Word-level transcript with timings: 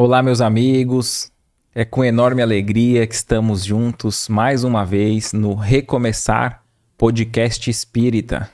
Olá, 0.00 0.22
meus 0.22 0.40
amigos. 0.40 1.28
É 1.74 1.84
com 1.84 2.04
enorme 2.04 2.40
alegria 2.40 3.04
que 3.04 3.16
estamos 3.16 3.64
juntos 3.64 4.28
mais 4.28 4.62
uma 4.62 4.84
vez 4.84 5.32
no 5.32 5.56
Recomeçar 5.56 6.62
Podcast 6.96 7.68
Espírita. 7.68 8.48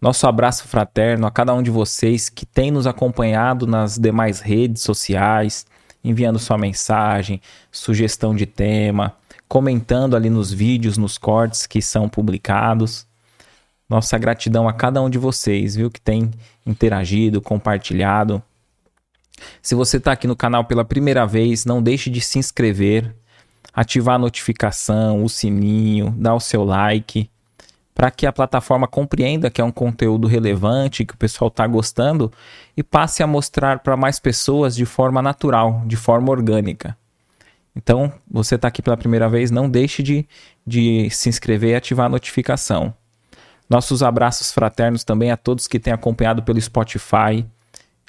Nosso 0.00 0.26
abraço 0.26 0.66
fraterno 0.66 1.26
a 1.26 1.30
cada 1.30 1.52
um 1.52 1.62
de 1.62 1.70
vocês 1.70 2.30
que 2.30 2.46
tem 2.46 2.70
nos 2.70 2.86
acompanhado 2.86 3.66
nas 3.66 3.98
demais 3.98 4.40
redes 4.40 4.82
sociais, 4.82 5.66
enviando 6.02 6.38
sua 6.38 6.56
mensagem, 6.56 7.38
sugestão 7.70 8.34
de 8.34 8.46
tema, 8.46 9.14
comentando 9.46 10.16
ali 10.16 10.30
nos 10.30 10.50
vídeos, 10.50 10.96
nos 10.96 11.18
cortes 11.18 11.66
que 11.66 11.82
são 11.82 12.08
publicados. 12.08 13.06
Nossa 13.86 14.16
gratidão 14.16 14.66
a 14.66 14.72
cada 14.72 15.02
um 15.02 15.10
de 15.10 15.18
vocês, 15.18 15.76
viu, 15.76 15.90
que 15.90 16.00
tem 16.00 16.30
interagido, 16.64 17.42
compartilhado 17.42 18.42
se 19.62 19.74
você 19.74 19.96
está 19.96 20.12
aqui 20.12 20.26
no 20.26 20.36
canal 20.36 20.64
pela 20.64 20.84
primeira 20.84 21.26
vez, 21.26 21.64
não 21.64 21.82
deixe 21.82 22.10
de 22.10 22.20
se 22.20 22.38
inscrever, 22.38 23.14
ativar 23.72 24.16
a 24.16 24.18
notificação, 24.18 25.22
o 25.22 25.28
sininho, 25.28 26.14
dar 26.16 26.34
o 26.34 26.40
seu 26.40 26.64
like, 26.64 27.30
para 27.94 28.10
que 28.10 28.26
a 28.26 28.32
plataforma 28.32 28.86
compreenda 28.86 29.50
que 29.50 29.60
é 29.60 29.64
um 29.64 29.72
conteúdo 29.72 30.26
relevante, 30.26 31.04
que 31.04 31.14
o 31.14 31.16
pessoal 31.16 31.48
está 31.48 31.66
gostando 31.66 32.30
e 32.76 32.82
passe 32.82 33.22
a 33.22 33.26
mostrar 33.26 33.78
para 33.78 33.96
mais 33.96 34.18
pessoas 34.18 34.76
de 34.76 34.84
forma 34.84 35.22
natural, 35.22 35.82
de 35.86 35.96
forma 35.96 36.30
orgânica. 36.30 36.96
Então, 37.74 38.12
você 38.30 38.54
está 38.54 38.68
aqui 38.68 38.80
pela 38.80 38.96
primeira 38.96 39.28
vez, 39.28 39.50
não 39.50 39.68
deixe 39.68 40.02
de, 40.02 40.26
de 40.66 41.08
se 41.10 41.28
inscrever 41.28 41.70
e 41.70 41.74
ativar 41.74 42.06
a 42.06 42.10
notificação. 42.10 42.94
Nossos 43.68 44.02
abraços 44.02 44.52
fraternos 44.52 45.04
também 45.04 45.30
a 45.30 45.36
todos 45.36 45.66
que 45.66 45.78
têm 45.78 45.92
acompanhado 45.92 46.42
pelo 46.42 46.60
Spotify, 46.60 47.44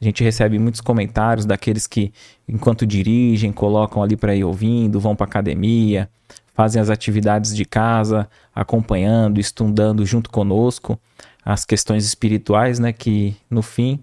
a 0.01 0.05
gente 0.05 0.23
recebe 0.23 0.59
muitos 0.59 0.79
comentários 0.79 1.45
daqueles 1.45 1.87
que, 1.87 2.13
enquanto 2.47 2.85
dirigem, 2.85 3.51
colocam 3.51 4.03
ali 4.03 4.15
para 4.15 4.35
ir 4.35 4.43
ouvindo, 4.43 4.99
vão 4.99 5.15
para 5.15 5.25
academia, 5.25 6.07
fazem 6.53 6.81
as 6.81 6.89
atividades 6.89 7.55
de 7.55 7.65
casa, 7.65 8.29
acompanhando, 8.53 9.39
estudando 9.39 10.05
junto 10.05 10.29
conosco 10.29 10.99
as 11.43 11.65
questões 11.65 12.05
espirituais, 12.05 12.77
né? 12.77 12.93
Que 12.93 13.35
no 13.49 13.61
fim 13.61 13.99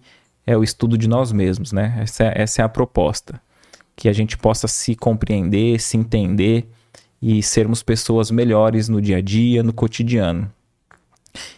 é 0.47 0.57
o 0.57 0.65
estudo 0.65 0.99
de 0.99 1.07
nós 1.07 1.31
mesmos, 1.31 1.73
né? 1.73 1.99
Essa 2.01 2.25
é, 2.25 2.33
essa 2.43 2.63
é 2.63 2.65
a 2.65 2.69
proposta, 2.69 3.41
que 3.95 4.09
a 4.09 4.13
gente 4.13 4.37
possa 4.37 4.67
se 4.67 4.97
compreender, 4.97 5.81
se 5.81 5.97
entender 5.97 6.67
e 7.23 7.43
sermos 7.43 7.83
pessoas 7.83 8.31
melhores 8.31 8.89
no 8.89 9.01
dia 9.01 9.19
a 9.19 9.21
dia, 9.21 9.63
no 9.63 9.73
cotidiano. 9.73 10.51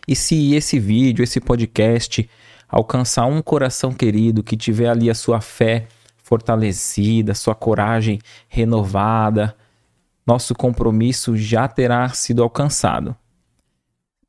E 0.07 0.15
se 0.15 0.55
esse 0.55 0.79
vídeo, 0.79 1.23
esse 1.23 1.41
podcast 1.41 2.29
alcançar 2.69 3.27
um 3.27 3.41
coração 3.41 3.93
querido 3.93 4.43
que 4.43 4.57
tiver 4.57 4.89
ali 4.89 5.11
a 5.11 5.15
sua 5.15 5.41
fé 5.41 5.87
fortalecida, 6.17 7.35
sua 7.35 7.55
coragem 7.55 8.19
renovada, 8.49 9.55
nosso 10.27 10.55
compromisso 10.55 11.37
já 11.37 11.69
terá 11.69 12.09
sido 12.09 12.43
alcançado. 12.43 13.15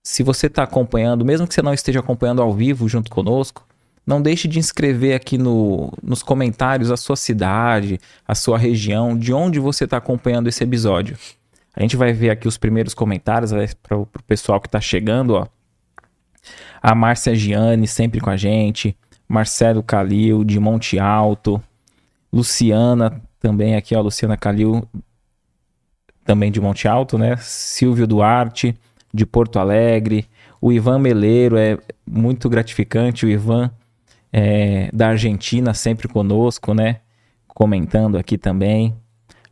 Se 0.04 0.22
você 0.22 0.48
está 0.48 0.64
acompanhando, 0.64 1.26
mesmo 1.26 1.48
que 1.48 1.54
você 1.54 1.62
não 1.62 1.74
esteja 1.74 2.00
acompanhando 2.00 2.42
ao 2.42 2.54
vivo 2.54 2.88
junto 2.88 3.10
conosco, 3.10 3.68
não 4.06 4.22
deixe 4.22 4.48
de 4.48 4.58
inscrever 4.58 5.16
aqui 5.16 5.38
no, 5.38 5.92
nos 6.02 6.24
comentários 6.24 6.92
a 6.92 6.96
sua 6.96 7.18
cidade, 7.18 8.00
a 8.26 8.34
sua 8.34 8.58
região, 8.58 9.18
de 9.18 9.34
onde 9.34 9.60
você 9.60 9.84
está 9.84 9.98
acompanhando 9.98 10.48
esse 10.48 10.64
episódio. 10.64 11.18
A 11.76 11.82
gente 11.82 11.98
vai 11.98 12.14
ver 12.14 12.30
aqui 12.30 12.48
os 12.48 12.58
primeiros 12.58 12.94
comentários 12.94 13.52
para 13.74 13.98
o 13.98 14.08
pessoal 14.26 14.62
que 14.62 14.68
está 14.68 14.80
chegando, 14.80 15.34
ó. 15.34 15.48
A 16.82 16.94
Márcia 16.96 17.36
Gianni 17.36 17.88
sempre 17.88 18.20
com 18.20 18.30
a 18.30 18.38
gente. 18.38 18.96
Marcelo 19.28 19.84
Calil, 19.84 20.44
de 20.44 20.60
Monte 20.60 21.00
Alto. 21.00 21.62
Luciana, 22.32 23.22
também 23.40 23.76
aqui, 23.76 23.96
ó. 23.96 24.02
Luciana 24.02 24.38
Calil, 24.38 24.88
também 26.24 26.52
de 26.52 26.62
Monte 26.62 26.88
Alto, 26.88 27.18
né? 27.18 27.36
Silvio 27.38 28.08
Duarte, 28.08 28.76
de 29.14 29.26
Porto 29.26 29.60
Alegre. 29.60 30.26
O 30.62 30.72
Ivan 30.72 31.00
Meleiro, 31.00 31.58
é 31.58 31.78
muito 32.06 32.50
gratificante. 32.50 33.26
O 33.26 33.30
Ivan 33.30 33.72
é, 34.32 34.90
da 34.94 35.10
Argentina, 35.10 35.74
sempre 35.74 36.08
conosco, 36.08 36.74
né? 36.74 37.02
Comentando 37.48 38.18
aqui 38.18 38.38
também. 38.38 38.96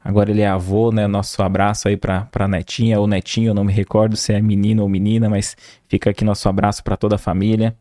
Agora 0.05 0.29
ele 0.29 0.41
é 0.41 0.47
avô, 0.47 0.91
né? 0.91 1.07
Nosso 1.07 1.41
abraço 1.41 1.87
aí 1.87 1.97
para 1.97 2.29
a 2.31 2.47
netinha 2.47 2.99
ou 2.99 3.07
netinho, 3.07 3.47
eu 3.49 3.53
não 3.55 3.63
me 3.63 3.73
recordo 3.73 4.15
se 4.15 4.31
é 4.31 4.39
menino 4.39 4.83
ou 4.83 4.87
menina, 4.87 5.27
mas 5.27 5.57
fica 5.89 6.11
aqui 6.11 6.23
nosso 6.23 6.47
abraço 6.47 6.83
para 6.83 6.95
toda 6.95 7.15
a 7.15 7.17
família. 7.17 7.75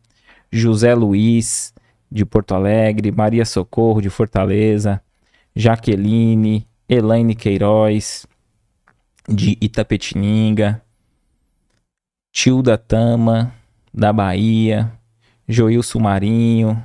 José 0.51 0.95
Luiz, 0.95 1.71
de 2.11 2.25
Porto 2.25 2.55
Alegre, 2.55 3.11
Maria 3.11 3.45
Socorro, 3.45 4.01
de 4.01 4.09
Fortaleza, 4.09 4.99
Jaqueline, 5.55 6.67
Elaine 6.89 7.35
Queiroz, 7.35 8.25
de 9.29 9.55
Itapetininga, 9.61 10.81
Tilda 12.31 12.75
Tama, 12.75 13.53
da 13.93 14.11
Bahia, 14.11 14.91
Joilson 15.47 15.99
Marinho, 15.99 16.83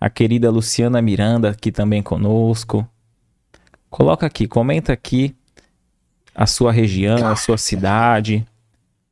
a 0.00 0.10
querida 0.10 0.50
Luciana 0.50 1.00
Miranda, 1.00 1.50
aqui 1.50 1.70
também 1.70 2.02
conosco, 2.02 2.84
Coloca 3.90 4.24
aqui, 4.24 4.46
comenta 4.46 4.92
aqui 4.92 5.34
a 6.34 6.46
sua 6.46 6.70
região, 6.70 7.26
a 7.26 7.34
sua 7.34 7.58
cidade, 7.58 8.46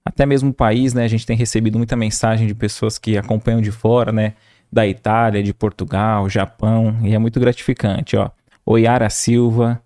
até 0.04 0.24
mesmo 0.24 0.50
o 0.50 0.54
país, 0.54 0.94
né? 0.94 1.04
A 1.04 1.08
gente 1.08 1.26
tem 1.26 1.36
recebido 1.36 1.76
muita 1.76 1.96
mensagem 1.96 2.46
de 2.46 2.54
pessoas 2.54 2.96
que 2.96 3.18
acompanham 3.18 3.60
de 3.60 3.72
fora, 3.72 4.12
né? 4.12 4.34
Da 4.70 4.86
Itália, 4.86 5.42
de 5.42 5.52
Portugal, 5.52 6.28
Japão, 6.28 6.96
e 7.02 7.14
é 7.14 7.18
muito 7.18 7.40
gratificante, 7.40 8.16
ó. 8.16 8.30
Oiara 8.64 9.10
Silva, 9.10 9.82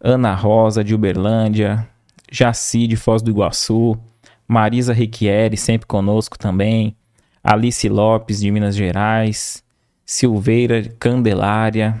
Ana 0.00 0.34
Rosa 0.34 0.84
de 0.84 0.94
Uberlândia, 0.94 1.86
Jaci 2.30 2.86
de 2.86 2.96
Foz 2.96 3.20
do 3.20 3.30
Iguaçu, 3.30 3.98
Marisa 4.46 4.92
Riquieri 4.92 5.56
sempre 5.56 5.86
conosco 5.86 6.38
também, 6.38 6.96
Alice 7.42 7.88
Lopes 7.88 8.40
de 8.40 8.50
Minas 8.50 8.76
Gerais, 8.76 9.62
Silveira 10.06 10.82
Candelária, 10.98 12.00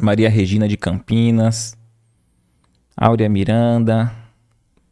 Maria 0.00 0.28
Regina 0.28 0.66
de 0.66 0.76
Campinas, 0.76 1.76
Áurea 2.96 3.28
Miranda. 3.28 4.12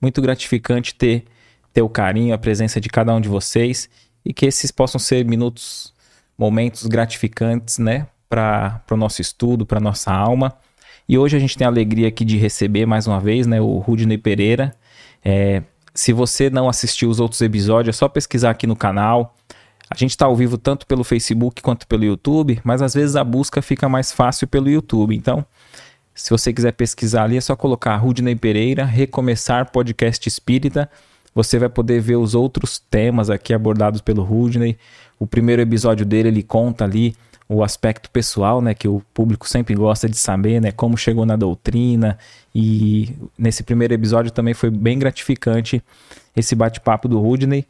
Muito 0.00 0.22
gratificante 0.22 0.94
ter, 0.94 1.24
ter 1.72 1.82
o 1.82 1.88
carinho, 1.88 2.34
a 2.34 2.38
presença 2.38 2.80
de 2.80 2.88
cada 2.88 3.14
um 3.14 3.20
de 3.20 3.28
vocês 3.28 3.88
e 4.24 4.32
que 4.32 4.46
esses 4.46 4.70
possam 4.70 4.98
ser 4.98 5.24
minutos, 5.24 5.94
momentos 6.36 6.86
gratificantes, 6.86 7.78
né, 7.78 8.06
para 8.28 8.82
o 8.90 8.96
nosso 8.96 9.20
estudo, 9.20 9.64
para 9.64 9.80
nossa 9.80 10.12
alma. 10.12 10.54
E 11.08 11.16
hoje 11.16 11.36
a 11.36 11.40
gente 11.40 11.56
tem 11.56 11.66
a 11.66 11.70
alegria 11.70 12.08
aqui 12.08 12.24
de 12.24 12.36
receber 12.36 12.84
mais 12.84 13.06
uma 13.06 13.18
vez, 13.18 13.46
né, 13.46 13.60
o 13.60 13.78
Rudney 13.78 14.18
Pereira. 14.18 14.74
É, 15.24 15.62
se 15.94 16.12
você 16.12 16.50
não 16.50 16.68
assistiu 16.68 17.08
os 17.08 17.18
outros 17.18 17.40
episódios, 17.40 17.96
é 17.96 17.98
só 17.98 18.08
pesquisar 18.08 18.50
aqui 18.50 18.66
no 18.66 18.76
canal. 18.76 19.34
A 19.90 19.96
gente 19.96 20.10
está 20.10 20.26
ao 20.26 20.36
vivo 20.36 20.58
tanto 20.58 20.86
pelo 20.86 21.02
Facebook 21.02 21.62
quanto 21.62 21.86
pelo 21.86 22.04
YouTube, 22.04 22.60
mas 22.62 22.82
às 22.82 22.94
vezes 22.94 23.16
a 23.16 23.24
busca 23.24 23.62
fica 23.62 23.88
mais 23.88 24.12
fácil 24.12 24.46
pelo 24.46 24.68
YouTube. 24.68 25.16
Então, 25.16 25.44
se 26.14 26.30
você 26.30 26.52
quiser 26.52 26.72
pesquisar 26.72 27.24
ali, 27.24 27.36
é 27.36 27.40
só 27.40 27.56
colocar 27.56 27.96
Rudney 27.96 28.34
Pereira, 28.36 28.84
Recomeçar 28.84 29.70
Podcast 29.70 30.28
Espírita. 30.28 30.90
Você 31.34 31.58
vai 31.58 31.68
poder 31.68 32.00
ver 32.00 32.16
os 32.16 32.34
outros 32.34 32.78
temas 32.90 33.30
aqui 33.30 33.54
abordados 33.54 34.00
pelo 34.00 34.22
Rudney. 34.22 34.76
O 35.18 35.26
primeiro 35.26 35.62
episódio 35.62 36.04
dele, 36.04 36.28
ele 36.28 36.42
conta 36.42 36.84
ali 36.84 37.14
o 37.48 37.64
aspecto 37.64 38.10
pessoal, 38.10 38.60
né, 38.60 38.74
que 38.74 38.86
o 38.86 39.00
público 39.14 39.48
sempre 39.48 39.74
gosta 39.74 40.06
de 40.06 40.18
saber, 40.18 40.60
né, 40.60 40.70
como 40.70 40.98
chegou 40.98 41.24
na 41.24 41.34
doutrina. 41.34 42.18
E 42.54 43.14
nesse 43.38 43.62
primeiro 43.62 43.94
episódio 43.94 44.30
também 44.30 44.52
foi 44.52 44.68
bem 44.70 44.98
gratificante 44.98 45.82
esse 46.36 46.54
bate-papo 46.54 47.08
do 47.08 47.18
Rudney. 47.18 47.64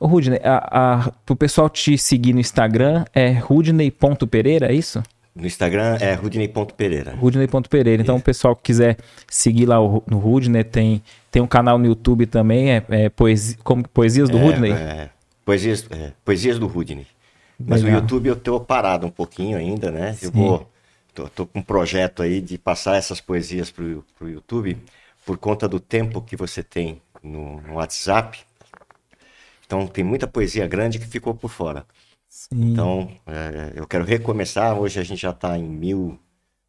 Ô, 0.00 0.06
Rudney, 0.06 0.40
a, 0.42 0.94
a, 0.94 1.12
pro 1.26 1.36
pessoal 1.36 1.68
te 1.68 1.98
seguir 1.98 2.32
no 2.32 2.40
Instagram 2.40 3.04
é 3.14 3.32
rudney.pereira, 3.32 4.72
é 4.72 4.74
isso? 4.74 5.02
No 5.34 5.46
Instagram 5.46 5.98
é 6.00 6.14
rudney.pereira. 6.14 7.14
Rudney.pereira. 7.16 8.02
Então, 8.02 8.16
o 8.16 8.22
pessoal 8.22 8.56
que 8.56 8.62
quiser 8.62 8.96
seguir 9.28 9.66
lá 9.66 9.76
no 9.76 10.18
Rudney, 10.18 10.64
tem, 10.64 11.02
tem 11.30 11.42
um 11.42 11.46
canal 11.46 11.78
no 11.78 11.84
YouTube 11.84 12.24
também, 12.24 12.72
é, 12.72 12.84
é 12.88 13.08
poesia, 13.10 13.58
como, 13.62 13.86
Poesias 13.86 14.30
do 14.30 14.38
é, 14.38 14.42
Rudney? 14.42 14.72
É, 14.72 15.10
poesias, 15.44 15.86
é, 15.90 16.12
poesias 16.24 16.58
do 16.58 16.66
Rudney. 16.66 17.06
Mas 17.58 17.82
Legal. 17.82 17.98
no 17.98 18.04
YouTube 18.04 18.26
eu 18.26 18.36
tô 18.36 18.58
parado 18.58 19.06
um 19.06 19.10
pouquinho 19.10 19.58
ainda, 19.58 19.90
né? 19.90 20.14
Sim. 20.14 20.26
Eu 20.26 20.32
vou. 20.32 20.70
Tô, 21.12 21.28
tô, 21.28 21.46
com 21.46 21.58
um 21.58 21.62
projeto 21.62 22.22
aí 22.22 22.40
de 22.40 22.56
passar 22.56 22.96
essas 22.96 23.20
poesias 23.20 23.70
pro, 23.70 24.02
pro 24.18 24.30
YouTube 24.30 24.78
por 25.26 25.36
conta 25.36 25.68
do 25.68 25.78
tempo 25.78 26.22
que 26.22 26.36
você 26.36 26.62
tem 26.62 27.02
no, 27.22 27.60
no 27.60 27.74
WhatsApp 27.74 28.38
então 29.70 29.86
tem 29.86 30.02
muita 30.02 30.26
poesia 30.26 30.66
grande 30.66 30.98
que 30.98 31.06
ficou 31.06 31.32
por 31.32 31.48
fora. 31.48 31.84
Sim. 32.28 32.72
Então 32.72 33.08
é, 33.24 33.72
eu 33.76 33.86
quero 33.86 34.04
recomeçar. 34.04 34.76
Hoje 34.76 34.98
a 34.98 35.04
gente 35.04 35.22
já 35.22 35.30
está 35.30 35.56
em 35.56 35.62
mil, 35.62 36.18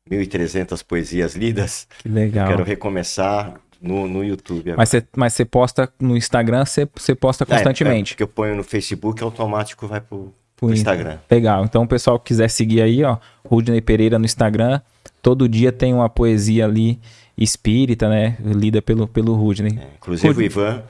1.300 0.08 0.86
poesias 0.86 1.36
lidas. 1.36 1.88
Que 1.98 2.08
legal. 2.08 2.46
Eu 2.46 2.52
quero 2.52 2.64
recomeçar 2.64 3.60
no, 3.82 4.08
no 4.08 4.24
YouTube. 4.24 4.76
Mas 4.78 4.90
você, 4.90 5.04
mas 5.18 5.34
você 5.34 5.44
posta 5.44 5.92
no 6.00 6.16
Instagram, 6.16 6.64
você, 6.64 6.88
você 6.96 7.16
posta 7.16 7.44
constantemente? 7.44 8.12
É, 8.12 8.14
é, 8.14 8.18
que 8.18 8.24
eu 8.24 8.28
ponho 8.28 8.56
no 8.56 8.64
Facebook, 8.64 9.24
automático 9.24 9.88
vai 9.88 10.00
pro, 10.00 10.32
pro 10.56 10.72
Instagram. 10.72 11.18
Legal. 11.30 11.66
Então 11.66 11.82
o 11.82 11.88
pessoal 11.88 12.20
que 12.20 12.26
quiser 12.26 12.52
seguir 12.52 12.84
aí, 12.84 13.04
ó, 13.04 13.18
Rudney 13.44 13.82
Pereira 13.82 14.20
no 14.20 14.26
Instagram, 14.26 14.80
todo 15.24 15.50
dia 15.50 15.72
tem 15.72 15.92
uma 15.92 16.08
poesia 16.08 16.66
ali 16.66 17.00
espírita, 17.36 18.08
né? 18.08 18.38
Lida 18.46 18.80
pelo, 18.80 19.08
pelo 19.08 19.34
Rudney. 19.34 19.80
É, 19.80 19.88
inclusive 19.98 20.28
Rudney. 20.28 20.48
o 20.48 20.52
Ivan 20.52 20.84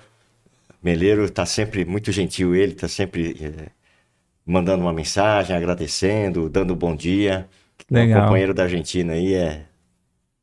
Meleiro 0.83 1.25
está 1.25 1.45
sempre 1.45 1.85
muito 1.85 2.11
gentil, 2.11 2.55
ele 2.55 2.73
está 2.73 2.87
sempre 2.87 3.35
é, 3.39 3.69
mandando 4.45 4.83
uma 4.83 4.93
mensagem, 4.93 5.55
agradecendo, 5.55 6.49
dando 6.49 6.73
um 6.73 6.77
bom 6.77 6.95
dia. 6.95 7.47
Legal. 7.89 8.21
O 8.21 8.23
companheiro 8.25 8.53
da 8.53 8.63
Argentina 8.63 9.13
aí 9.13 9.33
é 9.33 9.65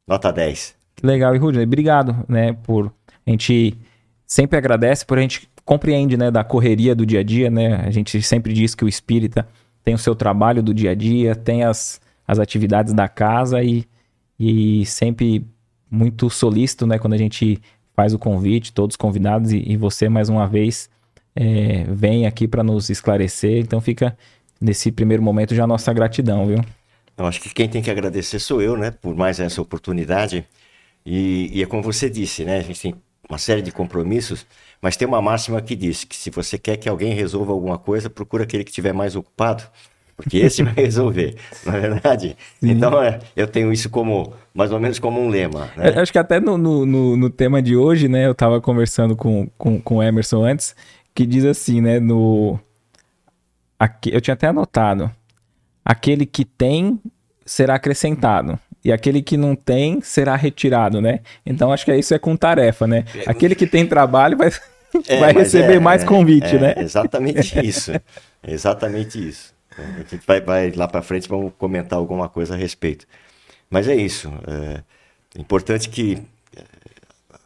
nota 0.07 0.33
10. 0.33 0.77
Legal, 1.03 1.35
e 1.35 1.39
Rudney, 1.39 1.65
obrigado, 1.65 2.25
né, 2.29 2.53
por 2.53 2.93
a 3.27 3.31
gente 3.31 3.77
sempre 4.27 4.57
agradece 4.59 5.05
por 5.05 5.19
a 5.19 5.21
gente 5.21 5.49
compreende, 5.65 6.17
né, 6.17 6.31
da 6.31 6.43
correria 6.43 6.95
do 6.95 7.05
dia 7.05 7.21
a 7.21 7.23
dia, 7.23 7.51
né? 7.51 7.75
A 7.77 7.91
gente 7.91 8.23
sempre 8.23 8.55
diz 8.55 8.75
que 8.75 8.85
o 8.85 8.89
espírita 8.89 9.47
tem 9.85 9.95
o 9.95 9.99
seu 9.99 10.15
trabalho 10.15 10.63
do 10.63 10.73
dia 10.73 10.93
a 10.93 10.95
dia, 10.95 11.37
tem 11.37 11.63
as, 11.63 12.01
as 12.27 12.39
atividades 12.39 12.95
da 12.95 13.07
casa 13.07 13.63
e, 13.63 13.85
e 14.41 14.87
sempre 14.87 15.47
muito 15.91 16.31
solícito, 16.31 16.87
né, 16.87 16.99
quando 16.99 17.13
a 17.13 17.19
gente 17.19 17.61
faz 17.99 18.15
o 18.15 18.19
convite, 18.19 18.73
todos 18.73 18.95
convidados 18.95 19.51
e, 19.51 19.61
e 19.67 19.77
você 19.77 20.09
mais 20.09 20.29
uma 20.29 20.47
vez 20.47 20.89
é, 21.35 21.83
vem 21.89 22.29
aqui 22.29 22.47
para 22.47 22.63
nos 22.63 22.91
esclarecer. 22.91 23.59
Então 23.59 23.81
fica 23.81 24.17
nesse 24.61 24.93
primeiro 24.93 25.21
momento 25.21 25.53
já 25.53 25.65
a 25.65 25.67
nossa 25.67 25.93
gratidão, 25.93 26.47
viu? 26.47 26.65
Eu 27.17 27.27
acho 27.27 27.41
que 27.41 27.53
quem 27.53 27.69
tem 27.69 27.83
que 27.83 27.91
agradecer 27.91 28.39
sou 28.39 28.63
eu, 28.63 28.77
né, 28.77 28.93
por 28.93 29.17
mais 29.17 29.41
essa 29.41 29.61
oportunidade. 29.61 30.47
E, 31.05 31.51
e 31.53 31.61
é 31.61 31.67
como 31.67 31.83
você 31.83 32.09
disse, 32.09 32.45
né, 32.45 32.59
a 32.59 32.63
gente 32.63 32.81
tem 32.81 32.95
uma 33.29 33.37
série 33.37 33.63
de 33.63 33.73
compromissos, 33.73 34.47
mas 34.81 34.97
tem 34.97 35.09
uma 35.09 35.21
máxima 35.21 35.61
que 35.61 35.75
diz 35.75 36.05
que 36.05 36.15
se 36.15 36.31
você 36.31 36.57
quer 36.57 36.77
que 36.77 36.89
alguém 36.89 37.15
resolva 37.15 37.51
alguma 37.51 37.81
coisa, 37.81 38.09
procura 38.09 38.45
aquele 38.45 38.63
que 38.63 38.71
estiver 38.71 38.95
mais 38.95 39.17
ocupado, 39.17 39.65
porque 40.19 40.39
esse 40.39 40.65
vai 40.65 40.75
resolver, 40.85 41.37
não 41.65 41.75
é 41.75 41.81
verdade? 41.81 42.37
Sim. 42.61 42.71
Então, 42.73 43.01
é, 43.01 43.21
eu 43.37 43.47
tenho 43.47 43.73
isso 43.73 43.89
como, 43.89 44.33
mais 44.53 44.73
ou 44.73 44.81
menos 44.81 44.99
como 44.99 45.21
um 45.21 45.29
lema. 45.29 45.71
Né? 45.77 45.91
acho 45.97 46.11
que 46.11 46.19
até 46.19 46.41
no, 46.41 46.59
no, 46.59 46.85
no, 46.85 47.17
no, 47.17 47.31
tema 47.31 47.63
de 47.63 47.77
hoje, 47.77 48.09
né, 48.09 48.27
eu 48.27 48.33
estava 48.33 48.61
conversando 48.61 49.15
com, 49.15 49.49
com, 49.57 49.81
com 49.81 49.99
o 49.99 50.03
Emerson 50.03 50.45
antes, 50.45 50.75
que 51.15 51.25
diz 51.25 51.45
assim, 51.45 51.81
né, 51.81 52.01
no... 52.01 52.59
Aqui, 53.79 54.13
eu 54.13 54.21
tinha 54.21 54.35
até 54.35 54.49
anotado, 54.49 55.09
aquele 55.85 56.27
que 56.27 56.45
tem 56.45 57.01
será 57.47 57.77
acrescentado 57.77 58.59
e 58.85 58.91
aquele 58.91 59.23
que 59.23 59.37
não 59.37 59.55
tem 59.55 60.01
será 60.01 60.35
retirado, 60.35 61.01
né? 61.01 61.21
Então 61.47 61.73
acho 61.73 61.85
que 61.85 61.95
isso 61.95 62.13
é 62.13 62.19
com 62.19 62.37
tarefa, 62.37 62.89
né? 62.89 63.05
Aquele 63.25 63.55
que 63.55 63.69
tem 63.69 63.87
trabalho 63.87 64.37
vai, 64.37 64.51
é, 65.07 65.21
vai 65.21 65.33
receber 65.33 65.77
é, 65.77 65.81
mais 65.81 66.03
convite, 66.03 66.57
é, 66.57 66.59
né? 66.59 66.75
Exatamente 66.77 67.65
isso. 67.65 67.93
exatamente 68.45 69.29
isso. 69.29 69.57
A 69.79 69.99
gente 69.99 70.27
vai, 70.27 70.41
vai 70.41 70.71
lá 70.73 70.89
para 70.89 71.03
frente, 71.03 71.29
vamos 71.29 71.53
comentar 71.57 71.99
alguma 71.99 72.29
coisa 72.29 72.55
a 72.55 72.57
respeito. 72.57 73.07
Mas 73.71 73.87
é 73.89 73.95
isso. 73.95 74.33
É 75.35 75.41
importante 75.41 75.89
que 75.89 76.23
é, 76.57 76.63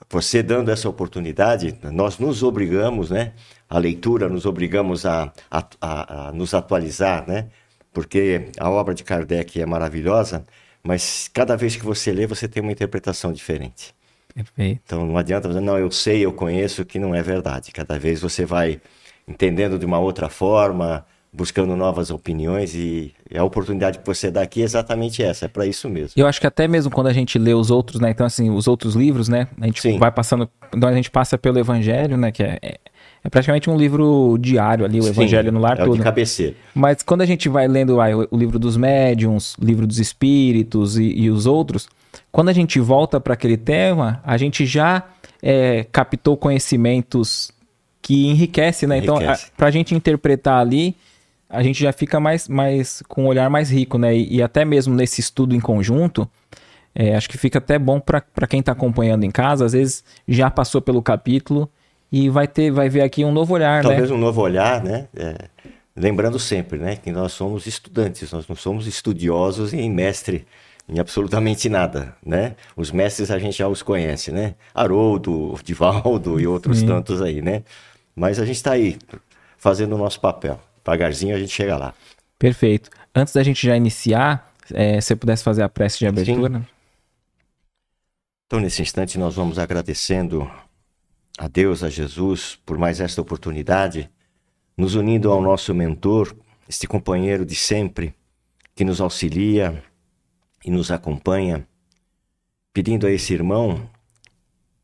você 0.08 0.42
dando 0.42 0.70
essa 0.70 0.88
oportunidade, 0.88 1.76
nós 1.92 2.18
nos 2.18 2.42
obrigamos, 2.42 3.10
né? 3.10 3.32
A 3.68 3.78
leitura, 3.78 4.28
nos 4.28 4.46
obrigamos 4.46 5.04
a, 5.06 5.32
a, 5.50 5.66
a, 5.80 6.28
a 6.28 6.32
nos 6.32 6.54
atualizar, 6.54 7.26
né? 7.26 7.48
Porque 7.92 8.48
a 8.58 8.70
obra 8.70 8.94
de 8.94 9.04
Kardec 9.04 9.60
é 9.60 9.66
maravilhosa, 9.66 10.44
mas 10.82 11.28
cada 11.32 11.56
vez 11.56 11.76
que 11.76 11.84
você 11.84 12.12
lê, 12.12 12.26
você 12.26 12.48
tem 12.48 12.62
uma 12.62 12.72
interpretação 12.72 13.32
diferente. 13.32 13.94
Perfeito. 14.34 14.80
Então 14.84 15.06
não 15.06 15.18
adianta 15.18 15.48
dizer, 15.48 15.60
não, 15.60 15.78
eu 15.78 15.90
sei, 15.90 16.24
eu 16.24 16.32
conheço, 16.32 16.84
que 16.84 16.98
não 16.98 17.14
é 17.14 17.22
verdade. 17.22 17.70
Cada 17.70 17.98
vez 17.98 18.20
você 18.20 18.44
vai 18.44 18.80
entendendo 19.28 19.78
de 19.78 19.84
uma 19.84 19.98
outra 19.98 20.28
forma, 20.28 21.04
buscando 21.32 21.74
novas 21.74 22.10
opiniões 22.10 22.74
e 22.74 23.12
a 23.34 23.42
oportunidade 23.42 23.98
que 23.98 24.06
você 24.06 24.30
dá 24.30 24.42
aqui 24.42 24.60
é 24.60 24.64
exatamente 24.64 25.22
essa, 25.22 25.46
é 25.46 25.48
para 25.48 25.66
isso 25.66 25.88
mesmo. 25.88 26.12
Eu 26.16 26.26
acho 26.26 26.40
que 26.40 26.46
até 26.46 26.68
mesmo 26.68 26.90
quando 26.90 27.06
a 27.06 27.12
gente 27.12 27.38
lê 27.38 27.54
os 27.54 27.70
outros, 27.70 28.00
né, 28.00 28.10
então 28.10 28.26
assim, 28.26 28.50
os 28.50 28.68
outros 28.68 28.94
livros, 28.94 29.28
né, 29.28 29.48
a 29.60 29.66
gente 29.66 29.80
Sim. 29.80 29.98
vai 29.98 30.10
passando, 30.10 30.48
então 30.74 30.88
a 30.88 30.92
gente 30.92 31.10
passa 31.10 31.38
pelo 31.38 31.58
Evangelho, 31.58 32.16
né, 32.16 32.30
que 32.30 32.42
é, 32.42 32.58
é 32.60 32.78
é 33.24 33.30
praticamente 33.30 33.70
um 33.70 33.76
livro 33.76 34.36
diário 34.40 34.84
ali, 34.84 34.98
o 34.98 35.02
Sim, 35.04 35.10
Evangelho 35.10 35.52
no 35.52 35.60
Lar 35.60 35.78
é 35.78 35.84
todo. 35.84 35.96
de 35.96 36.02
cabeceira. 36.02 36.56
Mas 36.74 37.02
quando 37.04 37.22
a 37.22 37.26
gente 37.26 37.48
vai 37.48 37.68
lendo 37.68 38.00
ah, 38.00 38.06
o, 38.30 38.36
livro 38.36 38.58
dos 38.58 38.76
médiums, 38.76 39.54
o 39.60 39.64
livro 39.64 39.86
dos 39.86 40.00
espíritos 40.00 40.98
e, 40.98 41.04
e 41.04 41.30
os 41.30 41.46
outros, 41.46 41.88
quando 42.32 42.48
a 42.48 42.52
gente 42.52 42.80
volta 42.80 43.20
para 43.20 43.34
aquele 43.34 43.56
tema, 43.56 44.20
a 44.24 44.36
gente 44.36 44.66
já 44.66 45.04
é, 45.40 45.86
captou 45.92 46.36
conhecimentos 46.36 47.52
que 48.00 48.26
enriquece, 48.26 48.88
né? 48.88 48.98
Então, 48.98 49.14
enriquece. 49.16 49.44
Então, 49.44 49.56
para 49.56 49.68
a 49.68 49.70
gente 49.70 49.94
interpretar 49.94 50.58
ali, 50.58 50.96
a 51.52 51.62
gente 51.62 51.80
já 51.80 51.92
fica 51.92 52.18
mais, 52.18 52.48
mais 52.48 53.02
com 53.06 53.24
um 53.24 53.26
olhar 53.26 53.48
mais 53.50 53.70
rico, 53.70 53.98
né? 53.98 54.16
E, 54.16 54.36
e 54.36 54.42
até 54.42 54.64
mesmo 54.64 54.94
nesse 54.94 55.20
estudo 55.20 55.54
em 55.54 55.60
conjunto, 55.60 56.28
é, 56.94 57.14
acho 57.14 57.28
que 57.28 57.36
fica 57.36 57.58
até 57.58 57.78
bom 57.78 58.00
para 58.00 58.46
quem 58.48 58.60
está 58.60 58.72
acompanhando 58.72 59.24
em 59.24 59.30
casa, 59.30 59.66
às 59.66 59.72
vezes 59.72 60.02
já 60.26 60.50
passou 60.50 60.80
pelo 60.80 61.02
capítulo 61.02 61.70
e 62.10 62.28
vai 62.28 62.48
ter, 62.48 62.70
vai 62.70 62.88
ver 62.88 63.02
aqui 63.02 63.24
um 63.24 63.32
novo 63.32 63.54
olhar, 63.54 63.82
Talvez 63.82 64.10
né? 64.10 64.16
um 64.16 64.18
novo 64.18 64.40
olhar, 64.40 64.82
né? 64.82 65.08
É, 65.14 65.36
lembrando 65.94 66.38
sempre, 66.38 66.78
né, 66.78 66.96
que 66.96 67.12
nós 67.12 67.32
somos 67.32 67.66
estudantes, 67.66 68.32
nós 68.32 68.48
não 68.48 68.56
somos 68.56 68.86
estudiosos 68.86 69.74
e 69.74 69.88
mestre 69.90 70.46
em 70.88 70.98
absolutamente 70.98 71.68
nada, 71.68 72.14
né? 72.24 72.56
Os 72.76 72.90
mestres 72.90 73.30
a 73.30 73.38
gente 73.38 73.58
já 73.58 73.68
os 73.68 73.82
conhece, 73.82 74.32
né? 74.32 74.54
Haroldo, 74.74 75.58
Divaldo 75.62 76.40
e 76.40 76.46
outros 76.46 76.78
Sim. 76.78 76.86
tantos 76.86 77.22
aí, 77.22 77.40
né? 77.40 77.62
Mas 78.16 78.38
a 78.38 78.44
gente 78.44 78.56
está 78.56 78.72
aí 78.72 78.98
fazendo 79.56 79.94
o 79.94 79.98
nosso 79.98 80.20
papel. 80.20 80.58
Pagarzinho 80.82 81.34
a 81.34 81.38
gente 81.38 81.52
chega 81.52 81.76
lá. 81.76 81.94
Perfeito. 82.38 82.90
Antes 83.14 83.34
da 83.34 83.42
gente 83.42 83.66
já 83.66 83.76
iniciar, 83.76 84.52
é, 84.72 85.00
se 85.00 85.08
você 85.08 85.16
pudesse 85.16 85.44
fazer 85.44 85.62
a 85.62 85.68
prece 85.68 85.98
de 85.98 86.06
abertura. 86.06 86.58
Sim. 86.58 86.66
Então, 88.46 88.60
nesse 88.60 88.82
instante, 88.82 89.18
nós 89.18 89.34
vamos 89.34 89.58
agradecendo 89.58 90.50
a 91.38 91.48
Deus, 91.48 91.82
a 91.82 91.88
Jesus, 91.88 92.58
por 92.66 92.76
mais 92.76 93.00
esta 93.00 93.20
oportunidade, 93.20 94.10
nos 94.76 94.94
unindo 94.94 95.30
ao 95.30 95.40
nosso 95.40 95.74
mentor, 95.74 96.36
este 96.68 96.86
companheiro 96.86 97.46
de 97.46 97.54
sempre, 97.54 98.14
que 98.74 98.84
nos 98.84 99.00
auxilia 99.00 99.82
e 100.64 100.70
nos 100.70 100.90
acompanha, 100.90 101.66
pedindo 102.72 103.06
a 103.06 103.10
esse 103.10 103.32
irmão 103.32 103.88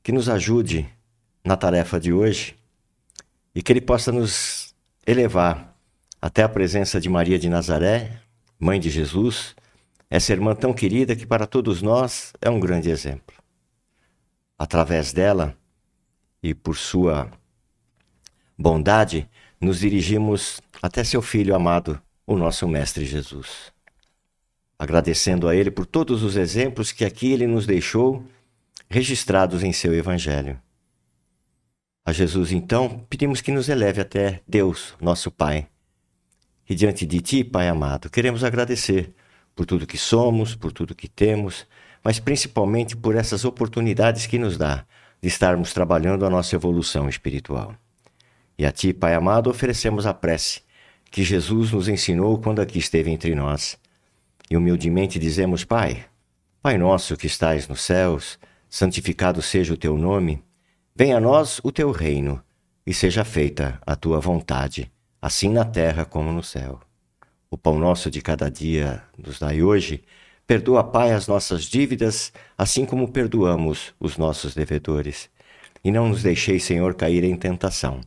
que 0.02 0.12
nos 0.12 0.28
ajude 0.28 0.88
na 1.44 1.56
tarefa 1.56 1.98
de 1.98 2.12
hoje 2.12 2.56
e 3.54 3.62
que 3.62 3.72
ele 3.72 3.80
possa 3.80 4.12
nos 4.12 4.74
elevar 5.06 5.67
até 6.20 6.42
a 6.42 6.48
presença 6.48 7.00
de 7.00 7.08
Maria 7.08 7.38
de 7.38 7.48
Nazaré, 7.48 8.20
mãe 8.58 8.80
de 8.80 8.90
Jesus, 8.90 9.54
essa 10.10 10.32
irmã 10.32 10.54
tão 10.54 10.72
querida 10.72 11.14
que 11.14 11.26
para 11.26 11.46
todos 11.46 11.82
nós 11.82 12.32
é 12.40 12.50
um 12.50 12.58
grande 12.58 12.90
exemplo. 12.90 13.36
Através 14.58 15.12
dela, 15.12 15.56
e 16.42 16.54
por 16.54 16.76
sua 16.76 17.30
bondade, 18.56 19.28
nos 19.60 19.80
dirigimos 19.80 20.60
até 20.82 21.04
seu 21.04 21.22
Filho 21.22 21.54
amado, 21.54 22.00
o 22.26 22.36
nosso 22.36 22.66
Mestre 22.66 23.04
Jesus. 23.04 23.72
Agradecendo 24.78 25.48
a 25.48 25.54
Ele 25.54 25.70
por 25.70 25.86
todos 25.86 26.22
os 26.22 26.36
exemplos 26.36 26.92
que 26.92 27.04
aqui 27.04 27.32
Ele 27.32 27.46
nos 27.46 27.66
deixou, 27.66 28.24
registrados 28.88 29.62
em 29.62 29.72
seu 29.72 29.94
Evangelho. 29.94 30.60
A 32.04 32.12
Jesus, 32.12 32.52
então, 32.52 33.04
pedimos 33.10 33.40
que 33.40 33.52
nos 33.52 33.68
eleve 33.68 34.00
até 34.00 34.40
Deus, 34.48 34.94
nosso 35.00 35.30
Pai. 35.30 35.68
E 36.68 36.74
diante 36.74 37.06
de 37.06 37.20
Ti, 37.20 37.42
Pai 37.44 37.68
amado, 37.68 38.10
queremos 38.10 38.44
agradecer 38.44 39.14
por 39.56 39.64
tudo 39.64 39.86
que 39.86 39.96
somos, 39.96 40.54
por 40.54 40.70
tudo 40.70 40.94
que 40.94 41.08
temos, 41.08 41.66
mas 42.04 42.20
principalmente 42.20 42.96
por 42.96 43.16
essas 43.16 43.44
oportunidades 43.44 44.26
que 44.26 44.38
nos 44.38 44.58
dá 44.58 44.84
de 45.20 45.28
estarmos 45.28 45.72
trabalhando 45.72 46.26
a 46.26 46.30
nossa 46.30 46.54
evolução 46.54 47.08
espiritual. 47.08 47.74
E 48.58 48.66
a 48.66 48.70
Ti, 48.70 48.92
Pai 48.92 49.14
amado, 49.14 49.48
oferecemos 49.48 50.06
a 50.06 50.12
prece 50.12 50.60
que 51.10 51.24
Jesus 51.24 51.72
nos 51.72 51.88
ensinou 51.88 52.38
quando 52.38 52.60
aqui 52.60 52.78
esteve 52.78 53.10
entre 53.10 53.34
nós. 53.34 53.78
E 54.50 54.56
humildemente 54.56 55.18
dizemos: 55.18 55.64
Pai, 55.64 56.04
Pai 56.60 56.76
nosso 56.76 57.16
que 57.16 57.26
estais 57.26 57.66
nos 57.66 57.80
céus, 57.80 58.38
santificado 58.68 59.40
seja 59.40 59.72
o 59.72 59.76
Teu 59.76 59.96
nome, 59.96 60.42
venha 60.94 61.16
a 61.16 61.20
nós 61.20 61.60
o 61.64 61.72
Teu 61.72 61.90
reino, 61.90 62.42
e 62.86 62.92
seja 62.92 63.24
feita 63.24 63.80
a 63.86 63.96
Tua 63.96 64.20
vontade, 64.20 64.90
assim 65.20 65.50
na 65.50 65.64
terra 65.64 66.04
como 66.04 66.32
no 66.32 66.42
céu. 66.42 66.80
O 67.50 67.56
pão 67.56 67.78
nosso 67.78 68.10
de 68.10 68.20
cada 68.20 68.50
dia 68.50 69.02
nos 69.16 69.38
dai 69.38 69.62
hoje 69.62 70.04
Perdoa, 70.48 70.82
Pai, 70.82 71.12
as 71.12 71.28
nossas 71.28 71.64
dívidas, 71.64 72.32
assim 72.56 72.86
como 72.86 73.12
perdoamos 73.12 73.92
os 74.00 74.16
nossos 74.16 74.54
devedores. 74.54 75.28
E 75.84 75.90
não 75.90 76.08
nos 76.08 76.22
deixeis, 76.22 76.64
Senhor, 76.64 76.94
cair 76.94 77.22
em 77.22 77.36
tentação, 77.36 78.00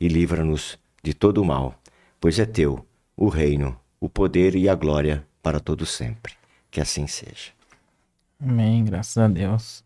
e 0.00 0.08
livra-nos 0.08 0.78
de 1.02 1.12
todo 1.12 1.42
o 1.42 1.44
mal, 1.44 1.78
pois 2.18 2.38
é 2.38 2.46
teu 2.46 2.82
o 3.14 3.28
reino, 3.28 3.78
o 4.00 4.08
poder 4.08 4.56
e 4.56 4.70
a 4.70 4.74
glória 4.74 5.22
para 5.42 5.60
todo 5.60 5.84
sempre. 5.84 6.32
Que 6.70 6.80
assim 6.80 7.06
seja. 7.06 7.52
Amém, 8.40 8.86
graças 8.86 9.18
a 9.18 9.28
Deus. 9.28 9.84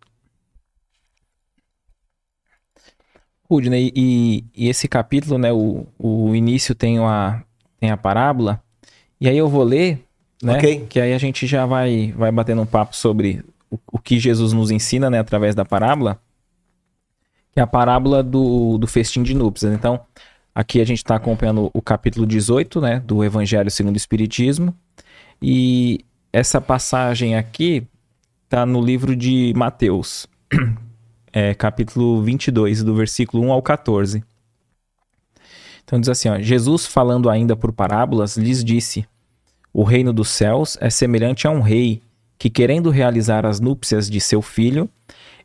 Rudney, 3.48 3.92
e, 3.94 4.44
e, 4.54 4.68
esse 4.68 4.88
capítulo, 4.88 5.38
né, 5.38 5.52
o, 5.52 5.86
o 5.98 6.34
início 6.34 6.74
tem, 6.74 6.98
uma, 6.98 7.42
tem 7.78 7.90
a 7.90 7.96
parábola, 7.96 8.62
e 9.20 9.28
aí 9.28 9.38
eu 9.38 9.48
vou 9.48 9.62
ler 9.62 10.06
né? 10.42 10.58
Okay. 10.58 10.86
Que 10.88 11.00
aí 11.00 11.12
a 11.12 11.18
gente 11.18 11.46
já 11.46 11.64
vai, 11.66 12.12
vai 12.16 12.30
batendo 12.30 12.62
um 12.62 12.66
papo 12.66 12.94
sobre 12.94 13.44
o, 13.70 13.78
o 13.92 13.98
que 13.98 14.18
Jesus 14.18 14.52
nos 14.52 14.70
ensina, 14.70 15.08
né, 15.08 15.18
através 15.18 15.54
da 15.54 15.64
parábola, 15.64 16.20
que 17.52 17.60
é 17.60 17.62
a 17.62 17.66
parábola 17.66 18.22
do, 18.22 18.78
do 18.78 18.86
festim 18.86 19.22
de 19.22 19.34
núpcias. 19.34 19.72
Então, 19.72 20.00
aqui 20.54 20.80
a 20.80 20.84
gente 20.84 20.98
está 20.98 21.16
acompanhando 21.16 21.70
o 21.72 21.80
capítulo 21.82 22.26
18, 22.26 22.80
né, 22.80 23.00
do 23.00 23.24
Evangelho 23.24 23.70
segundo 23.70 23.94
o 23.94 23.98
Espiritismo, 23.98 24.74
e 25.40 26.04
essa 26.32 26.60
passagem 26.60 27.34
aqui 27.34 27.86
está 28.44 28.66
no 28.66 28.80
livro 28.80 29.16
de 29.16 29.52
Mateus, 29.56 30.26
é, 31.38 31.52
capítulo 31.52 32.22
22, 32.22 32.82
do 32.82 32.94
versículo 32.94 33.44
1 33.44 33.52
ao 33.52 33.60
14. 33.60 34.24
Então 35.84 36.00
diz 36.00 36.08
assim, 36.08 36.30
ó, 36.30 36.38
Jesus 36.38 36.86
falando 36.86 37.28
ainda 37.28 37.54
por 37.54 37.74
parábolas, 37.74 38.38
lhes 38.38 38.64
disse, 38.64 39.06
o 39.70 39.82
reino 39.82 40.14
dos 40.14 40.30
céus 40.30 40.78
é 40.80 40.88
semelhante 40.88 41.46
a 41.46 41.50
um 41.50 41.60
rei 41.60 42.00
que, 42.38 42.48
querendo 42.48 42.88
realizar 42.88 43.44
as 43.44 43.60
núpcias 43.60 44.08
de 44.08 44.18
seu 44.18 44.40
filho, 44.40 44.88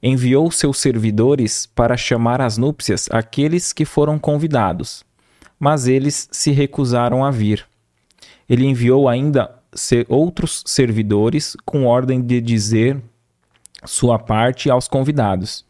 enviou 0.01 0.49
seus 0.49 0.77
servidores 0.77 1.65
para 1.65 1.97
chamar 1.97 2.39
às 2.39 2.57
núpcias 2.57 3.09
aqueles 3.11 3.73
que 3.73 3.83
foram 3.83 4.17
convidados, 4.17 5.03
mas 5.59 5.87
eles 5.87 6.29
se 6.31 6.51
recusaram 6.51 7.25
a 7.25 7.31
vir. 7.31 7.65
Ele 8.47 8.65
enviou 8.65 9.09
ainda 9.09 9.59
outros 10.07 10.63
servidores 10.65 11.57
com 11.65 11.85
ordem 11.85 12.21
de 12.21 12.39
dizer 12.39 12.97
sua 13.83 14.17
parte 14.17 14.71
aos 14.71 14.87
convidados: 14.87 15.69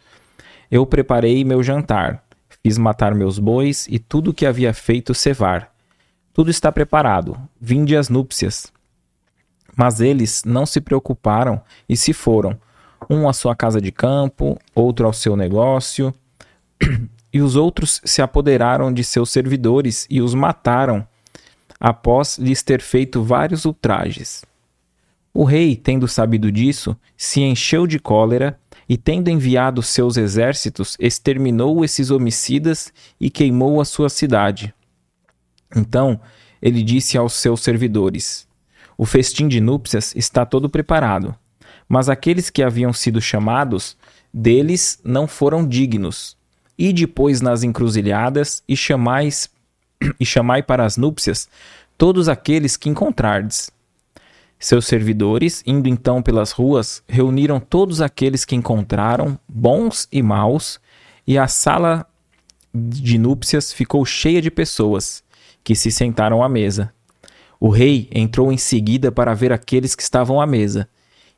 Eu 0.72 0.86
preparei 0.86 1.44
meu 1.44 1.62
jantar 1.62 2.24
Fiz 2.64 2.78
matar 2.78 3.16
meus 3.16 3.40
bois 3.40 3.88
e 3.90 3.98
tudo 3.98 4.30
o 4.30 4.34
que 4.34 4.46
havia 4.46 4.72
feito 4.72 5.16
cevar. 5.16 5.74
Tudo 6.32 6.52
está 6.52 6.72
preparado. 6.72 7.36
Vinde 7.60 7.98
as 7.98 8.08
núpcias. 8.08 8.72
Mas 9.76 10.00
eles 10.00 10.44
não 10.46 10.66
se 10.66 10.80
preocuparam 10.80 11.60
e 11.90 11.98
se 11.98 12.14
foram, 12.14 12.56
um 13.10 13.28
à 13.28 13.34
sua 13.34 13.56
casa 13.56 13.82
de 13.82 13.92
campo, 13.92 14.60
outro 14.76 15.08
ao 15.08 15.14
seu 15.14 15.36
negócio. 15.36 16.14
E 17.34 17.40
os 17.40 17.56
outros 17.56 18.02
se 18.04 18.22
apoderaram 18.22 18.94
de 18.94 19.06
seus 19.06 19.32
servidores 19.32 20.06
e 20.10 20.20
os 20.20 20.34
mataram, 20.34 21.08
após 21.80 22.38
lhes 22.38 22.62
ter 22.62 22.82
feito 22.82 23.24
vários 23.24 23.64
ultrajes. 23.64 24.44
O 25.34 25.46
rei, 25.46 25.78
tendo 25.78 26.10
sabido 26.10 26.52
disso, 26.52 26.94
se 27.16 27.40
encheu 27.40 27.88
de 27.88 28.00
cólera 28.00 28.60
e, 28.88 28.98
tendo 28.98 29.30
enviado 29.30 29.82
seus 29.82 30.18
exércitos, 30.18 30.98
exterminou 31.00 31.84
esses 31.84 32.12
homicidas 32.12 32.94
e 33.20 33.30
queimou 33.30 33.80
a 33.80 33.86
sua 33.86 34.10
cidade. 34.10 34.74
Então 35.76 36.20
ele 36.62 36.84
disse 36.84 37.18
aos 37.18 37.34
seus 37.34 37.62
servidores: 37.62 38.48
O 38.98 39.06
festim 39.06 39.48
de 39.48 39.60
núpcias 39.60 40.14
está 40.16 40.46
todo 40.46 40.70
preparado, 40.70 41.36
mas 41.88 42.10
aqueles 42.10 42.50
que 42.50 42.64
haviam 42.64 42.94
sido 42.94 43.22
chamados, 43.22 43.98
deles 44.34 45.00
não 45.04 45.28
foram 45.28 45.68
dignos. 45.68 46.38
E 46.78 46.92
depois 46.92 47.42
nas 47.42 47.64
encruzilhadas 47.64 48.64
e 48.68 48.76
chamais 48.76 49.50
e 50.20 50.26
chamai 50.26 50.64
para 50.64 50.86
as 50.86 50.98
núpcias 50.98 51.48
todos 51.98 52.28
aqueles 52.28 52.76
que 52.76 52.90
encontrardes. 52.90 53.70
Seus 54.62 54.86
servidores, 54.86 55.64
indo 55.66 55.90
então 55.90 56.22
pelas 56.22 56.52
ruas, 56.52 57.02
reuniram 57.08 57.60
todos 57.60 58.00
aqueles 58.00 58.46
que 58.46 58.56
encontraram, 58.56 59.36
bons 59.50 60.08
e 60.12 60.22
maus, 60.22 60.80
e 61.26 61.36
a 61.36 61.48
sala 61.48 62.06
de 62.72 63.18
núpcias 63.18 63.74
ficou 63.74 64.06
cheia 64.06 64.40
de 64.40 64.52
pessoas, 64.52 65.24
que 65.64 65.74
se 65.74 65.92
sentaram 65.92 66.44
à 66.44 66.48
mesa. 66.48 66.94
O 67.60 67.70
rei 67.70 68.08
entrou 68.14 68.52
em 68.52 68.58
seguida 68.58 69.12
para 69.12 69.34
ver 69.34 69.52
aqueles 69.52 69.96
que 69.96 70.04
estavam 70.04 70.40
à 70.40 70.46
mesa, 70.46 70.88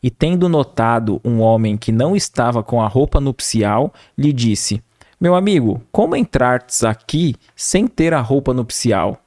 e 0.03 0.11
tendo 0.11 0.49
notado 0.49 1.21
um 1.23 1.39
homem 1.39 1.77
que 1.77 1.93
não 1.93 2.17
estava 2.17 2.61
com 2.61 2.81
a 2.81 2.89
roupa 2.89 3.21
nupcial, 3.21 3.93
lhe 4.17 4.33
disse: 4.33 4.83
Meu 5.17 5.33
amigo, 5.33 5.81
como 5.93 6.13
entrartes 6.13 6.83
aqui 6.83 7.35
sem 7.55 7.87
ter 7.87 8.13
a 8.13 8.19
roupa 8.19 8.53
nupcial? 8.53 9.17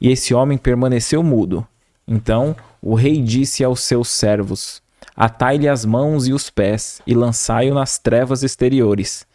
E 0.00 0.10
esse 0.10 0.34
homem 0.34 0.58
permaneceu 0.58 1.22
mudo. 1.22 1.64
Então 2.08 2.56
o 2.82 2.94
rei 2.94 3.20
disse 3.22 3.62
aos 3.62 3.80
seus 3.80 4.08
servos: 4.08 4.82
Atai-lhe 5.14 5.68
as 5.68 5.84
mãos 5.84 6.26
e 6.26 6.32
os 6.32 6.48
pés, 6.48 7.02
e 7.06 7.14
lançai-o 7.14 7.74
nas 7.74 7.98
trevas 7.98 8.42
exteriores. 8.42 9.26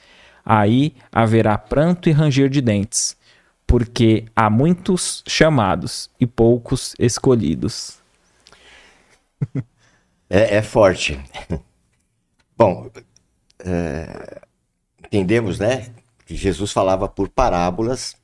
Aí 0.43 0.95
haverá 1.11 1.57
pranto 1.57 2.07
e 2.09 2.11
ranger 2.11 2.49
de 2.49 2.61
dentes, 2.61 3.17
porque 3.65 4.25
há 4.35 4.49
muitos 4.49 5.23
chamados 5.27 6.09
e 6.19 6.25
poucos 6.25 6.95
escolhidos. 6.99 7.99
É, 10.29 10.55
é 10.57 10.61
forte. 10.61 11.19
Bom, 12.57 12.89
é, 13.59 14.41
entendemos, 15.03 15.59
né, 15.59 15.93
que 16.25 16.35
Jesus 16.35 16.71
falava 16.71 17.07
por 17.07 17.29
parábolas. 17.29 18.15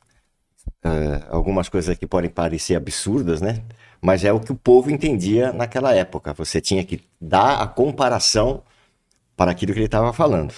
É, 0.83 1.23
algumas 1.29 1.69
coisas 1.69 1.95
aqui 1.95 2.07
podem 2.07 2.29
parecer 2.29 2.75
absurdas, 2.75 3.41
né? 3.41 3.63
Mas 4.01 4.25
é 4.25 4.34
o 4.34 4.39
que 4.39 4.51
o 4.51 4.55
povo 4.55 4.89
entendia 4.89 5.53
naquela 5.53 5.93
época. 5.93 6.34
Você 6.34 6.60
tinha 6.60 6.84
que 6.84 7.01
dar 7.20 7.62
a 7.62 7.67
comparação 7.67 8.63
para 9.38 9.51
aquilo 9.51 9.74
que 9.74 9.79
ele 9.79 9.86
estava 9.86 10.12
falando. 10.12 10.53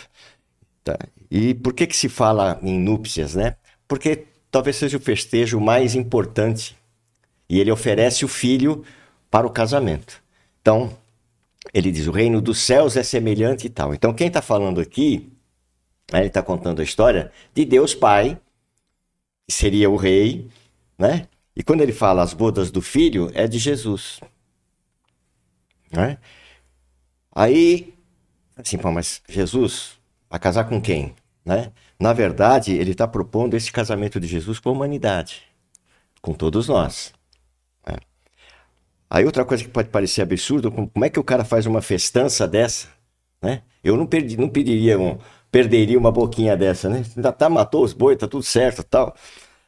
Tá? 0.84 0.98
E 1.30 1.54
por 1.54 1.74
que, 1.74 1.86
que 1.86 1.96
se 1.96 2.08
fala 2.08 2.60
em 2.62 2.80
núpcias, 2.80 3.36
né? 3.36 3.58
Porque 3.88 4.28
talvez 4.50 4.78
seja 4.78 4.98
o 4.98 5.02
festejo 5.02 5.60
mais 5.60 5.94
importante 5.96 6.78
e 7.50 7.60
ele 7.60 7.72
oferece 7.72 8.24
o 8.24 8.28
filho 8.28 8.84
para 9.30 9.46
o 9.46 9.50
casamento. 9.50 10.22
Então, 10.62 10.96
ele 11.74 11.92
diz: 11.92 12.08
o 12.08 12.12
reino 12.12 12.42
dos 12.42 12.60
céus 12.60 12.96
é 12.96 13.04
semelhante 13.04 13.68
e 13.68 13.70
tal. 13.70 13.94
Então, 13.94 14.14
quem 14.14 14.28
está 14.28 14.42
falando 14.42 14.80
aqui, 14.80 15.32
né, 16.12 16.20
ele 16.20 16.28
está 16.28 16.42
contando 16.42 16.80
a 16.82 16.84
história 16.84 17.32
de 17.54 17.66
Deus 17.66 17.94
Pai, 17.94 18.40
que 19.48 19.54
seria 19.54 19.90
o 19.90 19.96
rei, 19.96 20.48
né? 20.98 21.28
E 21.56 21.64
quando 21.64 21.82
ele 21.82 21.94
fala 21.94 22.24
as 22.24 22.34
bodas 22.34 22.72
do 22.72 22.82
filho, 22.82 23.30
é 23.34 23.48
de 23.48 23.60
Jesus. 23.60 24.20
Né? 25.92 26.18
Aí, 27.34 27.94
assim, 28.58 28.78
pô, 28.78 28.92
mas 28.92 29.22
Jesus 29.30 30.00
vai 30.30 30.40
casar 30.40 30.66
com 30.66 30.82
quem? 30.82 31.14
Né? 31.46 31.72
Na 32.00 32.14
verdade, 32.14 32.74
ele 32.74 32.92
está 32.92 33.08
propondo 33.08 33.56
esse 33.56 33.72
casamento 33.72 34.20
de 34.20 34.28
Jesus 34.28 34.60
com 34.60 34.70
a 34.70 34.72
humanidade, 34.72 35.44
com 36.22 36.34
todos 36.34 36.68
nós. 36.68 37.14
Né? 37.86 37.98
Aí 39.10 39.26
outra 39.26 39.46
coisa 39.46 39.64
que 39.64 39.70
pode 39.70 39.90
parecer 39.90 40.24
absurdo, 40.24 40.72
como 40.72 41.06
é 41.06 41.10
que 41.10 41.20
o 41.20 41.24
cara 41.24 41.46
faz 41.46 41.66
uma 41.66 41.82
festança 41.82 42.48
dessa? 42.48 42.88
Né? 43.42 43.62
Eu 43.84 43.96
não, 43.96 44.08
perdi, 44.08 44.38
não 44.38 44.50
pediria 44.50 44.98
um, 44.98 45.20
perderia 45.52 46.00
uma 46.00 46.12
boquinha 46.12 46.58
dessa, 46.58 46.90
né? 46.90 47.04
Tá, 47.38 47.50
matou 47.50 47.84
os 47.84 47.94
boi, 47.94 48.16
tá 48.16 48.28
tudo 48.28 48.42
certo 48.42 48.84
tal. 48.84 49.16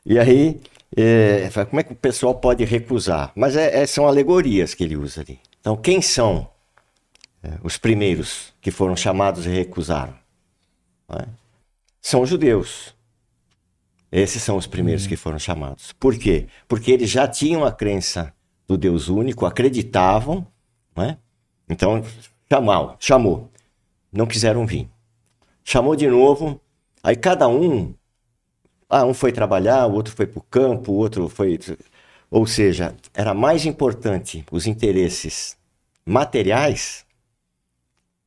E 0.04 0.18
aí 0.18 0.60
é, 0.96 1.50
como 1.66 1.80
é 1.80 1.84
que 1.84 1.94
o 1.94 1.96
pessoal 1.96 2.36
pode 2.36 2.64
recusar? 2.64 3.32
Mas 3.36 3.56
é, 3.56 3.82
é, 3.82 3.86
são 3.86 4.08
alegorias 4.08 4.74
que 4.74 4.84
ele 4.84 4.96
usa 4.96 5.22
ali. 5.22 5.40
Então, 5.60 5.76
quem 5.76 6.02
são 6.02 6.48
é, 7.44 7.54
os 7.64 7.78
primeiros 7.78 8.54
que 8.62 8.72
foram 8.72 8.96
chamados 8.96 9.46
e 9.46 9.50
recusaram? 9.50 10.14
É? 11.10 11.26
São 12.02 12.22
os 12.22 12.30
judeus. 12.30 12.96
Esses 14.12 14.42
são 14.42 14.56
os 14.56 14.68
primeiros 14.68 15.04
uhum. 15.04 15.10
que 15.10 15.16
foram 15.18 15.38
chamados. 15.38 15.92
Por 15.94 16.18
quê? 16.18 16.48
Porque 16.68 16.92
eles 16.92 17.10
já 17.10 17.28
tinham 17.28 17.66
a 17.66 17.72
crença 17.72 18.34
do 18.68 18.78
Deus 18.78 19.10
único, 19.10 19.46
acreditavam, 19.46 20.48
é? 20.96 21.18
então 21.70 22.04
chamou, 22.50 22.96
chamou, 23.00 23.52
não 24.12 24.26
quiseram 24.26 24.66
vir. 24.66 24.90
Chamou 25.64 25.96
de 25.96 26.08
novo, 26.08 26.60
aí 27.04 27.16
cada 27.16 27.48
um 27.48 27.94
ah, 28.90 29.06
um 29.06 29.14
foi 29.14 29.32
trabalhar, 29.32 29.86
o 29.88 29.94
outro 29.94 30.14
foi 30.16 30.28
para 30.28 30.40
o 30.40 30.44
campo, 30.44 30.92
o 30.92 30.96
outro 30.96 31.28
foi. 31.28 31.60
Ou 32.30 32.46
seja, 32.46 32.96
era 33.14 33.34
mais 33.34 33.66
importante 33.66 34.46
os 34.52 34.68
interesses 34.68 35.58
materiais 36.06 37.06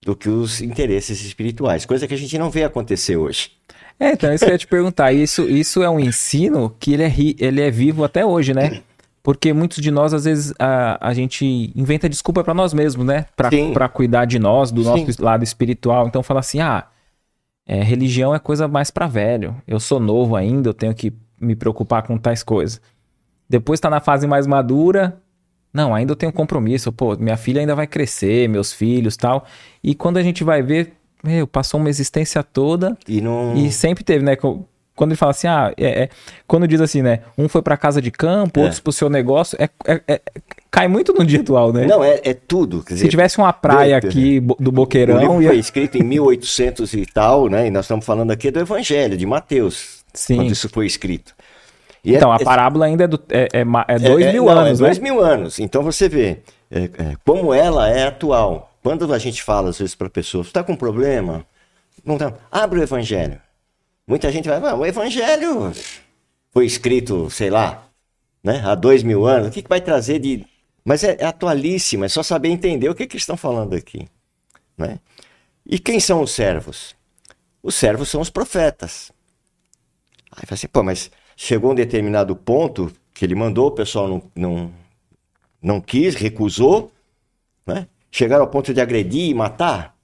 do 0.02 0.16
que 0.16 0.28
os 0.28 0.60
interesses 0.60 1.24
espirituais, 1.24 1.84
coisa 1.84 2.06
que 2.06 2.14
a 2.14 2.18
gente 2.18 2.38
não 2.38 2.50
vê 2.50 2.64
acontecer 2.64 3.16
hoje. 3.16 3.52
É, 4.00 4.12
então, 4.12 4.32
isso 4.32 4.44
que 4.44 4.50
eu 4.50 4.54
ia 4.54 4.58
te 4.58 4.66
perguntar. 4.66 5.12
Isso, 5.12 5.42
isso 5.48 5.82
é 5.82 5.90
um 5.90 5.98
ensino 5.98 6.74
que 6.78 6.92
ele 6.92 7.02
é, 7.02 7.12
ele 7.38 7.60
é 7.60 7.70
vivo 7.70 8.04
até 8.04 8.24
hoje, 8.24 8.54
né? 8.54 8.80
Porque 9.22 9.52
muitos 9.52 9.82
de 9.82 9.90
nós, 9.90 10.14
às 10.14 10.24
vezes, 10.24 10.54
a, 10.58 11.08
a 11.08 11.12
gente 11.12 11.72
inventa 11.74 12.08
desculpa 12.08 12.44
para 12.44 12.54
nós 12.54 12.72
mesmos, 12.72 13.04
né? 13.04 13.26
Para 13.36 13.88
cuidar 13.88 14.24
de 14.24 14.38
nós, 14.38 14.70
do 14.70 14.82
Sim. 14.82 15.04
nosso 15.04 15.22
lado 15.22 15.42
espiritual. 15.42 16.06
Então, 16.06 16.22
fala 16.22 16.40
assim, 16.40 16.60
ah, 16.60 16.86
é, 17.68 17.82
religião 17.82 18.34
é 18.34 18.38
coisa 18.38 18.66
mais 18.66 18.90
para 18.90 19.06
velho. 19.06 19.54
Eu 19.66 19.78
sou 19.78 20.00
novo 20.00 20.34
ainda, 20.34 20.70
eu 20.70 20.74
tenho 20.74 20.94
que 20.94 21.12
me 21.38 21.54
preocupar 21.54 22.02
com 22.02 22.16
tais 22.16 22.42
coisas. 22.42 22.80
Depois 23.46 23.78
tá 23.78 23.90
na 23.90 24.00
fase 24.00 24.26
mais 24.26 24.46
madura, 24.46 25.20
não, 25.72 25.94
ainda 25.94 26.12
eu 26.12 26.16
tenho 26.16 26.32
compromisso. 26.32 26.90
Pô, 26.90 27.14
minha 27.16 27.36
filha 27.36 27.60
ainda 27.60 27.74
vai 27.74 27.86
crescer, 27.86 28.48
meus 28.48 28.72
filhos 28.72 29.18
tal. 29.18 29.44
E 29.84 29.94
quando 29.94 30.16
a 30.16 30.22
gente 30.22 30.42
vai 30.42 30.62
ver, 30.62 30.94
meu, 31.22 31.46
passou 31.46 31.78
uma 31.78 31.90
existência 31.90 32.42
toda 32.42 32.96
e, 33.06 33.20
não... 33.20 33.54
e 33.54 33.70
sempre 33.70 34.02
teve, 34.02 34.24
né? 34.24 34.34
Quando 34.98 35.12
ele 35.12 35.16
fala 35.16 35.30
assim, 35.30 35.46
ah, 35.46 35.72
é, 35.76 36.02
é, 36.02 36.08
quando 36.44 36.66
diz 36.66 36.80
assim, 36.80 37.02
né? 37.02 37.20
Um 37.38 37.48
foi 37.48 37.62
para 37.62 37.76
casa 37.76 38.02
de 38.02 38.10
campo, 38.10 38.58
é. 38.58 38.62
outros 38.64 38.80
pro 38.80 38.92
seu 38.92 39.08
negócio, 39.08 39.56
é, 39.60 39.70
é, 39.86 40.02
é, 40.08 40.20
cai 40.70 40.88
muito 40.88 41.14
no 41.14 41.24
dia 41.24 41.40
atual, 41.40 41.72
né? 41.72 41.86
Não, 41.86 42.02
é, 42.02 42.20
é 42.24 42.34
tudo. 42.34 42.84
Dizer, 42.84 43.04
Se 43.04 43.08
tivesse 43.08 43.38
uma 43.38 43.52
praia 43.52 43.96
aqui 43.96 44.40
do 44.40 44.72
Boqueirão. 44.72 45.16
O 45.16 45.20
livro 45.20 45.46
foi 45.46 45.58
escrito 45.58 45.96
em 45.96 46.02
1800 46.02 46.92
e 46.94 47.06
tal, 47.06 47.48
né? 47.48 47.68
E 47.68 47.70
nós 47.70 47.84
estamos 47.84 48.04
falando 48.04 48.32
aqui 48.32 48.50
do 48.50 48.58
Evangelho, 48.58 49.16
de 49.16 49.24
Mateus. 49.24 50.00
Sim. 50.12 50.36
Quando 50.36 50.50
isso 50.50 50.68
foi 50.68 50.84
escrito. 50.84 51.32
E 52.04 52.16
então, 52.16 52.32
a 52.32 52.38
parábola 52.40 52.86
ainda 52.86 53.04
é, 53.04 53.06
do, 53.06 53.22
é, 53.30 53.48
é, 53.52 53.98
dois 54.00 54.32
mil 54.32 54.44
não, 54.46 54.50
anos. 54.50 54.80
É 54.80 54.84
dois 54.84 54.98
né? 54.98 55.04
mil 55.04 55.20
anos. 55.20 55.58
Então 55.60 55.82
você 55.82 56.08
vê 56.08 56.38
como 57.24 57.54
ela 57.54 57.88
é 57.88 58.08
atual. 58.08 58.72
Quando 58.82 59.12
a 59.12 59.18
gente 59.18 59.42
fala, 59.44 59.70
às 59.70 59.78
vezes, 59.78 59.94
para 59.94 60.10
pessoas, 60.10 60.48
está 60.48 60.64
com 60.64 60.74
problema? 60.74 61.44
Não 62.04 62.18
tá. 62.18 62.32
Abre 62.50 62.80
o 62.80 62.82
Evangelho. 62.82 63.40
Muita 64.08 64.32
gente 64.32 64.48
vai, 64.48 64.56
ah, 64.56 64.74
o 64.74 64.86
Evangelho 64.86 65.70
foi 66.50 66.64
escrito, 66.64 67.28
sei 67.28 67.50
lá, 67.50 67.86
né, 68.42 68.62
há 68.64 68.74
dois 68.74 69.02
mil 69.02 69.26
anos. 69.26 69.48
O 69.48 69.50
que, 69.50 69.60
que 69.60 69.68
vai 69.68 69.82
trazer 69.82 70.18
de. 70.18 70.46
Mas 70.82 71.04
é, 71.04 71.18
é 71.20 71.26
atualíssimo, 71.26 72.06
é 72.06 72.08
só 72.08 72.22
saber 72.22 72.48
entender 72.48 72.88
o 72.88 72.94
que, 72.94 73.06
que 73.06 73.18
estão 73.18 73.36
falando 73.36 73.74
aqui. 73.74 74.08
Né? 74.78 74.98
E 75.66 75.78
quem 75.78 76.00
são 76.00 76.22
os 76.22 76.30
servos? 76.30 76.96
Os 77.62 77.74
servos 77.74 78.08
são 78.08 78.22
os 78.22 78.30
profetas. 78.30 79.12
Aí 80.32 80.46
fala 80.46 80.54
assim, 80.54 80.68
pô, 80.68 80.82
mas 80.82 81.10
chegou 81.36 81.72
um 81.72 81.74
determinado 81.74 82.34
ponto 82.34 82.90
que 83.12 83.26
ele 83.26 83.34
mandou, 83.34 83.66
o 83.66 83.72
pessoal 83.72 84.08
não, 84.08 84.22
não, 84.34 84.72
não 85.60 85.80
quis, 85.82 86.14
recusou, 86.14 86.90
né? 87.66 87.86
chegaram 88.10 88.44
ao 88.44 88.50
ponto 88.50 88.72
de 88.72 88.80
agredir 88.80 89.28
e 89.28 89.34
matar. 89.34 89.94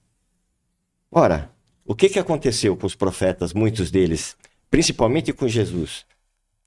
Ora, 1.09 1.54
o 1.85 1.93
que, 1.93 2.09
que 2.09 2.19
aconteceu 2.19 2.75
com 2.75 2.87
os 2.87 2.95
profetas, 2.95 3.53
muitos 3.53 3.91
deles, 3.91 4.35
principalmente 4.71 5.31
com 5.31 5.47
Jesus? 5.47 6.05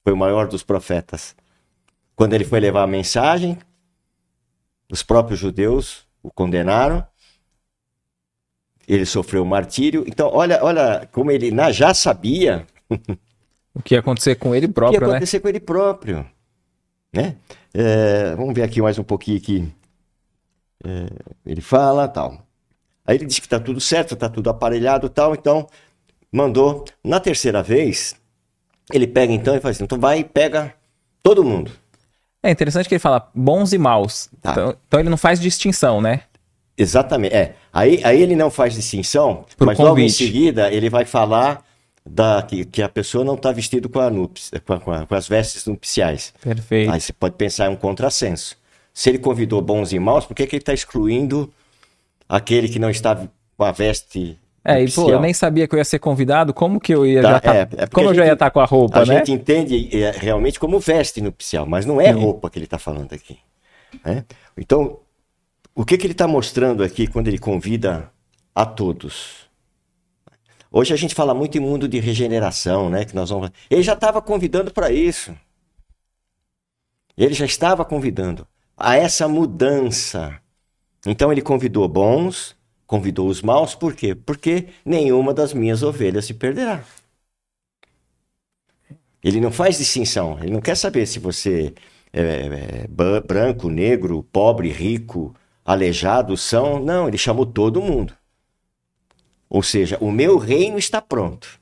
Foi 0.05 0.13
o 0.13 0.17
maior 0.17 0.47
dos 0.47 0.63
profetas. 0.63 1.35
Quando 2.15 2.35
ele 2.35 2.45
foi 2.45 2.61
levar 2.61 2.85
a 2.85 2.87
mensagem, 2.87 3.59
os 4.91 5.03
próprios 5.03 5.41
judeus 5.41 6.07
o 6.23 6.31
condenaram, 6.31 7.05
ele 8.87 9.05
sofreu 9.05 9.45
martírio. 9.45 10.05
Então, 10.07 10.31
olha, 10.33 10.63
olha 10.63 11.09
como 11.13 11.31
ele 11.31 11.51
já 11.73 11.93
sabia 11.93 12.67
o 13.75 13.83
que 13.83 13.95
ia 13.95 14.01
acontecer 14.01 14.37
com 14.37 14.55
ele 14.55 14.69
próprio, 14.69 14.97
o 14.97 15.01
que 15.01 15.05
ia 15.05 15.09
né? 15.09 15.15
acontecer 15.17 15.37
né? 15.39 15.41
com 15.43 15.49
ele 15.49 15.61
próprio, 15.61 16.27
né? 17.13 17.37
É, 17.75 18.35
vamos 18.35 18.55
ver 18.55 18.63
aqui 18.63 18.81
mais 18.81 18.99
um 18.99 19.05
pouquinho 19.05 19.37
aqui. 19.37 19.73
É, 20.85 21.07
ele 21.45 21.61
fala 21.61 22.09
tal. 22.09 22.48
Aí 23.09 23.17
ele 23.17 23.25
disse 23.25 23.41
que 23.41 23.47
está 23.47 23.59
tudo 23.59 23.81
certo, 23.81 24.13
está 24.13 24.29
tudo 24.29 24.51
aparelhado 24.51 25.09
tal, 25.09 25.33
então 25.33 25.67
mandou. 26.31 26.85
Na 27.03 27.19
terceira 27.19 27.63
vez, 27.63 28.15
ele 28.93 29.07
pega 29.07 29.33
então 29.33 29.57
e 29.57 29.61
faz 29.61 29.77
assim: 29.77 29.85
então 29.85 29.99
vai 29.99 30.19
e 30.19 30.25
pega 30.25 30.75
todo 31.23 31.43
mundo. 31.43 31.73
É 32.43 32.51
interessante 32.51 32.87
que 32.87 32.95
ele 32.95 33.01
fala 33.01 33.31
bons 33.35 33.73
e 33.73 33.79
maus. 33.79 34.29
Tá. 34.43 34.53
Então, 34.53 34.77
então, 34.87 35.01
ele 35.01 35.09
não 35.09 35.17
faz 35.17 35.41
distinção, 35.41 36.03
né? 36.03 36.21
Exatamente. 36.77 37.35
É. 37.35 37.55
Aí, 37.73 37.99
aí 38.05 38.21
ele 38.21 38.37
não 38.37 38.51
faz 38.51 38.75
distinção, 38.75 39.47
Pro 39.57 39.67
mas 39.67 39.79
convite. 39.79 39.89
logo 39.89 40.01
em 40.01 40.09
seguida 40.11 40.71
ele 40.71 40.91
vai 40.91 41.07
falar 41.07 41.65
da, 42.05 42.43
que, 42.43 42.67
que 42.67 42.83
a 42.83 42.91
pessoa 42.91 43.25
não 43.25 43.35
está 43.35 43.51
vestida 43.53 43.89
com, 43.89 44.11
nups, 44.11 44.51
com, 44.67 44.79
com, 44.81 45.07
com, 45.07 45.15
as 45.15 45.27
vestes 45.27 45.65
nupciais. 45.65 46.35
Perfeito. 46.43 46.93
Aí 46.93 47.01
você 47.01 47.15
pode 47.15 47.37
pensar 47.37 47.67
em 47.67 47.71
um 47.71 47.77
contrassenso. 47.77 48.55
Se 48.93 49.09
ele 49.09 49.19
convidou 49.19 49.63
bons 49.63 49.95
e 49.95 49.99
maus, 49.99 50.27
por 50.27 50.35
que, 50.35 50.47
que 50.47 50.57
ele 50.57 50.63
está 50.63 50.75
excluindo 50.75 51.51
aquele 52.29 52.69
que 52.69 52.79
não 52.79 52.91
está 52.91 53.17
com 53.57 53.65
a 53.65 53.73
veste. 53.73 54.39
É, 54.65 54.83
e 54.83 54.91
pô, 54.91 55.09
eu 55.09 55.21
nem 55.21 55.33
sabia 55.33 55.67
que 55.67 55.75
eu 55.75 55.79
ia 55.79 55.85
ser 55.85 55.99
convidado, 55.99 56.53
como 56.53 56.79
que 56.79 56.95
eu 56.95 57.07
ia 57.07 57.23
tá, 57.23 57.31
já 57.31 57.41
tá, 57.41 57.57
é, 57.57 57.69
é 57.79 57.87
Como 57.87 58.11
eu 58.11 58.15
já 58.15 58.27
ia 58.27 58.35
estar 58.35 58.47
tá 58.47 58.51
com 58.51 58.61
a 58.61 58.65
roupa, 58.65 59.01
a 59.01 59.07
né? 59.07 59.15
A 59.15 59.19
gente 59.19 59.33
entende 59.33 59.89
é, 59.97 60.11
realmente 60.11 60.61
como 60.61 60.79
veste 60.79 61.23
nupcial, 61.23 61.65
mas 61.65 61.87
não 61.87 62.01
é 62.01 62.13
Sim. 62.13 62.21
roupa 62.21 62.51
que 62.51 62.59
ele 62.59 62.67
está 62.67 62.79
falando 62.79 63.13
aqui. 63.15 63.39
Né? 64.05 64.25
Então, 64.57 64.99
o 65.75 65.85
que, 65.85 65.97
que 65.97 66.05
ele 66.05 66.13
está 66.13 66.29
mostrando 66.29 66.83
aqui 66.83 67.07
quando 67.07 67.29
ele 67.29 67.39
convida 67.39 68.11
a 68.55 68.67
todos? 68.67 69.49
Hoje 70.71 70.93
a 70.93 70.97
gente 70.97 71.15
fala 71.15 71.33
muito 71.33 71.57
em 71.57 71.61
mundo 71.61 71.89
de 71.89 71.99
regeneração, 71.99 72.91
né? 72.91 73.07
Que 73.07 73.15
nós 73.15 73.31
vamos. 73.31 73.51
Ele 73.71 73.83
já 73.83 73.95
estava 73.95 74.21
convidando 74.21 74.71
para 74.71 74.91
isso. 74.91 75.35
Ele 77.17 77.33
já 77.33 77.47
estava 77.47 77.87
convidando 77.87 78.47
a 78.77 78.97
essa 78.97 79.27
mudança 79.27 80.39
então 81.07 81.33
ele 81.33 81.43
convidou 81.43 81.89
bons, 81.89 82.57
convidou 82.87 83.29
os 83.29 83.43
maus, 83.43 83.75
por 83.75 83.95
quê? 83.95 84.15
Porque 84.15 84.69
nenhuma 84.85 85.33
das 85.35 85.53
minhas 85.53 85.83
ovelhas 85.83 86.25
se 86.27 86.35
perderá. 86.35 86.85
Ele 89.23 89.41
não 89.41 89.51
faz 89.51 89.79
distinção, 89.79 90.39
ele 90.41 90.53
não 90.53 90.61
quer 90.61 90.77
saber 90.77 91.07
se 91.07 91.19
você 91.19 91.75
é, 92.13 92.87
é 92.87 93.21
branco, 93.21 93.69
negro, 93.69 94.23
pobre, 94.33 94.71
rico, 94.71 95.35
aleijado, 95.65 96.37
são. 96.37 96.83
Não, 96.83 97.09
ele 97.09 97.19
chamou 97.19 97.45
todo 97.45 97.83
mundo. 97.83 98.15
Ou 99.49 99.63
seja, 99.63 99.99
o 100.01 100.11
meu 100.11 100.39
reino 100.39 100.79
está 100.79 101.01
pronto. 101.01 101.61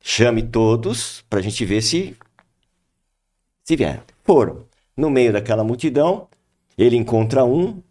Chame 0.00 0.42
todos 0.42 1.24
para 1.30 1.38
a 1.38 1.42
gente 1.42 1.64
ver 1.64 1.80
se, 1.80 2.16
se 3.64 3.76
vier. 3.76 4.02
Foram. 4.24 4.66
No 4.96 5.08
meio 5.10 5.32
daquela 5.32 5.64
multidão, 5.64 6.28
ele 6.82 6.96
encontra 6.96 7.44
um 7.44 7.82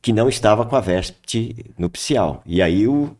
que 0.00 0.12
não 0.12 0.28
estava 0.28 0.64
com 0.64 0.76
a 0.76 0.80
veste 0.80 1.66
nupcial. 1.76 2.42
E 2.46 2.62
aí 2.62 2.86
o. 2.86 3.16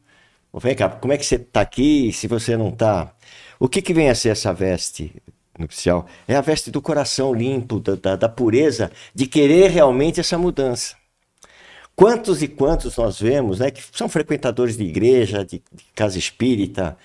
Vem 0.54 0.74
cá, 0.74 0.88
como 0.88 1.12
é 1.12 1.18
que 1.18 1.26
você 1.26 1.36
está 1.36 1.60
aqui 1.60 2.12
se 2.12 2.26
você 2.26 2.56
não 2.56 2.70
está? 2.70 3.12
O 3.60 3.68
que, 3.68 3.82
que 3.82 3.92
vem 3.92 4.08
a 4.08 4.14
ser 4.14 4.30
essa 4.30 4.52
veste 4.52 5.12
nupcial? 5.58 6.06
É 6.26 6.34
a 6.34 6.40
veste 6.40 6.70
do 6.70 6.80
coração 6.80 7.34
limpo, 7.34 7.78
da, 7.78 7.94
da, 7.94 8.16
da 8.16 8.28
pureza, 8.28 8.90
de 9.14 9.26
querer 9.26 9.70
realmente 9.70 10.20
essa 10.20 10.38
mudança. 10.38 10.96
Quantos 11.94 12.42
e 12.42 12.48
quantos 12.48 12.96
nós 12.96 13.20
vemos, 13.20 13.58
né, 13.58 13.70
que 13.70 13.82
são 13.92 14.08
frequentadores 14.08 14.76
de 14.76 14.84
igreja, 14.84 15.44
de, 15.44 15.62
de 15.72 15.84
casa 15.94 16.18
espírita, 16.18 16.96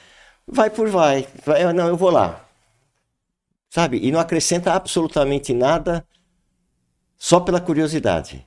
vai 0.48 0.70
por 0.70 0.90
vai, 0.90 1.28
vai, 1.46 1.74
não, 1.74 1.88
eu 1.88 1.98
vou 1.98 2.12
lá, 2.12 2.48
sabe? 3.70 4.00
E 4.02 4.12
não 4.12 4.20
acrescenta 4.20 4.74
absolutamente 4.74 5.54
nada 5.54 6.06
só 7.24 7.40
pela 7.40 7.62
curiosidade. 7.62 8.46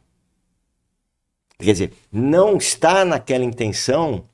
Quer 1.59 1.73
dizer, 1.73 1.93
não 2.13 2.59
está 2.59 3.07
naquela 3.07 3.43
intenção 3.43 4.29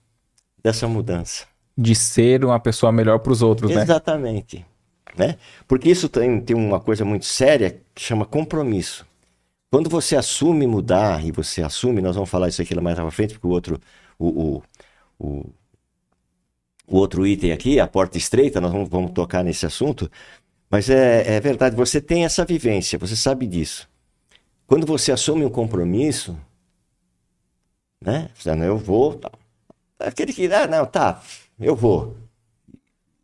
dessa 0.60 0.88
mudança. 0.88 1.46
De 1.78 1.94
ser 1.94 2.44
uma 2.44 2.58
pessoa 2.58 2.90
melhor 2.90 3.20
para 3.20 3.30
os 3.30 3.40
outros, 3.40 3.70
Exatamente. 3.70 4.56
né? 4.56 4.64
Exatamente. 4.64 4.66
Né? 5.16 5.38
Porque 5.68 5.88
isso 5.88 6.08
tem, 6.08 6.40
tem 6.40 6.56
uma 6.56 6.80
coisa 6.80 7.04
muito 7.04 7.24
séria 7.24 7.80
que 7.94 8.02
chama 8.02 8.26
compromisso. 8.26 9.06
Quando 9.70 9.88
você 9.88 10.16
assume 10.16 10.66
mudar, 10.66 11.24
e 11.24 11.30
você 11.30 11.62
assume, 11.62 12.02
nós 12.02 12.16
vamos 12.16 12.28
falar 12.28 12.48
isso 12.48 12.60
aqui 12.60 12.74
mais 12.80 12.98
à 12.98 13.08
frente, 13.12 13.34
porque 13.34 13.46
o 13.46 13.50
outro, 13.50 13.80
o, 14.18 14.26
o, 14.26 14.62
o, 15.20 15.50
o 16.88 16.96
outro 16.96 17.24
item 17.24 17.52
aqui, 17.52 17.78
a 17.78 17.86
porta 17.86 18.18
estreita, 18.18 18.60
nós 18.60 18.72
vamos, 18.72 18.88
vamos 18.88 19.12
tocar 19.12 19.44
nesse 19.44 19.64
assunto, 19.64 20.10
mas 20.68 20.90
é, 20.90 21.36
é 21.36 21.40
verdade, 21.40 21.76
você 21.76 22.00
tem 22.00 22.24
essa 22.24 22.44
vivência, 22.44 22.98
você 22.98 23.14
sabe 23.14 23.46
disso. 23.46 23.91
Quando 24.72 24.86
você 24.86 25.12
assume 25.12 25.44
um 25.44 25.50
compromisso, 25.50 26.34
né? 28.02 28.30
Dizendo, 28.34 28.64
eu 28.64 28.78
vou. 28.78 29.16
Tá. 29.16 29.30
Aquele 29.98 30.32
que, 30.32 30.50
ah, 30.50 30.66
não, 30.66 30.86
tá, 30.86 31.20
eu 31.60 31.76
vou. 31.76 32.16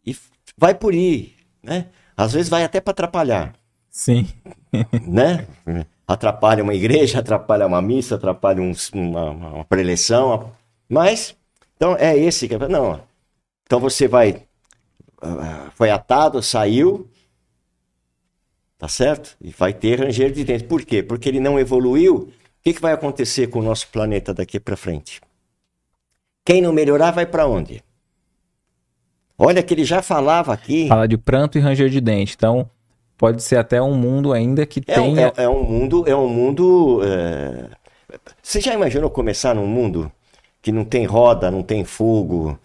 E 0.05 0.15
vai 0.59 0.75
por 0.75 0.93
ir, 0.93 1.35
né? 1.63 1.87
Às 2.15 2.35
vezes 2.35 2.51
vai 2.51 2.65
até 2.65 2.83
para 2.83 2.91
atrapalhar. 2.91 3.55
Sim. 3.91 4.29
né? 5.09 5.47
Atrapalha 6.07 6.63
uma 6.63 6.75
igreja, 6.75 7.17
atrapalha 7.21 7.67
uma 7.67 7.81
missa, 7.81 8.17
atrapalha 8.17 8.61
um, 8.61 8.73
uma, 8.93 9.31
uma 9.31 9.65
preleção. 9.65 10.53
Mas, 10.87 11.35
então 11.79 11.97
é 11.97 12.15
esse 12.15 12.47
que. 12.47 12.59
Não. 12.59 13.01
Então 13.65 13.81
você 13.81 14.07
vai. 14.07 14.43
Ah, 15.23 15.71
foi 15.75 15.89
atado, 15.89 16.43
saiu, 16.43 17.09
Tá 18.79 18.87
certo? 18.87 19.37
E 19.41 19.51
vai 19.51 19.73
ter 19.73 20.01
ranger 20.01 20.31
de 20.31 20.45
dentro. 20.45 20.69
Por 20.69 20.85
quê? 20.85 21.03
Porque 21.03 21.29
ele 21.29 21.41
não 21.41 21.59
evoluiu. 21.59 22.15
O 22.15 22.29
que, 22.63 22.73
que 22.73 22.81
vai 22.81 22.93
acontecer 22.93 23.49
com 23.49 23.59
o 23.59 23.63
nosso 23.63 23.89
planeta 23.89 24.33
daqui 24.33 24.61
para 24.61 24.77
frente? 24.77 25.21
Quem 26.45 26.63
não 26.63 26.73
melhorar 26.73 27.11
vai 27.11 27.27
para 27.27 27.47
onde? 27.47 27.83
Olha 29.37 29.63
que 29.63 29.75
ele 29.75 29.85
já 29.85 30.01
falava 30.01 30.53
aqui. 30.53 30.89
Fala 30.89 31.09
de 31.09 31.19
pranto 31.19 31.59
e 31.59 31.61
ranger 31.61 31.91
de 31.91 32.01
dente. 32.01 32.35
Então, 32.37 32.71
pode 33.17 33.43
ser 33.43 33.57
até 33.57 33.83
um 33.83 33.95
mundo 33.95 34.33
ainda 34.33 34.65
que 34.65 34.81
é, 34.87 34.95
tenha... 34.95 35.33
É, 35.37 35.45
é, 35.45 35.49
um 35.49 35.63
mundo... 35.63 36.05
É 36.07 36.15
um 36.15 36.29
mundo 36.29 37.01
é... 37.05 37.69
Você 38.43 38.61
já 38.61 38.73
imaginou 38.73 39.11
começar 39.11 39.55
num 39.55 39.67
mundo 39.67 40.11
que 40.63 40.73
não 40.73 40.85
tem 40.85 41.05
roda, 41.05 41.51
não 41.51 41.63
tem 41.63 41.85
fogo, 41.85 42.59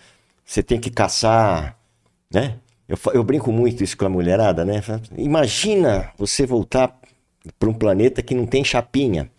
você 0.45 0.63
tem 0.63 0.79
que 0.79 0.89
caçar, 0.89 1.77
né? 2.31 2.57
Eu, 2.87 2.97
eu 3.13 3.23
brinco 3.23 3.51
muito 3.51 3.83
isso 3.83 3.97
com 3.97 4.05
a 4.05 4.09
mulherada, 4.09 4.65
né? 4.65 4.81
Imagina 5.17 6.11
você 6.17 6.45
voltar 6.45 6.97
para 7.59 7.69
um 7.69 7.73
planeta 7.73 8.21
que 8.21 8.35
não 8.35 8.45
tem 8.45 8.63
chapinha, 8.63 9.29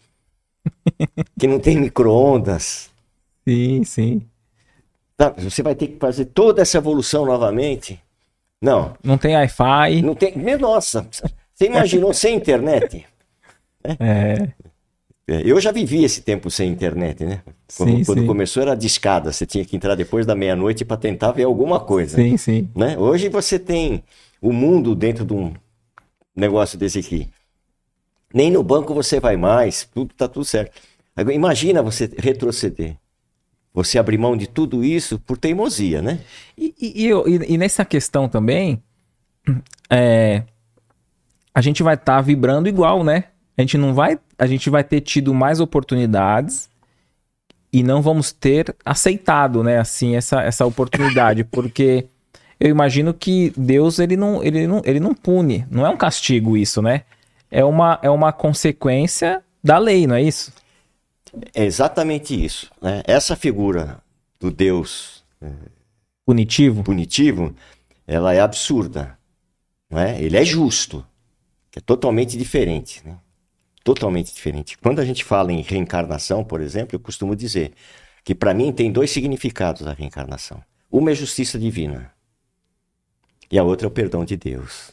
que 1.38 1.46
não 1.46 1.58
tem 1.58 1.78
micro-ondas. 1.78 2.90
Sim, 3.46 3.84
sim. 3.84 4.22
Tá, 5.16 5.30
você 5.30 5.62
vai 5.62 5.74
ter 5.74 5.88
que 5.88 5.98
fazer 5.98 6.26
toda 6.26 6.62
essa 6.62 6.78
evolução 6.78 7.24
novamente. 7.24 8.00
Não. 8.60 8.96
Não 9.04 9.18
tem 9.18 9.36
Wi-Fi. 9.36 10.02
Não 10.02 10.14
tem. 10.14 10.34
Nossa, 10.58 11.06
você 11.54 11.66
imaginou 11.66 12.12
sem 12.12 12.36
internet? 12.36 13.06
É. 13.84 13.96
É, 14.00 14.48
eu 15.26 15.60
já 15.60 15.72
vivi 15.72 16.04
esse 16.04 16.20
tempo 16.20 16.50
sem 16.50 16.70
internet, 16.70 17.24
né? 17.24 17.42
Quando, 17.76 17.96
Sim, 17.96 18.04
quando 18.04 18.20
sim. 18.20 18.26
começou 18.26 18.62
era 18.62 18.74
discada, 18.74 19.32
você 19.32 19.46
tinha 19.46 19.64
que 19.64 19.74
entrar 19.76 19.94
depois 19.94 20.26
da 20.26 20.34
meia-noite 20.34 20.84
para 20.84 20.96
tentar 20.96 21.32
ver 21.32 21.44
alguma 21.44 21.80
coisa. 21.80 22.16
Sim, 22.16 22.36
sim. 22.36 22.68
Né? 22.74 22.98
Hoje 22.98 23.28
você 23.28 23.58
tem 23.58 24.02
o 24.40 24.52
mundo 24.52 24.94
dentro 24.94 25.24
de 25.24 25.32
um 25.32 25.54
negócio 26.36 26.78
desse 26.78 26.98
aqui. 26.98 27.28
Nem 28.32 28.50
no 28.50 28.62
banco 28.62 28.92
você 28.92 29.20
vai 29.20 29.36
mais, 29.36 29.88
tudo 29.94 30.12
tá 30.14 30.28
tudo 30.28 30.44
certo. 30.44 30.72
Agora, 31.16 31.34
imagina 31.34 31.82
você 31.82 32.10
retroceder. 32.18 32.96
Você 33.72 33.98
abrir 33.98 34.18
mão 34.18 34.36
de 34.36 34.46
tudo 34.46 34.84
isso 34.84 35.18
por 35.18 35.38
teimosia, 35.38 36.02
né? 36.02 36.20
E, 36.56 36.74
e- 36.80 37.08
e 37.08 37.54
e- 37.54 37.58
nessa 37.58 37.84
questão 37.84 38.28
também, 38.28 38.82
é, 39.90 40.44
a 41.54 41.60
gente 41.60 41.82
vai 41.82 41.94
estar 41.94 42.20
vibrando 42.20 42.68
igual, 42.68 43.04
né? 43.04 43.24
A 43.56 43.62
gente 43.62 43.78
não 43.78 43.94
vai, 43.94 44.18
a 44.38 44.46
gente 44.46 44.70
vai 44.70 44.84
ter 44.84 45.00
tido 45.00 45.32
mais 45.32 45.60
oportunidades 45.60 46.68
e 47.72 47.82
não 47.82 48.00
vamos 48.00 48.32
ter 48.32 48.74
aceitado, 48.84 49.62
né? 49.62 49.78
Assim 49.78 50.16
essa, 50.16 50.42
essa 50.42 50.64
oportunidade, 50.64 51.44
porque 51.50 52.06
eu 52.58 52.70
imagino 52.70 53.12
que 53.12 53.52
Deus 53.56 53.98
ele 53.98 54.16
não, 54.16 54.42
ele 54.42 54.66
não, 54.66 54.82
ele 54.84 55.00
não 55.00 55.14
pune, 55.14 55.66
não 55.70 55.84
é 55.84 55.90
um 55.90 55.96
castigo 55.96 56.56
isso, 56.56 56.80
né? 56.80 57.02
É 57.50 57.64
uma, 57.64 57.98
é 58.02 58.10
uma 58.10 58.32
consequência 58.32 59.42
da 59.62 59.78
lei, 59.78 60.06
não 60.06 60.14
é 60.14 60.22
isso? 60.22 60.52
É 61.52 61.64
exatamente 61.64 62.44
isso. 62.44 62.70
Né? 62.80 63.02
Essa 63.06 63.34
figura 63.34 63.98
do 64.38 64.50
Deus 64.50 65.24
Punitivo. 66.24 66.82
punitivo, 66.82 67.54
ela 68.06 68.32
é 68.34 68.40
absurda. 68.40 69.18
Não 69.90 69.98
é? 69.98 70.20
Ele 70.20 70.36
é 70.36 70.44
justo, 70.44 71.04
que 71.70 71.78
é 71.78 71.82
totalmente 71.82 72.36
diferente. 72.36 73.02
Né? 73.04 73.16
Totalmente 73.84 74.34
diferente. 74.34 74.78
Quando 74.78 75.00
a 75.00 75.04
gente 75.04 75.22
fala 75.22 75.52
em 75.52 75.60
reencarnação, 75.60 76.42
por 76.42 76.62
exemplo, 76.62 76.96
eu 76.96 77.00
costumo 77.00 77.36
dizer 77.36 77.72
que 78.24 78.34
para 78.34 78.54
mim 78.54 78.72
tem 78.72 78.90
dois 78.90 79.10
significados 79.10 79.86
a 79.86 79.92
reencarnação. 79.92 80.64
Uma 80.90 81.10
é 81.10 81.14
justiça 81.14 81.58
divina 81.58 82.10
e 83.50 83.58
a 83.58 83.62
outra 83.62 83.86
é 83.86 83.88
o 83.88 83.90
perdão 83.90 84.24
de 84.24 84.36
Deus. 84.36 84.92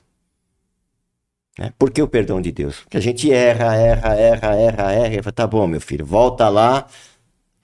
Né? 1.58 1.72
Por 1.80 1.90
que 1.90 2.02
o 2.02 2.08
perdão 2.08 2.42
de 2.42 2.52
Deus? 2.52 2.82
Porque 2.82 2.98
a 2.98 3.02
gente 3.02 3.32
erra, 3.32 3.76
erra, 3.76 4.16
erra, 4.16 4.56
erra, 4.56 4.92
erra. 4.92 5.16
E 5.16 5.22
fala, 5.24 5.32
tá 5.32 5.48
bom, 5.48 5.66
meu 5.68 5.80
filho, 5.80 6.06
volta 6.06 6.50
lá, 6.50 6.86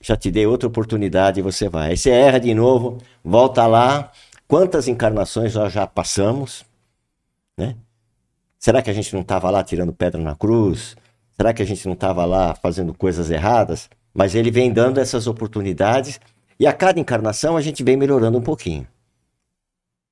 já 0.02 0.16
te 0.16 0.32
dei 0.32 0.46
outra 0.46 0.68
oportunidade 0.68 1.40
e 1.40 1.44
você 1.44 1.68
vai. 1.68 1.92
Aí 1.92 1.98
você 1.98 2.10
erra 2.10 2.40
de 2.40 2.54
novo, 2.54 3.00
volta 3.24 3.68
lá. 3.68 4.12
Quantas 4.48 4.88
encarnações 4.88 5.56
nós 5.56 5.74
já 5.74 5.86
passamos? 5.86 6.66
Né? 7.58 7.76
Será 8.58 8.82
que 8.82 8.90
a 8.90 8.94
gente 8.94 9.14
não 9.14 9.22
estava 9.22 9.50
lá 9.50 9.62
tirando 9.64 9.92
pedra 9.92 10.22
na 10.22 10.36
cruz? 10.36 10.96
Será 11.40 11.54
que 11.54 11.62
a 11.62 11.66
gente 11.66 11.86
não 11.86 11.94
estava 11.94 12.26
lá 12.26 12.56
fazendo 12.56 12.94
coisas 12.94 13.30
erradas? 13.30 13.90
Mas 14.14 14.34
ele 14.34 14.50
vem 14.50 14.74
dando 14.74 15.00
essas 15.00 15.28
oportunidades 15.28 16.20
e 16.60 16.66
a 16.66 16.74
cada 16.74 17.00
encarnação 17.00 17.56
a 17.56 17.62
gente 17.62 17.84
vem 17.84 17.96
melhorando 17.96 18.38
um 18.38 18.42
pouquinho. 18.42 18.88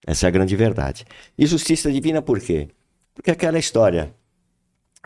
Essa 0.05 0.27
é 0.27 0.29
a 0.29 0.31
grande 0.31 0.55
verdade. 0.55 1.03
E 1.35 1.47
justiça 1.47 1.91
divina 1.91 2.21
por 2.21 2.39
quê? 2.39 2.69
Porque 3.15 3.31
aquela 3.31 3.57
história, 3.57 4.13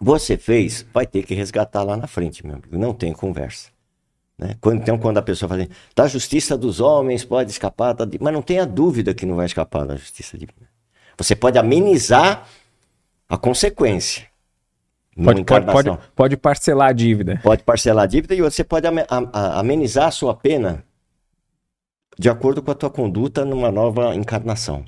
você 0.01 0.35
fez, 0.35 0.85
vai 0.93 1.07
ter 1.07 1.23
que 1.23 1.33
resgatar 1.33 1.83
lá 1.83 1.95
na 1.95 2.07
frente, 2.07 2.45
meu 2.45 2.55
amigo. 2.55 2.77
Não 2.77 2.93
tem 2.93 3.13
conversa. 3.13 3.69
Né? 4.37 4.57
Então, 4.73 4.97
quando 4.97 5.17
a 5.17 5.21
pessoa 5.21 5.47
fala 5.47 5.63
assim, 5.63 5.71
da 5.95 6.07
justiça 6.07 6.57
dos 6.57 6.81
homens 6.81 7.23
pode 7.23 7.51
escapar, 7.51 7.93
da... 7.93 8.05
mas 8.19 8.33
não 8.33 8.41
tenha 8.41 8.65
dúvida 8.65 9.13
que 9.13 9.25
não 9.25 9.35
vai 9.35 9.45
escapar 9.45 9.85
da 9.85 9.95
justiça 9.95 10.37
divina. 10.37 10.67
Você 11.17 11.35
pode 11.35 11.57
amenizar 11.57 12.47
a 13.27 13.37
consequência. 13.37 14.28
Pode, 15.23 15.43
pode, 15.43 15.65
pode, 15.65 15.97
pode 16.15 16.37
parcelar 16.37 16.89
a 16.89 16.93
dívida. 16.93 17.39
Pode 17.43 17.63
parcelar 17.63 18.03
a 18.05 18.07
dívida 18.07 18.35
e 18.35 18.41
você 18.41 18.63
pode 18.63 18.87
amenizar 19.27 20.07
a 20.07 20.11
sua 20.11 20.33
pena 20.33 20.83
de 22.17 22.29
acordo 22.29 22.61
com 22.61 22.71
a 22.71 22.75
tua 22.75 22.89
conduta 22.89 23.43
numa 23.43 23.71
nova 23.71 24.15
encarnação. 24.15 24.85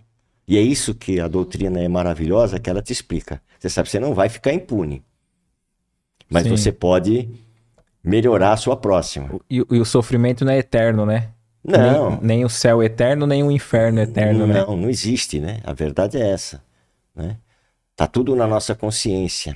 E 0.48 0.58
é 0.58 0.62
isso 0.62 0.94
que 0.94 1.20
a 1.20 1.28
doutrina 1.28 1.80
é 1.80 1.88
maravilhosa, 1.88 2.60
que 2.60 2.70
ela 2.70 2.82
te 2.82 2.92
explica. 2.92 3.42
Você 3.60 3.70
sabe, 3.70 3.90
você 3.90 4.00
não 4.00 4.14
vai 4.14 4.28
ficar 4.28 4.54
impune. 4.54 5.04
Mas 6.30 6.44
Sim. 6.44 6.50
você 6.50 6.72
pode 6.72 7.30
melhorar 8.04 8.54
a 8.54 8.58
sua 8.58 8.76
próxima. 8.76 9.30
E, 9.50 9.58
e 9.58 9.80
o 9.80 9.86
sofrimento 9.86 10.44
não 10.44 10.52
é 10.52 10.58
eterno, 10.58 11.06
né? 11.06 11.30
Não. 11.64 12.12
Nem, 12.12 12.20
nem 12.22 12.46
o 12.46 12.50
céu 12.50 12.82
eterno, 12.82 13.28
nem 13.28 13.44
o 13.44 13.52
inferno 13.52 14.02
eterno, 14.02 14.48
né? 14.48 14.62
Não, 14.66 14.76
não 14.76 14.90
existe, 14.90 15.40
né? 15.40 15.60
A 15.64 15.74
verdade 15.74 16.18
é 16.18 16.32
essa. 16.32 16.64
Né? 17.16 17.38
Tá 17.96 18.08
tudo 18.08 18.36
na 18.36 18.48
nossa 18.48 18.74
consciência. 18.74 19.56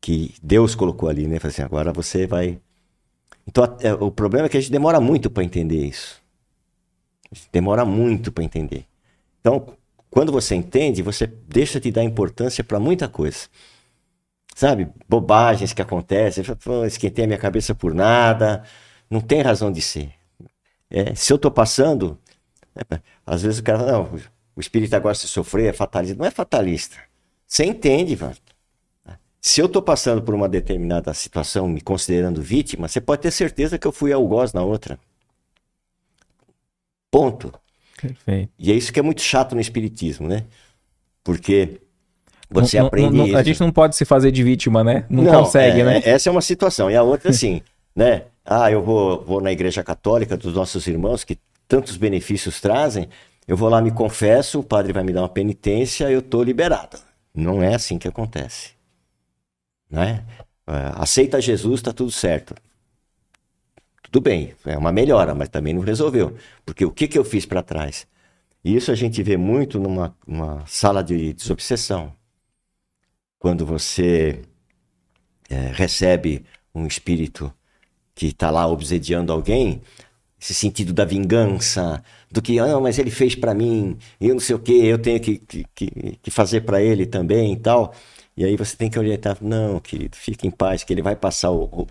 Que 0.00 0.34
Deus 0.42 0.74
colocou 0.74 1.08
ali, 1.08 1.26
né? 1.26 1.38
Fala 1.38 1.52
assim, 1.52 1.62
agora 1.62 1.92
você 1.92 2.26
vai. 2.26 2.60
Então, 3.46 3.64
é, 3.80 3.92
o 3.94 4.10
problema 4.10 4.46
é 4.46 4.48
que 4.50 4.56
a 4.56 4.60
gente 4.60 4.72
demora 4.72 5.00
muito 5.00 5.30
para 5.30 5.44
entender 5.44 5.86
isso. 5.86 6.22
A 7.30 7.34
gente 7.34 7.48
demora 7.52 7.84
muito 7.84 8.32
para 8.32 8.44
entender. 8.44 8.86
Então, 9.40 9.66
quando 10.10 10.32
você 10.32 10.54
entende, 10.54 11.02
você 11.02 11.26
deixa 11.26 11.80
de 11.80 11.90
dar 11.92 12.04
importância 12.04 12.64
para 12.64 12.80
muita 12.80 13.08
coisa. 13.08 13.48
Sabe? 14.54 14.88
Bobagens 15.08 15.72
que 15.72 15.82
acontecem. 15.82 16.44
"Pô, 16.62 16.84
Esquentei 16.84 17.24
a 17.24 17.28
minha 17.28 17.38
cabeça 17.38 17.74
por 17.74 17.94
nada. 17.94 18.62
Não 19.08 19.20
tem 19.20 19.40
razão 19.42 19.72
de 19.72 19.80
ser. 19.80 20.12
É, 20.90 21.14
se 21.14 21.32
eu 21.32 21.38
tô 21.38 21.50
passando, 21.50 22.18
é, 22.76 23.00
às 23.26 23.42
vezes 23.42 23.60
o 23.60 23.64
cara 23.64 23.86
não, 23.92 24.10
o 24.56 24.60
espírita 24.60 24.98
gosta 24.98 25.26
de 25.26 25.32
sofrer, 25.32 25.70
é 25.70 25.72
fatalista. 25.72 26.16
Não 26.18 26.26
é 26.26 26.30
fatalista. 26.30 26.98
Você 27.46 27.64
entende, 27.64 28.16
mano. 28.16 28.36
Se 29.40 29.60
eu 29.60 29.68
tô 29.68 29.80
passando 29.80 30.20
por 30.22 30.34
uma 30.34 30.48
determinada 30.48 31.14
situação, 31.14 31.66
me 31.66 31.80
considerando 31.80 32.42
vítima, 32.42 32.88
você 32.88 33.00
pode 33.00 33.22
ter 33.22 33.30
certeza 33.30 33.78
que 33.78 33.86
eu 33.86 33.92
fui 33.92 34.12
algoz 34.12 34.52
na 34.52 34.62
outra. 34.62 34.98
Ponto. 37.10 37.52
Perfeito. 38.00 38.50
E 38.58 38.70
é 38.70 38.74
isso 38.74 38.92
que 38.92 38.98
é 39.00 39.02
muito 39.02 39.22
chato 39.22 39.54
no 39.54 39.60
espiritismo, 39.60 40.28
né? 40.28 40.44
Porque 41.24 41.80
você 42.50 42.76
Não- 42.76 42.82
não- 42.82 42.88
aprende 42.88 43.16
não- 43.16 43.26
isso. 43.26 43.36
A 43.36 43.42
gente 43.42 43.60
não 43.60 43.72
pode 43.72 43.96
se 43.96 44.04
fazer 44.04 44.30
de 44.30 44.42
vítima, 44.42 44.84
né? 44.84 45.04
Não, 45.08 45.22
Não, 45.24 45.44
consegue, 45.44 45.80
é, 45.80 45.84
né? 45.84 46.02
Essa 46.04 46.28
é 46.28 46.32
uma 46.32 46.40
situação. 46.42 46.90
E 46.90 46.96
a 46.96 47.02
outra, 47.02 47.30
assim, 47.30 47.62
né? 47.96 48.24
Ah, 48.44 48.70
eu 48.70 48.82
vou, 48.82 49.22
vou 49.24 49.40
na 49.40 49.52
igreja 49.52 49.82
católica 49.82 50.36
dos 50.36 50.54
nossos 50.54 50.86
irmãos, 50.86 51.24
que 51.24 51.38
tantos 51.68 51.96
benefícios 51.96 52.60
trazem. 52.60 53.08
Eu 53.46 53.56
vou 53.56 53.68
lá, 53.68 53.80
me 53.80 53.90
confesso, 53.90 54.60
o 54.60 54.64
padre 54.64 54.92
vai 54.92 55.02
me 55.02 55.12
dar 55.12 55.22
uma 55.22 55.28
penitência, 55.28 56.10
eu 56.10 56.22
tô 56.22 56.42
liberado. 56.42 56.98
Não 57.34 57.62
é 57.62 57.74
assim 57.74 57.98
que 57.98 58.08
acontece. 58.08 58.70
Né? 59.90 60.24
É, 60.66 60.92
Aceita 60.96 61.40
Jesus, 61.40 61.82
tá 61.82 61.92
tudo 61.92 62.10
certo. 62.10 62.54
Tudo 64.02 64.20
bem, 64.20 64.54
é 64.66 64.76
uma 64.76 64.92
melhora, 64.92 65.34
mas 65.34 65.48
também 65.48 65.72
não 65.74 65.82
resolveu. 65.82 66.36
Porque 66.64 66.84
o 66.84 66.90
que, 66.90 67.06
que 67.06 67.18
eu 67.18 67.24
fiz 67.24 67.46
para 67.46 67.62
trás? 67.62 68.06
E 68.64 68.76
isso 68.76 68.90
a 68.92 68.94
gente 68.94 69.22
vê 69.22 69.36
muito 69.36 69.78
numa, 69.80 70.16
numa 70.26 70.64
sala 70.66 71.02
de 71.04 71.34
desobsessão. 71.34 72.12
Quando 73.40 73.66
você 73.66 74.40
é, 75.48 75.70
recebe 75.72 76.44
um 76.74 76.86
espírito 76.86 77.52
que 78.14 78.28
está 78.28 78.50
lá 78.50 78.66
obsediando 78.68 79.32
alguém, 79.32 79.82
esse 80.40 80.54
sentido 80.54 80.92
da 80.92 81.04
vingança, 81.04 82.02
do 82.30 82.42
que, 82.42 82.58
ah, 82.58 82.80
mas 82.80 82.98
ele 82.98 83.10
fez 83.10 83.34
para 83.34 83.54
mim, 83.54 83.98
eu 84.20 84.34
não 84.34 84.40
sei 84.40 84.56
o 84.56 84.60
que, 84.60 84.72
eu 84.86 84.98
tenho 84.98 85.20
que, 85.20 85.38
que- 85.38 86.18
que 86.22 86.30
fazer 86.30 86.62
para 86.62 86.82
ele 86.82 87.06
também 87.06 87.52
e 87.54 87.56
tal. 87.58 87.94
E 88.40 88.44
aí 88.46 88.56
você 88.56 88.74
tem 88.74 88.88
que 88.88 88.98
orientar, 88.98 89.36
não, 89.42 89.78
querido, 89.78 90.16
fique 90.16 90.46
em 90.46 90.50
paz, 90.50 90.82
que 90.82 90.90
ele 90.94 91.02
vai 91.02 91.14
passar 91.14 91.50
o, 91.50 91.64
o, 91.64 91.86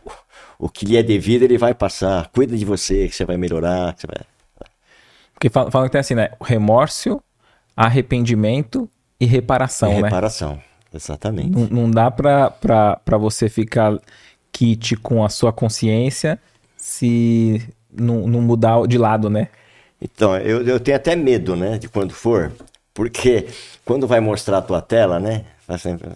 o 0.57 0.67
que 0.67 0.83
lhe 0.83 0.97
é 0.97 1.03
devido, 1.03 1.43
ele 1.43 1.59
vai 1.59 1.75
passar. 1.75 2.27
Cuida 2.29 2.57
de 2.57 2.65
você, 2.65 3.07
que 3.07 3.15
você 3.15 3.23
vai 3.23 3.37
melhorar. 3.37 3.93
Que 3.93 4.01
você 4.01 4.07
vai... 4.07 4.25
Porque 5.31 5.47
falam 5.47 5.69
fala 5.69 5.85
que 5.85 5.91
tem 5.91 6.01
assim, 6.01 6.15
né? 6.15 6.31
Remorso, 6.41 7.21
arrependimento 7.77 8.89
e 9.19 9.27
reparação, 9.27 9.91
É 9.91 9.97
né? 9.97 10.07
reparação, 10.07 10.59
exatamente. 10.91 11.51
Não, 11.51 11.67
não 11.67 11.91
dá 11.91 12.09
pra, 12.09 12.49
pra, 12.49 12.95
pra 12.95 13.15
você 13.19 13.47
ficar 13.47 13.99
kit 14.51 14.95
com 14.95 15.23
a 15.23 15.29
sua 15.29 15.53
consciência 15.53 16.39
se 16.75 17.61
não, 17.93 18.27
não 18.27 18.41
mudar 18.41 18.87
de 18.87 18.97
lado, 18.97 19.29
né? 19.29 19.49
Então, 20.01 20.35
eu, 20.35 20.65
eu 20.65 20.79
tenho 20.79 20.97
até 20.97 21.15
medo, 21.15 21.55
né, 21.55 21.77
de 21.77 21.87
quando 21.87 22.11
for, 22.11 22.51
porque 22.91 23.45
quando 23.85 24.07
vai 24.07 24.19
mostrar 24.19 24.57
a 24.57 24.61
tua 24.63 24.81
tela, 24.81 25.19
né, 25.19 25.45
vai 25.67 25.77
sempre- 25.77 26.09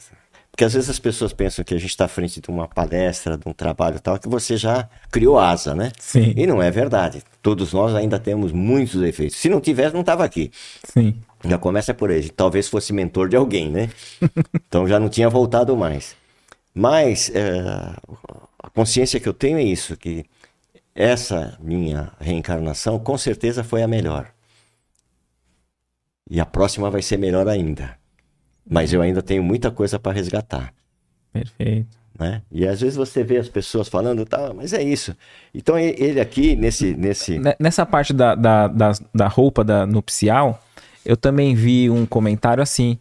porque 0.54 0.66
às 0.66 0.74
vezes 0.76 0.88
as 0.88 1.00
pessoas 1.00 1.34
pensam 1.34 1.66
que 1.66 1.74
a 1.74 1.80
gente 1.80 1.90
está 1.90 2.06
à 2.06 2.08
frente 2.08 2.40
de 2.40 2.48
uma 2.48 2.68
palestra, 2.68 3.36
de 3.36 3.50
um 3.50 3.54
trabalho 3.54 3.96
e 3.96 4.00
tal, 4.00 4.20
que 4.20 4.30
você 4.30 4.56
já 4.56 4.88
criou 5.10 5.40
asa, 5.40 5.74
né? 5.74 5.92
Sim. 6.00 6.32
E 6.38 6.46
não 6.46 6.62
é 6.62 6.70
verdade. 6.70 7.24
Todos 7.42 7.74
nós 7.74 7.96
ainda 7.96 8.20
temos 8.20 8.52
muitos 8.52 9.02
defeitos. 9.02 9.36
Se 9.38 9.50
não 9.50 9.60
tivesse, 9.60 9.96
não 9.96 10.02
estava 10.02 10.24
aqui. 10.24 10.52
Sim. 10.84 11.16
Já 11.44 11.58
começa 11.58 11.92
por 11.92 12.12
aí. 12.12 12.30
Talvez 12.30 12.70
fosse 12.70 12.94
mentor 12.94 13.30
de 13.30 13.36
alguém, 13.36 13.68
né? 13.68 13.90
então 14.68 14.88
já 14.88 15.00
não 15.00 15.10
tinha 15.10 15.28
voltado 15.28 15.76
mais. 15.76 16.16
Mas 16.72 17.32
é, 17.34 17.60
a 18.60 18.70
consciência 18.70 19.20
que 19.20 19.28
eu 19.28 19.34
tenho 19.34 19.58
é 19.58 19.64
isso, 19.64 19.98
que 19.98 20.24
essa 20.94 21.58
minha 21.60 22.12
reencarnação 22.20 23.00
com 23.00 23.18
certeza 23.18 23.64
foi 23.64 23.82
a 23.82 23.88
melhor. 23.88 24.32
E 26.30 26.40
a 26.40 26.46
próxima 26.46 26.92
vai 26.92 27.02
ser 27.02 27.18
melhor 27.18 27.48
ainda. 27.48 28.03
Mas 28.70 28.94
eu 28.94 29.02
ainda 29.02 29.22
tenho 29.22 29.44
muita 29.44 29.70
coisa 29.72 30.00
para 30.00 30.14
resgatar. 30.14 30.74
Perfeito. 31.32 31.98
Né? 32.18 32.42
E 32.52 32.68
às 32.68 32.80
vezes 32.80 32.96
você 32.96 33.24
vê 33.24 33.38
as 33.38 33.50
pessoas 33.50 33.90
falando, 33.90 34.24
tá, 34.26 34.54
mas 34.56 34.72
é 34.72 34.82
isso. 34.84 35.16
Então 35.54 35.78
ele 35.78 36.20
aqui, 36.20 36.56
nesse. 36.56 36.94
nesse... 36.96 37.42
Nessa 37.60 37.86
parte 37.86 38.14
da, 38.14 38.36
da, 38.36 38.68
da, 38.68 38.92
da 39.14 39.28
roupa 39.28 39.64
da 39.64 39.86
nupcial, 39.86 40.62
eu 41.06 41.18
também 41.18 41.56
vi 41.56 41.90
um 41.90 42.06
comentário 42.06 42.62
assim. 42.62 42.98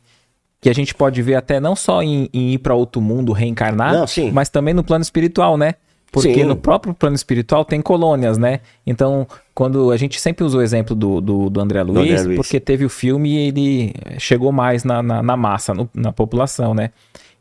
Que 0.61 0.71
a 0.71 0.73
gente 0.73 0.95
pode 0.95 1.21
ver 1.21 1.35
até 1.35 1.59
não 1.59 1.75
só 1.75 2.03
em, 2.03 2.29
em 2.33 2.53
ir 2.53 2.59
para 2.59 2.73
outro 2.73 3.03
mundo 3.03 3.33
reencarnar, 3.33 3.93
não, 3.93 4.07
mas 4.33 4.49
também 4.49 4.73
no 4.73 4.85
plano 4.85 5.03
espiritual, 5.03 5.57
né? 5.59 5.75
Porque 6.13 6.35
sim. 6.35 6.45
no 6.45 6.55
próprio 6.55 6.93
plano 6.93 7.17
espiritual 7.17 7.65
tem 7.65 7.81
colônias, 7.81 8.37
né? 8.39 8.61
Então, 8.87 9.27
quando 9.55 9.91
a 9.91 9.97
gente 9.97 10.21
sempre 10.21 10.45
usa 10.45 10.59
o 10.59 10.63
exemplo 10.63 10.95
do, 10.95 11.21
do, 11.21 11.51
do 11.51 11.61
André, 11.61 11.83
Luiz, 11.83 11.99
André 11.99 12.23
Luiz, 12.23 12.37
porque 12.37 12.61
teve 12.61 12.85
o 12.85 12.91
filme 12.91 13.31
e 13.31 13.49
ele 13.49 13.95
chegou 14.19 14.53
mais 14.53 14.85
na, 14.85 15.03
na, 15.03 15.23
na 15.23 15.37
massa, 15.37 15.73
no, 15.73 15.89
na 15.95 16.13
população, 16.13 16.75
né? 16.75 16.91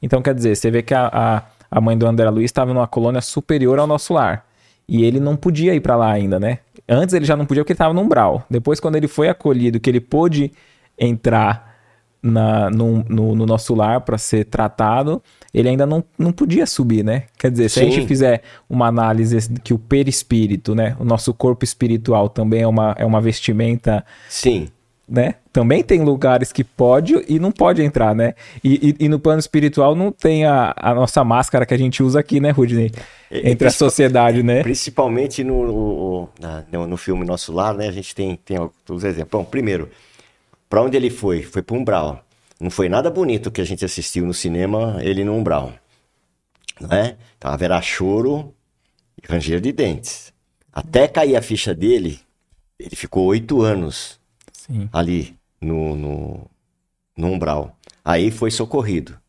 Então, 0.02 0.22
quer 0.22 0.34
dizer, 0.34 0.56
você 0.56 0.72
vê 0.72 0.82
que 0.82 0.94
a, 0.94 1.10
a 1.14 1.44
a 1.72 1.80
mãe 1.80 1.98
do 1.98 2.06
André 2.06 2.30
Luiz 2.30 2.46
estava 2.46 2.74
numa 2.74 2.86
colônia 2.86 3.22
superior 3.22 3.80
ao 3.80 3.88
nosso 3.88 4.14
lar. 4.14 4.46
E 4.88 5.06
ele 5.06 5.22
não 5.22 5.38
podia 5.38 5.74
ir 5.74 5.80
para 5.80 5.96
lá 5.96 6.12
ainda, 6.12 6.38
né? 6.38 6.60
Antes 6.88 7.16
ele 7.16 7.24
já 7.24 7.38
não 7.38 7.46
podia 7.46 7.64
porque 7.64 7.72
ele 7.72 7.76
estava 7.76 7.94
no 7.94 8.02
umbral. 8.02 8.44
Depois, 8.50 8.82
quando 8.82 8.98
ele 8.98 9.08
foi 9.08 9.30
acolhido, 9.30 9.80
que 9.80 9.90
ele 9.90 10.02
pôde 10.02 10.52
entrar 11.00 11.71
na, 12.22 12.70
no, 12.70 13.04
no, 13.08 13.36
no 13.36 13.46
nosso 13.46 13.74
lar 13.74 14.02
para 14.02 14.18
ser 14.18 14.46
tratado, 14.46 15.22
ele 15.54 15.70
ainda 15.70 15.86
não, 15.86 16.04
não 16.18 16.32
podia 16.32 16.66
subir, 16.66 17.04
né? 17.04 17.24
Quer 17.38 17.52
dizer, 17.52 17.70
se 17.70 17.80
Sim. 17.80 17.88
a 17.88 17.92
gente 17.92 18.08
fizer 18.08 18.42
uma 18.70 18.88
análise 18.88 19.52
que 19.64 19.74
o 19.74 19.80
perispírito, 19.80 20.76
né? 20.76 20.96
O 21.00 21.04
nosso 21.04 21.34
corpo 21.34 21.64
espiritual 21.64 22.30
também 22.30 22.62
é 22.62 22.68
uma, 22.68 22.96
é 22.98 23.06
uma 23.06 23.20
vestimenta 23.20 24.06
Sim 24.30 24.68
né? 25.12 25.36
Também 25.52 25.84
tem 25.84 26.02
lugares 26.02 26.54
que 26.54 26.64
pode 26.64 27.26
e 27.28 27.38
não 27.38 27.52
pode 27.52 27.84
entrar, 27.84 28.16
né? 28.16 28.34
E, 28.64 28.96
e, 28.98 29.06
e 29.06 29.10
no 29.10 29.20
plano 29.20 29.40
espiritual 29.40 29.94
não 29.94 30.10
tem 30.10 30.46
a, 30.46 30.74
a, 30.74 30.96
nossa 30.96 31.22
máscara 31.22 31.66
que 31.66 31.74
a 31.74 31.78
gente 31.78 32.02
usa 32.02 32.22
aqui, 32.22 32.40
né, 32.40 32.52
Rudney? 32.52 32.90
Entre 33.30 33.68
a 33.68 33.72
sociedade, 33.72 34.42
né? 34.42 34.64
Principalmente 34.64 35.44
no, 35.44 36.30
no, 36.72 36.88
no, 36.88 36.98
filme 36.98 37.26
Nosso 37.26 37.52
Lar, 37.52 37.74
né? 37.74 37.90
A 37.90 37.92
gente 37.92 38.16
tem, 38.16 38.38
tem 38.38 38.58
os 38.90 39.04
exemplos. 39.04 39.32
Bom, 39.32 39.44
primeiro, 39.44 39.90
para 40.72 40.82
onde 40.82 40.96
ele 40.96 41.10
foi? 41.10 41.44
Foi 41.44 41.62
para 41.62 41.76
Umbral. 41.76 42.26
Não 42.58 42.70
foi 42.70 42.88
nada 42.88 43.12
bonito 43.12 43.52
que 43.52 43.60
a 43.60 43.66
gente 43.66 43.84
assistiu 43.84 44.26
no 44.26 44.34
cinema, 44.34 45.00
ele 45.02 45.26
no 45.26 45.36
Umbral. 45.36 45.74
Né? 46.80 47.18
Então 47.38 47.52
haverá 47.52 47.82
choro 47.82 48.56
e 49.22 49.30
ranger 49.30 49.60
de 49.60 49.74
dentes. 49.74 50.32
Até 50.72 51.10
cair 51.10 51.36
a 51.36 51.42
ficha 51.42 51.76
dele, 51.76 52.22
ele 52.80 52.96
ficou 52.96 53.26
oito 53.26 53.62
anos 53.62 54.18
Sim. 54.54 54.88
ali 54.94 55.36
no, 55.60 55.94
no, 55.94 56.50
no 57.18 57.28
umbral. 57.28 57.78
Aí 58.06 58.32
foi 58.32 58.50
socorrido. 58.50 59.20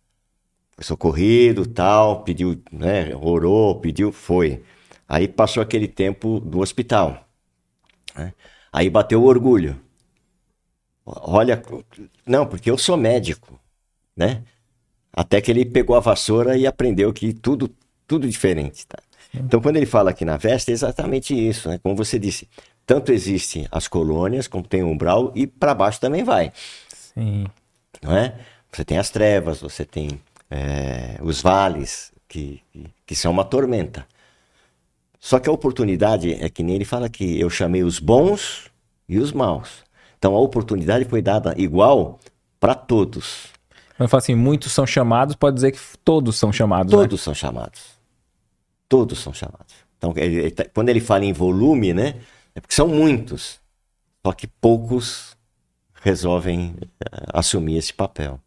Foi 0.76 0.84
socorrido, 0.84 1.66
tal, 1.66 2.22
pediu, 2.22 2.62
né, 2.70 3.16
orou, 3.16 3.80
pediu, 3.80 4.12
foi. 4.12 4.62
Aí 5.08 5.26
passou 5.26 5.60
aquele 5.60 5.88
tempo 5.88 6.38
do 6.38 6.60
hospital. 6.60 7.28
Né? 8.14 8.32
Aí 8.72 8.88
bateu 8.88 9.20
o 9.20 9.26
orgulho. 9.26 9.76
Olha, 11.04 11.60
não, 12.26 12.46
porque 12.46 12.70
eu 12.70 12.78
sou 12.78 12.96
médico, 12.96 13.58
né? 14.16 14.42
Até 15.12 15.40
que 15.40 15.50
ele 15.50 15.64
pegou 15.64 15.96
a 15.96 16.00
vassoura 16.00 16.56
e 16.56 16.66
aprendeu 16.66 17.12
que 17.12 17.32
tudo, 17.32 17.70
tudo 18.06 18.28
diferente, 18.28 18.86
tá? 18.86 18.98
Então, 19.34 19.60
quando 19.60 19.76
ele 19.76 19.86
fala 19.86 20.10
aqui 20.10 20.24
na 20.24 20.36
veste, 20.36 20.70
é 20.70 20.74
exatamente 20.74 21.34
isso, 21.34 21.68
né? 21.68 21.78
Como 21.82 21.96
você 21.96 22.18
disse, 22.18 22.48
tanto 22.84 23.12
existem 23.12 23.66
as 23.70 23.88
colônias, 23.88 24.46
como 24.46 24.66
tem 24.66 24.82
o 24.82 24.88
umbral, 24.88 25.32
e 25.34 25.46
para 25.46 25.74
baixo 25.74 25.98
também 25.98 26.22
vai. 26.22 26.52
Sim. 26.88 27.46
Não 28.02 28.16
é? 28.16 28.38
Você 28.70 28.84
tem 28.84 28.98
as 28.98 29.10
trevas, 29.10 29.60
você 29.60 29.84
tem 29.84 30.20
é, 30.50 31.18
os 31.22 31.40
vales, 31.40 32.12
que, 32.28 32.62
que 33.06 33.14
são 33.14 33.30
uma 33.30 33.44
tormenta. 33.44 34.06
Só 35.20 35.38
que 35.38 35.48
a 35.48 35.52
oportunidade 35.52 36.32
é 36.32 36.48
que 36.48 36.62
nem 36.62 36.74
ele 36.74 36.84
fala 36.84 37.08
que 37.08 37.38
eu 37.38 37.48
chamei 37.48 37.82
os 37.82 37.98
bons 37.98 38.70
e 39.08 39.18
os 39.18 39.32
maus. 39.32 39.84
Então 40.22 40.36
a 40.36 40.38
oportunidade 40.38 41.04
foi 41.06 41.20
dada 41.20 41.52
igual 41.58 42.20
para 42.60 42.76
todos. 42.76 43.46
Quando 43.96 44.08
fala 44.08 44.22
assim, 44.22 44.36
muitos 44.36 44.70
são 44.70 44.86
chamados, 44.86 45.34
pode 45.34 45.56
dizer 45.56 45.72
que 45.72 45.80
todos 46.04 46.36
são 46.36 46.52
chamados. 46.52 46.92
Né? 46.92 46.96
Todos 46.96 47.20
né? 47.20 47.24
são 47.24 47.34
chamados. 47.34 47.80
Todos 48.88 49.18
são 49.18 49.34
chamados. 49.34 49.74
Então, 49.98 50.14
ele, 50.16 50.36
ele, 50.36 50.50
tá, 50.52 50.64
quando 50.72 50.90
ele 50.90 51.00
fala 51.00 51.24
em 51.24 51.32
volume, 51.32 51.92
né? 51.92 52.14
É 52.54 52.60
porque 52.60 52.72
são 52.72 52.86
muitos, 52.86 53.58
só 54.24 54.32
que 54.32 54.46
poucos 54.46 55.36
resolvem 56.02 56.76
eh, 56.80 57.24
assumir 57.32 57.76
esse 57.78 57.92
papel. 57.92 58.38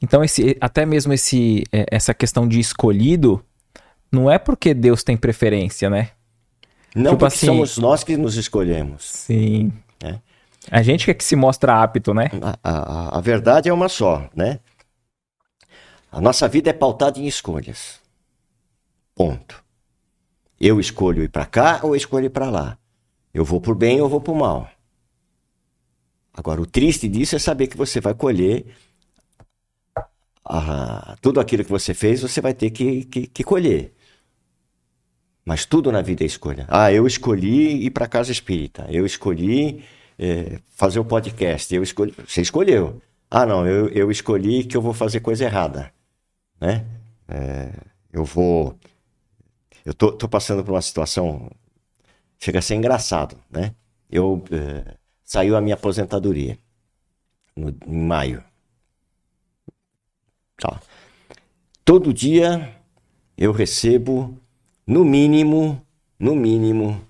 Então, 0.00 0.24
esse, 0.24 0.56
até 0.62 0.86
mesmo 0.86 1.12
esse, 1.12 1.64
eh, 1.72 1.84
essa 1.90 2.14
questão 2.14 2.48
de 2.48 2.58
escolhido, 2.58 3.44
não 4.10 4.30
é 4.30 4.38
porque 4.38 4.72
Deus 4.72 5.04
tem 5.04 5.14
preferência, 5.14 5.90
né? 5.90 6.12
Não, 6.94 7.10
tipo 7.10 7.18
porque 7.18 7.34
assim, 7.34 7.46
somos 7.46 7.76
nós 7.76 8.02
que 8.02 8.16
nos 8.16 8.36
escolhemos. 8.36 9.04
Sim. 9.04 9.70
A 10.70 10.82
gente 10.82 11.04
que 11.04 11.10
é 11.10 11.14
que 11.14 11.24
se 11.24 11.36
mostra 11.36 11.82
apto, 11.82 12.12
né? 12.12 12.30
A, 12.42 12.70
a, 12.70 13.18
a 13.18 13.20
verdade 13.20 13.68
é 13.68 13.72
uma 13.72 13.88
só, 13.88 14.28
né? 14.34 14.60
A 16.10 16.20
nossa 16.20 16.48
vida 16.48 16.70
é 16.70 16.72
pautada 16.72 17.18
em 17.18 17.26
escolhas. 17.26 18.00
Ponto. 19.14 19.64
Eu 20.58 20.80
escolho 20.80 21.22
ir 21.22 21.28
para 21.28 21.46
cá 21.46 21.80
ou 21.82 21.94
escolho 21.94 22.26
ir 22.26 22.30
para 22.30 22.50
lá. 22.50 22.78
Eu 23.32 23.44
vou 23.44 23.60
por 23.60 23.74
bem 23.74 24.00
ou 24.00 24.08
vou 24.08 24.20
por 24.20 24.34
mal. 24.34 24.68
Agora, 26.32 26.60
o 26.60 26.66
triste 26.66 27.08
disso 27.08 27.36
é 27.36 27.38
saber 27.38 27.66
que 27.66 27.76
você 27.76 28.00
vai 28.00 28.14
colher 28.14 28.66
a, 30.44 31.16
tudo 31.20 31.40
aquilo 31.40 31.64
que 31.64 31.70
você 31.70 31.92
fez, 31.92 32.22
você 32.22 32.40
vai 32.40 32.54
ter 32.54 32.70
que, 32.70 33.04
que, 33.04 33.26
que 33.26 33.44
colher. 33.44 33.94
Mas 35.44 35.64
tudo 35.64 35.92
na 35.92 36.02
vida 36.02 36.24
é 36.24 36.26
escolha. 36.26 36.66
Ah, 36.68 36.92
eu 36.92 37.06
escolhi 37.06 37.84
ir 37.84 37.90
para 37.90 38.08
casa 38.08 38.32
espírita. 38.32 38.86
Eu 38.90 39.06
escolhi 39.06 39.84
é, 40.18 40.60
fazer 40.70 40.98
o 40.98 41.04
podcast. 41.04 41.74
Eu 41.74 41.82
escolhi. 41.82 42.14
Você 42.26 42.40
escolheu. 42.40 43.00
Ah, 43.30 43.44
não, 43.46 43.66
eu, 43.66 43.88
eu 43.88 44.10
escolhi 44.10 44.64
que 44.64 44.76
eu 44.76 44.82
vou 44.82 44.92
fazer 44.92 45.20
coisa 45.20 45.44
errada. 45.44 45.92
Né? 46.60 46.84
É, 47.28 47.72
eu 48.12 48.24
vou. 48.24 48.78
Eu 49.84 49.94
tô, 49.94 50.12
tô 50.12 50.28
passando 50.28 50.64
por 50.64 50.72
uma 50.72 50.82
situação 50.82 51.50
chega 52.38 52.58
a 52.58 52.62
ser 52.62 52.74
engraçado, 52.74 53.36
né? 53.50 53.74
Eu 54.10 54.34
uh, 54.34 54.94
saiu 55.24 55.56
a 55.56 55.60
minha 55.60 55.74
aposentadoria 55.74 56.58
no, 57.54 57.70
em 57.86 58.02
maio. 58.02 58.42
Tá. 60.58 60.80
Todo 61.84 62.14
dia 62.14 62.74
eu 63.36 63.52
recebo 63.52 64.38
no 64.86 65.04
mínimo, 65.04 65.80
no 66.18 66.34
mínimo 66.34 67.00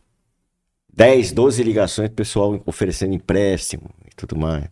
10, 0.96 1.32
12 1.32 1.62
ligações 1.62 2.08
pessoal 2.08 2.60
oferecendo 2.64 3.14
empréstimo 3.14 3.90
e 4.10 4.14
tudo 4.16 4.34
mais. 4.34 4.64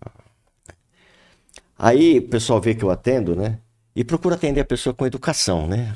Aí 1.79 2.19
o 2.19 2.29
pessoal 2.29 2.61
vê 2.61 2.75
que 2.75 2.83
eu 2.83 2.91
atendo, 2.91 3.37
né? 3.37 3.59
E 3.95 4.03
procura 4.03 4.35
atender 4.35 4.63
a 4.63 4.65
pessoa 4.65 4.95
com 4.95 5.07
educação, 5.07 5.69
né? 5.69 5.95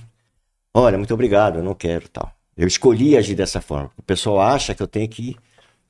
Olha, 0.75 0.99
muito 0.99 1.15
obrigado, 1.15 1.59
eu 1.59 1.65
não 1.65 1.75
quero 1.75 2.09
tal. 2.11 2.31
Eu 2.57 2.69
escolhi 2.69 3.17
agir 3.17 3.35
dessa 3.35 3.61
forma. 3.61 3.91
O 3.97 4.03
pessoal 4.03 4.41
acha 4.41 4.75
que 4.75 4.83
eu 4.83 4.87
tenho 4.87 5.09
que 5.09 5.35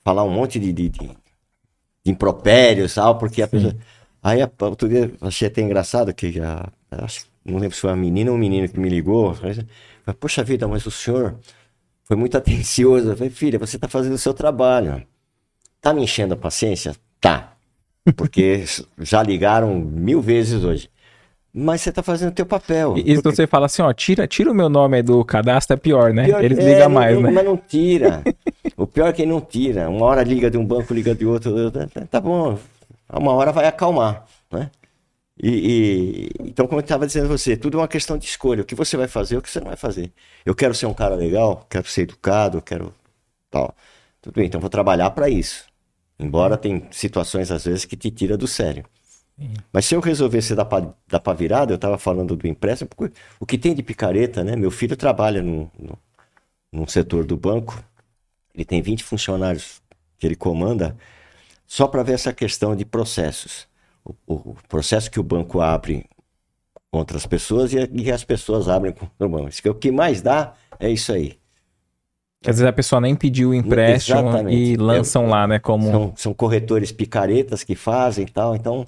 falar 0.04 0.22
um 0.22 0.30
monte 0.30 0.58
de, 0.60 0.72
de, 0.72 0.88
de, 0.88 1.08
de 1.08 2.10
impropérios, 2.10 2.94
tal, 2.94 3.18
porque 3.18 3.42
a 3.42 3.46
Sim. 3.46 3.50
pessoa. 3.50 3.76
Aí, 4.22 4.38
outro 4.60 4.88
dia, 4.88 5.12
achei 5.20 5.48
até 5.48 5.62
engraçado 5.62 6.14
que 6.14 6.40
a, 6.40 6.70
acho, 6.90 7.26
não 7.44 7.58
lembro 7.58 7.74
se 7.74 7.80
foi 7.80 7.90
uma 7.90 7.96
menina 7.96 8.30
ou 8.30 8.36
um 8.36 8.40
menino 8.40 8.68
que 8.68 8.78
me 8.78 8.88
ligou. 8.88 9.34
Falei, 9.34 9.66
Poxa 10.20 10.44
vida, 10.44 10.66
mas 10.68 10.86
o 10.86 10.90
senhor 10.90 11.38
foi 12.08 12.16
muito 12.16 12.36
atencioso. 12.38 13.10
Eu 13.10 13.16
falei, 13.16 13.30
filha, 13.30 13.58
você 13.58 13.76
está 13.76 13.86
fazendo 13.86 14.14
o 14.14 14.18
seu 14.18 14.34
trabalho. 14.34 15.02
Tá 15.80 15.92
me 15.92 16.02
enchendo 16.02 16.34
a 16.34 16.36
paciência? 16.36 16.96
Tá. 17.20 17.52
Porque 18.16 18.64
já 18.98 19.22
ligaram 19.22 19.74
mil 19.74 20.20
vezes 20.20 20.64
hoje. 20.64 20.90
Mas 21.52 21.80
você 21.80 21.90
está 21.90 22.02
fazendo 22.02 22.30
o 22.30 22.34
teu 22.34 22.46
papel. 22.46 22.96
E 22.98 23.14
porque... 23.14 23.22
você 23.22 23.46
fala 23.46 23.66
assim, 23.66 23.82
ó, 23.82 23.92
tira, 23.92 24.26
tira 24.26 24.50
o 24.50 24.54
meu 24.54 24.68
nome 24.68 25.02
do 25.02 25.24
cadastro, 25.24 25.74
é 25.74 25.76
pior, 25.76 26.12
né? 26.12 26.24
Pior, 26.26 26.44
Eles 26.44 26.58
é, 26.58 26.62
ligam 26.62 26.90
mais, 26.90 27.14
não, 27.14 27.22
né? 27.22 27.30
Mas 27.30 27.44
não 27.44 27.56
tira. 27.56 28.22
o 28.76 28.86
pior 28.86 29.08
é 29.08 29.12
que 29.12 29.26
não 29.26 29.40
tira. 29.40 29.88
Uma 29.88 30.06
hora 30.06 30.22
liga 30.22 30.50
de 30.50 30.58
um 30.58 30.64
banco, 30.64 30.94
liga 30.94 31.14
de 31.14 31.26
outro. 31.26 31.52
Tá 32.10 32.20
bom, 32.20 32.58
uma 33.12 33.32
hora 33.32 33.50
vai 33.50 33.66
acalmar? 33.66 34.24
E, 35.42 36.30
e, 36.40 36.48
então, 36.48 36.66
como 36.66 36.80
eu 36.80 36.82
estava 36.82 37.06
dizendo 37.06 37.26
a 37.26 37.28
você, 37.28 37.56
tudo 37.56 37.78
é 37.78 37.80
uma 37.80 37.88
questão 37.88 38.18
de 38.18 38.26
escolha. 38.26 38.62
O 38.62 38.64
que 38.64 38.74
você 38.74 38.96
vai 38.96 39.08
fazer, 39.08 39.36
o 39.36 39.42
que 39.42 39.50
você 39.50 39.60
não 39.60 39.68
vai 39.68 39.76
fazer. 39.76 40.12
Eu 40.44 40.54
quero 40.54 40.74
ser 40.74 40.86
um 40.86 40.94
cara 40.94 41.14
legal, 41.14 41.66
quero 41.70 41.86
ser 41.88 42.02
educado, 42.02 42.60
quero 42.62 42.94
tal. 43.50 43.74
Tudo 44.20 44.34
bem, 44.34 44.46
então 44.46 44.60
vou 44.60 44.70
trabalhar 44.70 45.10
para 45.10 45.28
isso. 45.28 45.66
Embora 46.18 46.56
tem 46.56 46.88
situações 46.90 47.50
às 47.50 47.64
vezes 47.64 47.84
que 47.84 47.96
te 47.96 48.10
tira 48.10 48.36
do 48.36 48.46
sério. 48.46 48.84
Mas 49.72 49.86
se 49.86 49.94
eu 49.94 50.00
resolvesse 50.00 50.54
dar 50.54 50.64
para 50.64 50.92
dar 51.06 51.20
pra 51.20 51.32
virada, 51.32 51.72
eu 51.72 51.76
estava 51.76 51.96
falando 51.96 52.34
do 52.34 52.46
empréstimo, 52.48 52.90
o 53.38 53.46
que 53.46 53.56
tem 53.56 53.74
de 53.74 53.84
picareta, 53.84 54.42
né? 54.42 54.56
Meu 54.56 54.70
filho 54.70 54.96
trabalha 54.96 55.40
no, 55.42 55.70
no, 55.78 55.98
num 56.72 56.86
setor 56.88 57.24
do 57.24 57.36
banco 57.36 57.80
ele 58.58 58.64
tem 58.64 58.82
20 58.82 59.04
funcionários 59.04 59.80
que 60.18 60.26
ele 60.26 60.34
comanda, 60.34 60.96
só 61.64 61.86
para 61.86 62.02
ver 62.02 62.14
essa 62.14 62.32
questão 62.32 62.74
de 62.74 62.84
processos. 62.84 63.67
O, 64.26 64.54
processo 64.68 65.10
que 65.10 65.20
o 65.20 65.22
banco 65.22 65.60
abre 65.60 66.04
contra 66.90 67.16
as 67.16 67.26
pessoas 67.26 67.72
e, 67.72 67.90
e 67.92 68.10
as 68.10 68.24
pessoas 68.24 68.68
abrem 68.68 68.92
contra 68.92 69.26
o 69.26 69.28
banco. 69.28 69.50
O 69.66 69.74
que 69.74 69.90
mais 69.90 70.22
dá 70.22 70.54
é 70.78 70.90
isso 70.90 71.12
aí. 71.12 71.38
Às 72.42 72.56
vezes 72.56 72.62
a 72.62 72.72
pessoa 72.72 73.00
nem 73.00 73.16
pediu 73.16 73.50
o 73.50 73.54
empréstimo 73.54 74.20
Exatamente. 74.20 74.56
e 74.56 74.76
lançam 74.76 75.26
é, 75.26 75.28
lá, 75.28 75.46
né? 75.46 75.58
Como... 75.58 75.90
São, 75.90 76.12
são, 76.16 76.34
corretores 76.34 76.92
picaretas 76.92 77.64
que 77.64 77.74
fazem 77.74 78.24
e 78.24 78.30
tal. 78.30 78.54
Então, 78.54 78.86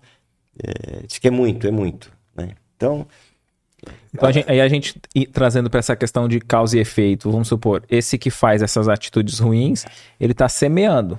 é, 0.63 1.07
diz 1.07 1.19
que 1.19 1.27
é 1.27 1.31
muito, 1.31 1.67
é 1.67 1.71
muito. 1.71 2.13
Né? 2.37 2.51
Então, 2.77 3.07
então 4.15 4.29
a 4.29 4.33
gente, 4.33 4.51
aí 4.51 4.61
a 4.61 4.69
gente 4.69 4.95
trazendo 5.33 5.69
para 5.69 5.81
essa 5.81 5.97
questão 5.97 6.29
de 6.29 6.39
causa 6.41 6.77
e 6.77 6.81
efeito, 6.81 7.31
vamos 7.31 7.49
supor, 7.49 7.83
esse 7.89 8.19
que 8.19 8.31
faz 8.31 8.63
essas 8.63 8.89
atitudes 8.89 9.39
ruins, 9.39 9.85
ele 10.19 10.33
está 10.33 10.49
semeando. 10.49 11.19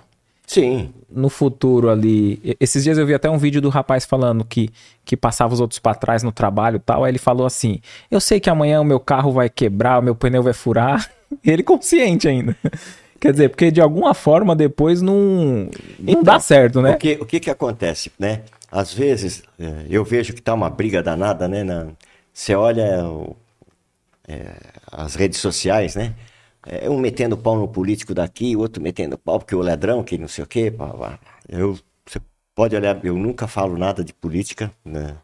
Sim. 0.51 0.93
No 1.09 1.29
futuro 1.29 1.89
ali, 1.89 2.57
esses 2.59 2.83
dias 2.83 2.97
eu 2.97 3.05
vi 3.05 3.13
até 3.13 3.29
um 3.29 3.37
vídeo 3.37 3.61
do 3.61 3.69
rapaz 3.69 4.03
falando 4.03 4.43
que, 4.43 4.69
que 5.05 5.15
passava 5.15 5.53
os 5.53 5.61
outros 5.61 5.79
para 5.79 5.95
trás 5.95 6.23
no 6.23 6.31
trabalho 6.31 6.75
e 6.75 6.79
tal, 6.79 7.05
aí 7.05 7.11
ele 7.11 7.17
falou 7.17 7.45
assim: 7.45 7.79
"Eu 8.09 8.19
sei 8.19 8.37
que 8.37 8.49
amanhã 8.49 8.81
o 8.81 8.83
meu 8.83 8.99
carro 8.99 9.31
vai 9.31 9.49
quebrar, 9.49 9.99
o 9.99 10.01
meu 10.01 10.13
pneu 10.13 10.43
vai 10.43 10.51
furar". 10.51 11.09
ele 11.41 11.63
consciente 11.63 12.27
ainda. 12.27 12.53
Quer 13.17 13.31
dizer, 13.31 13.47
porque 13.47 13.71
de 13.71 13.79
alguma 13.79 14.13
forma 14.13 14.53
depois 14.53 15.01
não, 15.01 15.13
não 15.15 15.69
então, 16.05 16.23
dá 16.23 16.37
certo, 16.37 16.81
né? 16.81 16.95
O 16.95 16.97
que, 16.97 17.17
o 17.21 17.25
que 17.25 17.39
que 17.39 17.49
acontece, 17.49 18.11
né? 18.19 18.41
Às 18.69 18.93
vezes 18.93 19.43
é, 19.57 19.85
eu 19.89 20.03
vejo 20.03 20.33
que 20.33 20.41
tá 20.41 20.53
uma 20.53 20.69
briga 20.69 21.01
danada, 21.01 21.47
né, 21.47 21.63
na, 21.63 21.87
você 22.33 22.55
olha 22.55 23.05
o, 23.05 23.37
é, 24.27 24.53
as 24.91 25.15
redes 25.15 25.39
sociais, 25.39 25.95
né? 25.95 26.13
É, 26.65 26.89
um 26.89 26.97
metendo 26.99 27.37
pau 27.37 27.57
no 27.57 27.67
político 27.67 28.13
daqui, 28.13 28.55
o 28.55 28.59
outro 28.59 28.81
metendo 28.81 29.17
pau 29.17 29.39
porque 29.39 29.55
o 29.55 29.61
ladrão, 29.61 30.03
que 30.03 30.17
não 30.17 30.27
sei 30.27 30.43
o 30.43 30.47
quê. 30.47 30.69
Pá, 30.69 30.87
pá. 30.87 31.19
Eu, 31.49 31.77
você 32.05 32.19
pode 32.53 32.75
olhar, 32.75 33.03
eu 33.03 33.17
nunca 33.17 33.47
falo 33.47 33.77
nada 33.77 34.03
de 34.03 34.13
política, 34.13 34.71
né? 34.85 35.17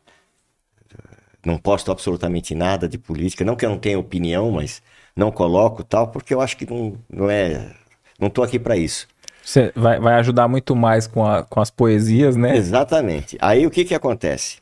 Não 1.46 1.58
posto 1.58 1.92
absolutamente 1.92 2.54
nada 2.54 2.90
de 2.90 2.98
política. 2.98 3.46
Não 3.46 3.56
que 3.56 3.66
eu 3.66 3.70
não 3.70 3.78
tenha 3.78 3.98
opinião, 3.98 4.52
mas 4.52 4.82
não 5.16 5.32
coloco 5.32 5.84
tal, 5.84 6.10
porque 6.10 6.34
eu 6.34 6.42
acho 6.42 6.58
que 6.58 6.66
não, 6.70 6.98
não 7.10 7.30
é. 7.30 7.74
Não 8.20 8.28
estou 8.28 8.44
aqui 8.44 8.60
para 8.60 8.76
isso. 8.76 9.08
Você 9.44 9.72
vai, 9.76 10.00
vai 10.00 10.16
ajudar 10.16 10.48
muito 10.50 10.76
mais 10.76 11.08
com, 11.08 11.26
a, 11.26 11.44
com 11.44 11.62
as 11.62 11.72
poesias, 11.72 12.36
né? 12.36 12.58
Exatamente. 12.58 13.38
Aí 13.40 13.66
o 13.66 13.72
que, 13.72 13.86
que 13.86 13.96
acontece? 13.96 14.58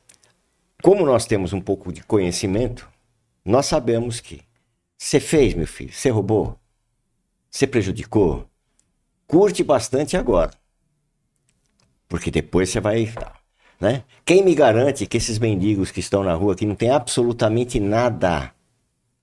Como 0.84 1.06
nós 1.06 1.26
temos 1.26 1.54
um 1.54 1.62
pouco 1.62 1.92
de 1.92 2.04
conhecimento, 2.04 2.88
nós 3.44 3.66
sabemos 3.66 4.20
que 4.20 4.42
você 4.96 5.20
fez, 5.20 5.56
meu 5.56 5.66
filho, 5.66 5.92
você 5.92 6.10
roubou, 6.10 6.56
você 7.56 7.66
prejudicou, 7.66 8.46
curte 9.26 9.64
bastante 9.64 10.18
agora. 10.18 10.52
Porque 12.06 12.30
depois 12.30 12.70
você 12.70 12.82
vai. 12.82 13.14
Né? 13.80 14.04
Quem 14.26 14.44
me 14.44 14.54
garante 14.54 15.06
que 15.06 15.16
esses 15.16 15.40
mendigos 15.40 15.90
que 15.90 16.02
estão 16.02 16.22
na 16.22 16.34
rua 16.34 16.54
que 16.54 16.66
não 16.66 16.76
tem 16.76 16.90
absolutamente 16.90 17.80
nada, 17.80 18.52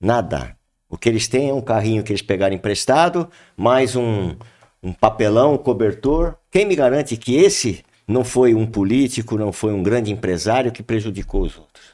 nada. 0.01 0.57
O 0.89 0.97
que 0.97 1.07
eles 1.07 1.27
têm 1.27 1.49
é 1.49 1.53
um 1.53 1.61
carrinho 1.61 2.03
que 2.03 2.11
eles 2.11 2.23
pegaram 2.23 2.55
emprestado, 2.55 3.29
mais 3.55 3.95
um, 3.95 4.35
um 4.81 4.91
papelão, 4.91 5.53
um 5.53 5.57
cobertor. 5.57 6.35
Quem 6.49 6.65
me 6.65 6.75
garante 6.75 7.15
que 7.15 7.35
esse 7.35 7.85
não 8.07 8.23
foi 8.23 8.55
um 8.55 8.65
político, 8.65 9.37
não 9.37 9.53
foi 9.53 9.73
um 9.73 9.83
grande 9.83 10.11
empresário 10.11 10.71
que 10.71 10.81
prejudicou 10.81 11.43
os 11.43 11.55
outros. 11.55 11.85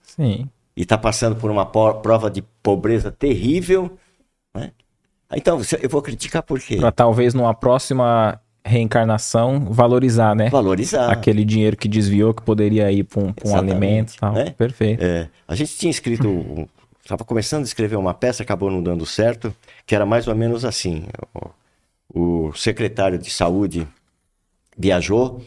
Sim. 0.00 0.48
E 0.74 0.82
está 0.82 0.96
passando 0.96 1.36
por 1.36 1.50
uma 1.50 1.66
prova 1.66 2.30
de 2.30 2.40
pobreza 2.62 3.12
terrível. 3.12 3.98
Né? 4.54 4.72
Então, 5.34 5.60
eu 5.80 5.88
vou 5.88 6.02
criticar 6.02 6.42
por 6.42 6.60
quê? 6.60 6.76
Para 6.76 6.92
talvez 6.92 7.34
numa 7.34 7.54
próxima 7.54 8.40
reencarnação 8.64 9.60
valorizar, 9.60 10.34
né? 10.34 10.48
Valorizar. 10.48 11.10
Aquele 11.10 11.44
dinheiro 11.44 11.76
que 11.76 11.88
desviou, 11.88 12.32
que 12.32 12.42
poderia 12.42 12.90
ir 12.92 13.04
para 13.04 13.20
um, 13.20 13.34
um 13.44 13.56
alimento 13.56 14.14
tal. 14.18 14.32
Né? 14.32 14.50
Perfeito. 14.50 15.02
É, 15.02 15.28
a 15.46 15.54
gente 15.54 15.76
tinha 15.76 15.90
escrito, 15.90 16.68
estava 17.02 17.24
começando 17.24 17.62
a 17.62 17.66
escrever 17.66 17.96
uma 17.96 18.14
peça, 18.14 18.42
acabou 18.42 18.70
não 18.70 18.82
dando 18.82 19.04
certo, 19.04 19.54
que 19.86 19.94
era 19.94 20.06
mais 20.06 20.28
ou 20.28 20.34
menos 20.34 20.64
assim. 20.64 21.06
O, 22.14 22.48
o 22.48 22.52
secretário 22.54 23.18
de 23.18 23.30
saúde 23.30 23.86
viajou 24.76 25.42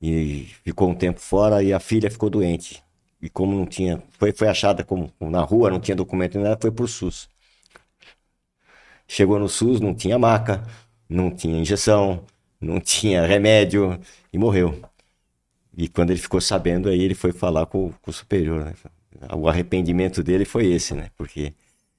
e 0.00 0.48
ficou 0.64 0.88
um 0.88 0.94
tempo 0.94 1.20
fora 1.20 1.62
e 1.62 1.72
a 1.72 1.80
filha 1.80 2.10
ficou 2.10 2.30
doente. 2.30 2.82
E 3.20 3.28
como 3.28 3.56
não 3.56 3.66
tinha, 3.66 4.02
foi, 4.18 4.32
foi 4.32 4.48
achada 4.48 4.84
como 4.84 5.10
na 5.18 5.40
rua, 5.40 5.70
não 5.70 5.80
tinha 5.80 5.96
documento 5.96 6.34
nem 6.34 6.44
nada, 6.44 6.58
foi 6.60 6.70
pro 6.70 6.86
SUS. 6.86 7.28
Chegou 9.06 9.38
no 9.38 9.48
SUS, 9.48 9.80
não 9.80 9.94
tinha 9.94 10.18
maca, 10.18 10.62
não 11.08 11.30
tinha 11.30 11.58
injeção, 11.58 12.20
não 12.60 12.80
tinha 12.80 13.26
remédio 13.26 13.98
e 14.32 14.38
morreu. 14.38 14.80
E 15.76 15.88
quando 15.88 16.10
ele 16.10 16.20
ficou 16.20 16.40
sabendo, 16.40 16.88
aí 16.88 17.02
ele 17.02 17.14
foi 17.14 17.32
falar 17.32 17.66
com, 17.66 17.92
com 18.00 18.10
o 18.10 18.14
superior. 18.14 18.64
Né? 18.64 18.74
O 19.34 19.48
arrependimento 19.48 20.22
dele 20.22 20.44
foi 20.44 20.66
esse, 20.66 20.94
né? 20.94 21.10
Porque 21.16 21.52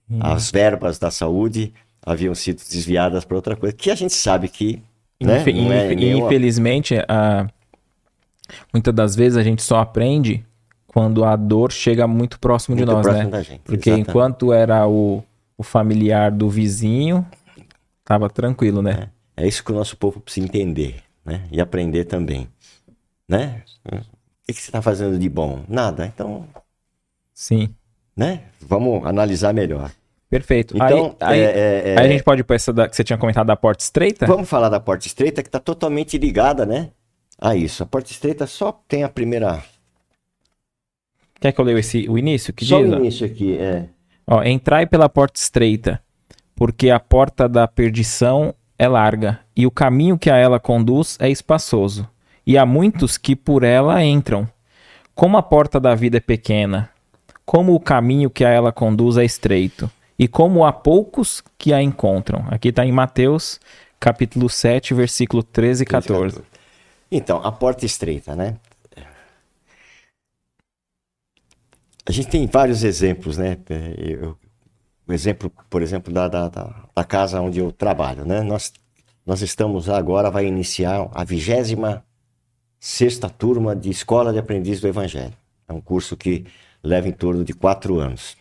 hum. 0.10 0.20
as 0.22 0.50
verbas 0.50 0.98
da 0.98 1.12
saúde 1.12 1.74
haviam 2.06 2.34
sido 2.34 2.58
desviadas 2.58 3.26
para 3.26 3.36
outra 3.36 3.56
coisa, 3.56 3.76
que 3.76 3.92
a 3.92 3.96
gente 3.96 4.14
sabe 4.14 4.48
que 4.48 4.82
né? 5.22 5.42
Infe 5.42 5.52
é 5.52 6.18
infelizmente, 6.18 6.96
a... 7.08 7.48
muitas 8.74 8.94
das 8.94 9.16
vezes 9.16 9.38
a 9.38 9.44
gente 9.44 9.64
só 9.64 9.80
aprende 9.80 10.46
quando 10.88 11.24
a 11.24 11.36
dor 11.36 11.72
chega 11.72 12.08
muito 12.08 12.40
próximo 12.40 12.76
muito 12.76 12.88
de 12.88 12.94
nós, 12.94 13.06
próximo 13.06 13.30
né? 13.30 13.44
Gente, 13.44 13.62
Porque 13.64 13.90
exatamente. 13.90 14.10
enquanto 14.10 14.54
era 14.54 14.88
o, 14.88 15.24
o 15.58 15.64
familiar 15.64 16.32
do 16.32 16.50
vizinho, 16.50 17.26
tava 18.04 18.30
tranquilo, 18.30 18.82
né? 18.82 19.10
É, 19.36 19.44
é, 19.44 19.48
isso 19.48 19.64
que 19.64 19.72
o 19.72 19.76
nosso 19.76 19.98
povo 19.98 20.20
precisa 20.20 20.46
entender, 20.46 21.02
né? 21.24 21.48
E 21.52 21.62
aprender 21.62 22.06
também, 22.06 22.48
né? 23.28 23.64
O 23.86 23.98
que, 24.48 24.54
que 24.54 24.62
você 24.62 24.70
está 24.70 24.82
fazendo 24.82 25.18
de 25.18 25.30
bom? 25.30 25.64
Nada, 25.68 26.06
então... 26.06 26.48
Sim. 27.34 27.74
Né? 28.16 28.44
Vamos 28.62 29.06
analisar 29.06 29.54
melhor. 29.54 29.92
Perfeito. 30.30 30.76
Então, 30.76 31.16
aí, 31.20 31.40
é, 31.40 31.44
é, 31.44 31.90
é... 31.94 32.00
aí, 32.00 32.06
a 32.08 32.10
gente 32.10 32.24
pode 32.24 32.42
ir 32.42 32.44
para 32.44 32.56
essa 32.56 32.74
da, 32.74 32.88
que 32.88 32.96
você 32.96 33.04
tinha 33.04 33.18
comentado 33.18 33.48
da 33.48 33.56
porta 33.56 33.84
estreita? 33.84 34.26
Vamos 34.26 34.50
falar 34.50 34.70
da 34.70 34.80
porta 34.80 35.08
estreita, 35.08 35.42
que 35.42 35.48
está 35.48 35.60
totalmente 35.60 36.18
ligada, 36.18 36.66
né? 36.66 36.92
A 37.40 37.56
isso. 37.56 37.84
A 37.84 37.86
porta 37.86 38.12
estreita 38.12 38.48
só 38.48 38.72
tem 38.88 39.04
a 39.04 39.10
primeira. 39.10 39.64
Quer 41.40 41.52
que 41.52 41.60
eu 41.60 41.66
leia 41.66 41.80
esse, 41.80 42.10
o 42.10 42.18
início? 42.18 42.54
Que 42.54 42.66
só 42.66 42.82
diz, 42.82 42.92
o 42.92 42.96
início 42.96 43.26
aqui, 43.26 43.58
é. 43.58 43.90
Ó, 44.28 44.44
entrai 44.44 44.86
pela 44.86 45.08
porta 45.08 45.40
estreita, 45.40 46.02
porque 46.56 46.90
a 46.90 47.00
porta 47.00 47.48
da 47.48 47.68
perdição 47.68 48.54
é 48.78 48.88
larga, 48.88 49.40
e 49.56 49.66
o 49.68 49.72
caminho 49.72 50.18
que 50.18 50.30
a 50.30 50.38
ela 50.38 50.60
conduz 50.60 51.18
é 51.20 51.30
espaçoso, 51.30 52.08
e 52.46 52.58
há 52.58 52.66
muitos 52.66 53.18
que 53.18 53.36
por 53.36 53.64
ela 53.64 54.04
entram. 54.04 54.48
Como 55.14 55.38
a 55.38 55.44
porta 55.44 55.80
da 55.80 55.96
vida 55.96 56.18
é 56.18 56.20
pequena, 56.20 56.90
como 57.46 57.74
o 57.74 57.80
caminho 57.80 58.30
que 58.30 58.44
a 58.44 58.50
ela 58.50 58.72
conduz 58.72 59.18
é 59.18 59.24
estreito, 59.24 59.90
e 60.18 60.28
como 60.28 60.66
há 60.66 60.74
poucos 60.74 61.44
que 61.58 61.74
a 61.74 61.82
encontram. 61.82 62.46
Aqui 62.50 62.70
está 62.70 62.86
em 62.86 62.92
Mateus, 62.92 63.60
capítulo 64.00 64.50
7, 64.50 64.94
versículo 64.94 65.44
13 65.44 65.84
e 65.84 65.86
14. 65.86 66.42
Então, 67.12 67.42
a 67.44 67.52
porta 67.52 67.86
estreita, 67.86 68.36
né? 68.36 68.56
A 72.08 72.12
gente 72.12 72.28
tem 72.28 72.46
vários 72.46 72.84
exemplos, 72.84 73.38
né? 73.38 73.58
Eu, 73.98 74.38
o 75.08 75.14
exemplo, 75.14 75.52
por 75.70 75.82
exemplo, 75.82 76.14
da, 76.14 76.28
da, 76.28 76.50
da, 76.50 77.04
casa 77.04 77.42
onde 77.42 77.60
eu 77.60 77.72
trabalho, 77.72 78.26
né? 78.26 78.42
Nós, 78.42 78.72
nós 79.26 79.42
estamos 79.42 79.90
agora, 79.90 80.30
vai 80.30 80.46
iniciar 80.46 81.10
a 81.14 81.24
vigésima 81.24 82.06
sexta 82.80 83.30
turma 83.30 83.76
de 83.76 83.90
Escola 83.90 84.32
de 84.32 84.40
Aprendiz 84.40 84.80
do 84.80 84.88
Evangelho. 84.88 85.34
É 85.68 85.74
um 85.74 85.82
curso 85.82 86.16
que 86.16 86.46
leva 86.84 87.08
em 87.08 87.12
torno 87.12 87.44
de 87.44 87.54
quatro 87.54 88.00
anos. 88.00 88.38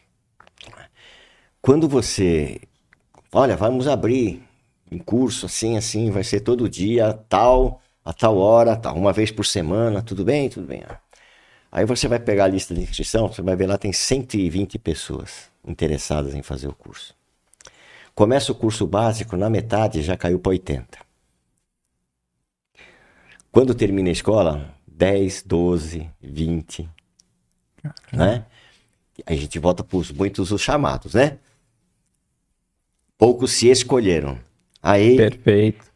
Quando 1.62 1.88
você, 1.88 2.60
olha, 3.32 3.56
vamos 3.56 3.88
abrir 3.88 4.42
um 4.92 4.98
curso 4.98 5.46
assim, 5.46 5.78
assim, 5.78 6.10
vai 6.10 6.22
ser 6.22 6.40
todo 6.40 6.68
dia, 6.68 7.14
tal, 7.28 7.80
a 8.04 8.12
tal 8.12 8.36
hora, 8.36 8.76
tal, 8.76 8.94
uma 8.96 9.12
vez 9.14 9.30
por 9.30 9.46
semana, 9.46 10.02
tudo 10.02 10.24
bem, 10.24 10.50
tudo 10.50 10.66
bem. 10.66 10.82
Aí 11.74 11.84
você 11.84 12.06
vai 12.06 12.20
pegar 12.20 12.44
a 12.44 12.48
lista 12.48 12.72
de 12.72 12.80
inscrição, 12.80 13.26
você 13.26 13.42
vai 13.42 13.56
ver 13.56 13.66
lá 13.66 13.76
tem 13.76 13.92
120 13.92 14.78
pessoas 14.78 15.50
interessadas 15.66 16.32
em 16.32 16.40
fazer 16.40 16.68
o 16.68 16.72
curso. 16.72 17.16
Começa 18.14 18.52
o 18.52 18.54
curso 18.54 18.86
básico, 18.86 19.36
na 19.36 19.50
metade 19.50 20.00
já 20.00 20.16
caiu 20.16 20.38
para 20.38 20.50
80. 20.50 20.98
Quando 23.50 23.74
termina 23.74 24.08
a 24.08 24.12
escola, 24.12 24.72
10, 24.86 25.42
12, 25.42 26.08
20, 26.22 26.88
né? 28.12 28.46
Aí 29.26 29.36
a 29.36 29.40
gente 29.40 29.58
volta 29.58 29.82
para 29.82 29.98
muitos 30.14 30.52
os 30.52 30.60
chamados, 30.60 31.14
né? 31.14 31.38
poucos 33.18 33.52
se 33.52 33.68
escolheram. 33.68 34.38
Aí, 34.82 35.16
Perfeito. 35.16 35.92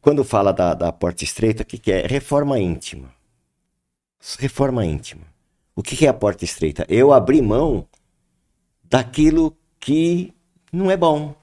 Quando 0.00 0.24
fala 0.24 0.52
da, 0.52 0.74
da 0.74 0.92
porta 0.92 1.22
estreita, 1.22 1.62
o 1.62 1.66
que, 1.66 1.78
que 1.78 1.92
é? 1.92 2.06
Reforma 2.06 2.58
íntima. 2.58 3.08
Reforma 4.38 4.84
íntima. 4.84 5.22
O 5.74 5.82
que, 5.82 6.06
é 6.06 6.08
a 6.08 6.14
porta 6.14 6.44
estreita? 6.44 6.86
Eu 6.88 7.12
abri 7.12 7.42
mão 7.42 7.86
daquilo 8.84 9.56
que 9.80 10.32
não 10.72 10.90
é 10.90 10.96
bom. 10.96 11.34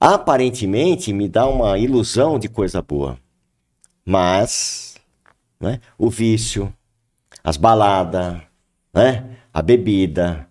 aparentemente 0.00 1.12
me 1.12 1.28
dá 1.28 1.46
uma 1.46 1.76
ilusão 1.76 2.38
de 2.38 2.48
coisa 2.48 2.80
boa. 2.80 3.18
Mas 4.04 4.94
né, 5.60 5.80
o 5.98 6.08
vício, 6.08 6.72
as 7.42 7.56
baladas, 7.56 8.40
né, 8.94 9.24
a 9.52 9.60
bebida. 9.60 10.46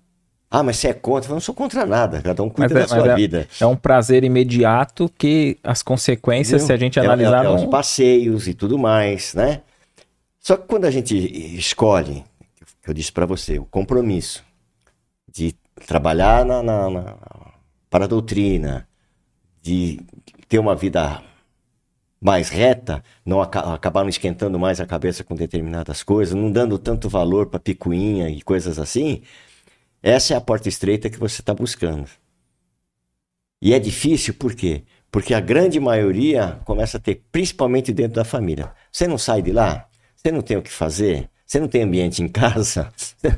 Ah, 0.49 0.64
mas 0.64 0.78
você 0.78 0.89
é 0.89 0.93
contra? 0.93 1.30
Eu 1.32 1.36
não 1.36 1.41
sou 1.41 1.55
contra 1.55 1.86
nada, 1.86 2.22
cada 2.22 2.43
um 2.43 2.49
cuida 2.49 2.74
mas 2.74 2.89
da 2.89 2.97
é, 2.97 2.99
sua 2.99 3.12
é, 3.12 3.16
vida. 3.16 3.47
É 3.60 3.66
um 3.66 3.76
prazer 3.76 4.24
imediato 4.24 5.10
que 5.18 5.58
as 5.64 5.82
consequências, 5.82 6.64
se 6.64 6.74
a 6.74 6.78
gente 6.78 6.99
analisar... 6.99 7.45
É, 7.45 7.47
é, 7.47 7.51
é 7.51 7.55
os 7.55 7.66
passeios 7.66 8.47
e 8.47 8.53
tudo 8.53 8.78
mais, 8.78 9.34
né? 9.34 9.62
Só 10.48 10.56
que 10.56 10.66
quando 10.66 10.86
a 10.86 10.91
gente 10.91 11.14
escolhe, 11.58 12.24
que 12.82 12.89
eu 12.89 12.93
disse 12.93 13.12
para 13.12 13.26
você, 13.26 13.60
o 13.60 13.66
compromisso 13.66 14.45
de 15.30 15.54
trabalhar 15.86 16.45
na, 16.45 16.64
na, 16.64 16.89
na, 16.89 17.18
para 17.89 18.06
a 18.06 18.08
doutrina, 18.08 18.88
de 19.62 20.00
ter 20.48 20.58
uma 20.58 20.74
vida 20.74 21.22
mais 22.22 22.48
reta, 22.48 23.04
não 23.26 23.41
acabar 23.41 24.04
não 24.04 24.10
esquentando 24.10 24.58
mais 24.58 24.80
a 24.80 24.86
cabeça 24.86 25.22
com 25.22 25.36
determinadas 25.36 26.02
coisas, 26.02 26.34
não 26.34 26.50
dando 26.50 26.80
tanto 26.80 27.10
valor 27.10 27.48
para 27.48 27.60
picuinha 27.60 28.30
e 28.30 28.41
coisas 28.41 28.80
assim, 28.80 29.24
essa 30.02 30.34
é 30.34 30.38
a 30.38 30.39
porta 30.39 30.70
estreita 30.70 31.10
que 31.10 31.20
você 31.20 31.41
está 31.41 31.54
buscando. 31.54 32.10
E 33.62 33.74
é 33.74 33.80
difícil 33.80 34.34
por 34.34 34.56
quê? 34.56 34.86
Porque 35.12 35.34
a 35.34 35.41
grande 35.41 35.78
maioria 35.78 36.62
começa 36.64 36.95
a 36.95 37.02
ter, 37.02 37.22
principalmente 37.34 37.91
dentro 37.91 38.14
da 38.14 38.24
família. 38.24 38.72
Você 38.89 39.10
não 39.10 39.18
sai 39.18 39.41
de 39.41 39.52
lá? 39.52 39.89
Você 40.28 40.32
não 40.34 40.42
tem 40.42 40.58
o 40.58 40.62
que 40.62 40.70
fazer? 40.70 41.30
Você 41.46 41.58
não 41.58 41.70
tem 41.70 41.84
ambiente 41.84 42.22
em 42.22 42.28
casa? 42.28 42.92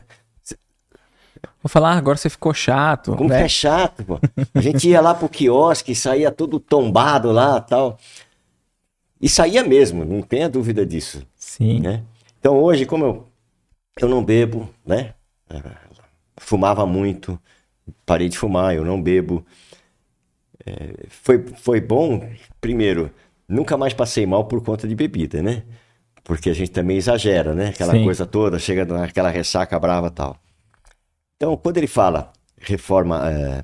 Vou 1.62 1.70
falar, 1.70 1.96
agora 1.96 2.18
você 2.18 2.32
ficou 2.32 2.52
chato. 2.52 3.16
Como 3.16 3.30
né? 3.30 3.44
é 3.44 3.48
chato, 3.48 4.04
pô. 4.04 4.20
A 4.56 4.60
gente 4.60 4.90
ia 4.90 5.00
lá 5.00 5.14
pro 5.14 5.30
quiosque, 5.30 5.94
saía 5.94 6.32
todo 6.32 6.60
tombado 6.60 7.32
lá 7.32 7.62
tal. 7.62 8.00
E 9.22 9.30
saía 9.30 9.64
mesmo, 9.64 10.04
não 10.04 10.24
tenha 10.24 10.50
dúvida 10.50 10.84
disso. 10.84 11.24
Sim. 11.36 11.80
Né? 11.80 12.02
Então 12.40 12.58
hoje, 12.58 12.88
como 12.88 13.06
eu, 13.06 13.28
eu 14.02 14.10
não 14.10 14.26
bebo, 14.26 14.68
né? 14.84 15.14
Fumava 16.38 16.88
muito, 16.88 17.40
parei 18.04 18.30
de 18.30 18.38
fumar, 18.38 18.74
eu 18.74 18.84
não 18.84 19.00
bebo. 19.00 19.46
É, 20.66 21.06
foi, 21.08 21.46
foi 21.56 21.80
bom, 21.80 22.28
primeiro, 22.60 23.12
nunca 23.48 23.78
mais 23.78 23.94
passei 23.94 24.26
mal 24.26 24.46
por 24.46 24.64
conta 24.64 24.88
de 24.88 24.96
bebida, 24.96 25.44
né? 25.44 25.64
Porque 26.30 26.52
a 26.52 26.54
gente 26.54 26.70
também 26.70 26.96
exagera, 26.96 27.56
né? 27.56 27.70
Aquela 27.70 27.94
Sim. 27.94 28.04
coisa 28.04 28.24
toda, 28.24 28.60
chega 28.60 28.86
naquela 28.86 29.32
ressaca 29.32 29.80
brava 29.80 30.12
tal. 30.12 30.38
Então, 31.36 31.58
quando 31.58 31.78
ele 31.78 31.88
fala 31.88 32.32
reforma 32.62 33.28
é, 33.28 33.64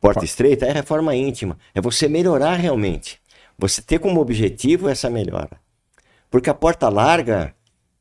porta 0.00 0.24
estreita, 0.24 0.66
é 0.66 0.72
reforma 0.72 1.14
íntima. 1.14 1.56
É 1.72 1.80
você 1.80 2.08
melhorar 2.08 2.56
realmente. 2.56 3.20
Você 3.56 3.80
ter 3.80 4.00
como 4.00 4.20
objetivo 4.20 4.88
essa 4.88 5.08
melhora. 5.08 5.50
Porque 6.28 6.50
a 6.50 6.54
porta 6.54 6.88
larga 6.88 7.54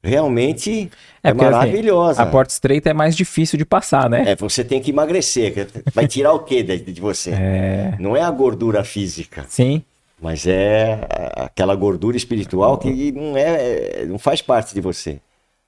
realmente 0.03 0.89
é, 1.23 1.29
é 1.29 1.31
porque, 1.31 1.45
assim, 1.45 1.55
maravilhosa. 1.55 2.21
Assim, 2.23 2.29
a 2.29 2.31
porta 2.31 2.51
estreita 2.53 2.89
é 2.89 2.93
mais 2.93 3.15
difícil 3.15 3.55
de 3.55 3.65
passar, 3.65 4.09
né? 4.09 4.31
É, 4.31 4.35
você 4.35 4.63
tem 4.63 4.81
que 4.81 4.89
emagrecer. 4.89 5.67
Vai 5.93 6.07
tirar 6.07 6.33
o 6.33 6.39
que 6.39 6.63
de, 6.63 6.79
de, 6.79 6.99
você? 6.99 7.29
É... 7.33 7.95
Não 7.99 8.17
é 8.17 8.23
a 8.23 8.31
gordura 8.31 8.83
física. 8.83 9.45
Sim. 9.47 9.83
Mas 10.21 10.45
é 10.45 11.01
aquela 11.35 11.75
gordura 11.75 12.15
espiritual 12.15 12.77
que 12.77 13.11
não 13.11 13.35
é, 13.35 14.05
não 14.05 14.19
faz 14.19 14.41
parte 14.41 14.73
de 14.73 14.79
você. 14.79 15.19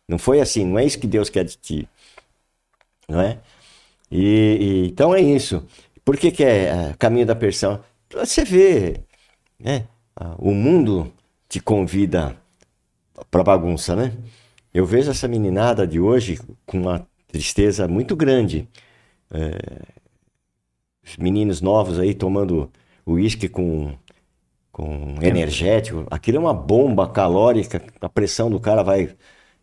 Não 0.08 0.20
foi 0.20 0.40
assim, 0.40 0.64
não 0.66 0.78
é 0.78 0.86
isso 0.86 1.00
que 1.00 1.08
Deus 1.08 1.30
quer 1.30 1.44
de 1.44 1.58
ti. 1.58 1.90
Não 3.10 3.20
é? 3.20 3.40
E, 4.12 4.58
e 4.86 4.88
então 4.88 5.14
é 5.16 5.22
isso. 5.22 5.66
Por 6.06 6.18
que, 6.18 6.32
que 6.32 6.44
é, 6.44 6.66
é 6.66 6.96
caminho 7.00 7.26
da 7.26 7.36
persão? 7.36 7.84
Você 8.12 8.44
vê, 8.44 9.02
né? 9.60 9.88
O 10.38 10.52
mundo 10.54 11.12
te 11.50 11.60
convida 11.60 12.38
para 13.32 13.44
bagunça, 13.44 13.96
né? 13.96 14.14
Eu 14.74 14.86
vejo 14.86 15.10
essa 15.10 15.28
meninada 15.28 15.88
de 15.88 16.00
hoje 16.00 16.40
com 16.66 16.80
uma 16.80 17.08
tristeza 17.28 17.88
muito 17.88 18.16
grande. 18.16 18.68
É, 19.32 19.58
os 21.04 21.18
meninos 21.18 21.62
novos 21.62 22.00
aí 22.00 22.14
tomando 22.14 22.72
uísque 23.06 23.50
com 23.50 23.98
com 24.74 25.16
energético. 25.22 26.06
Aquilo 26.12 26.38
é 26.38 26.40
uma 26.42 26.54
bomba 26.54 27.08
calórica, 27.08 27.82
a 28.02 28.10
pressão 28.10 28.50
do 28.50 28.60
cara 28.60 28.84
vai. 28.84 29.16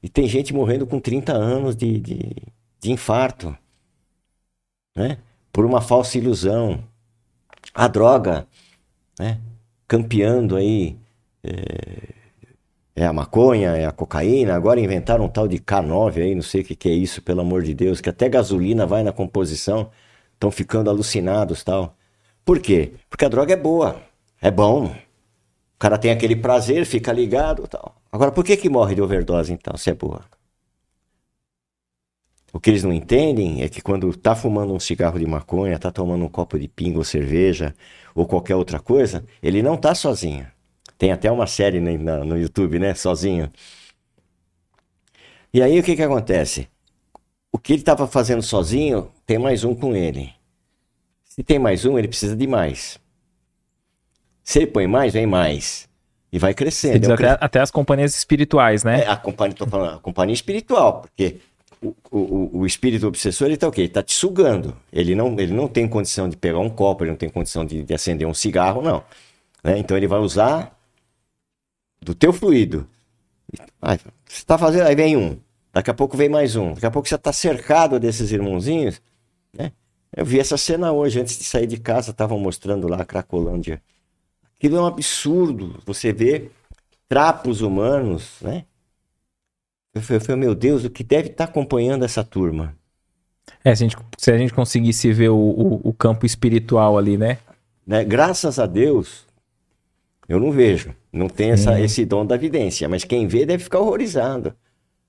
E 0.02 0.08
tem 0.08 0.26
gente 0.26 0.54
morrendo 0.54 0.86
com 0.86 0.98
30 0.98 1.32
anos 1.32 1.76
de, 1.76 1.98
de, 2.00 2.32
de 2.80 2.92
infarto, 2.92 3.54
né? 4.96 5.18
Por 5.52 5.66
uma 5.66 5.82
falsa 5.82 6.16
ilusão. 6.16 6.82
A 7.74 7.88
droga, 7.88 8.46
né? 9.18 9.40
Campeando 9.86 10.56
aí. 10.56 10.96
É, 11.42 12.20
é 12.96 13.06
a 13.06 13.12
maconha, 13.12 13.70
é 13.70 13.86
a 13.86 13.92
cocaína. 13.92 14.54
Agora 14.54 14.80
inventaram 14.80 15.24
um 15.24 15.28
tal 15.28 15.48
de 15.48 15.58
K9 15.58 16.22
aí, 16.22 16.34
não 16.34 16.42
sei 16.42 16.60
o 16.62 16.64
que, 16.64 16.76
que 16.76 16.88
é 16.88 16.92
isso, 16.92 17.22
pelo 17.22 17.40
amor 17.40 17.62
de 17.62 17.74
Deus, 17.74 18.00
que 18.00 18.10
até 18.10 18.28
gasolina 18.28 18.86
vai 18.86 19.02
na 19.02 19.12
composição. 19.12 19.90
Estão 20.34 20.50
ficando 20.50 20.90
alucinados 20.90 21.64
tal. 21.64 21.96
Por 22.44 22.60
quê? 22.60 22.92
Porque 23.08 23.24
a 23.24 23.28
droga 23.28 23.52
é 23.52 23.56
boa. 23.56 24.09
É 24.40 24.50
bom. 24.50 24.86
O 24.86 25.78
cara 25.78 25.98
tem 25.98 26.10
aquele 26.10 26.36
prazer, 26.36 26.86
fica 26.86 27.12
ligado 27.12 27.66
tal. 27.68 27.94
Agora, 28.10 28.32
por 28.32 28.44
que 28.44 28.56
que 28.56 28.68
morre 28.68 28.94
de 28.94 29.02
overdose 29.02 29.52
então, 29.52 29.76
se 29.76 29.90
é 29.90 29.94
boa? 29.94 30.24
O 32.52 32.58
que 32.58 32.68
eles 32.70 32.82
não 32.82 32.92
entendem 32.92 33.62
é 33.62 33.68
que 33.68 33.80
quando 33.80 34.14
tá 34.16 34.34
fumando 34.34 34.72
um 34.74 34.80
cigarro 34.80 35.18
de 35.18 35.26
maconha, 35.26 35.78
tá 35.78 35.90
tomando 35.90 36.24
um 36.24 36.28
copo 36.28 36.58
de 36.58 36.66
pinga 36.66 36.98
ou 36.98 37.04
cerveja 37.04 37.74
ou 38.14 38.26
qualquer 38.26 38.56
outra 38.56 38.80
coisa, 38.80 39.24
ele 39.42 39.62
não 39.62 39.76
tá 39.76 39.94
sozinho. 39.94 40.46
Tem 40.98 41.12
até 41.12 41.30
uma 41.30 41.46
série 41.46 41.80
no, 41.80 42.24
no 42.24 42.36
YouTube, 42.36 42.78
né? 42.78 42.94
Sozinho. 42.94 43.50
E 45.52 45.62
aí 45.62 45.78
o 45.78 45.82
que 45.82 45.96
que 45.96 46.02
acontece? 46.02 46.68
O 47.52 47.58
que 47.58 47.72
ele 47.72 47.82
estava 47.82 48.06
fazendo 48.06 48.42
sozinho, 48.42 49.10
tem 49.26 49.38
mais 49.38 49.64
um 49.64 49.74
com 49.74 49.94
ele. 49.94 50.32
Se 51.24 51.42
tem 51.42 51.58
mais 51.58 51.84
um, 51.84 51.98
ele 51.98 52.08
precisa 52.08 52.36
de 52.36 52.46
mais. 52.46 52.98
Se 54.42 54.58
ele 54.58 54.66
põe 54.66 54.86
mais, 54.86 55.12
vem 55.12 55.26
mais. 55.26 55.88
E 56.32 56.38
vai 56.38 56.54
crescendo. 56.54 57.12
Até, 57.12 57.38
até, 57.40 57.60
as 57.60 57.70
companhias 57.70 58.16
espirituais, 58.16 58.84
né? 58.84 59.02
É, 59.02 59.08
a 59.08 59.16
companhia, 59.16 59.54
tô 59.54 59.66
falando, 59.66 59.96
a 59.96 59.98
companhia 59.98 60.32
espiritual, 60.32 61.02
porque 61.02 61.38
o, 61.82 61.94
o, 62.10 62.58
o 62.60 62.66
espírito 62.66 63.06
obsessor, 63.06 63.48
ele 63.48 63.56
tá 63.56 63.66
o 63.66 63.72
quê? 63.72 63.82
Ele 63.82 63.88
tá 63.88 64.02
te 64.02 64.14
sugando. 64.14 64.76
Ele 64.92 65.14
não, 65.14 65.38
ele 65.40 65.52
não 65.52 65.66
tem 65.66 65.88
condição 65.88 66.28
de 66.28 66.36
pegar 66.36 66.58
um 66.58 66.70
copo, 66.70 67.02
ele 67.02 67.10
não 67.10 67.18
tem 67.18 67.28
condição 67.28 67.64
de, 67.64 67.82
de 67.82 67.94
acender 67.94 68.28
um 68.28 68.34
cigarro, 68.34 68.80
não. 68.80 69.02
Né? 69.64 69.78
Então 69.78 69.96
ele 69.96 70.06
vai 70.06 70.20
usar 70.20 70.78
do 72.00 72.14
teu 72.14 72.32
fluido. 72.32 72.86
Aí, 73.82 73.98
você 74.24 74.44
tá 74.44 74.56
fazendo, 74.56 74.86
aí 74.86 74.94
vem 74.94 75.16
um. 75.16 75.36
Daqui 75.72 75.90
a 75.90 75.94
pouco 75.94 76.16
vem 76.16 76.28
mais 76.28 76.54
um. 76.54 76.74
Daqui 76.74 76.86
a 76.86 76.90
pouco 76.90 77.08
você 77.08 77.18
tá 77.18 77.32
cercado 77.32 77.98
desses 77.98 78.30
irmãozinhos, 78.30 79.00
né? 79.52 79.72
Eu 80.16 80.24
vi 80.24 80.40
essa 80.40 80.56
cena 80.56 80.92
hoje, 80.92 81.20
antes 81.20 81.38
de 81.38 81.44
sair 81.44 81.66
de 81.66 81.78
casa, 81.78 82.10
estavam 82.10 82.38
mostrando 82.38 82.88
lá 82.88 82.98
a 82.98 83.04
Cracolândia 83.04 83.80
Aquilo 84.60 84.76
é 84.76 84.80
um 84.82 84.86
absurdo. 84.86 85.80
Você 85.86 86.12
vê 86.12 86.50
trapos 87.08 87.62
humanos, 87.62 88.36
né? 88.42 88.66
Eu 89.94 90.02
falei, 90.02 90.36
meu 90.36 90.54
Deus, 90.54 90.84
o 90.84 90.90
que 90.90 91.02
deve 91.02 91.28
estar 91.30 91.46
tá 91.46 91.50
acompanhando 91.50 92.04
essa 92.04 92.22
turma? 92.22 92.76
É, 93.64 93.74
se 93.74 93.82
a 93.82 93.88
gente, 93.88 93.96
se 94.18 94.30
a 94.30 94.36
gente 94.36 94.52
conseguisse 94.52 95.10
ver 95.14 95.30
o, 95.30 95.38
o, 95.38 95.88
o 95.88 95.92
campo 95.94 96.26
espiritual 96.26 96.98
ali, 96.98 97.16
né? 97.16 97.38
né? 97.86 98.04
Graças 98.04 98.58
a 98.58 98.66
Deus, 98.66 99.26
eu 100.28 100.38
não 100.38 100.52
vejo. 100.52 100.94
Não 101.10 101.26
tem 101.26 101.52
essa, 101.52 101.80
esse 101.80 102.04
dom 102.04 102.26
da 102.26 102.34
evidência. 102.34 102.86
Mas 102.86 103.02
quem 103.02 103.26
vê 103.26 103.46
deve 103.46 103.64
ficar 103.64 103.78
horrorizado. 103.78 104.54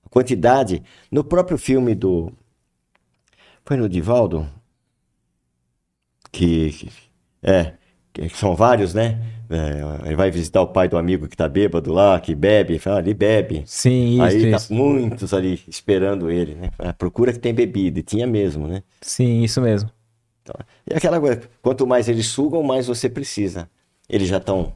A 0.02 0.08
quantidade. 0.08 0.82
No 1.10 1.22
próprio 1.22 1.58
filme 1.58 1.94
do. 1.94 2.32
Foi 3.66 3.76
no 3.76 3.86
Divaldo? 3.86 4.48
Que. 6.32 6.70
que 6.70 6.90
é. 7.42 7.74
Que 8.14 8.28
são 8.30 8.56
vários, 8.56 8.94
né? 8.94 9.41
É, 9.52 10.06
ele 10.06 10.16
vai 10.16 10.30
visitar 10.30 10.62
o 10.62 10.66
pai 10.66 10.88
do 10.88 10.96
amigo 10.96 11.28
que 11.28 11.36
tá 11.36 11.48
bêbado 11.48 11.92
lá, 11.92 12.18
que 12.18 12.34
bebe, 12.34 12.78
fala, 12.78 12.98
ali 12.98 13.12
bebe. 13.12 13.62
Sim, 13.66 14.14
isso, 14.14 14.22
Aí 14.22 14.50
isso. 14.50 14.68
tá 14.68 14.74
muitos 14.74 15.34
ali 15.34 15.60
esperando 15.68 16.30
ele, 16.30 16.54
né? 16.54 16.70
Procura 16.96 17.32
que 17.32 17.38
tem 17.38 17.52
bebida, 17.52 18.00
e 18.00 18.02
tinha 18.02 18.26
mesmo, 18.26 18.66
né? 18.66 18.82
Sim, 19.00 19.42
isso 19.42 19.60
mesmo. 19.60 19.90
Então, 20.42 20.54
e 20.90 20.94
aquela 20.94 21.20
coisa, 21.20 21.42
quanto 21.60 21.86
mais 21.86 22.08
eles 22.08 22.26
sugam, 22.26 22.62
mais 22.62 22.86
você 22.86 23.08
precisa. 23.08 23.68
Eles 24.08 24.28
já 24.28 24.38
estão, 24.38 24.72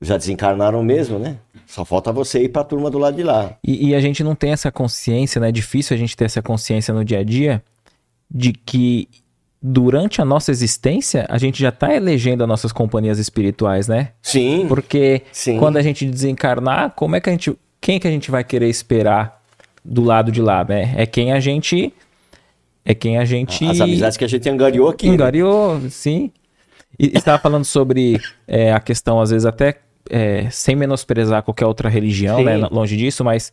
já 0.00 0.16
desencarnaram 0.16 0.82
mesmo, 0.82 1.18
né? 1.18 1.38
Só 1.66 1.84
falta 1.84 2.12
você 2.12 2.42
ir 2.42 2.48
para 2.48 2.62
a 2.62 2.64
turma 2.64 2.90
do 2.90 2.98
lado 2.98 3.16
de 3.16 3.22
lá. 3.22 3.56
E, 3.62 3.88
e 3.88 3.94
a 3.94 4.00
gente 4.00 4.24
não 4.24 4.34
tem 4.34 4.52
essa 4.52 4.72
consciência, 4.72 5.40
né? 5.40 5.50
É 5.50 5.52
difícil 5.52 5.94
a 5.94 5.98
gente 5.98 6.16
ter 6.16 6.24
essa 6.24 6.42
consciência 6.42 6.92
no 6.94 7.04
dia 7.04 7.18
a 7.18 7.24
dia 7.24 7.62
de 8.30 8.52
que 8.52 9.08
durante 9.66 10.20
a 10.20 10.26
nossa 10.26 10.50
existência, 10.50 11.24
a 11.26 11.38
gente 11.38 11.58
já 11.58 11.70
está 11.70 11.94
elegendo 11.94 12.42
as 12.42 12.48
nossas 12.48 12.70
companhias 12.70 13.18
espirituais, 13.18 13.88
né? 13.88 14.10
Sim. 14.20 14.66
Porque 14.68 15.22
sim. 15.32 15.58
quando 15.58 15.78
a 15.78 15.82
gente 15.82 16.04
desencarnar, 16.04 16.90
como 16.90 17.16
é 17.16 17.20
que 17.20 17.30
a 17.30 17.32
gente. 17.32 17.56
Quem 17.80 17.98
que 17.98 18.06
a 18.06 18.10
gente 18.10 18.30
vai 18.30 18.44
querer 18.44 18.68
esperar 18.68 19.42
do 19.82 20.02
lado 20.02 20.30
de 20.30 20.42
lá, 20.42 20.62
né? 20.64 20.92
É 20.98 21.06
quem 21.06 21.32
a 21.32 21.40
gente. 21.40 21.94
É 22.84 22.94
quem 22.94 23.16
a 23.16 23.24
gente. 23.24 23.64
As 23.64 23.80
amizades 23.80 24.18
que 24.18 24.24
a 24.24 24.28
gente 24.28 24.46
angariou 24.50 24.90
aqui. 24.90 25.06
Né? 25.08 25.14
Angariou, 25.14 25.78
né? 25.78 25.88
sim. 25.88 26.30
E 26.98 27.16
estava 27.16 27.38
falando 27.38 27.64
sobre 27.64 28.20
é, 28.46 28.70
a 28.70 28.80
questão, 28.80 29.18
às 29.18 29.30
vezes, 29.30 29.46
até 29.46 29.78
é, 30.10 30.46
sem 30.50 30.76
menosprezar 30.76 31.42
qualquer 31.42 31.64
outra 31.64 31.88
religião, 31.88 32.44
né? 32.44 32.58
Longe 32.70 32.98
disso, 32.98 33.24
mas 33.24 33.50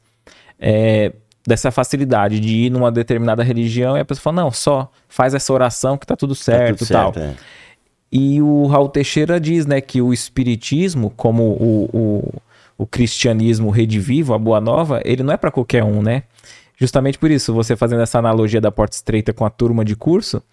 é, 0.59 1.13
dessa 1.45 1.71
facilidade 1.71 2.39
de 2.39 2.55
ir 2.65 2.69
numa 2.69 2.91
determinada 2.91 3.43
religião 3.43 3.97
e 3.97 3.99
a 3.99 4.05
pessoa 4.05 4.23
fala, 4.23 4.43
não, 4.43 4.51
só 4.51 4.91
faz 5.07 5.33
essa 5.33 5.51
oração 5.51 5.97
que 5.97 6.05
tá 6.05 6.15
tudo 6.15 6.35
certo 6.35 6.71
tá 6.71 6.85
tudo 6.85 6.87
tal. 6.87 7.13
Certo, 7.13 7.39
é. 7.39 7.61
E 8.11 8.41
o 8.41 8.67
Raul 8.67 8.89
Teixeira 8.89 9.39
diz, 9.39 9.65
né, 9.65 9.79
que 9.79 10.01
o 10.01 10.11
espiritismo, 10.11 11.09
como 11.11 11.43
o, 11.43 11.89
o, 11.93 12.41
o 12.77 12.85
cristianismo 12.85 13.69
redivivo, 13.69 14.33
a 14.33 14.37
boa 14.37 14.59
nova, 14.59 15.01
ele 15.05 15.23
não 15.23 15.33
é 15.33 15.37
para 15.37 15.49
qualquer 15.49 15.83
um, 15.83 16.01
né? 16.01 16.23
Justamente 16.77 17.17
por 17.17 17.31
isso, 17.31 17.53
você 17.53 17.75
fazendo 17.75 18.01
essa 18.01 18.19
analogia 18.19 18.59
da 18.59 18.71
porta 18.71 18.95
estreita 18.95 19.31
com 19.31 19.45
a 19.45 19.49
turma 19.49 19.85
de 19.85 19.95
curso, 19.95 20.43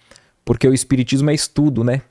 porque 0.45 0.69
o 0.69 0.75
espiritismo 0.75 1.31
é 1.31 1.35
estudo, 1.35 1.83
né? 1.83 2.03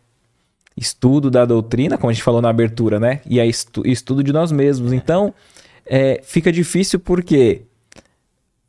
Estudo 0.76 1.32
da 1.32 1.46
doutrina, 1.46 1.98
como 1.98 2.10
a 2.10 2.14
gente 2.14 2.24
falou 2.24 2.42
na 2.42 2.50
abertura, 2.50 3.00
né? 3.00 3.22
E 3.26 3.40
é 3.40 3.46
estu 3.48 3.88
estudo 3.88 4.24
de 4.24 4.34
nós 4.34 4.52
mesmos. 4.52 4.92
Então, 4.92 5.34
é, 5.86 6.20
fica 6.24 6.52
difícil 6.52 7.00
porque 7.00 7.62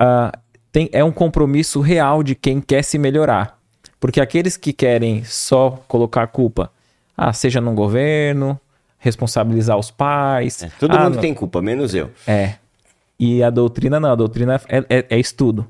uh, 0.01 0.36
tem, 0.70 0.88
é 0.92 1.03
um 1.03 1.12
compromisso 1.12 1.80
real 1.80 2.22
de 2.22 2.34
quem 2.34 2.61
quer 2.61 2.82
se 2.82 2.99
melhorar. 2.99 3.59
Porque 4.01 4.20
aqueles 4.20 4.57
que 4.57 4.72
querem 4.72 5.24
só 5.24 5.82
colocar 5.88 6.22
a 6.22 6.26
culpa, 6.26 6.70
ah, 7.16 7.32
seja 7.32 7.61
no 7.61 7.72
governo, 7.72 8.59
responsabilizar 8.99 9.76
os 9.76 9.90
pais. 9.90 10.62
É, 10.62 10.70
todo 10.78 10.94
ah, 10.94 11.05
mundo 11.05 11.14
não... 11.14 11.20
tem 11.20 11.34
culpa, 11.34 11.61
menos 11.61 11.94
eu. 11.94 12.11
É. 12.26 12.55
E 13.18 13.42
a 13.42 13.51
doutrina 13.51 13.99
não, 13.99 14.12
a 14.12 14.14
doutrina 14.14 14.61
é, 14.68 14.84
é, 14.88 15.07
é 15.11 15.18
estudo. 15.18 15.66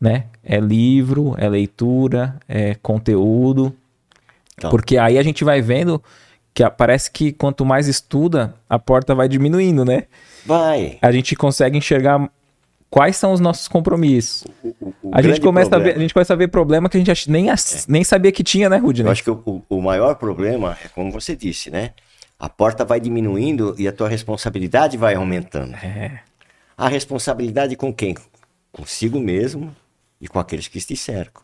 Né? 0.00 0.24
É 0.42 0.58
livro, 0.58 1.34
é 1.36 1.46
leitura, 1.46 2.36
é 2.48 2.74
conteúdo. 2.76 3.74
Então. 4.56 4.70
Porque 4.70 4.96
aí 4.96 5.18
a 5.18 5.22
gente 5.22 5.44
vai 5.44 5.60
vendo 5.60 6.02
que 6.54 6.68
parece 6.70 7.10
que 7.10 7.32
quanto 7.32 7.64
mais 7.64 7.86
estuda, 7.86 8.54
a 8.68 8.78
porta 8.78 9.14
vai 9.14 9.28
diminuindo, 9.28 9.84
né? 9.84 10.04
Vai. 10.44 10.98
A 11.02 11.12
gente 11.12 11.36
consegue 11.36 11.76
enxergar 11.76 12.30
quais 12.90 13.16
são 13.16 13.32
os 13.32 13.40
nossos 13.40 13.68
compromissos. 13.68 14.44
O, 14.62 14.68
o, 14.68 14.94
o 15.02 15.10
a, 15.14 15.22
gente 15.22 15.40
começa 15.40 15.70
problema... 15.70 15.90
a, 15.90 15.94
ver, 15.94 15.98
a 15.98 16.02
gente 16.02 16.12
começa 16.12 16.32
a 16.32 16.36
ver 16.36 16.48
problema 16.48 16.88
que 16.88 16.96
a 16.96 17.00
gente 17.02 17.30
nem, 17.30 17.48
é. 17.48 17.54
nem 17.88 18.02
sabia 18.02 18.32
que 18.32 18.42
tinha, 18.42 18.68
né, 18.68 18.76
Rudney? 18.76 19.06
Eu 19.06 19.12
acho 19.12 19.22
que 19.22 19.30
o, 19.30 19.62
o 19.68 19.80
maior 19.80 20.16
problema 20.16 20.76
é 20.84 20.88
como 20.88 21.10
você 21.12 21.36
disse, 21.36 21.70
né? 21.70 21.92
A 22.38 22.48
porta 22.48 22.84
vai 22.84 22.98
diminuindo 22.98 23.74
e 23.78 23.86
a 23.86 23.92
tua 23.92 24.08
responsabilidade 24.08 24.96
vai 24.96 25.14
aumentando. 25.14 25.74
É. 25.74 26.22
A 26.76 26.88
responsabilidade 26.88 27.76
com 27.76 27.92
quem? 27.92 28.16
Consigo 28.72 29.20
mesmo 29.20 29.74
e 30.20 30.26
com 30.26 30.38
aqueles 30.38 30.66
que 30.66 30.80
te 30.80 30.96
cercam. 30.96 31.42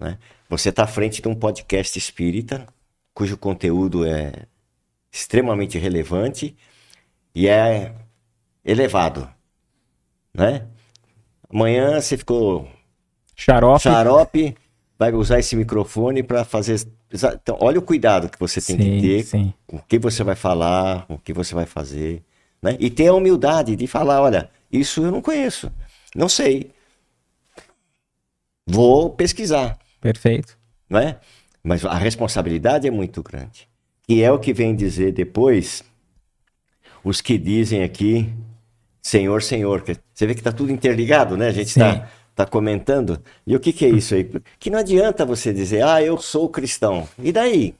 Né? 0.00 0.18
Você 0.48 0.70
está 0.70 0.84
à 0.84 0.86
frente 0.86 1.20
de 1.20 1.28
um 1.28 1.34
podcast 1.34 1.98
espírita, 1.98 2.66
cujo 3.12 3.36
conteúdo 3.36 4.06
é 4.06 4.32
extremamente 5.12 5.78
relevante 5.78 6.56
e 7.34 7.46
é 7.46 7.94
elevado 8.64 9.28
né? 10.38 10.66
Amanhã 11.52 12.00
você 12.00 12.16
ficou 12.16 12.68
xarope, 13.34 13.82
xarope 13.82 14.54
vai 14.98 15.12
usar 15.12 15.38
esse 15.38 15.56
microfone 15.56 16.22
para 16.22 16.44
fazer. 16.44 16.86
Então, 17.12 17.56
olha 17.60 17.78
o 17.78 17.82
cuidado 17.82 18.28
que 18.28 18.38
você 18.38 18.60
tem 18.60 18.76
sim, 18.76 19.00
que 19.00 19.00
ter 19.00 19.22
sim. 19.24 19.54
com 19.66 19.76
o 19.76 19.82
que 19.82 19.98
você 19.98 20.22
vai 20.22 20.36
falar, 20.36 21.06
o 21.08 21.18
que 21.18 21.32
você 21.32 21.54
vai 21.54 21.66
fazer. 21.66 22.22
Né? 22.62 22.76
E 22.78 22.90
ter 22.90 23.08
a 23.08 23.14
humildade 23.14 23.74
de 23.74 23.86
falar: 23.86 24.20
olha, 24.20 24.50
isso 24.70 25.02
eu 25.02 25.10
não 25.10 25.22
conheço, 25.22 25.70
não 26.14 26.28
sei. 26.28 26.70
Vou 28.66 29.10
pesquisar. 29.10 29.78
Perfeito. 30.00 30.56
Não 30.88 31.00
é? 31.00 31.18
Mas 31.62 31.84
a 31.84 31.94
responsabilidade 31.94 32.86
é 32.86 32.90
muito 32.90 33.22
grande. 33.22 33.68
E 34.08 34.22
é 34.22 34.30
o 34.30 34.38
que 34.38 34.52
vem 34.52 34.74
dizer 34.74 35.12
depois 35.12 35.82
os 37.02 37.20
que 37.20 37.38
dizem 37.38 37.82
aqui 37.82 38.32
Senhor, 39.08 39.42
Senhor. 39.42 39.82
Você 40.12 40.26
vê 40.26 40.34
que 40.34 40.40
está 40.40 40.52
tudo 40.52 40.70
interligado, 40.70 41.34
né? 41.34 41.46
A 41.48 41.52
gente 41.52 41.68
está 41.68 42.06
tá 42.34 42.44
comentando. 42.44 43.18
E 43.46 43.56
o 43.56 43.60
que, 43.60 43.72
que 43.72 43.86
é 43.86 43.88
isso 43.88 44.14
aí? 44.14 44.30
Que 44.58 44.68
não 44.68 44.78
adianta 44.78 45.24
você 45.24 45.50
dizer, 45.50 45.82
ah, 45.82 46.02
eu 46.02 46.18
sou 46.18 46.46
cristão. 46.50 47.08
E 47.18 47.32
daí? 47.32 47.74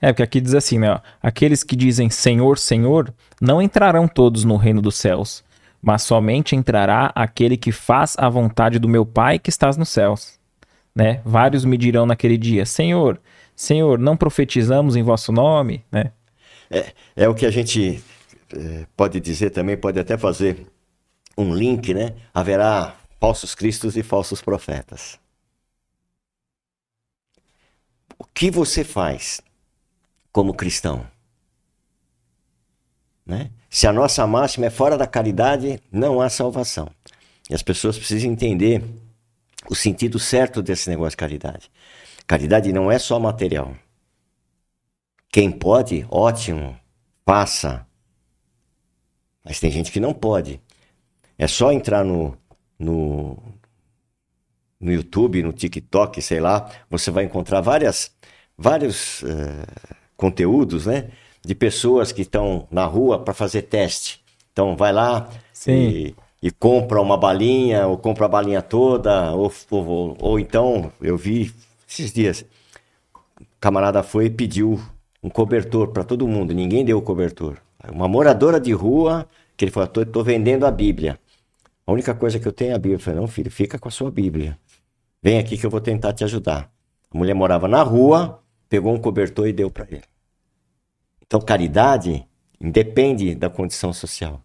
É, 0.00 0.08
porque 0.12 0.24
aqui 0.24 0.40
diz 0.40 0.54
assim, 0.54 0.80
né? 0.80 1.00
Aqueles 1.22 1.62
que 1.62 1.76
dizem 1.76 2.10
Senhor, 2.10 2.58
Senhor, 2.58 3.14
não 3.40 3.62
entrarão 3.62 4.08
todos 4.08 4.42
no 4.42 4.56
reino 4.56 4.82
dos 4.82 4.96
céus, 4.96 5.44
mas 5.80 6.02
somente 6.02 6.56
entrará 6.56 7.12
aquele 7.14 7.56
que 7.56 7.70
faz 7.70 8.16
a 8.18 8.28
vontade 8.28 8.80
do 8.80 8.88
meu 8.88 9.06
Pai 9.06 9.38
que 9.38 9.50
estás 9.50 9.76
nos 9.76 9.88
céus. 9.88 10.40
Né? 10.92 11.20
Vários 11.24 11.64
me 11.64 11.78
dirão 11.78 12.06
naquele 12.06 12.36
dia, 12.36 12.66
Senhor, 12.66 13.20
Senhor, 13.54 14.00
não 14.00 14.16
profetizamos 14.16 14.96
em 14.96 15.02
vosso 15.04 15.30
nome, 15.30 15.84
né? 15.92 16.10
É, 16.68 16.86
é 17.14 17.28
o 17.28 17.34
que 17.34 17.46
a 17.46 17.50
gente 17.50 18.02
pode 18.96 19.20
dizer 19.20 19.50
também, 19.50 19.76
pode 19.76 19.98
até 19.98 20.16
fazer 20.16 20.66
um 21.36 21.54
link, 21.54 21.92
né? 21.94 22.14
Haverá 22.32 22.96
falsos 23.20 23.54
cristos 23.54 23.96
e 23.96 24.02
falsos 24.02 24.40
profetas. 24.40 25.18
O 28.18 28.24
que 28.24 28.50
você 28.50 28.84
faz 28.84 29.40
como 30.30 30.54
cristão? 30.54 31.06
Né? 33.24 33.50
Se 33.70 33.86
a 33.86 33.92
nossa 33.92 34.26
máxima 34.26 34.66
é 34.66 34.70
fora 34.70 34.98
da 34.98 35.06
caridade, 35.06 35.80
não 35.90 36.20
há 36.20 36.28
salvação. 36.28 36.90
E 37.48 37.54
as 37.54 37.62
pessoas 37.62 37.96
precisam 37.96 38.30
entender 38.30 38.84
o 39.68 39.74
sentido 39.74 40.18
certo 40.18 40.62
desse 40.62 40.88
negócio 40.90 41.10
de 41.10 41.16
caridade. 41.16 41.70
Caridade 42.26 42.72
não 42.72 42.90
é 42.90 42.98
só 42.98 43.18
material. 43.18 43.76
Quem 45.30 45.50
pode, 45.50 46.06
ótimo, 46.10 46.78
faça. 47.24 47.86
Mas 49.44 49.58
tem 49.58 49.70
gente 49.70 49.90
que 49.90 50.00
não 50.00 50.12
pode. 50.12 50.60
É 51.36 51.46
só 51.46 51.72
entrar 51.72 52.04
no, 52.04 52.36
no, 52.78 53.36
no 54.80 54.92
YouTube, 54.92 55.42
no 55.42 55.52
TikTok, 55.52 56.20
sei 56.22 56.40
lá, 56.40 56.70
você 56.88 57.10
vai 57.10 57.24
encontrar 57.24 57.60
várias, 57.60 58.12
vários 58.56 59.22
uh, 59.22 59.96
conteúdos, 60.16 60.86
né? 60.86 61.10
De 61.44 61.54
pessoas 61.54 62.12
que 62.12 62.22
estão 62.22 62.68
na 62.70 62.84
rua 62.84 63.18
para 63.18 63.34
fazer 63.34 63.62
teste. 63.62 64.22
Então, 64.52 64.76
vai 64.76 64.92
lá 64.92 65.28
e, 65.66 66.14
e, 66.42 66.50
compra 66.50 67.00
uma 67.00 67.16
balinha, 67.16 67.86
ou 67.86 67.96
compra 67.98 68.26
a 68.26 68.28
balinha 68.28 68.62
toda, 68.62 69.32
ou, 69.32 69.52
ou, 69.70 70.16
ou 70.20 70.38
então, 70.38 70.92
eu 71.00 71.16
vi 71.16 71.52
esses 71.88 72.12
dias, 72.12 72.44
o 73.40 73.44
camarada 73.60 74.02
foi 74.02 74.26
e 74.26 74.30
pediu 74.30 74.80
um 75.22 75.28
cobertor 75.28 75.88
para 75.88 76.04
todo 76.04 76.28
mundo, 76.28 76.54
ninguém 76.54 76.84
deu 76.84 76.98
o 76.98 77.02
cobertor. 77.02 77.58
Uma 77.90 78.06
moradora 78.06 78.60
de 78.60 78.72
rua, 78.72 79.28
que 79.56 79.64
ele 79.64 79.72
falou, 79.72 79.88
tô, 79.88 80.22
vendendo 80.22 80.66
a 80.66 80.70
Bíblia. 80.70 81.18
A 81.86 81.92
única 81.92 82.14
coisa 82.14 82.38
que 82.38 82.46
eu 82.46 82.52
tenho 82.52 82.72
é 82.72 82.74
a 82.74 82.78
Bíblia. 82.78 82.96
Eu 82.96 83.00
falei, 83.00 83.20
não, 83.20 83.26
filho, 83.26 83.50
fica 83.50 83.78
com 83.78 83.88
a 83.88 83.90
sua 83.90 84.10
Bíblia. 84.10 84.58
Vem 85.22 85.38
aqui 85.38 85.56
que 85.56 85.66
eu 85.66 85.70
vou 85.70 85.80
tentar 85.80 86.12
te 86.12 86.24
ajudar. 86.24 86.72
A 87.10 87.18
mulher 87.18 87.34
morava 87.34 87.68
na 87.68 87.82
rua, 87.82 88.42
pegou 88.68 88.94
um 88.94 88.98
cobertor 88.98 89.48
e 89.48 89.52
deu 89.52 89.70
para 89.70 89.86
ele. 89.90 90.04
Então, 91.24 91.40
caridade 91.40 92.26
independe 92.60 93.34
da 93.34 93.50
condição 93.50 93.92
social. 93.92 94.42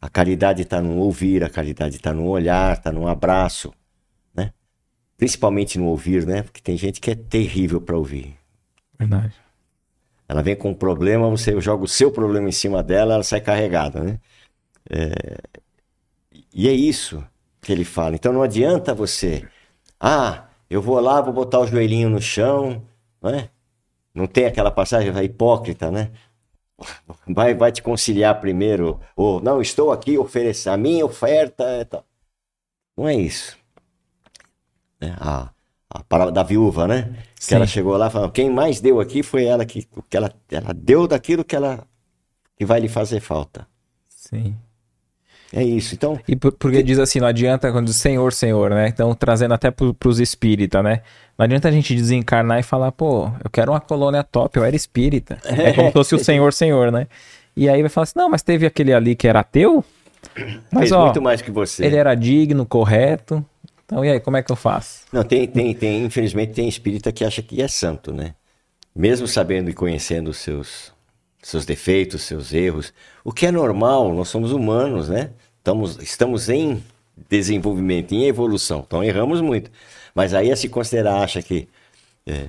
A 0.00 0.08
caridade 0.08 0.62
está 0.62 0.80
no 0.80 0.98
ouvir, 0.98 1.42
a 1.42 1.50
caridade 1.50 1.96
está 1.96 2.12
no 2.12 2.26
olhar, 2.26 2.76
está 2.76 2.92
no 2.92 3.08
abraço, 3.08 3.72
né? 4.34 4.52
Principalmente 5.16 5.78
no 5.78 5.86
ouvir, 5.86 6.24
né? 6.24 6.42
Porque 6.42 6.60
tem 6.60 6.76
gente 6.76 7.00
que 7.00 7.10
é 7.10 7.14
terrível 7.14 7.80
para 7.80 7.96
ouvir. 7.96 8.36
Verdade. 8.98 9.34
Ela 10.28 10.42
vem 10.42 10.54
com 10.54 10.70
um 10.70 10.74
problema, 10.74 11.30
você 11.30 11.58
joga 11.60 11.84
o 11.84 11.88
seu 11.88 12.12
problema 12.12 12.48
em 12.48 12.52
cima 12.52 12.82
dela, 12.82 13.14
ela 13.14 13.22
sai 13.22 13.40
carregada, 13.40 14.02
né? 14.02 14.20
É... 14.90 15.38
E 16.52 16.68
é 16.68 16.72
isso 16.72 17.24
que 17.62 17.72
ele 17.72 17.84
fala. 17.84 18.14
Então 18.14 18.32
não 18.32 18.42
adianta 18.42 18.94
você, 18.94 19.46
ah, 20.00 20.48
eu 20.68 20.82
vou 20.82 21.00
lá, 21.00 21.20
vou 21.20 21.32
botar 21.32 21.60
o 21.60 21.66
joelhinho 21.66 22.10
no 22.10 22.20
chão, 22.20 22.82
não 23.22 23.30
é? 23.30 23.50
Não 24.14 24.26
tem 24.26 24.46
aquela 24.46 24.70
passagem 24.70 25.12
hipócrita, 25.24 25.90
né? 25.90 26.10
Vai, 27.26 27.54
vai 27.54 27.72
te 27.72 27.82
conciliar 27.82 28.40
primeiro, 28.40 29.00
ou 29.16 29.40
não, 29.40 29.60
estou 29.60 29.90
aqui 29.90 30.16
oferecendo 30.16 30.74
a 30.74 30.76
minha 30.76 31.04
oferta. 31.04 31.64
É 31.64 31.84
tal. 31.84 32.04
Não 32.96 33.08
é 33.08 33.14
isso. 33.14 33.58
É, 35.00 35.10
ah, 35.18 35.50
a 35.90 36.02
palavra 36.02 36.32
da 36.32 36.42
viúva, 36.42 36.86
né? 36.86 37.14
Sim. 37.38 37.48
Que 37.48 37.54
ela 37.54 37.66
chegou 37.66 37.96
lá 37.96 38.10
falando, 38.10 38.32
quem 38.32 38.50
mais 38.50 38.80
deu 38.80 39.00
aqui 39.00 39.22
foi 39.22 39.44
ela 39.44 39.64
que, 39.64 39.86
que 40.08 40.16
ela, 40.16 40.32
ela 40.50 40.74
deu 40.74 41.06
daquilo 41.06 41.44
que 41.44 41.56
ela 41.56 41.86
que 42.56 42.64
vai 42.64 42.80
lhe 42.80 42.88
fazer 42.88 43.20
falta. 43.20 43.66
Sim. 44.08 44.54
É 45.50 45.62
isso, 45.62 45.94
então... 45.94 46.18
E 46.28 46.36
por, 46.36 46.52
porque 46.52 46.78
que... 46.78 46.82
diz 46.82 46.98
assim, 46.98 47.20
não 47.20 47.26
adianta 47.26 47.72
quando 47.72 47.86
diz 47.86 47.96
Senhor, 47.96 48.32
Senhor, 48.34 48.70
né? 48.70 48.88
Então, 48.88 49.14
trazendo 49.14 49.54
até 49.54 49.70
para 49.70 50.08
os 50.08 50.20
espíritas, 50.20 50.84
né? 50.84 51.00
Não 51.38 51.44
adianta 51.44 51.68
a 51.68 51.70
gente 51.70 51.94
desencarnar 51.94 52.58
e 52.58 52.62
falar, 52.62 52.92
pô, 52.92 53.30
eu 53.42 53.48
quero 53.50 53.72
uma 53.72 53.80
colônia 53.80 54.22
top, 54.22 54.58
eu 54.58 54.64
era 54.64 54.76
espírita. 54.76 55.38
É 55.46 55.72
como 55.72 55.86
se 55.86 55.92
fosse 55.92 56.14
o 56.14 56.18
Senhor, 56.18 56.52
Senhor, 56.52 56.92
né? 56.92 57.06
E 57.56 57.68
aí 57.68 57.80
vai 57.80 57.88
falar 57.88 58.02
assim, 58.02 58.12
não, 58.16 58.28
mas 58.28 58.42
teve 58.42 58.66
aquele 58.66 58.92
ali 58.92 59.16
que 59.16 59.26
era 59.26 59.40
ateu, 59.40 59.82
mas, 60.70 60.80
Fez 60.80 60.92
ó, 60.92 61.04
muito 61.04 61.22
mais 61.22 61.40
que 61.40 61.50
você. 61.50 61.84
Ele 61.84 61.96
era 61.96 62.14
digno, 62.14 62.66
correto, 62.66 63.44
Então, 63.88 64.04
e 64.04 64.10
aí, 64.10 64.20
como 64.20 64.36
é 64.36 64.42
que 64.42 64.52
eu 64.52 64.56
faço? 64.56 65.06
Não, 65.10 65.24
tem, 65.24 65.46
tem, 65.48 65.74
tem, 65.74 66.04
infelizmente 66.04 66.52
tem 66.52 66.68
espírita 66.68 67.10
que 67.10 67.24
acha 67.24 67.40
que 67.40 67.62
é 67.62 67.66
santo, 67.66 68.12
né? 68.12 68.34
Mesmo 68.94 69.26
sabendo 69.26 69.70
e 69.70 69.72
conhecendo 69.72 70.28
os 70.28 70.36
seus, 70.36 70.92
seus 71.42 71.64
defeitos, 71.64 72.20
seus 72.20 72.52
erros, 72.52 72.92
o 73.24 73.32
que 73.32 73.46
é 73.46 73.50
normal, 73.50 74.12
nós 74.12 74.28
somos 74.28 74.52
humanos, 74.52 75.08
né? 75.08 75.30
Estamos, 75.56 75.96
estamos 76.02 76.50
em 76.50 76.84
desenvolvimento, 77.30 78.12
em 78.12 78.26
evolução, 78.26 78.84
então 78.86 79.02
erramos 79.02 79.40
muito. 79.40 79.70
Mas 80.14 80.34
aí 80.34 80.52
a 80.52 80.56
se 80.56 80.68
considerar, 80.68 81.22
acha 81.22 81.40
que 81.40 81.66
é, 82.26 82.48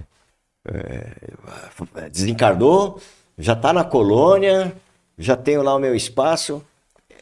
é, 0.68 2.10
desencarnou, 2.10 3.00
já 3.38 3.54
está 3.54 3.72
na 3.72 3.86
colônia, 3.86 4.76
já 5.18 5.38
tenho 5.38 5.62
lá 5.62 5.74
o 5.74 5.80
meu 5.80 5.96
espaço. 5.96 6.62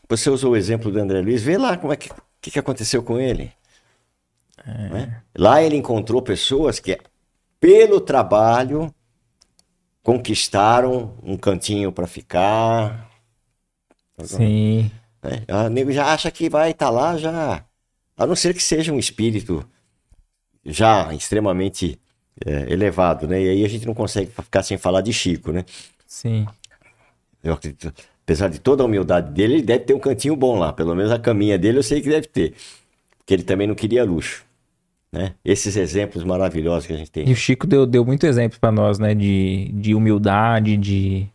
Você 0.10 0.28
usou 0.28 0.54
o 0.54 0.58
exemplo 0.58 0.92
do 0.92 1.00
André 1.00 1.22
Luiz, 1.22 1.44
vê 1.44 1.56
lá 1.56 1.78
como 1.78 1.94
é 1.94 1.96
que, 1.96 2.10
que, 2.42 2.50
que 2.50 2.58
aconteceu 2.58 3.04
com 3.04 3.20
ele. 3.20 3.54
É. 4.68 4.90
Né? 4.90 5.22
Lá 5.38 5.64
ele 5.64 5.78
encontrou 5.78 6.22
pessoas 6.22 6.80
que, 6.80 6.98
pelo 7.60 8.02
trabalho, 8.02 8.94
conquistaram 10.04 11.14
um 11.24 11.38
cantinho 11.38 11.92
para 11.92 12.08
ficar. 12.08 13.10
Sim. 14.24 14.92
Né? 15.24 15.44
O 15.66 15.70
nego 15.70 15.92
já 15.92 16.14
acha 16.14 16.30
que 16.32 16.50
vai 16.50 16.72
estar 16.72 16.88
tá 16.88 16.92
lá 16.92 17.18
já. 17.18 17.64
A 18.16 18.26
não 18.26 18.36
ser 18.36 18.54
que 18.54 18.64
seja 18.64 18.92
um 18.92 19.00
espírito 19.00 19.68
já 20.66 21.14
extremamente 21.14 22.00
é, 22.46 22.72
elevado, 22.72 23.28
né? 23.28 23.42
E 23.42 23.50
aí 23.50 23.66
a 23.66 23.70
gente 23.70 23.86
não 23.86 23.94
consegue 23.94 24.32
ficar 24.32 24.64
sem 24.64 24.78
falar 24.78 25.02
de 25.02 25.14
Chico, 25.14 25.52
né? 25.52 25.64
Sim. 26.06 26.46
Eu 27.44 27.54
acredito, 27.54 27.94
apesar 28.24 28.48
de 28.48 28.60
toda 28.60 28.84
a 28.84 28.86
humildade 28.86 29.32
dele, 29.32 29.56
ele 29.56 29.62
deve 29.62 29.86
ter 29.86 29.94
um 29.94 30.00
cantinho 30.00 30.36
bom 30.36 30.58
lá. 30.58 30.74
Pelo 30.74 30.96
menos 30.96 31.12
a 31.12 31.20
caminha 31.20 31.58
dele 31.58 31.78
eu 31.78 31.84
sei 31.84 32.02
que 32.02 32.10
deve 32.10 32.28
ter. 32.28 32.56
Porque 33.18 33.34
ele 33.34 33.44
também 33.44 33.68
não 33.68 33.76
queria 33.76 34.04
luxo. 34.04 34.47
Né? 35.12 35.34
Esses 35.44 35.78
exemplos 35.78 36.24
maravilhosos 36.24 36.86
que 36.86 36.94
a 36.94 36.98
gente 36.98 37.12
tem. 37.12 37.28
E 37.28 37.32
o 37.32 37.36
Chico 37.36 37.66
deu, 37.66 37.86
deu 37.86 38.04
muito 38.04 38.26
exemplo 38.26 38.60
para 38.60 38.72
nós, 38.72 39.00
né? 39.00 39.16
De, 39.16 39.72
de 39.74 39.96
humildade, 39.96 40.76
de, 40.76 41.28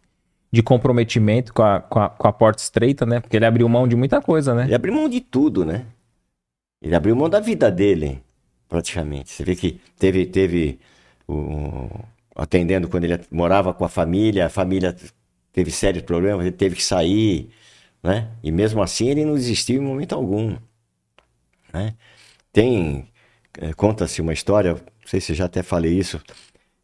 de 0.52 0.62
comprometimento 0.62 1.52
com 1.54 1.62
a, 1.62 1.80
com, 1.80 1.98
a, 1.98 2.08
com 2.10 2.28
a 2.28 2.32
porta 2.32 2.62
estreita, 2.62 3.06
né? 3.06 3.20
Porque 3.20 3.36
ele 3.36 3.46
abriu 3.46 3.68
mão 3.68 3.88
de 3.88 3.96
muita 3.96 4.20
coisa, 4.20 4.54
né? 4.54 4.64
Ele 4.64 4.74
abriu 4.74 4.94
mão 4.94 5.08
de 5.08 5.20
tudo, 5.20 5.64
né? 5.64 5.86
Ele 6.82 6.94
abriu 6.94 7.16
mão 7.16 7.30
da 7.30 7.40
vida 7.40 7.70
dele, 7.70 8.20
praticamente. 8.68 9.30
Você 9.30 9.44
vê 9.44 9.56
que 9.56 9.80
teve, 9.98 10.26
teve 10.26 10.78
o, 11.26 11.88
atendendo 12.34 12.88
quando 12.88 13.04
ele 13.04 13.20
morava 13.30 13.72
com 13.72 13.84
a 13.84 13.88
família, 13.88 14.46
a 14.46 14.50
família 14.50 14.94
teve 15.52 15.70
sérios 15.70 16.04
problemas, 16.04 16.44
ele 16.44 16.54
teve 16.54 16.76
que 16.76 16.84
sair, 16.84 17.50
né? 18.02 18.28
E 18.42 18.50
mesmo 18.50 18.82
assim 18.82 19.08
ele 19.08 19.24
não 19.24 19.34
desistiu 19.34 19.80
em 19.80 19.84
momento 19.84 20.14
algum, 20.14 20.56
né? 21.72 21.94
Tem 22.52 23.08
é, 23.58 23.72
conta-se 23.72 24.20
uma 24.20 24.32
história, 24.32 24.72
não 24.74 25.06
sei 25.06 25.20
se 25.20 25.34
já 25.34 25.46
até 25.46 25.62
falei 25.62 25.92
isso, 25.92 26.20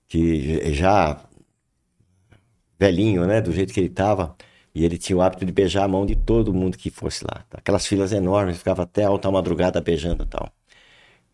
que 0.07 0.73
já 0.75 1.21
velhinho, 2.79 3.27
né, 3.27 3.41
do 3.41 3.53
jeito 3.53 3.73
que 3.73 3.81
ele 3.81 3.89
estava, 3.89 4.37
e 4.75 4.85
ele 4.85 4.97
tinha 4.97 5.17
o 5.17 5.23
hábito 5.23 5.45
de 5.45 5.53
beijar 5.53 5.85
a 5.85 5.89
mão 5.89 6.07
de 6.07 6.15
todo 6.15 6.55
mundo 6.55 6.79
que 6.79 6.91
fosse 6.91 7.25
lá. 7.25 7.45
Aquelas 7.51 7.87
filas 7.87 8.13
enormes, 8.13 8.59
ficava 8.59 8.85
até 8.85 9.05
alta 9.05 9.31
madrugada 9.31 9.81
beijando 9.81 10.25
e 10.25 10.27
tal. 10.27 10.53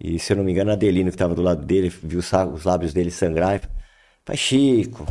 E 0.01 0.19
se 0.19 0.33
eu 0.33 0.37
não 0.39 0.45
me 0.45 0.53
engano, 0.53 0.71
a 0.71 0.75
Adelino 0.75 1.11
que 1.11 1.15
estava 1.15 1.35
do 1.35 1.43
lado 1.43 1.65
dele, 1.65 1.89
viu 1.89 2.21
os 2.21 2.65
lábios 2.65 2.93
dele 2.93 3.11
sangrar. 3.11 3.61
Pai 4.25 4.37
Chico, 4.37 5.07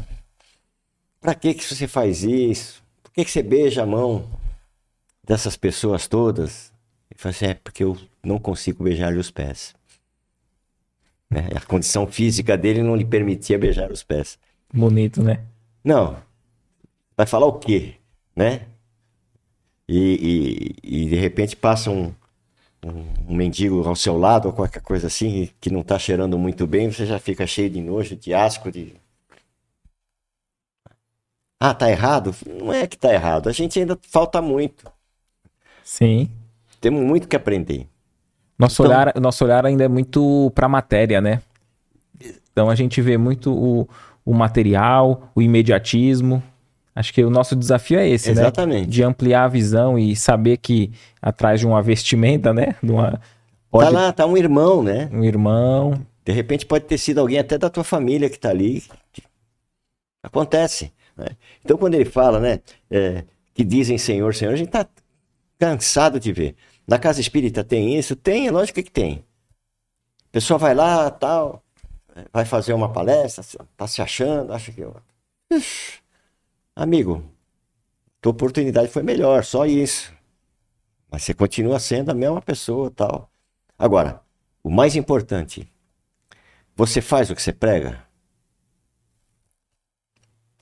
pra 1.21 1.35
que 1.35 1.53
que 1.53 1.63
você 1.63 1.87
faz 1.87 2.23
isso? 2.23 2.83
Por 3.03 3.11
que 3.13 3.23
que 3.23 3.31
você 3.31 3.43
beija 3.43 3.83
a 3.83 3.85
mão 3.85 4.27
dessas 5.23 5.55
pessoas 5.55 6.07
todas? 6.07 6.73
Ele 7.11 7.19
falou 7.19 7.35
assim, 7.35 7.45
é 7.45 7.53
porque 7.53 7.83
eu 7.83 7.97
não 8.23 8.39
consigo 8.39 8.83
beijar-lhe 8.83 9.19
os 9.19 9.29
pés. 9.29 9.75
Né? 11.33 11.49
A 11.55 11.61
condição 11.61 12.05
física 12.05 12.55
dele 12.55 12.83
não 12.83 12.95
lhe 12.95 13.03
permitia 13.03 13.57
beijar 13.57 13.91
os 13.91 14.03
pés. 14.03 14.37
Bonito, 14.71 15.23
né? 15.23 15.43
Não. 15.83 16.17
Vai 17.17 17.25
falar 17.25 17.47
o 17.47 17.53
quê? 17.53 17.95
Né? 18.35 18.67
E, 19.87 20.75
e, 20.83 21.01
e 21.03 21.09
de 21.09 21.15
repente 21.15 21.55
passa 21.55 21.89
um, 21.89 22.13
um, 22.85 23.05
um, 23.27 23.35
mendigo 23.35 23.87
ao 23.87 23.95
seu 23.95 24.17
lado 24.17 24.47
ou 24.47 24.53
qualquer 24.53 24.81
coisa 24.81 25.07
assim 25.07 25.49
que 25.59 25.71
não 25.71 25.81
está 25.81 25.97
cheirando 25.97 26.37
muito 26.37 26.67
bem, 26.67 26.91
você 26.91 27.05
já 27.05 27.19
fica 27.19 27.45
cheio 27.47 27.69
de 27.69 27.81
nojo, 27.81 28.15
de 28.15 28.33
asco, 28.33 28.71
de. 28.71 28.93
Ah, 31.59 31.73
tá 31.73 31.89
errado? 31.89 32.35
Não 32.45 32.71
é 32.71 32.85
que 32.85 32.97
tá 32.97 33.11
errado. 33.13 33.49
A 33.49 33.51
gente 33.51 33.79
ainda 33.79 33.97
falta 34.03 34.41
muito. 34.41 34.91
Sim. 35.83 36.29
Temos 36.79 37.01
muito 37.03 37.27
que 37.27 37.35
aprender. 37.35 37.87
Nosso, 38.63 38.83
então... 38.83 38.95
olhar, 38.95 39.13
nosso 39.19 39.43
olhar 39.45 39.65
ainda 39.65 39.83
é 39.83 39.87
muito 39.87 40.51
para 40.55 40.65
a 40.65 40.69
matéria, 40.69 41.21
né? 41.21 41.41
Então 42.51 42.69
a 42.69 42.75
gente 42.75 43.01
vê 43.01 43.17
muito 43.17 43.51
o, 43.53 43.87
o 44.25 44.33
material, 44.33 45.31
o 45.35 45.41
imediatismo, 45.41 46.41
Acho 46.95 47.11
que 47.11 47.23
o 47.23 47.29
nosso 47.29 47.55
desafio 47.55 47.97
é 47.97 48.07
esse, 48.07 48.27
né? 48.33 48.41
Exatamente. 48.41 48.85
né? 48.85 48.87
De 48.87 49.03
ampliar 49.03 49.45
a 49.45 49.47
visão 49.47 49.97
e 49.97 50.15
saber 50.15 50.57
que 50.57 50.91
atrás 51.21 51.59
de 51.59 51.65
uma 51.65 51.81
vestimenta, 51.81 52.53
né? 52.53 52.75
De 52.83 52.91
uma... 52.91 53.19
Pode... 53.71 53.85
Tá 53.85 53.91
lá, 53.91 54.13
tá 54.13 54.25
um 54.27 54.37
irmão, 54.37 54.83
né? 54.83 55.09
Um 55.11 55.23
irmão. 55.23 56.05
De 56.23 56.31
repente 56.31 56.65
pode 56.65 56.85
ter 56.85 56.99
sido 56.99 57.19
alguém 57.19 57.39
até 57.39 57.57
da 57.57 57.69
tua 57.69 57.83
família 57.83 58.29
que 58.29 58.37
tá 58.37 58.51
ali. 58.51 58.83
Acontece. 60.21 60.93
Né? 61.17 61.29
Então 61.65 61.77
quando 61.77 61.95
ele 61.95 62.05
fala, 62.05 62.39
né? 62.39 62.59
É, 62.91 63.23
que 63.55 63.63
dizem 63.63 63.97
Senhor, 63.97 64.35
Senhor, 64.35 64.53
a 64.53 64.57
gente 64.57 64.69
tá 64.69 64.85
cansado 65.57 66.19
de 66.19 66.31
ver. 66.31 66.55
Na 66.87 66.99
casa 66.99 67.21
espírita 67.21 67.63
tem 67.63 67.97
isso? 67.97 68.15
Tem, 68.15 68.47
é 68.47 68.51
lógico 68.51 68.83
que 68.83 68.91
tem. 68.91 69.25
A 70.25 70.31
pessoa 70.31 70.57
vai 70.57 70.73
lá, 70.73 71.09
tal, 71.09 71.63
vai 72.31 72.45
fazer 72.45 72.73
uma 72.73 72.91
palestra, 72.91 73.43
tá 73.77 73.87
se 73.87 74.01
achando, 74.01 74.53
acha 74.53 74.71
que... 74.71 74.81
Eu... 74.81 74.95
Amigo, 76.75 77.23
tua 78.19 78.31
oportunidade 78.31 78.87
foi 78.89 79.03
melhor, 79.03 79.43
só 79.43 79.65
isso. 79.65 80.13
Mas 81.09 81.23
você 81.23 81.33
continua 81.33 81.79
sendo 81.79 82.09
a 82.09 82.15
mesma 82.15 82.41
pessoa 82.41 82.89
tal. 82.89 83.29
Agora, 83.77 84.21
o 84.63 84.69
mais 84.69 84.95
importante, 84.95 85.71
você 86.75 87.01
faz 87.01 87.29
o 87.29 87.35
que 87.35 87.41
você 87.41 87.53
prega? 87.53 88.03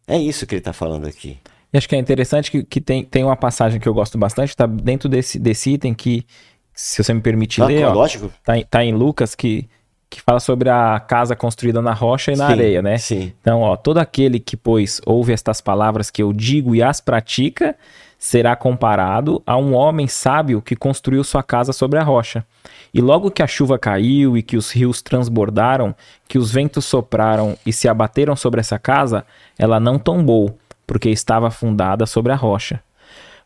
É 0.06 0.18
isso 0.18 0.46
que 0.46 0.56
ele 0.56 0.60
está 0.60 0.74
falando 0.74 1.08
aqui. 1.08 1.40
E 1.74 1.78
acho 1.78 1.88
que 1.88 1.96
é 1.96 2.00
interessante 2.00 2.52
que, 2.52 2.64
que 2.64 2.82
tem, 2.82 3.04
tem 3.04 3.24
uma 3.24 3.36
passagem 3.36 3.80
que 3.80 3.88
eu 3.88 3.94
gosto 3.94 4.18
bastante, 4.18 4.50
está 4.50 4.66
dentro 4.66 5.08
desse, 5.08 5.40
desse 5.40 5.72
item 5.72 5.94
que, 5.94 6.26
se 6.74 7.04
você 7.04 7.14
me 7.14 7.22
permite 7.22 7.62
ah, 7.62 7.66
ler, 7.66 7.86
ó, 7.86 7.94
lógico. 7.94 8.32
Tá, 8.44 8.54
tá 8.70 8.84
em 8.84 8.94
Lucas 8.94 9.36
que 9.36 9.70
que 10.12 10.22
fala 10.22 10.42
sobre 10.42 10.70
a 10.70 11.00
casa 11.00 11.38
construída 11.38 11.82
na 11.82 11.94
rocha 11.94 12.34
e 12.34 12.36
na 12.36 12.48
sim, 12.48 12.52
areia, 12.52 12.82
né? 12.82 12.98
Sim. 12.98 13.32
Então, 13.40 13.62
ó, 13.62 13.78
todo 13.78 13.98
aquele 13.98 14.42
que, 14.42 14.58
pois, 14.58 15.00
ouve 15.06 15.32
estas 15.32 15.62
palavras 15.62 16.12
que 16.12 16.22
eu 16.22 16.34
digo 16.34 16.76
e 16.76 16.84
as 16.84 17.00
pratica, 17.00 17.78
será 18.20 18.54
comparado 18.56 19.42
a 19.48 19.56
um 19.56 19.74
homem 19.74 20.08
sábio 20.08 20.62
que 20.62 20.76
construiu 20.76 21.24
sua 21.24 21.42
casa 21.42 21.72
sobre 21.72 21.98
a 21.98 22.04
rocha. 22.04 22.46
E 22.94 23.00
logo 23.00 23.32
que 23.32 23.42
a 23.42 23.48
chuva 23.48 23.80
caiu 23.80 24.38
e 24.38 24.44
que 24.44 24.58
os 24.58 24.70
rios 24.70 25.02
transbordaram, 25.02 25.96
que 26.28 26.38
os 26.38 26.52
ventos 26.52 26.84
sopraram 26.84 27.58
e 27.66 27.72
se 27.72 27.88
abateram 27.88 28.36
sobre 28.36 28.60
essa 28.60 28.78
casa, 28.78 29.26
ela 29.58 29.80
não 29.80 29.98
tombou, 29.98 30.58
porque 30.92 31.10
estava 31.10 31.50
fundada 31.50 32.06
sobre 32.06 32.34
a 32.34 32.36
rocha. 32.36 32.84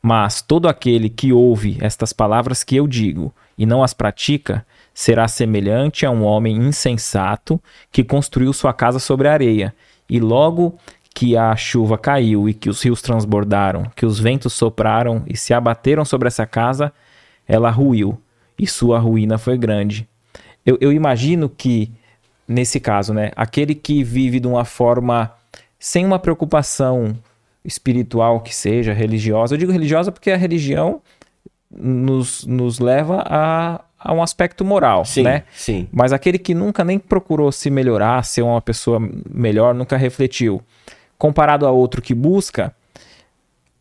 Mas 0.01 0.41
todo 0.41 0.67
aquele 0.67 1.11
que 1.11 1.31
ouve 1.31 1.77
estas 1.79 2.11
palavras 2.11 2.63
que 2.63 2.75
eu 2.75 2.87
digo 2.87 3.31
e 3.55 3.67
não 3.67 3.83
as 3.83 3.93
pratica, 3.93 4.65
será 4.95 5.27
semelhante 5.27 6.07
a 6.07 6.09
um 6.09 6.23
homem 6.23 6.57
insensato 6.57 7.61
que 7.91 8.03
construiu 8.03 8.51
sua 8.51 8.73
casa 8.73 8.97
sobre 8.97 9.27
a 9.27 9.33
areia. 9.33 9.75
E 10.09 10.19
logo 10.19 10.75
que 11.13 11.37
a 11.37 11.55
chuva 11.55 11.99
caiu 11.99 12.49
e 12.49 12.53
que 12.55 12.67
os 12.67 12.81
rios 12.81 12.99
transbordaram, 12.99 13.91
que 13.95 14.07
os 14.07 14.19
ventos 14.19 14.53
sopraram 14.53 15.21
e 15.27 15.37
se 15.37 15.53
abateram 15.53 16.03
sobre 16.03 16.27
essa 16.27 16.47
casa, 16.47 16.91
ela 17.47 17.69
ruiu 17.69 18.19
e 18.57 18.65
sua 18.65 18.97
ruína 18.97 19.37
foi 19.37 19.55
grande. 19.55 20.09
Eu, 20.65 20.79
eu 20.81 20.91
imagino 20.91 21.47
que, 21.47 21.91
nesse 22.47 22.79
caso, 22.79 23.13
né, 23.13 23.31
aquele 23.35 23.75
que 23.75 24.03
vive 24.03 24.39
de 24.39 24.47
uma 24.47 24.65
forma 24.65 25.31
sem 25.77 26.03
uma 26.03 26.17
preocupação 26.17 27.15
espiritual 27.65 28.39
que 28.41 28.53
seja, 28.55 28.93
religiosa, 28.93 29.55
eu 29.55 29.57
digo 29.57 29.71
religiosa 29.71 30.11
porque 30.11 30.31
a 30.31 30.37
religião 30.37 31.01
nos, 31.69 32.45
nos 32.45 32.79
leva 32.79 33.23
a, 33.25 33.81
a 33.99 34.13
um 34.13 34.21
aspecto 34.21 34.63
moral, 34.63 35.03
sim, 35.03 35.23
né? 35.23 35.43
Sim. 35.51 35.87
Mas 35.91 36.13
aquele 36.13 36.37
que 36.37 36.53
nunca 36.53 36.83
nem 36.83 36.99
procurou 36.99 37.51
se 37.51 37.69
melhorar, 37.69 38.23
ser 38.23 38.43
uma 38.43 38.61
pessoa 38.61 38.99
melhor, 39.29 39.73
nunca 39.73 39.97
refletiu, 39.97 40.61
comparado 41.17 41.65
a 41.65 41.71
outro 41.71 42.01
que 42.01 42.13
busca, 42.13 42.73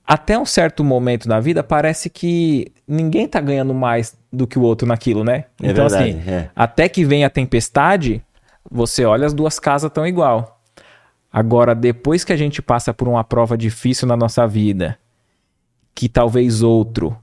até 0.07 0.39
um 0.39 0.45
certo 0.45 0.85
momento 0.85 1.28
na 1.28 1.41
vida 1.41 1.62
parece 1.62 2.11
que 2.11 2.72
ninguém 2.87 3.26
tá 3.26 3.41
ganhando 3.41 3.72
mais 3.72 4.16
do 4.32 4.47
que 4.47 4.59
o 4.59 4.62
outro 4.62 4.87
naquilo, 4.87 5.24
né? 5.24 5.45
É 5.62 5.70
então 5.70 5.89
verdade, 5.89 6.11
assim, 6.11 6.30
é. 6.30 6.51
até 6.55 6.89
que 6.89 7.05
vem 7.05 7.24
a 7.24 7.30
tempestade, 7.30 8.22
você 8.70 9.05
olha 9.05 9.26
as 9.26 9.32
duas 9.32 9.59
casas 9.59 9.91
tão 9.91 10.07
igual. 10.07 10.53
Agora, 11.37 11.74
depois 11.74 12.22
que 12.22 12.32
a 12.32 12.37
gente 12.37 12.62
passa 12.62 12.95
por 12.95 13.09
uma 13.09 13.24
prova 13.24 13.59
difícil 13.59 14.07
na 14.07 14.16
nossa 14.16 14.47
vida, 14.47 14.97
que 15.93 16.09
talvez 16.09 16.62
outro 16.62 17.18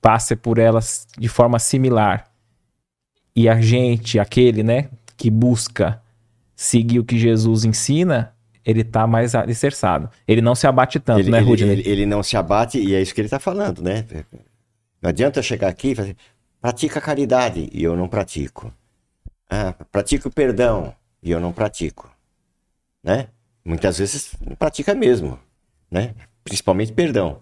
passe 0.00 0.34
por 0.34 0.56
elas 0.56 1.06
de 1.18 1.28
forma 1.28 1.58
similar, 1.58 2.32
e 3.36 3.50
a 3.50 3.60
gente, 3.60 4.18
aquele, 4.18 4.62
né, 4.62 4.88
que 5.14 5.30
busca 5.30 6.00
seguir 6.56 7.00
o 7.00 7.04
que 7.04 7.18
Jesus 7.18 7.66
ensina, 7.66 8.34
ele 8.64 8.82
tá 8.82 9.06
mais 9.06 9.34
alicerçado. 9.34 10.08
Ele 10.26 10.40
não 10.40 10.54
se 10.54 10.66
abate 10.66 10.98
tanto, 10.98 11.20
ele, 11.20 11.30
né, 11.30 11.40
Rudy? 11.40 11.64
Ele, 11.64 11.86
ele, 11.86 12.06
não 12.06 12.22
se 12.22 12.38
abate 12.38 12.78
e 12.78 12.94
é 12.94 13.02
isso 13.02 13.14
que 13.14 13.20
ele 13.20 13.28
tá 13.28 13.38
falando, 13.38 13.82
né? 13.82 14.06
Não 15.02 15.10
adianta 15.10 15.38
eu 15.38 15.42
chegar 15.42 15.68
aqui 15.68 15.88
e 15.88 15.94
fazer, 15.94 16.16
pratica 16.62 16.98
caridade 16.98 17.68
e 17.70 17.84
eu 17.84 17.94
não 17.94 18.08
pratico. 18.08 18.72
Ah, 19.50 19.74
pratico 19.92 20.30
perdão 20.30 20.94
e 21.22 21.30
eu 21.30 21.38
não 21.38 21.52
pratico, 21.52 22.10
né? 23.04 23.28
Muitas 23.64 23.98
vezes 23.98 24.34
pratica 24.58 24.94
mesmo, 24.94 25.38
né? 25.90 26.14
Principalmente 26.44 26.92
perdão. 26.92 27.40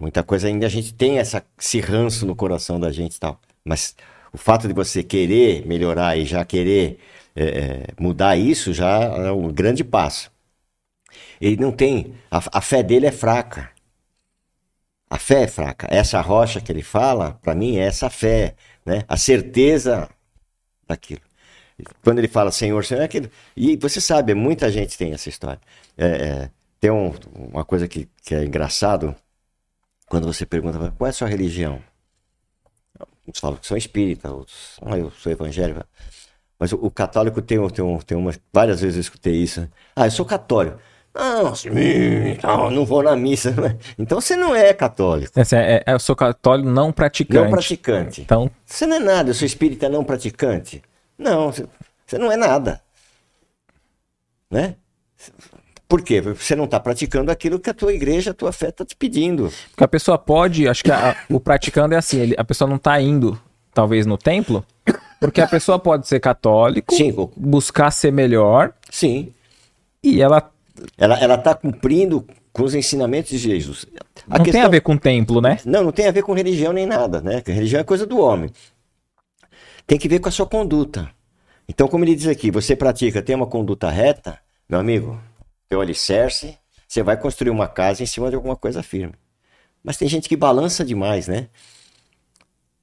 Muita 0.00 0.22
coisa 0.22 0.48
ainda 0.48 0.66
a 0.66 0.68
gente 0.68 0.92
tem 0.92 1.18
essa, 1.18 1.44
esse 1.58 1.80
ranço 1.80 2.26
no 2.26 2.34
coração 2.34 2.80
da 2.80 2.90
gente 2.90 3.16
e 3.16 3.20
tal. 3.20 3.40
Mas 3.64 3.94
o 4.32 4.38
fato 4.38 4.66
de 4.66 4.74
você 4.74 5.02
querer 5.02 5.66
melhorar 5.66 6.16
e 6.16 6.24
já 6.24 6.44
querer 6.44 6.98
é, 7.34 7.44
é, 7.44 7.86
mudar 7.98 8.36
isso 8.36 8.72
já 8.72 9.00
é 9.00 9.30
um 9.30 9.52
grande 9.52 9.84
passo. 9.84 10.30
Ele 11.40 11.56
não 11.56 11.72
tem. 11.72 12.14
A, 12.30 12.58
a, 12.58 12.60
fé 12.60 12.82
dele 12.82 13.06
é 13.06 13.12
fraca. 13.12 13.70
A 15.08 15.18
fé 15.18 15.42
é 15.44 15.48
fraca. 15.48 15.86
Essa 15.90 16.20
rocha 16.20 16.60
que 16.60 16.70
ele 16.70 16.82
fala, 16.82 17.38
para 17.42 17.54
mim, 17.54 17.76
é 17.76 17.84
essa 17.84 18.10
fé. 18.10 18.54
Né? 18.84 19.04
A 19.08 19.16
certeza 19.16 20.08
daquilo. 20.86 21.22
Quando 22.02 22.18
ele 22.18 22.28
fala 22.28 22.50
Senhor, 22.50 22.84
Senhor, 22.84 23.00
é 23.02 23.04
aquilo. 23.04 23.30
E 23.56 23.76
você 23.76 24.00
sabe, 24.00 24.34
muita 24.34 24.70
gente 24.70 24.96
tem 24.96 25.12
essa 25.12 25.28
história. 25.28 25.60
É, 25.96 26.06
é 26.06 26.50
tem 26.80 26.90
um, 26.90 27.12
uma 27.34 27.64
coisa 27.64 27.86
que, 27.86 28.08
que 28.24 28.34
é 28.34 28.42
engraçado 28.42 29.14
quando 30.08 30.26
você 30.26 30.46
pergunta 30.46 30.92
qual 30.96 31.06
é 31.06 31.10
a 31.10 31.12
sua 31.12 31.28
religião. 31.28 31.80
Uns 33.28 33.38
falam 33.38 33.58
que 33.58 33.66
são 33.66 33.76
espírita, 33.76 34.32
outros, 34.32 34.78
ah, 34.82 34.98
eu 34.98 35.10
sou 35.10 35.30
evangélico. 35.30 35.84
Mas 36.58 36.72
o, 36.72 36.76
o 36.76 36.90
católico 36.90 37.40
tem, 37.42 37.58
tem, 37.68 37.98
tem 37.98 38.18
uma. 38.18 38.32
Várias 38.52 38.80
vezes 38.80 38.96
eu 38.96 39.00
escutei 39.02 39.34
isso. 39.34 39.60
Né? 39.60 39.68
Ah, 39.94 40.06
eu 40.06 40.10
sou 40.10 40.24
católico. 40.24 40.78
Não, 41.14 41.52
não, 42.42 42.70
não 42.70 42.84
vou 42.84 43.02
na 43.02 43.16
missa. 43.16 43.52
Então 43.98 44.20
você 44.20 44.36
não 44.36 44.54
é 44.54 44.72
católico. 44.72 45.32
É, 45.38 45.82
é, 45.86 45.94
eu 45.94 45.98
sou 45.98 46.14
católico 46.14 46.68
não 46.68 46.92
praticante. 46.92 47.42
Não 47.42 47.50
praticante. 47.50 48.20
Então... 48.22 48.50
Você 48.64 48.86
não 48.86 48.96
é 48.96 49.00
nada, 49.00 49.30
eu 49.30 49.34
sou 49.34 49.44
espírita 49.44 49.88
não 49.88 50.04
praticante. 50.04 50.82
Não, 51.20 51.52
você, 51.52 51.66
não 52.18 52.32
é 52.32 52.36
nada. 52.36 52.80
Né? 54.50 54.74
Por 55.86 56.02
quê? 56.02 56.22
Porque 56.22 56.42
você 56.42 56.56
não 56.56 56.64
está 56.64 56.80
praticando 56.80 57.30
aquilo 57.30 57.60
que 57.60 57.68
a 57.68 57.74
tua 57.74 57.92
igreja, 57.92 58.30
a 58.30 58.34
tua 58.34 58.52
fé 58.52 58.70
está 58.70 58.84
te 58.84 58.96
pedindo. 58.96 59.52
Porque 59.70 59.84
a 59.84 59.88
pessoa 59.88 60.16
pode, 60.16 60.66
acho 60.66 60.82
que 60.82 60.90
a, 60.90 61.16
o 61.28 61.38
praticando 61.38 61.94
é 61.94 61.98
assim, 61.98 62.20
ele, 62.20 62.34
a 62.38 62.44
pessoa 62.44 62.68
não 62.68 62.76
está 62.76 63.00
indo, 63.00 63.38
talvez, 63.74 64.06
no 64.06 64.16
templo, 64.16 64.64
porque 65.20 65.40
a 65.42 65.46
pessoa 65.46 65.78
pode 65.78 66.08
ser 66.08 66.20
católico, 66.20 66.94
Sim. 66.94 67.14
buscar 67.36 67.90
ser 67.90 68.12
melhor. 68.12 68.72
Sim. 68.90 69.34
E 70.02 70.22
ela. 70.22 70.50
Ela, 70.96 71.18
ela 71.18 71.36
tá 71.36 71.54
cumprindo 71.54 72.26
com 72.52 72.62
os 72.62 72.74
ensinamentos 72.74 73.30
de 73.30 73.38
Jesus. 73.38 73.84
A 74.28 74.38
não 74.38 74.44
questão... 74.44 74.52
tem 74.52 74.62
a 74.62 74.68
ver 74.68 74.80
com 74.80 74.96
templo, 74.96 75.40
né? 75.42 75.58
Não, 75.66 75.84
não 75.84 75.92
tem 75.92 76.06
a 76.06 76.12
ver 76.12 76.22
com 76.22 76.32
religião 76.32 76.72
nem 76.72 76.86
nada, 76.86 77.20
né? 77.20 77.42
religião 77.46 77.80
é 77.80 77.84
coisa 77.84 78.06
do 78.06 78.18
homem. 78.18 78.50
Tem 79.90 79.98
que 79.98 80.06
ver 80.06 80.20
com 80.20 80.28
a 80.28 80.30
sua 80.30 80.46
conduta. 80.46 81.10
Então, 81.68 81.88
como 81.88 82.04
ele 82.04 82.14
diz 82.14 82.28
aqui, 82.28 82.48
você 82.48 82.76
pratica, 82.76 83.20
tem 83.20 83.34
uma 83.34 83.48
conduta 83.48 83.90
reta, 83.90 84.38
meu 84.68 84.78
amigo, 84.78 85.20
teu 85.68 85.80
alicerce, 85.80 86.56
você 86.86 87.02
vai 87.02 87.16
construir 87.16 87.50
uma 87.50 87.66
casa 87.66 88.00
em 88.00 88.06
cima 88.06 88.28
de 88.28 88.36
alguma 88.36 88.54
coisa 88.54 88.84
firme. 88.84 89.14
Mas 89.82 89.96
tem 89.96 90.06
gente 90.06 90.28
que 90.28 90.36
balança 90.36 90.84
demais, 90.84 91.26
né? 91.26 91.48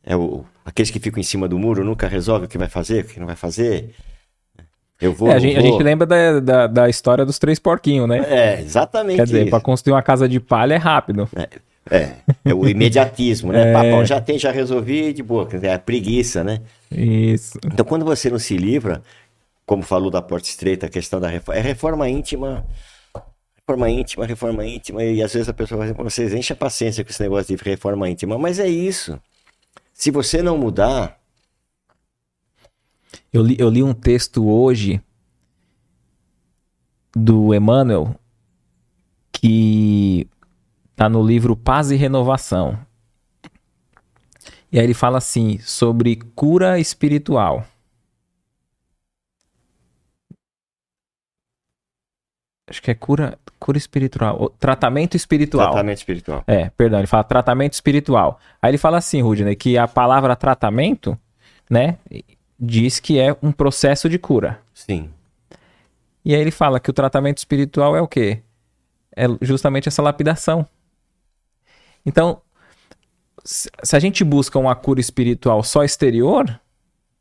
É 0.04 0.18
o, 0.18 0.44
aqueles 0.66 0.92
que 0.92 1.00
ficam 1.00 1.22
em 1.22 1.24
cima 1.24 1.48
do 1.48 1.58
muro 1.58 1.82
nunca 1.82 2.10
resolve 2.10 2.46
o 2.46 2.50
que 2.50 2.58
vai 2.58 2.68
fazer, 2.68 3.06
o 3.06 3.08
que 3.08 3.22
não 3.22 3.28
vai 3.28 3.38
fazer. 3.38 3.96
Eu 5.00 5.14
vou, 5.14 5.32
é, 5.32 5.36
a, 5.36 5.40
gente, 5.40 5.54
vou. 5.54 5.64
a, 5.64 5.66
gente, 5.66 5.84
lembra 5.84 6.06
da, 6.06 6.40
da, 6.42 6.68
da, 6.68 6.90
história 6.90 7.26
dos 7.26 7.40
três 7.40 7.58
porquinhos, 7.58 8.06
né? 8.10 8.20
É, 8.28 8.60
exatamente. 8.60 9.16
Quer 9.16 9.26
dizer, 9.28 9.50
para 9.50 9.62
construir 9.62 9.94
uma 9.94 10.04
casa 10.04 10.28
de 10.28 10.42
palha 10.42 10.74
é 10.74 10.78
rápido. 10.78 11.30
É, 11.34 11.48
é, 11.92 12.14
é 12.46 12.54
o 12.54 12.68
imediatismo, 12.68 13.52
né? 13.52 13.58
É... 13.70 13.74
Papão, 13.74 14.06
já 14.06 14.22
tem, 14.22 14.38
já 14.38 14.52
resolvi, 14.52 15.14
de 15.14 15.24
boa. 15.24 15.48
É 15.62 15.74
a 15.74 15.80
preguiça, 15.80 16.44
né? 16.44 16.62
Isso. 16.92 17.60
Então, 17.66 17.86
quando 17.86 18.06
você 18.06 18.30
não 18.30 18.40
se 18.40 18.56
livra, 18.56 19.02
como 19.66 19.84
falou 19.84 20.10
da 20.10 20.22
porta 20.22 20.48
estreita, 20.48 20.86
a 20.86 20.90
questão 20.90 21.20
da 21.20 21.28
reforma. 21.28 21.60
É 21.60 21.62
reforma 21.62 22.10
íntima, 22.10 22.66
reforma 23.56 23.90
íntima, 23.90 24.26
reforma 24.26 24.66
íntima, 24.66 25.04
e 25.04 25.22
às 25.22 25.34
vezes 25.34 25.50
a 25.50 25.54
pessoa 25.54 25.80
vai 25.80 25.92
dizer, 25.92 26.04
vocês 26.04 26.34
enchem 26.34 26.54
a 26.54 26.58
paciência 26.58 27.04
com 27.04 27.10
esse 27.10 27.22
negócio 27.22 27.56
de 27.56 27.64
reforma 27.64 28.10
íntima, 28.10 28.38
mas 28.38 28.60
é 28.60 28.68
isso. 28.68 29.20
Se 29.94 30.10
você 30.10 30.42
não 30.42 30.58
mudar. 30.58 31.20
Eu 33.34 33.44
li, 33.44 33.58
eu 33.60 33.70
li 33.70 33.84
um 33.84 33.94
texto 33.94 34.48
hoje 34.48 35.02
do 37.14 37.54
Emmanuel 37.54 38.16
que 39.32 40.28
tá 40.98 41.08
no 41.08 41.24
livro 41.24 41.56
Paz 41.56 41.92
e 41.92 41.96
Renovação. 41.96 42.78
E 44.72 44.80
aí 44.80 44.84
ele 44.84 44.96
fala 44.96 45.20
assim 45.20 45.60
sobre 45.60 46.16
cura 46.36 46.80
espiritual. 46.80 47.64
Acho 52.68 52.82
que 52.82 52.90
é 52.90 52.96
cura, 52.96 53.38
cura 53.60 53.78
espiritual. 53.78 54.50
Tratamento 54.60 55.16
espiritual. 55.16 55.68
Tratamento 55.68 55.98
espiritual. 56.00 56.44
É, 56.48 56.70
perdão, 56.72 57.00
ele 57.00 57.08
fala 57.08 57.24
tratamento 57.24 57.74
espiritual. 57.74 58.40
Aí 58.60 58.72
ele 58.72 58.80
fala 58.80 58.98
assim, 58.98 59.22
Rudney, 59.22 59.56
que 59.56 59.78
a 59.78 59.88
palavra 59.88 60.36
tratamento, 60.36 61.18
né, 61.70 62.00
diz 62.60 63.00
que 63.00 63.20
é 63.20 63.38
um 63.42 63.52
processo 63.52 64.10
de 64.10 64.18
cura. 64.18 64.60
Sim. 64.74 65.12
E 66.26 66.34
aí 66.34 66.42
ele 66.42 66.52
fala 66.52 66.80
que 66.80 66.90
o 66.90 66.94
tratamento 66.94 67.38
espiritual 67.38 67.96
é 67.96 68.02
o 68.02 68.08
quê? 68.08 68.42
É 69.16 69.26
justamente 69.42 69.88
essa 69.88 70.02
lapidação. 70.02 70.68
Então, 72.08 72.42
se 73.44 73.96
a 73.96 74.00
gente 74.00 74.24
busca 74.24 74.58
uma 74.58 74.76
cura 74.76 75.00
espiritual 75.00 75.62
só 75.62 75.84
exterior, 75.84 76.60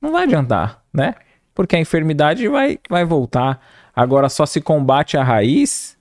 não 0.01 0.13
vai 0.13 0.23
adiantar, 0.23 0.83
né? 0.95 1.15
Porque 1.55 1.77
a 1.77 1.81
enfermidade 1.81 2.49
vai, 2.49 2.79
vai 2.89 3.05
voltar 3.05 3.61
Agora 3.97 4.29
só 4.29 4.45
se 4.45 4.61
combate 4.61 5.17
a 5.17 5.25
raiz 5.25 5.97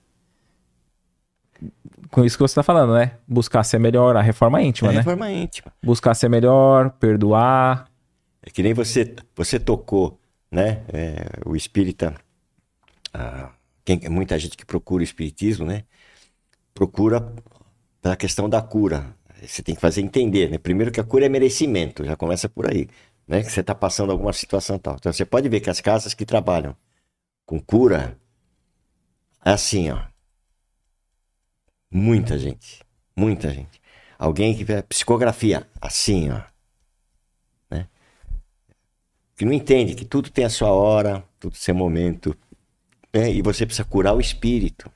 com 2.10 2.22
isso 2.22 2.36
que 2.36 2.42
você 2.42 2.52
está 2.52 2.62
falando, 2.62 2.92
né? 2.92 3.12
Buscar 3.26 3.64
ser 3.64 3.78
melhor, 3.78 4.14
a 4.16 4.20
reforma 4.20 4.60
íntima, 4.60 4.90
é 4.90 4.92
né? 4.92 4.98
Reforma 4.98 5.32
íntima. 5.32 5.72
Buscar 5.82 6.14
ser 6.14 6.28
melhor, 6.28 6.90
perdoar. 6.90 7.90
É 8.42 8.50
que 8.50 8.62
nem 8.62 8.74
você, 8.74 9.16
você 9.34 9.58
tocou, 9.58 10.20
né? 10.50 10.82
É, 10.92 11.24
o 11.46 11.56
espírita, 11.56 12.14
ah, 13.14 13.50
quem, 13.82 13.98
muita 14.10 14.38
gente 14.38 14.58
que 14.58 14.66
procura 14.66 15.00
o 15.00 15.04
espiritismo, 15.04 15.64
né? 15.64 15.84
Procura 16.74 17.32
pela 18.06 18.16
questão 18.16 18.48
da 18.48 18.62
cura. 18.62 19.16
Você 19.42 19.64
tem 19.64 19.74
que 19.74 19.80
fazer 19.80 20.00
entender, 20.00 20.48
né? 20.48 20.58
Primeiro 20.58 20.92
que 20.92 21.00
a 21.00 21.04
cura 21.04 21.26
é 21.26 21.28
merecimento, 21.28 22.04
já 22.04 22.16
começa 22.16 22.48
por 22.48 22.70
aí, 22.70 22.88
né? 23.26 23.42
Que 23.42 23.50
você 23.50 23.60
está 23.60 23.74
passando 23.74 24.12
alguma 24.12 24.32
situação 24.32 24.78
tal. 24.78 24.94
Então 24.94 25.12
você 25.12 25.24
pode 25.24 25.48
ver 25.48 25.58
que 25.58 25.68
as 25.68 25.80
casas 25.80 26.14
que 26.14 26.24
trabalham 26.24 26.76
com 27.44 27.58
cura, 27.60 28.16
é 29.44 29.50
assim, 29.50 29.90
ó. 29.90 30.00
Muita 31.90 32.38
gente, 32.38 32.80
muita 33.16 33.50
gente. 33.50 33.80
Alguém 34.16 34.56
que 34.56 34.62
vê 34.62 34.82
psicografia, 34.82 35.66
assim, 35.80 36.30
ó. 36.30 36.40
Né? 37.68 37.88
Que 39.36 39.44
não 39.44 39.52
entende 39.52 39.96
que 39.96 40.04
tudo 40.04 40.30
tem 40.30 40.44
a 40.44 40.50
sua 40.50 40.70
hora, 40.70 41.24
tudo 41.40 41.52
tem 41.52 41.60
seu 41.60 41.74
momento. 41.74 42.36
Né? 43.12 43.32
E 43.32 43.42
você 43.42 43.66
precisa 43.66 43.84
curar 43.84 44.14
o 44.14 44.20
espírito. 44.20 44.90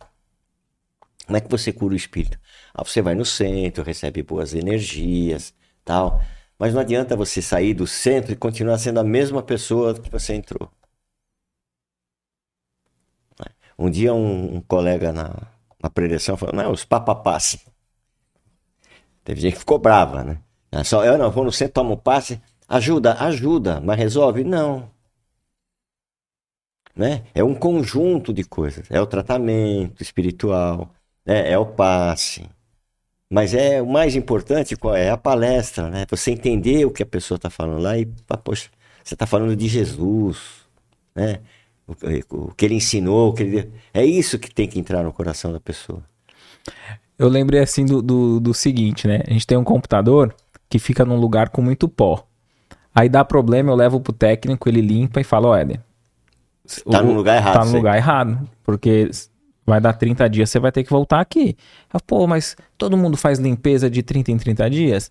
Como 1.26 1.36
é 1.36 1.40
que 1.40 1.50
você 1.50 1.72
cura 1.72 1.94
o 1.94 1.96
espírito? 1.96 2.38
Ah, 2.74 2.84
você 2.84 3.02
vai 3.02 3.14
no 3.14 3.24
centro, 3.24 3.84
recebe 3.84 4.22
boas 4.22 4.54
energias, 4.54 5.54
tal. 5.84 6.20
Mas 6.58 6.74
não 6.74 6.80
adianta 6.80 7.16
você 7.16 7.40
sair 7.42 7.74
do 7.74 7.86
centro 7.86 8.32
e 8.32 8.36
continuar 8.36 8.78
sendo 8.78 9.00
a 9.00 9.04
mesma 9.04 9.42
pessoa 9.42 9.94
que 9.94 10.10
você 10.10 10.34
entrou. 10.34 10.70
Um 13.78 13.88
dia 13.90 14.12
um, 14.12 14.56
um 14.56 14.60
colega 14.60 15.10
na, 15.10 15.34
na 15.82 15.88
preleção 15.88 16.36
falou, 16.36 16.54
não, 16.54 16.70
os 16.70 16.84
papapás. 16.84 17.58
Teve 19.24 19.40
gente 19.40 19.54
que 19.54 19.60
ficou 19.60 19.78
brava, 19.78 20.22
né? 20.22 20.38
Só 20.84 21.04
eu 21.04 21.16
não 21.16 21.30
vou 21.30 21.44
no 21.44 21.52
centro, 21.52 21.74
tomo 21.74 21.94
um 21.94 21.96
passe. 21.96 22.40
Ajuda, 22.68 23.14
ajuda, 23.24 23.80
mas 23.80 23.98
resolve? 23.98 24.44
Não. 24.44 24.90
Né? 26.94 27.24
É 27.34 27.42
um 27.42 27.54
conjunto 27.54 28.32
de 28.34 28.44
coisas. 28.44 28.90
É 28.90 29.00
o 29.00 29.06
tratamento 29.06 30.02
espiritual, 30.02 30.90
né? 31.24 31.50
é 31.50 31.58
o 31.58 31.66
passe. 31.66 32.48
Mas 33.32 33.54
é 33.54 33.80
o 33.80 33.86
mais 33.86 34.16
importante 34.16 34.74
é 34.96 35.10
a 35.10 35.16
palestra, 35.16 35.88
né? 35.88 36.04
Você 36.10 36.32
entender 36.32 36.84
o 36.84 36.90
que 36.90 37.02
a 37.02 37.06
pessoa 37.06 37.36
está 37.36 37.48
falando 37.48 37.80
lá 37.80 37.96
e, 37.96 38.06
poxa, 38.42 38.68
você 39.04 39.14
está 39.14 39.24
falando 39.24 39.54
de 39.54 39.68
Jesus, 39.68 40.38
né? 41.14 41.38
o, 42.30 42.52
que 42.54 42.64
ele 42.64 42.74
ensinou, 42.74 43.30
o 43.30 43.32
que 43.32 43.42
ele... 43.42 43.72
é 43.92 44.04
isso 44.04 44.38
que 44.38 44.52
tem 44.52 44.68
que 44.68 44.78
entrar 44.78 45.02
no 45.02 45.12
coração 45.12 45.52
da 45.52 45.60
pessoa. 45.60 46.02
Eu 47.18 47.28
lembrei 47.28 47.60
assim 47.60 47.84
do, 47.84 48.00
do, 48.00 48.40
do 48.40 48.54
seguinte, 48.54 49.06
né? 49.06 49.22
A 49.26 49.32
gente 49.32 49.46
tem 49.46 49.58
um 49.58 49.64
computador 49.64 50.34
que 50.68 50.78
fica 50.78 51.04
num 51.04 51.16
lugar 51.16 51.50
com 51.50 51.60
muito 51.60 51.88
pó. 51.88 52.24
Aí 52.94 53.08
dá 53.08 53.24
problema, 53.24 53.70
eu 53.70 53.76
levo 53.76 54.00
pro 54.00 54.12
técnico, 54.12 54.68
ele 54.68 54.80
limpa 54.80 55.20
e 55.20 55.24
fala, 55.24 55.48
olha. 55.48 55.84
Tá 56.90 57.02
no 57.02 57.12
lugar 57.12 57.36
errado. 57.36 57.54
Tá 57.54 57.64
no 57.64 57.72
lugar 57.72 57.96
errado. 57.96 58.48
Porque 58.64 59.10
vai 59.70 59.80
dar 59.80 59.92
30 59.92 60.28
dias, 60.28 60.50
você 60.50 60.58
vai 60.58 60.72
ter 60.72 60.84
que 60.84 60.90
voltar 60.90 61.20
aqui. 61.20 61.56
Eu, 61.92 62.00
Pô, 62.00 62.26
mas 62.26 62.56
todo 62.76 62.96
mundo 62.96 63.16
faz 63.16 63.38
limpeza 63.38 63.88
de 63.88 64.02
30 64.02 64.32
em 64.32 64.36
30 64.36 64.68
dias? 64.68 65.10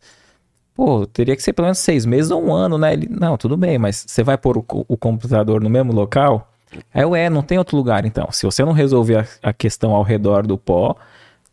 Pô, 0.75 1.05
teria 1.05 1.35
que 1.35 1.41
ser 1.41 1.53
pelo 1.53 1.65
menos 1.65 1.79
seis 1.79 2.05
meses 2.05 2.31
ou 2.31 2.43
um 2.43 2.53
ano, 2.53 2.77
né? 2.77 2.93
Ele, 2.93 3.07
não, 3.09 3.37
tudo 3.37 3.57
bem, 3.57 3.77
mas 3.77 4.05
você 4.07 4.23
vai 4.23 4.37
pôr 4.37 4.57
o, 4.57 4.65
o 4.87 4.97
computador 4.97 5.61
no 5.61 5.69
mesmo 5.69 5.91
local? 5.91 6.49
Aí 6.93 7.01
eu, 7.01 7.15
é, 7.15 7.29
não 7.29 7.41
tem 7.41 7.57
outro 7.57 7.75
lugar 7.75 8.05
então. 8.05 8.27
Se 8.31 8.45
você 8.45 8.63
não 8.63 8.71
resolver 8.71 9.17
a, 9.17 9.49
a 9.49 9.53
questão 9.53 9.91
ao 9.91 10.03
redor 10.03 10.45
do 10.45 10.57
pó, 10.57 10.95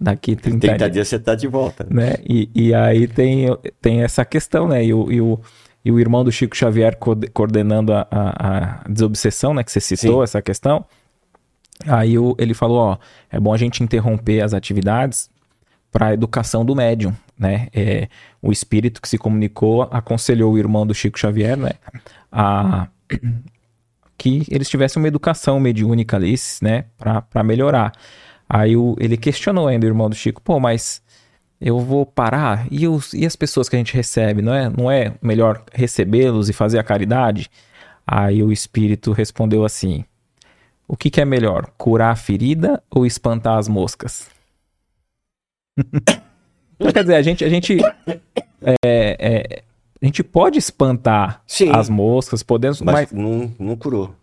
daqui 0.01 0.37
30, 0.37 0.59
30 0.59 0.77
dias, 0.77 0.93
dias 0.93 1.09
você 1.09 1.19
tá 1.19 1.35
de 1.35 1.49
volta. 1.49 1.87
Né? 1.89 2.15
E, 2.29 2.51
e 2.55 2.75
aí 2.75 3.07
tem, 3.09 3.47
tem 3.81 4.03
essa 4.03 4.25
questão, 4.25 4.69
né? 4.69 4.85
E 4.85 4.93
o, 4.93 5.11
e 5.11 5.21
o, 5.21 5.41
e 5.85 5.91
o 5.91 5.99
irmão 5.99 6.23
do 6.23 6.31
Chico 6.31 6.57
Xavier 6.57 6.99
coordenando 7.33 7.93
a, 7.93 8.07
a, 8.11 8.83
a 8.85 8.89
desobsessão, 8.89 9.55
né? 9.55 9.65
Que 9.65 9.73
você 9.73 9.81
citou 9.81 10.19
Sim. 10.19 10.23
essa 10.25 10.43
questão. 10.43 10.85
Aí 11.85 12.19
o, 12.19 12.35
ele 12.39 12.55
falou, 12.55 12.79
ó, 12.79 12.99
é 13.31 13.39
bom 13.39 13.53
a 13.53 13.57
gente 13.57 13.83
interromper 13.83 14.41
as 14.41 14.55
atividades 14.55 15.29
para 15.93 16.09
a 16.09 16.15
educação 16.15 16.65
do 16.65 16.75
médium, 16.75 17.15
né? 17.39 17.69
É, 17.75 18.09
o 18.41 18.53
espírito 18.53 19.01
que 19.01 19.09
se 19.09 19.19
comunicou 19.19 19.83
aconselhou 19.83 20.53
o 20.53 20.59
irmão 20.59 20.87
do 20.87 20.95
Chico 20.95 21.19
Xavier, 21.19 21.57
né? 21.57 21.73
A, 22.31 22.89
que 24.19 24.45
eles 24.51 24.69
tivessem 24.69 25.03
uma 25.03 25.09
educação 25.09 25.61
mediúnica 25.61 26.17
ali, 26.17 26.35
né? 26.63 26.85
Para 26.99 27.45
melhorar. 27.45 27.93
Aí 28.49 28.77
o, 28.77 28.97
ele 28.99 29.17
questionou 29.17 29.69
ainda 29.69 29.87
o 29.87 29.91
irmão 29.91 30.09
do 30.09 30.15
Chico, 30.15 30.41
pô, 30.41 30.59
mas 30.61 31.03
eu 31.61 31.79
vou 31.79 32.05
parar? 32.05 32.67
E, 32.71 32.87
os, 32.87 33.13
e 33.13 33.25
as 33.27 33.37
pessoas 33.37 33.69
que 33.69 33.77
a 33.77 33.79
gente 33.79 33.95
recebe, 33.95 34.43
não 34.43 34.55
é, 34.55 34.71
não 34.71 34.91
é 34.91 35.15
melhor 35.23 35.63
recebê-los 35.73 36.49
e 36.49 36.53
fazer 36.53 36.79
a 36.79 36.85
caridade? 36.85 37.51
Aí 38.07 38.43
o 38.43 38.53
espírito 38.53 39.13
respondeu 39.13 39.65
assim: 39.65 40.05
O 40.89 40.97
que, 40.97 41.11
que 41.11 41.21
é 41.21 41.25
melhor, 41.25 41.71
curar 41.77 42.13
a 42.13 42.17
ferida 42.17 42.83
ou 42.91 43.05
espantar 43.05 43.59
as 43.59 43.69
moscas? 43.69 44.29
então, 45.77 46.93
quer 46.93 47.03
dizer, 47.03 47.17
a 47.17 47.23
gente, 47.23 47.45
a 47.45 47.49
gente, 47.49 47.79
é, 48.63 48.77
é, 48.85 49.63
a 50.01 50.05
gente 50.05 50.23
pode 50.23 50.59
espantar 50.59 51.43
Sim, 51.47 51.71
as 51.75 51.89
moscas, 51.89 52.43
podemos, 52.43 52.81
mas, 52.81 52.95
mas 52.95 53.13
não, 53.13 53.53
não 53.59 53.77
curou. 53.77 54.15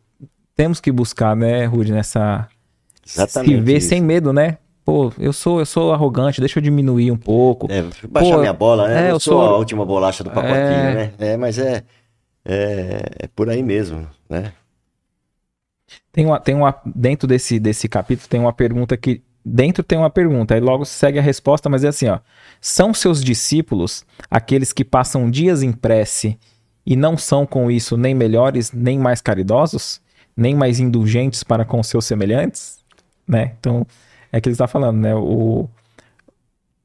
Temos 0.56 0.80
que 0.80 0.92
buscar, 0.92 1.36
né, 1.36 1.66
Rude, 1.66 1.92
nessa 1.92 2.48
Exatamente. 3.06 3.56
Se 3.56 3.62
vê 3.62 3.78
isso. 3.78 3.90
sem 3.90 4.02
medo, 4.02 4.32
né? 4.32 4.58
Pô, 4.86 5.12
eu 5.18 5.32
sou, 5.32 5.60
eu 5.60 5.66
sou 5.66 5.94
arrogante, 5.94 6.42
deixa 6.42 6.60
eu 6.60 6.64
diminuir 6.64 7.12
um 7.12 7.18
pouco. 7.18 7.68
É, 7.72 7.84
baixar 8.10 8.36
Pô, 8.36 8.40
minha 8.40 8.54
bola, 8.54 8.88
né? 8.88 9.06
É, 9.06 9.10
eu, 9.10 9.16
eu 9.16 9.20
sou, 9.20 9.34
sou 9.34 9.42
a 9.42 9.58
última 9.58 9.86
bolacha 9.86 10.24
do 10.24 10.30
pacotinho, 10.30 10.58
é... 10.58 10.94
né? 10.94 11.14
É, 11.20 11.38
mas 11.38 11.58
é, 11.58 11.84
é, 12.44 13.02
é, 13.20 13.28
por 13.34 13.50
aí 13.50 13.64
mesmo, 13.64 14.08
né? 14.30 14.52
Tem 16.12 16.26
uma, 16.26 16.40
tem 16.40 16.56
uma, 16.56 16.76
dentro 16.86 17.28
desse, 17.28 17.60
desse 17.60 17.88
capítulo 17.88 18.28
tem 18.28 18.40
uma 18.40 18.54
pergunta 18.54 18.96
que, 18.96 19.22
dentro 19.44 19.84
tem 19.84 19.98
uma 19.98 20.10
pergunta, 20.10 20.54
aí 20.54 20.60
logo 20.60 20.86
segue 20.86 21.20
a 21.20 21.22
resposta, 21.22 21.70
mas 21.70 21.84
é 21.84 21.90
assim, 21.90 22.08
ó. 22.08 22.20
São 22.62 22.94
seus 22.94 23.24
discípulos 23.24 24.06
aqueles 24.30 24.72
que 24.72 24.86
passam 24.86 25.30
dias 25.30 25.64
em 25.64 25.72
prece 25.72 26.38
e 26.86 26.96
não 26.96 27.18
são 27.18 27.46
com 27.46 27.72
isso 27.72 27.98
nem 27.98 28.14
melhores, 28.14 28.72
nem 28.72 29.00
mais 29.00 29.22
caridosos, 29.22 30.02
nem 30.36 30.56
mais 30.56 30.80
indulgentes 30.80 31.44
para 31.44 31.66
com 31.66 31.82
seus 31.82 32.06
semelhantes? 32.06 32.84
né? 33.28 33.54
Então, 33.60 33.86
é 34.32 34.40
que 34.40 34.48
ele 34.48 34.54
está 34.54 34.68
falando, 34.68 34.98
né? 34.98 35.16
O... 35.16 35.68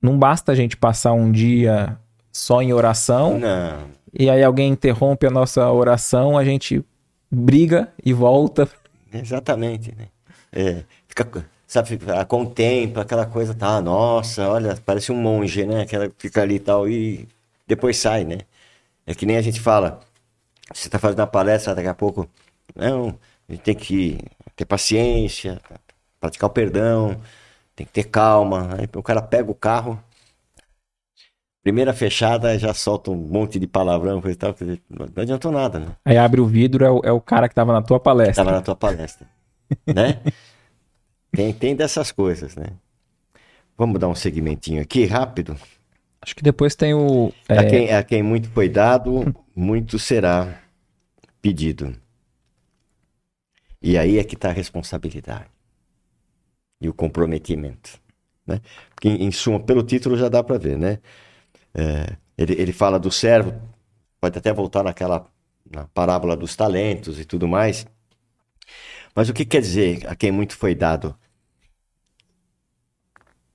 Não 0.00 0.18
basta 0.18 0.52
a 0.52 0.54
gente 0.54 0.76
passar 0.76 1.12
um 1.12 1.30
dia 1.30 1.96
só 2.32 2.62
em 2.62 2.72
oração. 2.72 3.38
Não. 3.38 3.98
E 4.18 4.30
aí 4.30 4.42
alguém 4.42 4.70
interrompe 4.70 5.26
a 5.26 5.30
nossa 5.30 5.70
oração, 5.70 6.38
a 6.38 6.44
gente 6.44 6.84
briga 7.30 7.88
e 8.04 8.12
volta. 8.12 8.68
Exatamente, 9.12 9.94
né? 9.94 10.09
É, 10.52 10.84
fica, 11.09 11.48
sabe, 11.66 11.98
contempla 12.28 13.02
aquela 13.02 13.26
coisa, 13.26 13.54
tá? 13.54 13.80
Nossa, 13.80 14.48
olha, 14.48 14.76
parece 14.84 15.12
um 15.12 15.16
monge, 15.16 15.66
né? 15.66 15.82
Aquela 15.82 16.11
fica 16.18 16.42
ali 16.42 16.56
e 16.56 16.61
tal, 16.61 16.88
e 16.88 17.28
depois 17.66 17.96
sai, 17.98 18.24
né? 18.24 18.38
É 19.06 19.14
que 19.14 19.26
nem 19.26 19.36
a 19.36 19.42
gente 19.42 19.61
fala, 19.61 20.00
você 20.74 20.88
tá 20.90 20.98
fazendo 20.98 21.20
uma 21.20 21.26
palestra 21.28 21.74
daqui 21.74 21.88
a 21.88 21.94
pouco, 21.94 22.28
não, 22.76 23.18
a 23.48 23.52
gente 23.52 23.62
tem 23.62 23.74
que 23.76 24.18
ter 24.56 24.64
paciência, 24.66 25.61
praticar 26.20 26.50
o 26.50 26.52
perdão, 26.52 27.20
tem 27.76 27.86
que 27.86 27.92
ter 27.92 28.04
calma. 28.04 28.76
Aí 28.78 28.88
o 28.94 29.02
cara 29.02 29.22
pega 29.22 29.50
o 29.50 29.54
carro, 29.54 30.02
primeira 31.62 31.92
fechada, 31.92 32.59
já 32.59 32.72
solta 32.72 33.11
um 33.11 33.16
monte 33.16 33.59
de 33.59 33.66
palavrão, 33.66 34.20
coisa 34.20 34.34
e 34.34 34.38
tal. 34.38 34.54
Não 34.88 35.22
adiantou 35.22 35.52
nada, 35.52 35.78
né? 35.78 35.86
Aí 36.04 36.16
abre 36.16 36.40
o 36.40 36.46
vidro, 36.46 36.84
é 36.84 36.90
o, 36.90 37.00
é 37.04 37.12
o 37.12 37.20
cara 37.20 37.48
que 37.48 37.54
tava 37.54 37.72
na 37.72 37.82
tua 37.82 38.00
palestra. 38.00 38.44
Tava 38.44 38.56
na 38.56 38.62
tua 38.62 38.76
palestra, 38.76 39.26
né? 39.86 40.20
Tem, 41.32 41.52
tem 41.52 41.76
dessas 41.76 42.11
coisas, 42.11 42.56
né? 42.56 42.66
Vamos 43.76 44.00
dar 44.00 44.09
um 44.09 44.14
segmentinho 44.14 44.82
aqui, 44.82 45.04
rápido. 45.04 45.56
Acho 46.20 46.34
que 46.34 46.42
depois 46.42 46.74
tem 46.74 46.94
o. 46.94 47.32
É... 47.48 47.59
A, 47.59 47.64
quem, 47.66 47.92
a 47.92 48.02
quem 48.02 48.22
muito 48.22 48.48
foi 48.50 48.68
dado, 48.68 49.34
muito 49.54 49.98
será 49.98 50.61
pedido. 51.40 51.94
E 53.80 53.96
aí 53.96 54.18
é 54.18 54.24
que 54.24 54.34
está 54.34 54.48
a 54.48 54.52
responsabilidade 54.52 55.46
e 56.80 56.88
o 56.88 56.94
comprometimento. 56.94 58.00
Né? 58.46 58.61
Porque, 58.94 59.09
em, 59.09 59.24
em 59.24 59.30
suma, 59.30 59.61
pelo 59.61 59.82
título 59.82 60.16
já 60.16 60.28
dá 60.28 60.42
para 60.42 60.59
ver, 60.59 60.78
né? 60.78 60.98
É, 61.79 62.16
ele, 62.37 62.61
ele 62.61 62.72
fala 62.72 62.99
do 62.99 63.09
servo, 63.09 63.55
pode 64.20 64.37
até 64.37 64.53
voltar 64.53 64.83
naquela 64.83 65.31
na 65.70 65.87
parábola 65.87 66.37
dos 66.37 66.57
talentos 66.57 67.20
e 67.20 67.24
tudo 67.24 67.47
mais. 67.47 67.87
Mas 69.14 69.29
o 69.29 69.35
que 69.35 69.45
quer 69.45 69.61
dizer 69.61 70.05
a 70.09 70.16
quem 70.16 70.33
muito 70.33 70.57
foi 70.57 70.74
dado? 70.74 71.16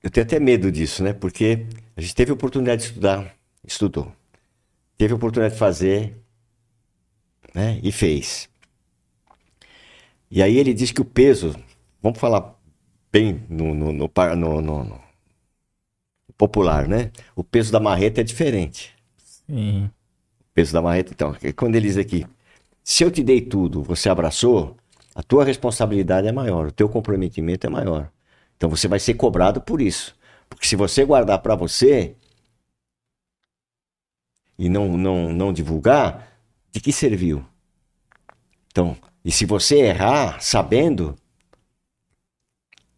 Eu 0.02 0.10
tenho 0.10 0.24
até 0.24 0.40
medo 0.40 0.72
disso, 0.72 1.02
né? 1.02 1.12
Porque 1.12 1.66
a 1.94 2.00
gente 2.00 2.14
teve 2.14 2.30
a 2.30 2.34
oportunidade 2.34 2.82
de 2.82 2.88
estudar, 2.88 3.34
estudou. 3.66 4.10
Teve 4.96 5.12
a 5.12 5.16
oportunidade 5.16 5.54
de 5.54 5.60
fazer, 5.60 6.16
né? 7.54 7.78
E 7.82 7.92
fez. 7.92 8.48
E 10.30 10.42
aí 10.42 10.56
ele 10.56 10.72
diz 10.72 10.92
que 10.92 11.00
o 11.00 11.04
peso, 11.04 11.54
vamos 12.02 12.18
falar 12.18 12.54
bem 13.12 13.44
no, 13.50 13.74
no, 13.74 13.92
no, 13.92 14.10
no, 14.62 15.03
popular, 16.36 16.88
né? 16.88 17.10
O 17.34 17.44
peso 17.44 17.72
da 17.72 17.80
marreta 17.80 18.20
é 18.20 18.24
diferente. 18.24 18.94
Sim. 19.16 19.84
O 20.40 20.54
peso 20.54 20.72
da 20.72 20.82
marreta, 20.82 21.12
então, 21.12 21.36
é 21.42 21.52
quando 21.52 21.76
ele 21.76 21.88
diz 21.88 21.96
aqui, 21.96 22.26
se 22.82 23.02
eu 23.02 23.10
te 23.10 23.22
dei 23.22 23.40
tudo, 23.40 23.82
você 23.82 24.08
abraçou, 24.08 24.76
a 25.14 25.22
tua 25.22 25.44
responsabilidade 25.44 26.26
é 26.26 26.32
maior, 26.32 26.66
o 26.66 26.72
teu 26.72 26.88
comprometimento 26.88 27.66
é 27.66 27.70
maior. 27.70 28.10
Então 28.56 28.68
você 28.68 28.88
vai 28.88 28.98
ser 28.98 29.14
cobrado 29.14 29.60
por 29.60 29.80
isso. 29.80 30.16
Porque 30.48 30.66
se 30.66 30.76
você 30.76 31.04
guardar 31.04 31.38
para 31.40 31.54
você 31.54 32.14
e 34.58 34.68
não, 34.68 34.96
não, 34.96 35.32
não 35.32 35.52
divulgar, 35.52 36.28
de 36.70 36.80
que 36.80 36.92
serviu? 36.92 37.44
Então, 38.70 38.96
e 39.24 39.30
se 39.30 39.46
você 39.46 39.76
errar 39.76 40.40
sabendo, 40.40 41.16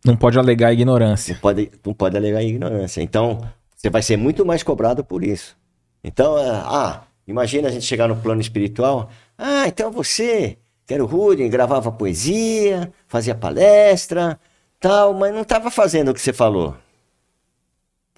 não 0.06 0.16
pode 0.16 0.38
alegar 0.38 0.72
ignorância. 0.72 1.34
Não 1.34 1.40
pode, 1.40 1.70
não 1.84 1.92
pode 1.92 2.16
alegar 2.16 2.42
ignorância. 2.42 3.02
Então, 3.02 3.40
você 3.74 3.90
vai 3.90 4.02
ser 4.02 4.16
muito 4.16 4.46
mais 4.46 4.62
cobrado 4.62 5.04
por 5.04 5.24
isso. 5.24 5.56
Então, 6.02 6.38
é, 6.38 6.48
ah, 6.48 7.02
imagina 7.26 7.68
a 7.68 7.70
gente 7.70 7.84
chegar 7.84 8.08
no 8.08 8.16
plano 8.16 8.40
espiritual. 8.40 9.10
Ah, 9.36 9.66
então 9.66 9.90
você, 9.90 10.56
que 10.86 10.94
era 10.94 11.02
o 11.02 11.06
Rudin, 11.06 11.50
gravava 11.50 11.90
poesia, 11.90 12.92
fazia 13.08 13.34
palestra, 13.34 14.38
tal, 14.78 15.12
mas 15.12 15.34
não 15.34 15.42
estava 15.42 15.70
fazendo 15.70 16.10
o 16.10 16.14
que 16.14 16.20
você 16.20 16.32
falou. 16.32 16.76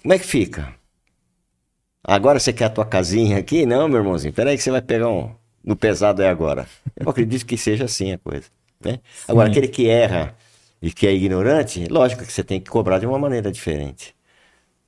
Como 0.01 0.13
é 0.13 0.19
que 0.19 0.25
fica? 0.25 0.73
Agora 2.03 2.39
você 2.39 2.53
quer 2.53 2.65
a 2.65 2.69
tua 2.69 2.85
casinha 2.85 3.37
aqui? 3.37 3.65
Não, 3.65 3.87
meu 3.87 3.97
irmãozinho, 3.97 4.33
peraí 4.33 4.55
que 4.55 4.63
você 4.63 4.71
vai 4.71 4.81
pegar 4.81 5.09
um 5.09 5.31
no 5.63 5.75
pesado 5.75 6.21
é 6.21 6.29
agora. 6.29 6.67
Eu 6.95 7.09
acredito 7.09 7.45
que 7.45 7.57
seja 7.57 7.85
assim 7.85 8.13
a 8.13 8.17
coisa. 8.17 8.45
Né? 8.83 8.99
Agora, 9.27 9.49
aquele 9.49 9.67
que 9.67 9.89
erra 9.89 10.35
e 10.81 10.91
que 10.91 11.07
é 11.07 11.13
ignorante, 11.13 11.85
lógico 11.87 12.23
que 12.23 12.31
você 12.31 12.43
tem 12.43 12.59
que 12.59 12.69
cobrar 12.69 12.99
de 12.99 13.05
uma 13.05 13.19
maneira 13.19 13.51
diferente. 13.51 14.15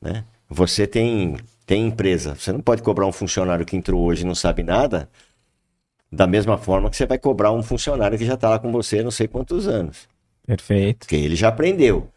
Né? 0.02 0.24
Você 0.50 0.88
tem, 0.88 1.38
tem 1.66 1.88
empresa, 1.88 2.36
você 2.36 2.52
não 2.52 2.62
pode 2.62 2.82
cobrar 2.82 3.06
um 3.06 3.12
funcionário 3.12 3.66
que 3.66 3.76
entrou 3.76 4.02
hoje 4.02 4.24
e 4.24 4.26
não 4.26 4.36
sabe 4.36 4.64
nada, 4.64 5.10
da 6.12 6.28
mesma 6.28 6.58
forma 6.58 6.90
que 6.90 6.98
você 6.98 7.06
vai 7.06 7.18
cobrar 7.18 7.52
um 7.52 7.64
funcionário 7.64 8.18
que 8.18 8.26
já 8.26 8.34
está 8.34 8.50
lá 8.50 8.60
com 8.60 8.72
você 8.72 9.02
não 9.04 9.12
sei 9.12 9.28
quantos 9.28 9.68
anos. 9.68 10.10
Perfeito. 10.46 11.00
Porque 11.00 11.16
ele 11.16 11.36
já 11.36 11.48
aprendeu. 11.48 12.10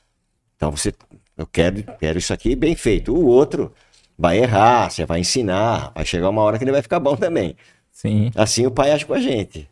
Então 0.56 0.70
você, 0.70 0.92
eu 1.36 1.46
quero, 1.46 1.82
quero 1.98 2.18
isso 2.18 2.32
aqui 2.32 2.56
bem 2.56 2.74
feito. 2.74 3.14
O 3.14 3.26
outro 3.26 3.72
vai 4.18 4.38
errar, 4.38 4.90
você 4.90 5.04
vai 5.04 5.20
ensinar, 5.20 5.92
vai 5.94 6.04
chegar 6.04 6.28
uma 6.28 6.42
hora 6.42 6.58
que 6.58 6.64
ele 6.64 6.72
vai 6.72 6.82
ficar 6.82 6.98
bom 6.98 7.16
também. 7.16 7.56
Sim. 7.92 8.32
Assim 8.34 8.66
o 8.66 8.70
pai 8.70 8.90
age 8.90 9.06
com 9.06 9.14
a 9.14 9.20
gente. 9.20 9.68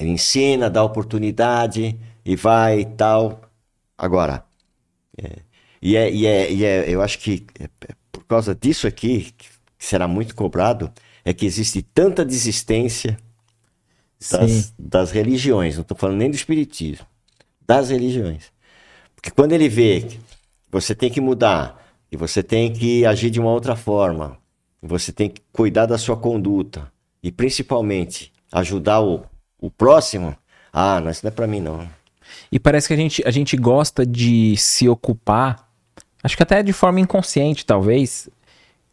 Ele 0.00 0.10
ensina, 0.10 0.70
dá 0.70 0.82
oportunidade, 0.82 1.98
e 2.26 2.34
vai 2.34 2.80
e 2.80 2.84
tal. 2.84 3.40
Agora, 3.96 4.44
é, 5.16 5.38
e, 5.80 5.96
é, 5.96 6.10
e, 6.12 6.26
é, 6.26 6.52
e 6.52 6.64
é, 6.64 6.90
eu 6.90 7.00
acho 7.00 7.20
que 7.20 7.46
é, 7.58 7.64
é 7.64 7.94
por 8.10 8.24
causa 8.24 8.54
disso 8.54 8.88
aqui, 8.88 9.32
que 9.38 9.46
será 9.78 10.08
muito 10.08 10.34
cobrado, 10.34 10.92
é 11.24 11.32
que 11.32 11.46
existe 11.46 11.80
tanta 11.82 12.24
desistência 12.24 13.16
das, 14.30 14.74
das 14.76 15.10
religiões, 15.12 15.76
não 15.76 15.82
estou 15.82 15.96
falando 15.96 16.18
nem 16.18 16.30
do 16.30 16.34
espiritismo, 16.34 17.06
das 17.64 17.90
religiões. 17.90 18.52
Porque 19.14 19.30
quando 19.30 19.52
ele 19.52 19.68
vê 19.68 20.00
que 20.00 20.20
você 20.70 20.94
tem 20.94 21.10
que 21.10 21.20
mudar, 21.20 21.84
e 22.10 22.16
você 22.16 22.42
tem 22.42 22.72
que 22.72 23.04
agir 23.06 23.30
de 23.30 23.40
uma 23.40 23.50
outra 23.50 23.76
forma, 23.76 24.38
você 24.82 25.12
tem 25.12 25.28
que 25.28 25.42
cuidar 25.52 25.86
da 25.86 25.98
sua 25.98 26.16
conduta, 26.16 26.90
e 27.22 27.30
principalmente 27.30 28.32
ajudar 28.52 29.00
o, 29.00 29.24
o 29.58 29.70
próximo, 29.70 30.36
ah, 30.72 31.00
não, 31.00 31.10
isso 31.10 31.24
não 31.24 31.30
é 31.30 31.34
para 31.34 31.46
mim 31.46 31.60
não. 31.60 31.88
E 32.50 32.58
parece 32.58 32.88
que 32.88 32.94
a 32.94 32.96
gente, 32.96 33.22
a 33.26 33.30
gente 33.30 33.56
gosta 33.56 34.06
de 34.06 34.56
se 34.56 34.88
ocupar, 34.88 35.68
acho 36.22 36.36
que 36.36 36.42
até 36.42 36.62
de 36.62 36.72
forma 36.72 37.00
inconsciente, 37.00 37.66
talvez, 37.66 38.28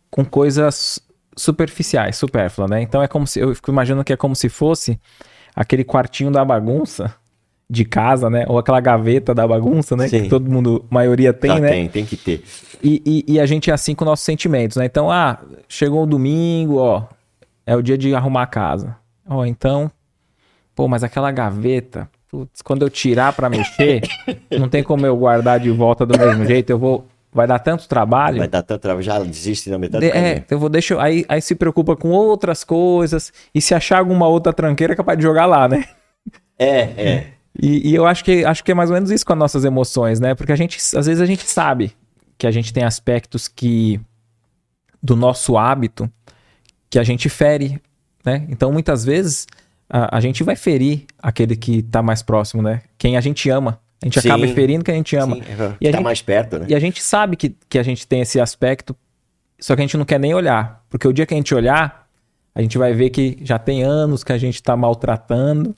com 0.10 0.26
coisas 0.26 1.00
superficiais, 1.36 2.16
supérfluas, 2.18 2.70
né? 2.70 2.82
Então 2.82 3.02
é 3.02 3.08
como 3.08 3.26
se, 3.26 3.40
eu 3.40 3.54
fico 3.56 3.72
imaginando 3.72 4.04
que 4.04 4.14
é 4.14 4.18
como 4.18 4.36
se 4.36 4.50
fosse 4.50 5.00
aquele 5.56 5.84
quartinho 5.84 6.32
da 6.32 6.44
bagunça 6.44 7.14
de 7.70 7.86
casa, 7.86 8.30
né? 8.30 8.46
Ou 8.48 8.58
aquela 8.58 8.80
gaveta 8.80 9.34
da 9.34 9.48
bagunça, 9.48 9.96
né? 9.96 10.08
Sim. 10.08 10.24
Que 10.24 10.30
todo 10.30 10.50
mundo, 10.50 10.86
maioria 10.90 11.34
tem, 11.34 11.52
Já 11.52 11.60
né? 11.60 11.70
Tem, 11.70 11.90
tem 11.90 12.06
que 12.06 12.16
ter. 12.16 12.44
E, 12.84 13.02
e, 13.06 13.34
e, 13.34 13.40
a 13.40 13.46
gente 13.46 13.72
é 13.72 13.74
assim 13.74 13.96
com 13.96 14.06
nossos 14.06 14.26
sentimentos, 14.26 14.78
né? 14.78 14.86
Então, 14.86 15.10
ah, 15.10 15.40
chegou 15.68 16.04
o 16.04 16.06
domingo, 16.06 16.78
ó, 16.78 17.04
é 17.66 17.76
o 17.76 17.82
dia 17.82 17.98
de 17.98 18.14
arrumar 18.14 18.44
a 18.44 18.48
casa. 18.48 18.96
Ó, 19.28 19.46
então, 19.46 19.90
pô, 20.76 20.88
mas 20.88 21.04
aquela 21.04 21.32
gaveta, 21.32 22.10
putz, 22.34 22.64
quando 22.64 22.82
eu 22.82 22.90
tirar 22.90 23.32
para 23.34 23.48
mexer, 23.48 24.02
não 24.50 24.68
tem 24.68 24.82
como 24.82 25.06
eu 25.06 25.16
guardar 25.16 25.60
de 25.60 25.70
volta 25.70 26.04
do 26.04 26.18
mesmo 26.18 26.44
jeito, 26.48 26.72
eu 26.72 26.80
vou 26.80 27.06
vai 27.32 27.46
dar 27.46 27.60
tanto 27.60 27.88
trabalho. 27.88 28.40
Vai 28.40 28.48
dar 28.48 28.64
tanto 28.64 28.82
trabalho, 28.82 29.04
já 29.04 29.20
desiste 29.20 29.70
na 29.70 29.78
metade 29.78 30.04
de, 30.04 30.12
do 30.12 30.18
É, 30.18 30.44
eu 30.50 30.58
vou 30.58 30.68
deixar, 30.68 31.00
aí, 31.00 31.24
aí 31.30 31.40
se 31.42 31.54
preocupa 31.54 31.96
com 31.96 32.10
outras 32.10 32.64
coisas, 32.64 33.32
e 33.54 33.62
se 33.62 33.76
achar 33.76 34.00
alguma 34.00 34.28
outra 34.28 34.52
tranqueira, 34.52 34.94
é 34.94 34.96
capaz 34.96 35.16
de 35.16 35.24
jogar 35.24 35.46
lá, 35.46 35.68
né? 35.68 35.86
É, 36.58 36.80
é. 36.80 37.28
E, 37.60 37.92
e, 37.92 37.96
eu 37.96 38.08
acho 38.08 38.24
que, 38.24 38.44
acho 38.44 38.64
que 38.64 38.72
é 38.72 38.76
mais 38.76 38.90
ou 38.90 38.96
menos 38.96 39.12
isso 39.12 39.24
com 39.24 39.34
as 39.34 39.40
nossas 39.40 39.64
emoções, 39.64 40.20
né? 40.20 40.34
Porque 40.34 40.52
a 40.52 40.56
gente, 40.56 40.80
às 40.98 41.06
vezes 41.06 41.22
a 41.22 41.26
gente 41.26 41.48
sabe 41.48 41.92
que 42.36 42.48
a 42.48 42.52
gente 42.52 42.74
tem 42.74 42.84
aspectos 42.84 43.48
que 43.48 44.02
do 45.02 45.16
nosso 45.16 45.56
hábito 45.56 46.10
que 46.90 46.98
a 46.98 47.04
gente 47.04 47.30
fere, 47.30 47.80
né? 48.26 48.46
Então 48.50 48.72
muitas 48.72 49.06
vezes 49.06 49.46
a, 49.90 50.18
a 50.18 50.20
gente 50.20 50.44
vai 50.44 50.56
ferir 50.56 51.06
aquele 51.22 51.56
que 51.56 51.80
está 51.80 52.02
mais 52.02 52.22
próximo, 52.22 52.62
né? 52.62 52.82
Quem 52.98 53.18
a 53.18 53.22
gente 53.22 53.50
ama. 53.50 53.80
A 54.02 54.06
gente 54.06 54.20
sim, 54.20 54.30
acaba 54.30 54.48
ferindo 54.50 54.84
quem 54.84 54.96
a 54.96 54.98
gente 54.98 55.16
ama. 55.16 55.36
Sim, 55.36 55.42
é, 55.42 55.74
e 55.80 55.88
a 55.88 55.92
tá 55.92 55.98
gente, 55.98 56.04
mais 56.04 56.22
perto, 56.22 56.60
né? 56.60 56.66
E 56.68 56.76
a 56.76 56.80
gente 56.80 57.02
sabe 57.02 57.38
que, 57.38 57.56
que 57.70 57.80
a 57.80 57.84
gente 57.84 58.06
tem 58.06 58.22
esse 58.22 58.40
aspecto, 58.40 58.96
só 59.60 59.76
que 59.76 59.82
a 59.82 59.86
gente 59.86 59.98
não 59.98 60.06
quer 60.06 60.20
nem 60.20 60.34
olhar. 60.34 60.84
Porque 60.90 61.08
o 61.08 61.14
dia 61.14 61.26
que 61.26 61.34
a 61.34 61.38
gente 61.38 61.56
olhar, 61.56 62.08
a 62.54 62.62
gente 62.62 62.78
vai 62.78 62.94
ver 62.94 63.10
que 63.12 63.38
já 63.42 63.58
tem 63.58 63.84
anos 63.84 64.24
que 64.24 64.34
a 64.34 64.38
gente 64.38 64.56
está 64.56 64.76
maltratando 64.76 65.76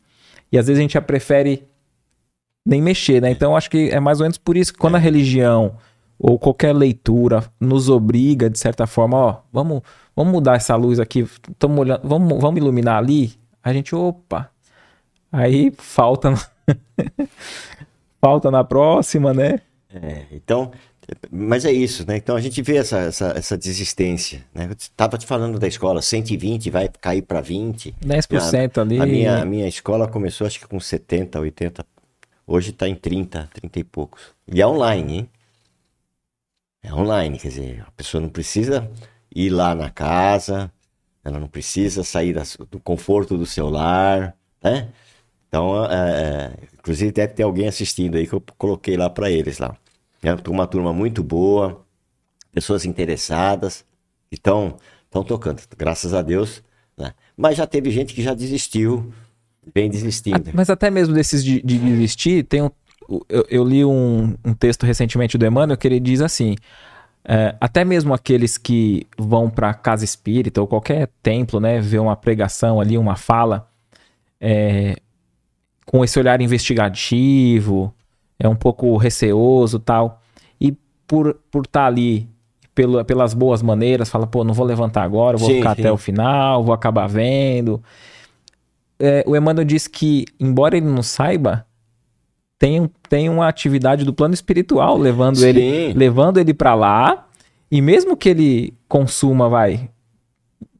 e 0.51 0.57
às 0.57 0.67
vezes 0.67 0.79
a 0.79 0.81
gente 0.81 0.93
já 0.93 1.01
prefere 1.01 1.67
nem 2.65 2.81
mexer, 2.81 3.21
né? 3.21 3.29
Então 3.29 3.55
acho 3.55 3.69
que 3.69 3.89
é 3.89 3.99
mais 3.99 4.19
ou 4.19 4.23
menos 4.23 4.37
por 4.37 4.57
isso 4.57 4.73
que 4.73 4.79
quando 4.79 4.95
a 4.95 4.99
religião 4.99 5.75
ou 6.17 6.39
qualquer 6.39 6.73
leitura 6.73 7.43
nos 7.59 7.89
obriga, 7.89 8.49
de 8.49 8.57
certa 8.57 8.87
forma, 8.87 9.17
ó, 9.17 9.37
vamos, 9.51 9.81
vamos 10.15 10.31
mudar 10.31 10.55
essa 10.55 10.75
luz 10.75 10.99
aqui, 10.99 11.27
olhando, 11.77 12.01
vamos, 12.03 12.41
vamos 12.41 12.57
iluminar 12.57 12.97
ali, 12.97 13.33
a 13.65 13.73
gente, 13.73 13.95
opa, 13.95 14.51
aí 15.31 15.73
falta, 15.75 16.35
falta 18.21 18.51
na 18.51 18.63
próxima, 18.63 19.33
né? 19.33 19.59
É, 19.91 20.25
então, 20.31 20.71
mas 21.31 21.65
é 21.65 21.71
isso, 21.71 22.07
né? 22.07 22.15
Então 22.17 22.35
a 22.35 22.41
gente 22.41 22.61
vê 22.61 22.77
essa, 22.77 22.99
essa, 22.99 23.33
essa 23.35 23.57
desistência, 23.57 24.45
né? 24.53 24.67
Eu 24.69 24.73
estava 24.73 25.17
te 25.17 25.25
falando 25.25 25.57
da 25.57 25.67
escola, 25.67 25.99
120 25.99 26.69
vai 26.69 26.87
cair 27.01 27.23
para 27.23 27.41
20. 27.41 27.95
10% 28.05 28.77
a, 28.77 28.81
ali. 28.81 29.01
A 29.01 29.05
minha, 29.07 29.41
a 29.41 29.45
minha 29.45 29.67
escola 29.67 30.07
começou 30.07 30.45
acho 30.45 30.59
que 30.59 30.67
com 30.67 30.79
70, 30.79 31.39
80. 31.39 31.83
Hoje 32.45 32.69
está 32.69 32.87
em 32.87 32.93
30, 32.93 33.49
30 33.51 33.79
e 33.79 33.83
poucos. 33.83 34.21
E 34.47 34.61
é 34.61 34.67
online, 34.67 35.17
hein? 35.17 35.29
É 36.83 36.93
online, 36.93 37.39
quer 37.39 37.47
dizer, 37.47 37.83
a 37.87 37.91
pessoa 37.97 38.21
não 38.21 38.29
precisa 38.29 38.87
ir 39.35 39.49
lá 39.49 39.73
na 39.73 39.89
casa, 39.89 40.71
ela 41.25 41.39
não 41.39 41.47
precisa 41.47 42.03
sair 42.03 42.35
do 42.69 42.79
conforto 42.79 43.37
do 43.37 43.45
seu 43.45 43.67
lar, 43.67 44.37
né? 44.63 44.89
Então, 45.47 45.85
é, 45.85 45.95
é, 45.95 46.53
inclusive 46.77 47.11
deve 47.11 47.33
ter 47.33 47.43
alguém 47.43 47.67
assistindo 47.67 48.15
aí 48.15 48.27
que 48.27 48.33
eu 48.33 48.43
coloquei 48.57 48.95
lá 48.95 49.09
para 49.09 49.29
eles 49.31 49.57
lá. 49.57 49.75
É 50.21 50.31
uma 50.49 50.67
turma 50.67 50.93
muito 50.93 51.23
boa, 51.23 51.83
pessoas 52.53 52.85
interessadas, 52.85 53.83
estão 54.31 54.77
estão 55.05 55.23
tocando, 55.23 55.61
graças 55.77 56.13
a 56.13 56.21
Deus. 56.21 56.61
Né? 56.97 57.13
Mas 57.35 57.57
já 57.57 57.65
teve 57.65 57.89
gente 57.89 58.13
que 58.13 58.21
já 58.21 58.33
desistiu, 58.33 59.13
vem 59.73 59.89
desistindo. 59.89 60.51
Mas 60.53 60.69
até 60.69 60.91
mesmo 60.91 61.13
desses 61.13 61.43
de, 61.43 61.61
de 61.61 61.77
desistir, 61.77 62.43
tem 62.43 62.61
um, 62.61 62.69
eu, 63.29 63.45
eu 63.49 63.63
li 63.63 63.85
um, 63.85 64.35
um, 64.43 64.53
texto 64.53 64.85
recentemente 64.85 65.37
do 65.37 65.45
Emmanuel 65.45 65.77
que 65.77 65.87
ele 65.87 65.99
diz 65.99 66.21
assim: 66.21 66.55
é, 67.27 67.55
até 67.59 67.83
mesmo 67.83 68.13
aqueles 68.13 68.57
que 68.57 69.07
vão 69.17 69.49
para 69.49 69.73
casa 69.73 70.05
espírita 70.05 70.61
ou 70.61 70.67
qualquer 70.67 71.09
templo, 71.23 71.59
né, 71.59 71.79
ver 71.79 71.99
uma 71.99 72.15
pregação 72.15 72.79
ali, 72.79 72.97
uma 72.97 73.15
fala, 73.15 73.67
é, 74.39 74.95
com 75.85 76.03
esse 76.03 76.19
olhar 76.19 76.39
investigativo, 76.39 77.93
é 78.37 78.47
um 78.47 78.55
pouco 78.55 78.95
receoso 78.97 79.79
tal. 79.79 80.21
E 80.61 80.71
por 81.07 81.29
estar 81.29 81.41
por 81.49 81.67
tá 81.67 81.85
ali 81.85 82.29
pelo, 82.75 83.03
pelas 83.05 83.33
boas 83.33 83.63
maneiras, 83.63 84.09
fala, 84.09 84.27
pô, 84.27 84.43
não 84.43 84.53
vou 84.53 84.65
levantar 84.65 85.03
agora, 85.03 85.37
vou 85.37 85.49
sim, 85.49 85.55
ficar 85.55 85.75
sim. 85.75 85.81
até 85.81 85.91
o 85.91 85.97
final, 85.97 86.63
vou 86.63 86.73
acabar 86.73 87.07
vendo. 87.07 87.81
É, 88.99 89.23
o 89.25 89.35
Emmanuel 89.35 89.65
diz 89.65 89.87
que, 89.87 90.25
embora 90.39 90.77
ele 90.77 90.85
não 90.85 91.01
saiba, 91.01 91.65
tem, 92.57 92.89
tem 93.09 93.29
uma 93.29 93.47
atividade 93.47 94.05
do 94.05 94.13
plano 94.13 94.33
espiritual 94.33 94.97
levando 94.97 95.37
sim. 95.37 95.47
ele 95.47 95.93
levando 95.93 96.37
ele 96.37 96.53
para 96.53 96.73
lá. 96.73 97.25
E 97.69 97.81
mesmo 97.81 98.15
que 98.15 98.29
ele 98.29 98.73
consuma, 98.87 99.49
vai, 99.49 99.89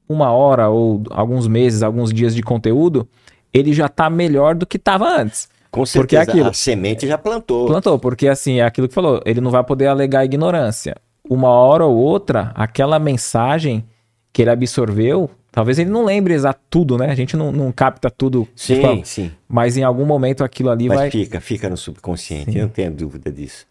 uma 0.07 0.31
hora 0.31 0.69
ou 0.69 1.03
alguns 1.09 1.47
meses, 1.47 1.83
alguns 1.83 2.13
dias 2.13 2.35
de 2.35 2.41
conteúdo, 2.41 3.07
ele 3.53 3.73
já 3.73 3.89
tá 3.89 4.09
melhor 4.09 4.55
do 4.55 4.65
que 4.65 4.77
estava 4.77 5.07
antes. 5.07 5.49
Com 5.71 5.85
certeza, 5.85 6.01
porque 6.01 6.15
é 6.15 6.19
aquilo, 6.21 6.49
a 6.49 6.53
semente 6.53 7.05
já 7.07 7.17
plantou. 7.17 7.65
Plantou, 7.65 7.99
porque 7.99 8.27
assim, 8.27 8.59
é 8.59 8.63
aquilo 8.63 8.87
que 8.87 8.93
falou, 8.93 9.21
ele 9.25 9.41
não 9.41 9.51
vai 9.51 9.63
poder 9.63 9.87
alegar 9.87 10.23
ignorância. 10.23 10.95
Uma 11.27 11.49
hora 11.49 11.85
ou 11.85 11.97
outra, 11.97 12.51
aquela 12.55 12.97
mensagem 12.99 13.83
que 14.31 14.41
ele 14.41 14.51
absorveu, 14.51 15.29
talvez 15.55 15.79
ele 15.79 15.89
não 15.89 16.03
lembre 16.03 16.33
exato 16.33 16.59
tudo, 16.69 16.97
né? 16.97 17.09
A 17.09 17.15
gente 17.15 17.37
não, 17.37 17.49
não 17.49 17.71
capta 17.71 18.11
tudo. 18.11 18.45
Sim, 18.53 18.81
fala, 18.81 19.05
sim. 19.05 19.31
Mas 19.47 19.77
em 19.77 19.83
algum 19.83 20.05
momento 20.05 20.43
aquilo 20.43 20.69
ali 20.69 20.89
mas 20.89 20.97
vai... 20.97 21.09
fica, 21.11 21.39
fica 21.39 21.69
no 21.69 21.77
subconsciente, 21.77 22.51
sim. 22.51 22.57
eu 22.57 22.63
não 22.63 22.69
tenho 22.69 22.91
dúvida 22.91 23.31
disso. 23.31 23.65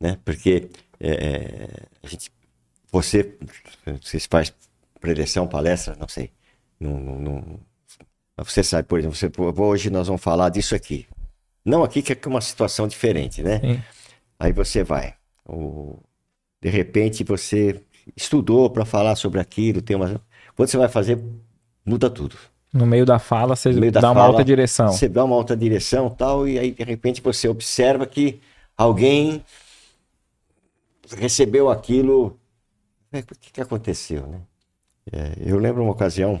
Né? 0.00 0.16
Porque 0.24 0.68
é, 1.00 1.10
é 1.10 1.68
a 2.00 2.06
gente, 2.06 2.30
você, 2.92 3.34
você 4.00 4.20
faz 4.20 4.54
preleção, 5.00 5.48
palestra, 5.48 5.96
não 5.98 6.06
sei, 6.06 6.30
não, 6.78 6.98
não, 7.00 7.18
não, 7.18 7.60
você 8.38 8.62
sabe, 8.62 8.86
por 8.86 9.00
exemplo, 9.00 9.16
você, 9.16 9.30
hoje 9.60 9.90
nós 9.90 10.06
vamos 10.06 10.22
falar 10.22 10.50
disso 10.50 10.76
aqui. 10.76 11.06
Não 11.64 11.82
aqui, 11.82 12.02
que 12.02 12.12
é 12.12 12.18
uma 12.26 12.40
situação 12.40 12.86
diferente, 12.86 13.42
né? 13.42 13.58
Sim. 13.58 13.82
Aí 14.38 14.52
você 14.52 14.84
vai. 14.84 15.14
O... 15.44 15.98
De 16.62 16.68
repente 16.68 17.24
você 17.24 17.80
estudou 18.16 18.70
para 18.70 18.84
falar 18.84 19.16
sobre 19.16 19.40
aquilo, 19.40 19.82
tem 19.82 19.96
uma. 19.96 20.20
Quando 20.56 20.68
você 20.68 20.76
vai 20.76 20.88
fazer, 20.88 21.22
muda 21.84 22.08
tudo. 22.08 22.36
No 22.72 22.86
meio 22.86 23.06
da 23.06 23.18
fala, 23.18 23.54
você 23.54 23.72
dá 23.90 24.00
da 24.00 24.08
uma 24.08 24.14
fala, 24.14 24.28
outra 24.28 24.44
direção. 24.44 24.88
Você 24.88 25.08
dá 25.08 25.24
uma 25.24 25.36
outra 25.36 25.56
direção 25.56 26.10
tal, 26.10 26.48
e 26.48 26.58
aí 26.58 26.72
de 26.72 26.82
repente 26.82 27.22
você 27.22 27.48
observa 27.48 28.06
que 28.06 28.40
alguém 28.76 29.44
recebeu 31.16 31.70
aquilo. 31.70 32.38
O 33.12 33.38
que, 33.40 33.52
que 33.52 33.60
aconteceu, 33.60 34.26
né? 34.26 34.40
É, 35.12 35.32
eu 35.46 35.58
lembro 35.58 35.82
uma 35.82 35.92
ocasião, 35.92 36.40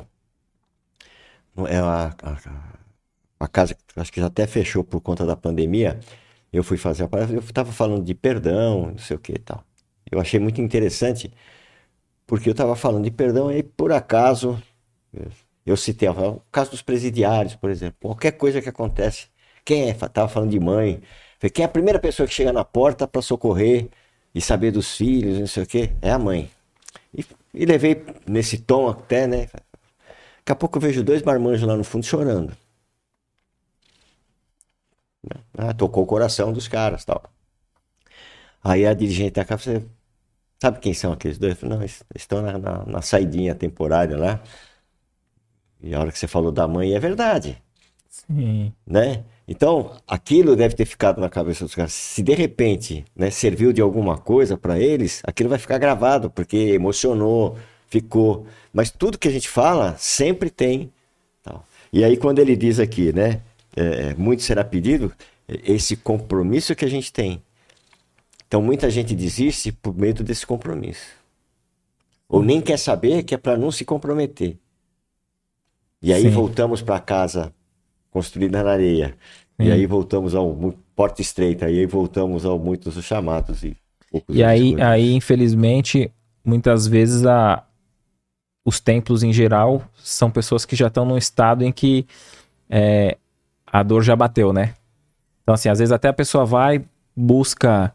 é 1.68 1.78
a, 1.78 2.14
a, 2.22 2.76
a 3.40 3.48
casa 3.48 3.76
acho 3.94 4.12
que 4.12 4.20
já 4.20 4.26
até 4.26 4.46
fechou 4.46 4.82
por 4.82 5.00
conta 5.00 5.24
da 5.24 5.36
pandemia, 5.36 6.00
eu 6.52 6.64
fui 6.64 6.76
fazer 6.76 7.04
a 7.04 7.08
palestra, 7.08 7.36
eu 7.36 7.40
estava 7.40 7.72
falando 7.72 8.04
de 8.04 8.14
perdão, 8.14 8.90
não 8.90 8.98
sei 8.98 9.16
o 9.16 9.20
que 9.20 9.32
e 9.32 9.38
tal. 9.38 9.64
Eu 10.10 10.20
achei 10.20 10.38
muito 10.40 10.60
interessante, 10.60 11.32
porque 12.26 12.48
eu 12.48 12.52
estava 12.52 12.74
falando 12.76 13.04
de 13.04 13.10
perdão 13.10 13.52
e 13.52 13.62
por 13.62 13.92
acaso 13.92 14.60
eu 15.64 15.76
citei 15.76 16.08
o 16.08 16.40
caso 16.50 16.70
dos 16.72 16.82
presidiários, 16.82 17.54
por 17.56 17.70
exemplo. 17.70 17.96
Qualquer 18.00 18.32
coisa 18.32 18.60
que 18.62 18.68
acontece, 18.68 19.28
quem 19.64 19.88
é? 19.88 19.90
Estava 19.90 20.28
falando 20.28 20.50
de 20.50 20.60
mãe. 20.60 21.02
Quem 21.52 21.62
é 21.64 21.66
a 21.66 21.68
primeira 21.68 21.98
pessoa 21.98 22.26
que 22.26 22.34
chega 22.34 22.52
na 22.52 22.64
porta 22.64 23.06
para 23.06 23.22
socorrer 23.22 23.88
e 24.34 24.40
saber 24.40 24.70
dos 24.70 24.96
filhos, 24.96 25.38
não 25.38 25.46
sei 25.46 25.62
o 25.62 25.66
que? 25.66 25.92
É 26.02 26.10
a 26.10 26.18
mãe. 26.18 26.50
E, 27.14 27.24
e 27.54 27.64
levei 27.66 28.04
nesse 28.26 28.58
tom 28.58 28.88
até, 28.88 29.26
né? 29.26 29.46
Daqui 29.46 30.52
a 30.52 30.54
pouco 30.54 30.78
eu 30.78 30.82
vejo 30.82 31.02
dois 31.04 31.22
marmanjos 31.22 31.66
lá 31.66 31.76
no 31.76 31.84
fundo 31.84 32.06
chorando. 32.06 32.56
Ah, 35.58 35.74
tocou 35.74 36.04
o 36.04 36.06
coração 36.06 36.52
dos 36.52 36.68
caras 36.68 37.04
tal. 37.04 37.22
Aí 38.62 38.86
a 38.86 38.94
dirigente 38.94 39.32
da 39.32 39.44
casa, 39.44 39.84
sabe 40.60 40.80
quem 40.80 40.94
são 40.94 41.12
aqueles 41.12 41.38
dois? 41.38 41.58
Falei, 41.58 41.76
não, 41.76 41.82
eles 41.82 42.02
estão 42.14 42.42
na, 42.42 42.58
na, 42.58 42.84
na 42.86 43.02
saidinha 43.02 43.54
temporária 43.54 44.16
lá. 44.16 44.40
E 45.80 45.94
a 45.94 46.00
hora 46.00 46.10
que 46.10 46.18
você 46.18 46.26
falou 46.26 46.50
da 46.50 46.66
mãe, 46.66 46.94
é 46.94 46.98
verdade. 46.98 47.62
Sim. 48.08 48.72
Né? 48.86 49.24
Então, 49.46 49.92
aquilo 50.08 50.56
deve 50.56 50.74
ter 50.74 50.84
ficado 50.84 51.20
na 51.20 51.28
cabeça 51.28 51.64
dos 51.64 51.74
caras. 51.74 51.92
Se 51.92 52.22
de 52.22 52.34
repente 52.34 53.04
né, 53.14 53.30
serviu 53.30 53.72
de 53.72 53.80
alguma 53.80 54.18
coisa 54.18 54.56
para 54.56 54.78
eles, 54.78 55.22
aquilo 55.24 55.50
vai 55.50 55.58
ficar 55.58 55.78
gravado, 55.78 56.30
porque 56.30 56.56
emocionou, 56.56 57.56
ficou. 57.88 58.46
Mas 58.72 58.90
tudo 58.90 59.18
que 59.18 59.28
a 59.28 59.30
gente 59.30 59.48
fala 59.48 59.94
sempre 59.98 60.50
tem. 60.50 60.90
Tal. 61.42 61.64
E 61.92 62.02
aí, 62.02 62.16
quando 62.16 62.38
ele 62.38 62.56
diz 62.56 62.80
aqui, 62.80 63.12
né? 63.12 63.40
É, 63.78 64.14
muito 64.14 64.42
será 64.42 64.64
pedido, 64.64 65.12
esse 65.46 65.96
compromisso 65.96 66.74
que 66.74 66.84
a 66.84 66.88
gente 66.88 67.12
tem. 67.12 67.42
Então, 68.46 68.62
muita 68.62 68.88
gente 68.90 69.14
desiste 69.14 69.72
por 69.72 69.94
medo 69.96 70.22
desse 70.22 70.46
compromisso. 70.46 71.16
Ou 72.28 72.42
nem 72.42 72.60
quer 72.60 72.78
saber 72.78 73.22
que 73.22 73.34
é 73.34 73.38
para 73.38 73.56
não 73.56 73.70
se 73.70 73.84
comprometer. 73.84 74.56
E 76.02 76.12
aí 76.12 76.22
Sim. 76.22 76.30
voltamos 76.30 76.82
para 76.82 77.00
casa 77.00 77.52
construída 78.10 78.62
na 78.62 78.70
areia. 78.70 79.16
Sim. 79.60 79.66
E 79.66 79.72
aí 79.72 79.86
voltamos 79.86 80.34
ao 80.34 80.54
porta 80.94 81.20
estreita, 81.20 81.68
e 81.68 81.80
aí 81.80 81.86
voltamos 81.86 82.44
ao 82.46 82.58
muitos 82.58 82.94
chamados 83.04 83.62
e 83.62 83.76
E 84.28 84.42
aí, 84.42 84.80
aí, 84.80 85.12
infelizmente, 85.12 86.10
muitas 86.44 86.86
vezes 86.86 87.26
a, 87.26 87.64
os 88.64 88.80
templos 88.80 89.22
em 89.22 89.32
geral 89.32 89.82
são 89.96 90.30
pessoas 90.30 90.64
que 90.64 90.74
já 90.74 90.86
estão 90.86 91.04
num 91.04 91.18
estado 91.18 91.64
em 91.64 91.70
que 91.70 92.06
é, 92.70 93.18
a 93.66 93.82
dor 93.82 94.02
já 94.02 94.16
bateu, 94.16 94.52
né? 94.52 94.74
Então, 95.42 95.54
assim, 95.54 95.68
às 95.68 95.78
vezes 95.78 95.92
até 95.92 96.08
a 96.08 96.12
pessoa 96.12 96.44
vai, 96.46 96.84
busca 97.14 97.94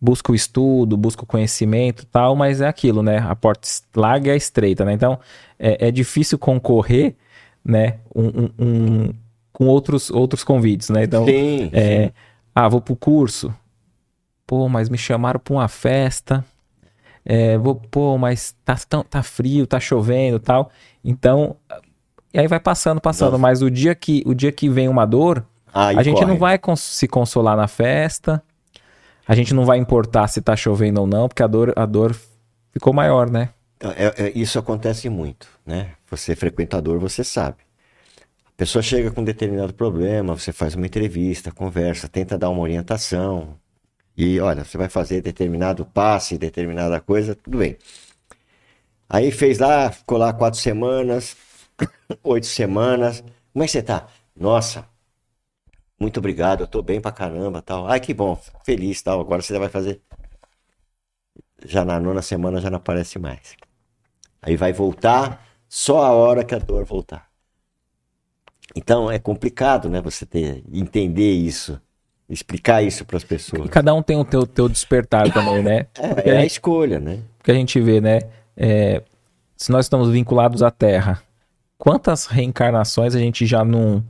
busca 0.00 0.32
o 0.32 0.34
estudo, 0.34 0.96
busca 0.96 1.24
o 1.24 1.26
conhecimento 1.26 2.06
tal, 2.06 2.36
mas 2.36 2.60
é 2.60 2.68
aquilo, 2.68 3.02
né? 3.02 3.18
A 3.18 3.34
porta 3.34 3.68
larga 3.94 4.32
é 4.32 4.36
estreita, 4.36 4.84
né? 4.84 4.92
Então, 4.92 5.18
é, 5.58 5.88
é 5.88 5.90
difícil 5.90 6.38
concorrer, 6.38 7.16
né? 7.64 7.96
Um, 8.14 8.26
um, 8.26 8.50
um, 8.58 9.14
com 9.52 9.66
outros, 9.66 10.10
outros 10.10 10.44
convites, 10.44 10.88
né? 10.90 11.04
Então, 11.04 11.24
sim, 11.24 11.70
é, 11.72 12.06
sim. 12.06 12.12
ah, 12.54 12.68
vou 12.68 12.80
pro 12.80 12.94
curso. 12.94 13.52
Pô, 14.46 14.68
mas 14.68 14.88
me 14.88 14.96
chamaram 14.96 15.40
pra 15.40 15.54
uma 15.54 15.68
festa. 15.68 16.44
É, 17.24 17.58
vou, 17.58 17.74
pô, 17.74 18.16
mas 18.16 18.54
tá, 18.64 18.76
tão, 18.88 19.02
tá 19.02 19.22
frio, 19.22 19.66
tá 19.66 19.78
chovendo 19.78 20.38
tal. 20.38 20.70
Então, 21.04 21.56
e 22.32 22.38
aí 22.38 22.46
vai 22.46 22.60
passando, 22.60 23.00
passando. 23.00 23.32
Nossa. 23.32 23.42
Mas 23.42 23.62
o 23.62 23.70
dia 23.70 23.94
que 23.94 24.22
o 24.24 24.34
dia 24.34 24.52
que 24.52 24.68
vem 24.68 24.88
uma 24.88 25.04
dor, 25.04 25.44
a 25.72 26.02
gente 26.02 26.20
corre. 26.20 26.26
não 26.26 26.36
vai 26.36 26.58
cons 26.58 26.80
se 26.80 27.06
consolar 27.06 27.56
na 27.56 27.68
festa. 27.68 28.42
A 29.28 29.34
gente 29.36 29.54
não 29.54 29.64
vai 29.64 29.78
importar 29.78 30.26
se 30.26 30.40
tá 30.40 30.56
chovendo 30.56 31.02
ou 31.02 31.06
não, 31.06 31.28
porque 31.28 31.42
a 31.42 31.46
dor, 31.46 31.72
a 31.76 31.86
dor 31.86 32.16
ficou 32.72 32.92
maior, 32.92 33.30
né? 33.30 33.50
É, 33.78 34.24
é, 34.24 34.32
isso 34.34 34.58
acontece 34.58 35.08
muito, 35.08 35.46
né? 35.64 35.90
Você 36.10 36.32
é 36.32 36.34
frequentador, 36.34 36.98
você 36.98 37.22
sabe 37.22 37.68
pessoa 38.58 38.82
chega 38.82 39.12
com 39.12 39.20
um 39.20 39.24
determinado 39.24 39.72
problema, 39.72 40.36
você 40.36 40.52
faz 40.52 40.74
uma 40.74 40.84
entrevista, 40.84 41.52
conversa, 41.52 42.08
tenta 42.08 42.36
dar 42.36 42.50
uma 42.50 42.60
orientação. 42.60 43.56
E 44.16 44.40
olha, 44.40 44.64
você 44.64 44.76
vai 44.76 44.88
fazer 44.88 45.22
determinado 45.22 45.86
passe, 45.86 46.36
determinada 46.36 47.00
coisa, 47.00 47.36
tudo 47.36 47.58
bem. 47.58 47.78
Aí 49.08 49.30
fez 49.30 49.58
lá, 49.60 49.90
ficou 49.92 50.18
lá 50.18 50.32
quatro 50.32 50.58
semanas, 50.58 51.36
oito 52.24 52.46
semanas. 52.46 53.22
Como 53.52 53.62
é 53.62 53.66
que 53.66 53.72
você 53.72 53.82
tá? 53.82 54.08
Nossa, 54.36 54.84
muito 55.98 56.18
obrigado, 56.18 56.60
eu 56.62 56.66
tô 56.66 56.80
bem 56.80 57.00
pra 57.00 57.10
caramba, 57.10 57.60
tal. 57.60 57.88
Ai, 57.88 57.98
que 57.98 58.14
bom, 58.14 58.40
feliz, 58.64 59.02
tal. 59.02 59.20
Agora 59.20 59.42
você 59.42 59.58
vai 59.58 59.68
fazer. 59.68 60.00
Já 61.64 61.84
na 61.84 61.98
nona 61.98 62.22
semana 62.22 62.60
já 62.60 62.70
não 62.70 62.76
aparece 62.76 63.18
mais. 63.18 63.56
Aí 64.40 64.56
vai 64.56 64.72
voltar 64.72 65.44
só 65.68 66.04
a 66.04 66.12
hora 66.12 66.44
que 66.44 66.54
a 66.54 66.58
dor 66.58 66.84
voltar. 66.84 67.28
Então 68.76 69.10
é 69.10 69.18
complicado, 69.18 69.88
né? 69.88 70.00
Você 70.00 70.24
ter, 70.24 70.62
entender 70.72 71.32
isso, 71.32 71.80
explicar 72.28 72.82
isso 72.82 73.04
para 73.04 73.16
as 73.16 73.24
pessoas. 73.24 73.66
E 73.66 73.68
cada 73.68 73.92
um 73.92 74.02
tem 74.02 74.16
o 74.16 74.24
teu, 74.24 74.46
teu 74.46 74.68
despertar 74.68 75.30
também, 75.34 75.62
né? 75.62 75.88
É, 75.98 76.30
é 76.30 76.36
a, 76.36 76.40
a 76.40 76.46
escolha, 76.46 77.00
né? 77.00 77.22
Porque 77.38 77.50
a 77.50 77.54
gente 77.54 77.80
vê, 77.80 78.00
né? 78.00 78.20
É, 78.56 79.02
se 79.56 79.72
nós 79.72 79.86
estamos 79.86 80.10
vinculados 80.10 80.62
à 80.62 80.70
Terra, 80.70 81.20
quantas 81.76 82.26
reencarnações 82.26 83.16
a 83.16 83.18
gente 83.18 83.44
já 83.46 83.64
não 83.64 84.04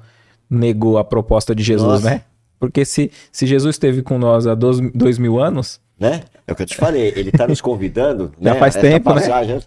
negou 0.49 0.99
a 0.99 1.05
proposta 1.05 1.55
de 1.55 1.63
Jesus, 1.63 2.03
Nossa. 2.03 2.11
né? 2.11 2.25
Porque 2.59 2.85
se, 2.85 3.11
se 3.31 3.47
Jesus 3.47 3.77
esteve 3.77 4.03
com 4.03 4.19
nós 4.19 4.47
há 4.47 4.55
dois, 4.55 4.81
dois 4.93 5.19
mil 5.19 5.39
anos. 5.41 5.81
Né? 5.99 6.25
É 6.47 6.53
o 6.53 6.57
que 6.57 6.63
eu 6.63 6.67
te 6.67 6.77
falei, 6.77 7.13
ele 7.17 7.31
está 7.31 7.47
nos 7.47 7.61
convidando. 7.61 8.33
já 8.41 8.55
né? 8.55 8.59
faz 8.59 8.75
tempo, 8.75 9.13
passagem, 9.13 9.57
né? 9.57 9.63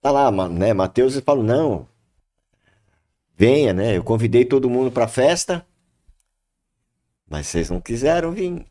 Tá 0.00 0.10
lá, 0.10 0.30
né? 0.48 0.72
Mateus 0.72 1.18
fala: 1.20 1.42
não, 1.42 1.86
venha, 3.36 3.72
né? 3.72 3.96
Eu 3.96 4.04
convidei 4.04 4.44
todo 4.44 4.70
mundo 4.70 4.90
para 4.90 5.04
a 5.04 5.08
festa, 5.08 5.64
mas 7.28 7.46
vocês 7.46 7.70
não 7.70 7.80
quiseram 7.80 8.32
vir. 8.32 8.64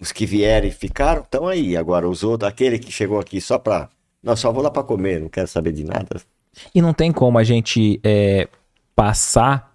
Os 0.00 0.10
que 0.10 0.26
vieram 0.26 0.66
e 0.66 0.72
ficaram 0.72 1.22
estão 1.22 1.46
aí. 1.46 1.76
Agora, 1.76 2.08
os 2.08 2.24
outros, 2.24 2.48
aquele 2.48 2.78
que 2.78 2.90
chegou 2.90 3.18
aqui 3.18 3.40
só 3.40 3.58
para. 3.58 3.88
Não, 4.22 4.34
só 4.34 4.50
vou 4.50 4.62
lá 4.62 4.70
para 4.70 4.82
comer, 4.82 5.20
não 5.20 5.28
quero 5.28 5.46
saber 5.46 5.72
de 5.72 5.84
nada. 5.84 6.20
E 6.74 6.82
não 6.82 6.92
tem 6.92 7.12
como 7.12 7.38
a 7.38 7.44
gente 7.44 8.00
é, 8.02 8.48
passar. 8.94 9.73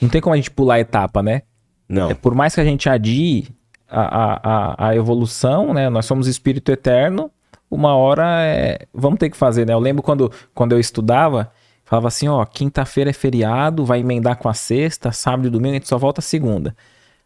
Não 0.00 0.08
tem 0.08 0.20
como 0.20 0.34
a 0.34 0.36
gente 0.36 0.50
pular 0.50 0.74
a 0.74 0.80
etapa, 0.80 1.22
né? 1.22 1.42
Não. 1.88 2.10
É, 2.10 2.14
por 2.14 2.34
mais 2.34 2.54
que 2.54 2.60
a 2.60 2.64
gente 2.64 2.88
adie 2.88 3.48
a, 3.88 4.40
a, 4.76 4.88
a 4.88 4.96
evolução, 4.96 5.72
né? 5.72 5.88
Nós 5.88 6.06
somos 6.06 6.26
espírito 6.26 6.70
eterno. 6.70 7.30
Uma 7.70 7.94
hora 7.96 8.26
é... 8.42 8.86
vamos 8.92 9.18
ter 9.18 9.30
que 9.30 9.36
fazer, 9.36 9.66
né? 9.66 9.72
Eu 9.72 9.78
lembro 9.78 10.02
quando, 10.02 10.32
quando 10.54 10.72
eu 10.72 10.80
estudava, 10.80 11.50
Falava 11.88 12.08
assim, 12.08 12.28
ó, 12.28 12.44
quinta-feira 12.44 13.08
é 13.08 13.14
feriado, 13.14 13.82
vai 13.82 14.00
emendar 14.00 14.36
com 14.36 14.46
a 14.46 14.52
sexta, 14.52 15.10
sábado 15.10 15.48
e 15.48 15.50
domingo 15.50 15.70
a 15.70 15.78
gente 15.78 15.88
só 15.88 15.96
volta 15.96 16.20
segunda. 16.20 16.76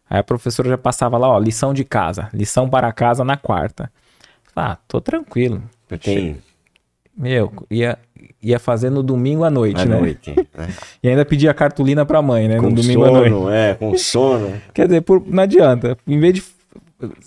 Aí 0.09 0.19
a 0.19 0.23
professora 0.23 0.69
já 0.69 0.77
passava 0.77 1.17
lá, 1.17 1.27
ó, 1.27 1.37
lição 1.37 1.73
de 1.73 1.83
casa, 1.83 2.29
lição 2.33 2.69
para 2.69 2.89
casa 2.93 3.25
na 3.25 3.35
quarta. 3.35 3.91
Ah, 4.55 4.77
tô 4.87 5.01
tranquilo. 5.01 5.61
Tem... 6.01 6.37
Meu, 7.15 7.53
ia, 7.69 7.97
ia 8.41 8.57
fazer 8.57 8.89
no 8.89 9.03
domingo 9.03 9.43
à 9.43 9.49
noite, 9.49 9.81
à 9.81 9.85
né? 9.85 9.99
noite. 9.99 10.31
É. 10.31 10.67
e 11.03 11.09
ainda 11.09 11.23
pedia 11.23 11.53
cartolina 11.53 12.05
pra 12.05 12.21
mãe, 12.21 12.47
né? 12.47 12.57
Com 12.57 12.69
no 12.69 12.75
domingo 12.75 13.05
sono, 13.05 13.17
à 13.17 13.29
noite. 13.29 13.55
É, 13.55 13.73
com 13.75 13.97
sono. 13.97 14.61
Quer 14.73 14.87
dizer, 14.87 15.01
por, 15.01 15.23
não 15.25 15.43
adianta. 15.43 15.97
Em 16.07 16.19
vez 16.19 16.33
de. 16.33 16.43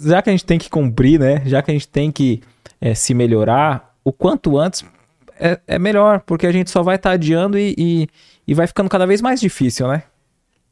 Já 0.01 0.23
que 0.23 0.31
a 0.31 0.33
gente 0.33 0.45
tem 0.45 0.59
que 0.59 0.69
cumprir, 0.69 1.21
né? 1.21 1.43
Já 1.47 1.63
que 1.63 1.71
a 1.71 1.75
gente 1.75 1.87
tem 1.87 2.11
que 2.11 2.43
é, 2.81 2.95
se 2.95 3.15
melhorar, 3.15 3.95
o 4.05 4.13
quanto 4.13 4.59
antes 4.59 4.85
é, 5.39 5.61
é 5.67 5.79
melhor, 5.79 6.21
porque 6.21 6.47
a 6.47 6.53
gente 6.53 6.71
só 6.71 6.83
vai 6.83 6.97
estar 6.97 7.11
tá 7.11 7.15
adiando 7.15 7.59
e, 7.59 7.75
e, 7.77 8.09
e, 8.47 8.55
vai 8.55 8.67
ficando 8.67 8.89
cada 8.89 9.07
vez 9.07 9.21
mais 9.21 9.41
difícil, 9.41 9.87
né? 9.87 10.03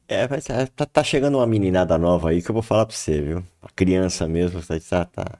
É, 0.08 0.28
mas 0.28 0.44
tá, 0.44 0.86
tá, 0.86 1.04
chegando 1.04 1.38
uma 1.38 1.46
meninada 1.46 1.96
nova 1.96 2.30
aí 2.30 2.42
que 2.42 2.50
eu 2.50 2.52
vou 2.52 2.62
falar 2.62 2.84
pra 2.84 2.94
você, 2.94 3.20
viu? 3.20 3.44
A 3.62 3.68
criança 3.74 4.26
mesmo, 4.28 4.60
tá, 4.62 4.78
tá, 4.78 5.04
tá 5.04 5.38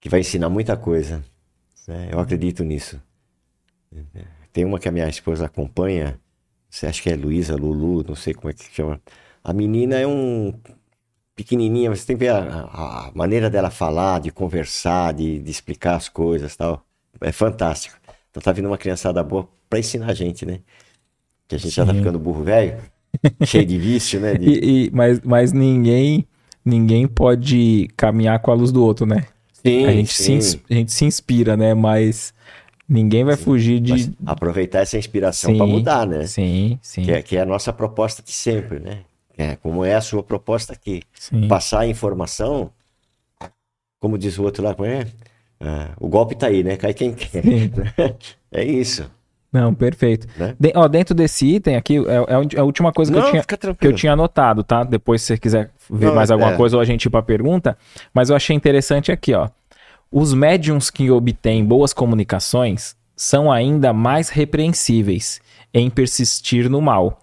que 0.00 0.08
vai 0.08 0.20
ensinar 0.20 0.48
muita 0.48 0.76
coisa. 0.76 1.22
Né? 1.92 2.08
Eu 2.10 2.18
acredito 2.18 2.64
nisso. 2.64 3.00
Tem 4.52 4.64
uma 4.64 4.78
que 4.78 4.88
a 4.88 4.92
minha 4.92 5.08
esposa 5.08 5.46
acompanha, 5.46 6.18
você 6.68 6.86
acha 6.86 7.02
que 7.02 7.10
é 7.10 7.16
Luísa, 7.16 7.54
Lulu, 7.54 8.04
não 8.08 8.14
sei 8.14 8.32
como 8.34 8.50
é 8.50 8.52
que 8.52 8.64
chama. 8.72 9.00
A 9.44 9.52
menina 9.52 9.96
é 9.96 10.06
um 10.06 10.54
pequenininha, 11.34 11.90
você 11.90 12.06
tem 12.06 12.16
que 12.16 12.24
ver 12.24 12.30
a, 12.30 13.08
a 13.08 13.12
maneira 13.14 13.50
dela 13.50 13.70
falar, 13.70 14.20
de 14.20 14.30
conversar, 14.30 15.12
de, 15.12 15.38
de 15.38 15.50
explicar 15.50 15.96
as 15.96 16.08
coisas 16.08 16.56
tal 16.56 16.86
é 17.20 17.32
fantástico. 17.32 17.96
Então 18.30 18.42
tá 18.42 18.52
vindo 18.52 18.66
uma 18.66 18.78
criançada 18.78 19.22
boa 19.22 19.48
para 19.68 19.78
ensinar 19.78 20.10
a 20.10 20.14
gente, 20.14 20.46
né? 20.46 20.60
Que 21.46 21.56
a 21.56 21.58
gente 21.58 21.70
Sim. 21.70 21.76
já 21.76 21.86
tá 21.86 21.94
ficando 21.94 22.18
burro 22.18 22.42
velho, 22.42 22.78
cheio 23.44 23.66
de 23.66 23.78
vício, 23.78 24.18
né? 24.20 24.34
De... 24.34 24.46
E, 24.46 24.86
e, 24.86 24.90
mas, 24.90 25.20
mas 25.20 25.52
ninguém 25.52 26.26
ninguém 26.64 27.06
pode 27.06 27.88
caminhar 27.96 28.38
com 28.40 28.50
a 28.50 28.54
luz 28.54 28.72
do 28.72 28.82
outro, 28.82 29.04
né? 29.04 29.26
Sim, 29.64 29.86
a 29.86 29.92
gente, 29.92 30.12
sim. 30.12 30.40
Se, 30.40 30.60
a 30.68 30.74
gente 30.74 30.92
se 30.92 31.04
inspira, 31.04 31.56
né? 31.56 31.74
Mas 31.74 32.34
ninguém 32.88 33.24
vai 33.24 33.36
sim. 33.36 33.44
fugir 33.44 33.80
de. 33.80 34.12
Aproveitar 34.26 34.80
essa 34.80 34.98
inspiração 34.98 35.56
para 35.56 35.66
mudar, 35.66 36.06
né? 36.06 36.26
Sim, 36.26 36.78
sim. 36.82 37.02
Que 37.02 37.12
é, 37.12 37.22
que 37.22 37.36
é 37.36 37.42
a 37.42 37.46
nossa 37.46 37.72
proposta 37.72 38.22
de 38.22 38.32
sempre, 38.32 38.78
né? 38.80 39.00
É, 39.36 39.56
como 39.56 39.84
é 39.84 39.94
a 39.94 40.00
sua 40.00 40.22
proposta 40.22 40.72
aqui. 40.72 41.02
Sim. 41.14 41.48
Passar 41.48 41.80
a 41.80 41.86
informação, 41.86 42.70
como 43.98 44.18
diz 44.18 44.38
o 44.38 44.42
outro 44.42 44.62
lá, 44.62 44.74
é? 44.80 45.06
É, 45.64 45.90
o 45.98 46.08
golpe 46.08 46.34
tá 46.34 46.48
aí, 46.48 46.62
né? 46.64 46.76
Cai 46.76 46.92
quem 46.92 47.14
quer. 47.14 47.42
é 48.50 48.64
isso. 48.64 49.08
Não, 49.52 49.74
perfeito. 49.74 50.26
Né? 50.36 50.56
De, 50.58 50.72
ó, 50.74 50.88
dentro 50.88 51.14
desse 51.14 51.46
item 51.46 51.76
aqui, 51.76 51.98
é, 51.98 52.56
é 52.56 52.60
a 52.60 52.64
última 52.64 52.92
coisa 52.92 53.12
que, 53.12 53.18
Não, 53.18 53.26
eu 53.26 53.30
tinha, 53.30 53.74
que 53.74 53.86
eu 53.86 53.92
tinha 53.92 54.12
anotado, 54.14 54.64
tá? 54.64 54.82
Depois, 54.82 55.20
se 55.20 55.28
você 55.28 55.38
quiser 55.38 55.70
ver 55.90 56.06
Não, 56.06 56.14
mais 56.14 56.30
alguma 56.30 56.52
é. 56.52 56.56
coisa 56.56 56.76
ou 56.76 56.80
a 56.80 56.84
gente 56.84 57.04
ir 57.04 57.10
pra 57.10 57.22
pergunta. 57.22 57.76
Mas 58.14 58.30
eu 58.30 58.36
achei 58.36 58.56
interessante 58.56 59.12
aqui, 59.12 59.34
ó. 59.34 59.50
Os 60.10 60.32
médiums 60.32 60.90
que 60.90 61.10
obtêm 61.10 61.64
boas 61.64 61.92
comunicações 61.92 62.96
são 63.14 63.52
ainda 63.52 63.92
mais 63.92 64.30
repreensíveis 64.30 65.40
em 65.72 65.90
persistir 65.90 66.68
no 66.68 66.80
mal, 66.80 67.20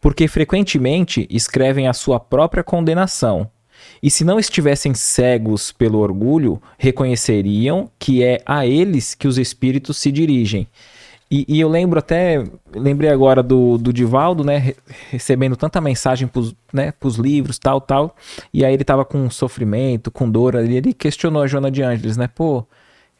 porque 0.00 0.28
frequentemente 0.28 1.26
escrevem 1.30 1.88
a 1.88 1.92
sua 1.92 2.20
própria 2.20 2.62
condenação 2.62 3.50
e 4.02 4.10
se 4.10 4.24
não 4.24 4.38
estivessem 4.38 4.94
cegos 4.94 5.72
pelo 5.72 5.98
orgulho, 5.98 6.60
reconheceriam 6.78 7.90
que 7.98 8.22
é 8.22 8.42
a 8.46 8.66
eles 8.66 9.14
que 9.14 9.28
os 9.28 9.38
espíritos 9.38 9.98
se 9.98 10.10
dirigem. 10.10 10.66
E, 11.30 11.44
e, 11.46 11.60
eu 11.60 11.68
lembro 11.68 12.00
até, 12.00 12.42
lembrei 12.74 13.08
agora 13.08 13.40
do, 13.40 13.78
do 13.78 13.92
Divaldo, 13.92 14.42
né, 14.42 14.74
recebendo 15.10 15.56
tanta 15.56 15.80
mensagem 15.80 16.26
pros, 16.26 16.56
né, 16.72 16.90
pros 16.90 17.14
livros, 17.16 17.56
tal, 17.56 17.80
tal, 17.80 18.16
e 18.52 18.64
aí 18.64 18.74
ele 18.74 18.82
tava 18.82 19.04
com 19.04 19.30
sofrimento, 19.30 20.10
com 20.10 20.28
dor, 20.28 20.56
ali, 20.56 20.76
ele 20.76 20.92
questionou 20.92 21.42
a 21.42 21.46
Joana 21.46 21.70
de 21.70 21.82
Ângeles, 21.82 22.16
né, 22.16 22.26
pô, 22.26 22.66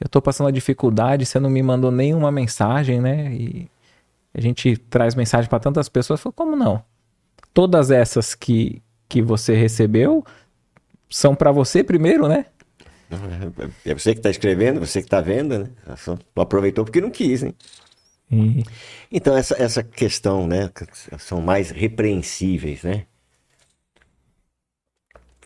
eu 0.01 0.09
tô 0.09 0.21
passando 0.21 0.49
a 0.49 0.51
dificuldade, 0.51 1.25
você 1.25 1.39
não 1.39 1.49
me 1.49 1.63
mandou 1.63 1.93
nenhuma 1.93 2.33
mensagem, 2.33 3.01
né, 3.01 3.33
e 3.33 3.71
a 4.35 4.41
gente 4.41 4.77
traz 4.77 5.15
mensagem 5.15 5.49
para 5.49 5.61
tantas 5.61 5.89
pessoas, 5.89 6.21
falou, 6.21 6.33
como 6.33 6.57
não? 6.57 6.83
Todas 7.55 7.93
essas 7.93 8.35
que, 8.35 8.83
que 9.09 9.23
você 9.23 9.55
recebeu 9.55 10.25
são 11.09 11.35
para 11.35 11.53
você 11.53 11.83
primeiro, 11.83 12.29
né? 12.29 12.47
É 13.85 13.93
você 13.93 14.13
que 14.13 14.21
está 14.21 14.31
escrevendo, 14.31 14.79
você 14.79 15.01
que 15.01 15.07
está 15.07 15.21
vendo, 15.21 15.59
né? 15.59 15.67
Só 15.97 16.17
aproveitou 16.37 16.85
porque 16.85 17.01
não 17.01 17.11
quis, 17.11 17.43
hein? 17.43 17.55
E... 18.31 18.63
Então, 19.11 19.37
essa, 19.37 19.61
essa 19.61 19.83
questão, 19.83 20.47
né? 20.47 20.71
São 21.19 21.41
mais 21.41 21.71
repreensíveis, 21.71 22.83
né? 22.83 23.07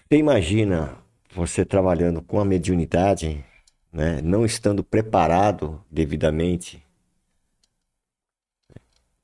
Você 0.08 0.18
imagina 0.18 0.96
você 1.34 1.64
trabalhando 1.64 2.22
com 2.22 2.38
a 2.40 2.44
mediunidade, 2.44 3.44
né? 3.92 4.20
Não 4.22 4.44
estando 4.44 4.84
preparado 4.84 5.82
devidamente. 5.90 6.82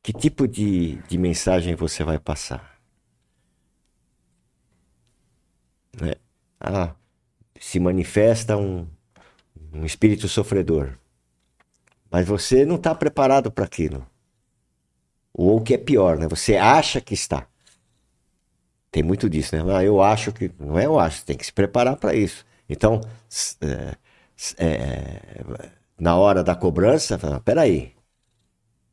Que 0.03 0.13
tipo 0.13 0.49
de, 0.49 0.97
de 1.09 1.19
mensagem 1.19 1.75
você 1.75 2.03
vai 2.05 2.19
passar? 2.19 2.81
Né? 6.01 6.15
Ah, 6.61 6.95
se 7.59 7.81
manifesta 7.81 8.57
um, 8.57 8.87
um 9.73 9.85
espírito 9.85 10.29
sofredor. 10.29 11.00
Mas 12.11 12.27
você 12.27 12.65
não 12.65 12.77
está 12.77 12.95
preparado 12.95 13.51
para 13.51 13.65
aquilo. 13.65 14.07
Ou 15.33 15.59
o 15.59 15.61
que 15.63 15.75
é 15.75 15.79
pior, 15.79 16.19
né? 16.19 16.27
Você 16.29 16.57
acha 16.57 17.01
que 17.01 17.15
está. 17.15 17.47
Tem 18.91 19.03
muito 19.03 19.31
disso, 19.31 19.57
né? 19.57 19.77
Ah, 19.77 19.85
eu 19.85 20.03
acho 20.03 20.33
que. 20.33 20.51
Não 20.59 20.79
é 20.79 20.87
eu 20.87 20.99
acho, 20.99 21.25
tem 21.25 21.37
que 21.37 21.47
se 21.47 21.53
preparar 21.53 21.97
para 21.97 22.15
isso. 22.15 22.45
Então, 22.69 23.01
é, 23.61 23.97
é, 24.59 25.71
na 25.99 26.17
hora 26.17 26.43
da 26.43 26.55
cobrança, 26.57 27.19
fala, 27.19 27.41
peraí. 27.41 27.93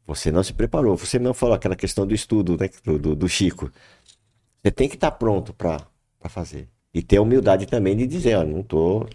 Você 0.05 0.31
não 0.31 0.43
se 0.43 0.53
preparou, 0.53 0.95
você 0.95 1.19
não 1.19 1.33
falou 1.33 1.55
aquela 1.55 1.75
questão 1.75 2.07
do 2.07 2.13
estudo, 2.13 2.55
né? 2.57 2.69
Do, 2.83 2.97
do, 2.97 3.15
do 3.15 3.27
Chico. 3.27 3.71
Você 4.61 4.71
tem 4.71 4.87
que 4.87 4.95
estar 4.95 5.11
tá 5.11 5.17
pronto 5.17 5.53
para 5.53 5.79
fazer. 6.29 6.69
E 6.93 7.01
ter 7.01 7.17
a 7.17 7.21
humildade 7.21 7.65
também 7.65 7.95
de 7.95 8.07
dizer, 8.07 8.37
ó, 8.37 8.43
não 8.43 8.63
tô. 8.63 9.07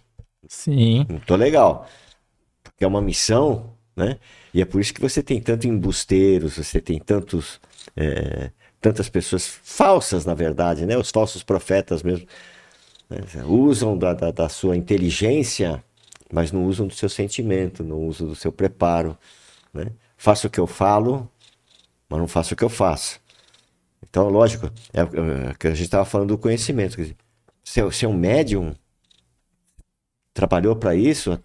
Sim. 0.48 1.06
Não 1.08 1.18
tô 1.20 1.36
legal. 1.36 1.86
Porque 2.62 2.84
é 2.84 2.86
uma 2.86 3.00
missão, 3.00 3.74
né? 3.96 4.18
E 4.52 4.60
é 4.60 4.64
por 4.64 4.80
isso 4.80 4.94
que 4.94 5.00
você 5.00 5.22
tem 5.22 5.40
tanto 5.40 5.66
embusteiros, 5.66 6.56
você 6.56 6.80
tem 6.80 6.98
tantos. 6.98 7.60
É, 7.96 8.50
tantas 8.82 9.08
pessoas 9.08 9.46
falsas, 9.46 10.26
na 10.26 10.34
verdade, 10.34 10.84
né? 10.84 10.98
Os 10.98 11.10
falsos 11.10 11.42
profetas 11.42 12.02
mesmo. 12.02 12.26
Né? 13.08 13.20
Usam 13.46 13.96
da, 13.96 14.12
da, 14.12 14.30
da 14.32 14.48
sua 14.48 14.76
inteligência, 14.76 15.82
mas 16.32 16.50
não 16.50 16.64
usam 16.66 16.88
do 16.88 16.94
seu 16.94 17.08
sentimento, 17.08 17.84
não 17.84 18.00
usam 18.00 18.26
do 18.26 18.34
seu 18.34 18.50
preparo. 18.50 19.16
Né? 19.72 19.86
Faço 20.16 20.48
o 20.48 20.50
que 20.50 20.58
eu 20.58 20.66
falo, 20.66 21.30
mas 22.08 22.18
não 22.18 22.26
faço 22.26 22.54
o 22.54 22.56
que 22.56 22.64
eu 22.64 22.68
faço. 22.68 23.20
Então, 24.02 24.28
lógico, 24.28 24.66
é, 24.92 25.00
é 25.00 25.54
que 25.54 25.68
a 25.68 25.70
gente 25.70 25.84
estava 25.84 26.04
falando 26.04 26.30
do 26.30 26.38
conhecimento. 26.38 26.96
Quer 26.96 27.02
dizer, 27.02 27.16
se, 27.62 27.90
se 27.92 28.04
é 28.04 28.08
um 28.08 28.12
médium, 28.12 28.74
trabalhou 30.34 30.74
para 30.74 30.94
isso, 30.94 31.34
o 31.34 31.40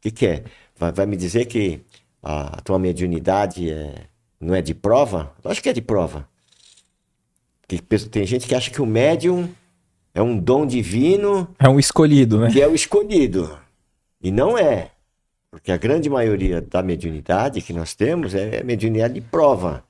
que, 0.00 0.10
que 0.10 0.26
é? 0.26 0.44
Vai, 0.76 0.92
vai, 0.92 1.06
me 1.06 1.16
dizer 1.16 1.46
que 1.46 1.80
a, 2.22 2.58
a 2.58 2.60
tua 2.60 2.78
mediunidade 2.78 3.70
é, 3.70 3.94
não 4.40 4.54
é 4.54 4.62
de 4.62 4.74
prova? 4.74 5.32
Acho 5.44 5.62
que 5.62 5.68
é 5.68 5.72
de 5.72 5.82
prova. 5.82 6.28
Que, 7.66 7.78
tem 7.80 8.26
gente 8.26 8.46
que 8.46 8.54
acha 8.54 8.70
que 8.70 8.82
o 8.82 8.86
médium 8.86 9.48
é 10.14 10.22
um 10.22 10.38
dom 10.38 10.66
divino. 10.66 11.48
É 11.58 11.68
um 11.68 11.78
escolhido, 11.78 12.40
né? 12.40 12.50
Que 12.50 12.60
é 12.60 12.68
o 12.68 12.74
escolhido. 12.74 13.58
E 14.22 14.30
não 14.30 14.56
é. 14.56 14.90
Porque 15.50 15.70
a 15.70 15.76
grande 15.76 16.10
maioria 16.10 16.60
da 16.60 16.82
mediunidade 16.82 17.62
que 17.62 17.72
nós 17.72 17.94
temos 17.94 18.34
é 18.34 18.62
mediunidade 18.62 19.14
de 19.14 19.20
prova. 19.20 19.84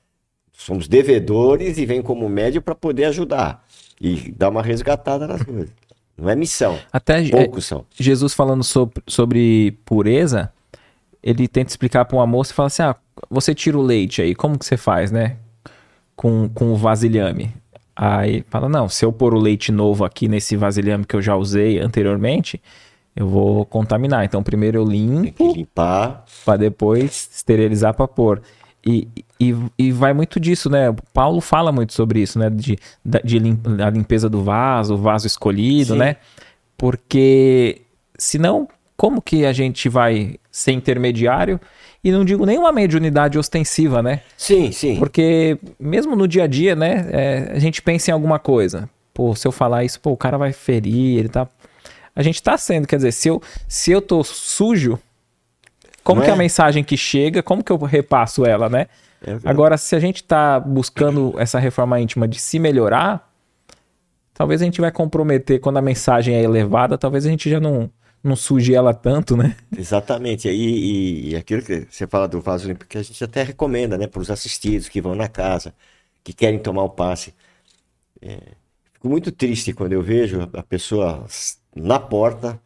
Somos 0.53 0.87
devedores 0.87 1.77
e 1.77 1.85
vem 1.85 2.01
como 2.01 2.29
médio 2.29 2.61
para 2.61 2.75
poder 2.75 3.05
ajudar 3.05 3.65
e 3.99 4.31
dar 4.31 4.49
uma 4.49 4.61
resgatada 4.61 5.27
nas 5.27 5.43
coisas. 5.43 5.71
Não 6.17 6.29
é 6.29 6.35
missão. 6.35 6.79
Até 6.91 7.27
Poucos 7.29 7.65
são. 7.65 7.85
Jesus 7.93 8.33
falando 8.33 8.63
sobre, 8.63 9.03
sobre 9.05 9.77
pureza, 9.83 10.51
ele 11.25 11.47
tenta 11.47 11.71
explicar 11.71 12.05
para 12.05 12.15
uma 12.15 12.27
moça 12.27 12.51
e 12.51 12.55
fala 12.55 12.67
assim: 12.67 12.83
ah, 12.83 12.95
você 13.29 13.55
tira 13.55 13.77
o 13.77 13.81
leite 13.81 14.21
aí, 14.21 14.35
como 14.35 14.59
que 14.59 14.65
você 14.65 14.77
faz, 14.77 15.11
né? 15.11 15.37
Com, 16.15 16.47
com 16.47 16.71
o 16.71 16.75
vasilhame. 16.75 17.51
Aí 17.95 18.45
fala: 18.47 18.69
não, 18.69 18.87
se 18.87 19.03
eu 19.03 19.11
pôr 19.11 19.33
o 19.33 19.39
leite 19.39 19.71
novo 19.71 20.05
aqui 20.05 20.27
nesse 20.27 20.55
vasilhame 20.55 21.03
que 21.03 21.15
eu 21.15 21.21
já 21.21 21.35
usei 21.35 21.79
anteriormente, 21.79 22.61
eu 23.15 23.27
vou 23.27 23.65
contaminar. 23.65 24.23
Então 24.23 24.43
primeiro 24.43 24.77
eu 24.77 24.85
limpo. 24.85 25.23
Tem 25.23 25.51
que 25.51 25.57
limpar. 25.59 26.23
Para 26.45 26.57
depois 26.57 27.27
esterilizar 27.33 27.95
para 27.95 28.07
pôr. 28.07 28.41
E, 28.87 29.07
e, 29.39 29.55
e, 29.79 29.91
vai 29.91 30.13
muito 30.13 30.39
disso, 30.39 30.69
né? 30.69 30.91
O 30.91 30.95
Paulo 31.11 31.41
fala 31.41 31.71
muito 31.71 31.91
sobre 31.91 32.21
isso, 32.21 32.37
né? 32.37 32.51
De, 32.51 32.77
de 33.23 33.39
lim, 33.39 33.59
a 33.83 33.89
limpeza 33.89 34.29
do 34.29 34.43
vaso, 34.43 34.93
o 34.93 34.97
vaso 34.97 35.25
escolhido, 35.25 35.93
Sim. 35.93 35.99
né? 35.99 36.17
Porque 36.77 37.81
senão, 38.15 38.67
como 38.95 39.23
que 39.23 39.43
a 39.43 39.51
gente 39.51 39.89
vai 39.89 40.37
ser 40.55 40.71
intermediário? 40.71 41.59
E 42.01 42.11
não 42.11 42.23
digo 42.23 42.45
nem 42.45 42.57
uma 42.57 42.71
mediunidade 42.71 43.37
ostensiva, 43.37 44.01
né? 44.01 44.21
Sim, 44.37 44.71
sim. 44.71 44.97
Porque 44.97 45.57
mesmo 45.77 46.15
no 46.15 46.27
dia 46.27 46.45
a 46.45 46.47
dia, 46.47 46.75
né? 46.75 47.07
É, 47.11 47.51
a 47.53 47.59
gente 47.59 47.81
pensa 47.81 48.09
em 48.09 48.13
alguma 48.13 48.39
coisa. 48.39 48.89
Pô, 49.13 49.35
se 49.35 49.45
eu 49.45 49.51
falar 49.51 49.83
isso, 49.83 49.99
pô, 49.99 50.11
o 50.11 50.17
cara 50.17 50.37
vai 50.37 50.53
ferir, 50.53 51.19
ele 51.19 51.27
tá. 51.27 51.45
A 52.15 52.23
gente 52.23 52.41
tá 52.41 52.57
sendo, 52.57 52.87
quer 52.87 52.95
dizer, 52.95 53.11
se 53.11 53.27
eu, 53.27 53.41
se 53.67 53.91
eu 53.91 54.01
tô 54.01 54.23
sujo, 54.23 54.97
como 56.03 56.19
Não 56.19 56.25
que 56.25 56.31
é? 56.31 56.33
a 56.33 56.37
mensagem 56.37 56.83
que 56.85 56.95
chega, 56.95 57.43
como 57.43 57.61
que 57.61 57.71
eu 57.71 57.77
repasso 57.77 58.45
ela, 58.45 58.69
né? 58.69 58.87
É 59.25 59.37
Agora, 59.43 59.75
se 59.75 59.93
a 59.93 59.99
gente 59.99 60.17
está 60.17 60.57
buscando 60.57 61.33
essa 61.37 61.59
reforma 61.59 61.99
íntima 61.99 62.27
de 62.27 62.39
se 62.39 62.59
melhorar, 62.59 63.29
talvez 64.33 64.61
a 64.61 64.65
gente 64.65 64.79
vai 64.79 64.91
comprometer 64.91 65.59
quando 65.59 65.77
a 65.77 65.81
mensagem 65.81 66.35
é 66.35 66.43
elevada, 66.43 66.97
talvez 66.97 67.25
a 67.25 67.29
gente 67.29 67.49
já 67.49 67.59
não, 67.59 67.89
não 68.25 68.35
suje 68.35 68.73
ela 68.73 68.93
tanto, 68.93 69.37
né? 69.37 69.55
Exatamente. 69.75 70.47
E, 70.49 71.29
e, 71.29 71.29
e 71.31 71.35
aquilo 71.35 71.61
que 71.63 71.87
você 71.89 72.07
fala 72.07 72.27
do 72.27 72.41
vaso 72.41 72.67
limpo, 72.67 72.85
que 72.85 72.97
a 72.97 73.03
gente 73.03 73.23
até 73.23 73.43
recomenda, 73.43 73.97
né, 73.97 74.07
para 74.07 74.21
os 74.21 74.29
assistidos 74.31 74.89
que 74.89 75.01
vão 75.01 75.15
na 75.15 75.27
casa, 75.27 75.75
que 76.23 76.33
querem 76.33 76.59
tomar 76.59 76.83
o 76.83 76.89
passe. 76.89 77.33
É, 78.21 78.39
fico 78.93 79.09
muito 79.09 79.31
triste 79.31 79.73
quando 79.73 79.93
eu 79.93 80.01
vejo 80.01 80.41
a 80.53 80.63
pessoa 80.63 81.25
na 81.75 81.99
porta, 81.99 82.61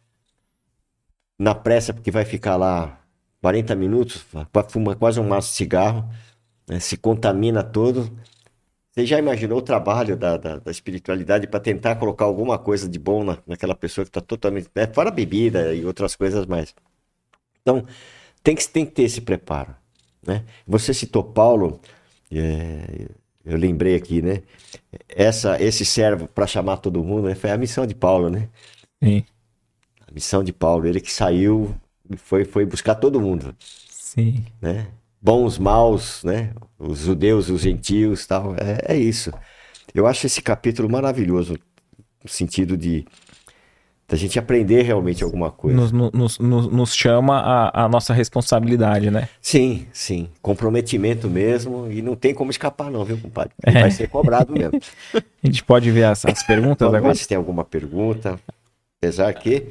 na 1.38 1.54
pressa, 1.54 1.92
porque 1.94 2.10
vai 2.10 2.24
ficar 2.24 2.56
lá 2.56 3.00
40 3.40 3.74
minutos, 3.74 4.24
fuma 4.68 4.94
quase 4.94 5.18
um 5.20 5.26
maço 5.26 5.50
de 5.50 5.56
cigarro, 5.56 6.08
né, 6.68 6.80
se 6.80 6.96
contamina 6.96 7.62
todo. 7.62 8.10
Você 8.92 9.06
já 9.06 9.18
imaginou 9.18 9.58
o 9.58 9.62
trabalho 9.62 10.16
da, 10.16 10.36
da, 10.36 10.58
da 10.58 10.70
espiritualidade 10.70 11.46
para 11.46 11.60
tentar 11.60 11.96
colocar 11.96 12.24
alguma 12.24 12.58
coisa 12.58 12.88
de 12.88 12.98
bom 12.98 13.22
na, 13.22 13.38
naquela 13.46 13.74
pessoa 13.74 14.04
que 14.04 14.10
está 14.10 14.20
totalmente. 14.20 14.68
Né, 14.74 14.86
fora 14.88 15.10
bebida 15.10 15.72
e 15.74 15.84
outras 15.84 16.16
coisas 16.16 16.44
mais. 16.46 16.74
Então, 17.62 17.86
tem 18.42 18.56
que, 18.56 18.68
tem 18.68 18.84
que 18.84 18.92
ter 18.92 19.02
esse 19.04 19.20
preparo. 19.20 19.74
Né? 20.26 20.44
Você 20.66 20.92
citou 20.92 21.22
Paulo, 21.22 21.80
é, 22.32 23.06
eu 23.44 23.56
lembrei 23.56 23.94
aqui, 23.94 24.20
né? 24.20 24.42
Essa, 25.08 25.60
esse 25.62 25.84
servo 25.84 26.26
para 26.28 26.46
chamar 26.46 26.78
todo 26.78 27.02
mundo 27.04 27.28
né, 27.28 27.34
foi 27.34 27.50
a 27.50 27.56
missão 27.56 27.86
de 27.86 27.94
Paulo, 27.94 28.28
né? 28.28 28.48
Sim. 29.02 29.24
A 30.06 30.12
missão 30.12 30.42
de 30.42 30.52
Paulo, 30.52 30.86
ele 30.86 31.00
que 31.00 31.12
saiu 31.12 31.74
foi, 32.16 32.44
foi 32.44 32.66
buscar 32.66 32.96
todo 32.96 33.20
mundo. 33.20 33.54
Sim. 33.88 34.44
Né? 34.60 34.88
Bons, 35.20 35.58
maus, 35.58 36.24
né? 36.24 36.52
Os 36.78 37.00
judeus, 37.00 37.50
os 37.50 37.60
gentios, 37.60 38.26
tal. 38.26 38.54
É, 38.54 38.94
é 38.94 38.96
isso. 38.96 39.32
Eu 39.94 40.06
acho 40.06 40.26
esse 40.26 40.40
capítulo 40.40 40.88
maravilhoso, 40.88 41.58
no 42.22 42.30
sentido 42.30 42.76
de 42.76 43.04
da 44.10 44.16
gente 44.16 44.40
aprender 44.40 44.82
realmente 44.82 45.22
alguma 45.22 45.52
coisa. 45.52 45.76
Nos, 45.76 45.92
nos, 45.92 46.38
nos, 46.40 46.66
nos 46.66 46.94
chama 46.96 47.38
a, 47.38 47.84
a, 47.84 47.88
nossa 47.88 48.12
responsabilidade, 48.12 49.08
né? 49.08 49.28
Sim, 49.40 49.86
sim. 49.92 50.28
Comprometimento 50.42 51.30
mesmo. 51.30 51.88
E 51.88 52.02
não 52.02 52.16
tem 52.16 52.34
como 52.34 52.50
escapar, 52.50 52.90
não, 52.90 53.04
viu, 53.04 53.16
compadre? 53.18 53.52
É. 53.64 53.82
Vai 53.82 53.90
ser 53.92 54.08
cobrado 54.08 54.52
mesmo. 54.52 54.80
a 55.14 55.46
gente 55.46 55.62
pode 55.62 55.92
ver 55.92 56.04
as, 56.04 56.24
as 56.24 56.42
perguntas 56.42 56.86
Vamos 56.86 56.98
agora? 56.98 57.14
Ver 57.14 57.20
se 57.20 57.28
tem 57.28 57.36
alguma 57.38 57.64
pergunta. 57.64 58.36
Apesar 59.00 59.32
que, 59.32 59.68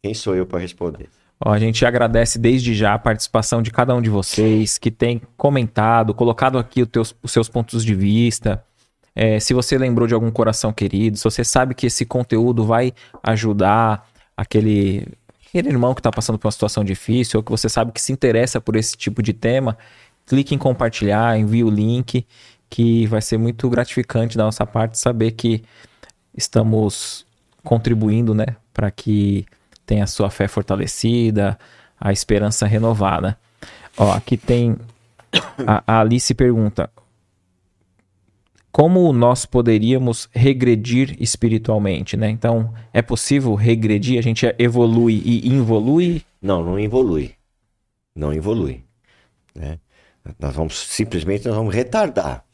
quem 0.00 0.14
sou 0.14 0.36
eu 0.36 0.46
para 0.46 0.60
responder? 0.60 1.08
Ó, 1.40 1.52
a 1.52 1.58
gente 1.58 1.86
agradece 1.86 2.38
desde 2.38 2.74
já 2.74 2.94
a 2.94 2.98
participação 2.98 3.62
de 3.62 3.70
cada 3.70 3.94
um 3.94 4.02
de 4.02 4.10
vocês 4.10 4.76
que 4.76 4.90
tem 4.90 5.22
comentado, 5.36 6.12
colocado 6.12 6.58
aqui 6.58 6.82
os, 6.82 6.88
teus, 6.88 7.16
os 7.22 7.30
seus 7.30 7.48
pontos 7.48 7.84
de 7.84 7.94
vista. 7.94 8.64
É, 9.14 9.38
se 9.38 9.54
você 9.54 9.78
lembrou 9.78 10.06
de 10.06 10.14
algum 10.14 10.30
coração 10.30 10.72
querido, 10.72 11.16
se 11.16 11.24
você 11.24 11.44
sabe 11.44 11.74
que 11.74 11.86
esse 11.86 12.04
conteúdo 12.04 12.64
vai 12.64 12.92
ajudar 13.22 14.08
aquele, 14.36 15.06
aquele 15.48 15.68
irmão 15.68 15.94
que 15.94 16.00
está 16.00 16.10
passando 16.10 16.38
por 16.38 16.46
uma 16.46 16.52
situação 16.52 16.84
difícil, 16.84 17.38
ou 17.38 17.44
que 17.44 17.50
você 17.50 17.68
sabe 17.68 17.92
que 17.92 18.00
se 18.00 18.12
interessa 18.12 18.60
por 18.60 18.76
esse 18.76 18.96
tipo 18.96 19.22
de 19.22 19.32
tema, 19.32 19.78
clique 20.26 20.54
em 20.54 20.58
compartilhar, 20.58 21.38
envie 21.38 21.64
o 21.64 21.70
link, 21.70 22.26
que 22.68 23.06
vai 23.06 23.22
ser 23.22 23.38
muito 23.38 23.68
gratificante 23.70 24.36
da 24.36 24.44
nossa 24.44 24.66
parte 24.66 24.98
saber 24.98 25.32
que 25.32 25.62
estamos 26.36 27.26
contribuindo, 27.64 28.34
né, 28.34 28.46
para 28.72 28.90
que 28.90 29.46
tenha 29.88 30.04
a 30.04 30.06
sua 30.06 30.28
fé 30.28 30.46
fortalecida, 30.46 31.58
a 31.98 32.12
esperança 32.12 32.66
renovada. 32.66 33.38
Ó, 33.96 34.12
aqui 34.12 34.36
tem 34.36 34.76
a, 35.66 35.82
a 35.86 36.00
Alice 36.00 36.32
pergunta: 36.34 36.90
como 38.70 39.10
nós 39.12 39.46
poderíamos 39.46 40.28
regredir 40.30 41.16
espiritualmente, 41.18 42.16
né? 42.16 42.28
Então, 42.28 42.72
é 42.92 43.00
possível 43.00 43.54
regredir? 43.54 44.18
A 44.18 44.22
gente 44.22 44.46
evolui 44.58 45.22
e 45.24 45.48
involui? 45.48 46.22
Não, 46.40 46.62
não 46.62 46.78
evolui. 46.78 47.34
Não 48.14 48.32
evolui. 48.32 48.84
Né? 49.54 49.78
Nós 50.38 50.54
vamos 50.54 50.76
simplesmente 50.76 51.48
nós 51.48 51.56
vamos 51.56 51.74
retardar. 51.74 52.44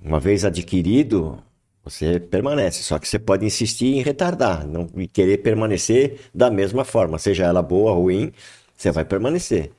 Uma 0.00 0.20
vez 0.20 0.44
adquirido, 0.44 1.42
você 1.84 2.18
permanece, 2.18 2.82
só 2.82 2.98
que 2.98 3.06
você 3.06 3.18
pode 3.18 3.44
insistir 3.44 3.96
em 3.96 4.02
retardar, 4.02 4.66
não 4.66 4.88
e 4.96 5.06
querer 5.06 5.38
permanecer 5.38 6.18
da 6.34 6.50
mesma 6.50 6.84
forma, 6.84 7.18
seja 7.18 7.44
ela 7.44 7.62
boa 7.62 7.92
ou 7.92 8.04
ruim, 8.04 8.32
você 8.74 8.90
vai 8.90 9.04
permanecer. 9.04 9.70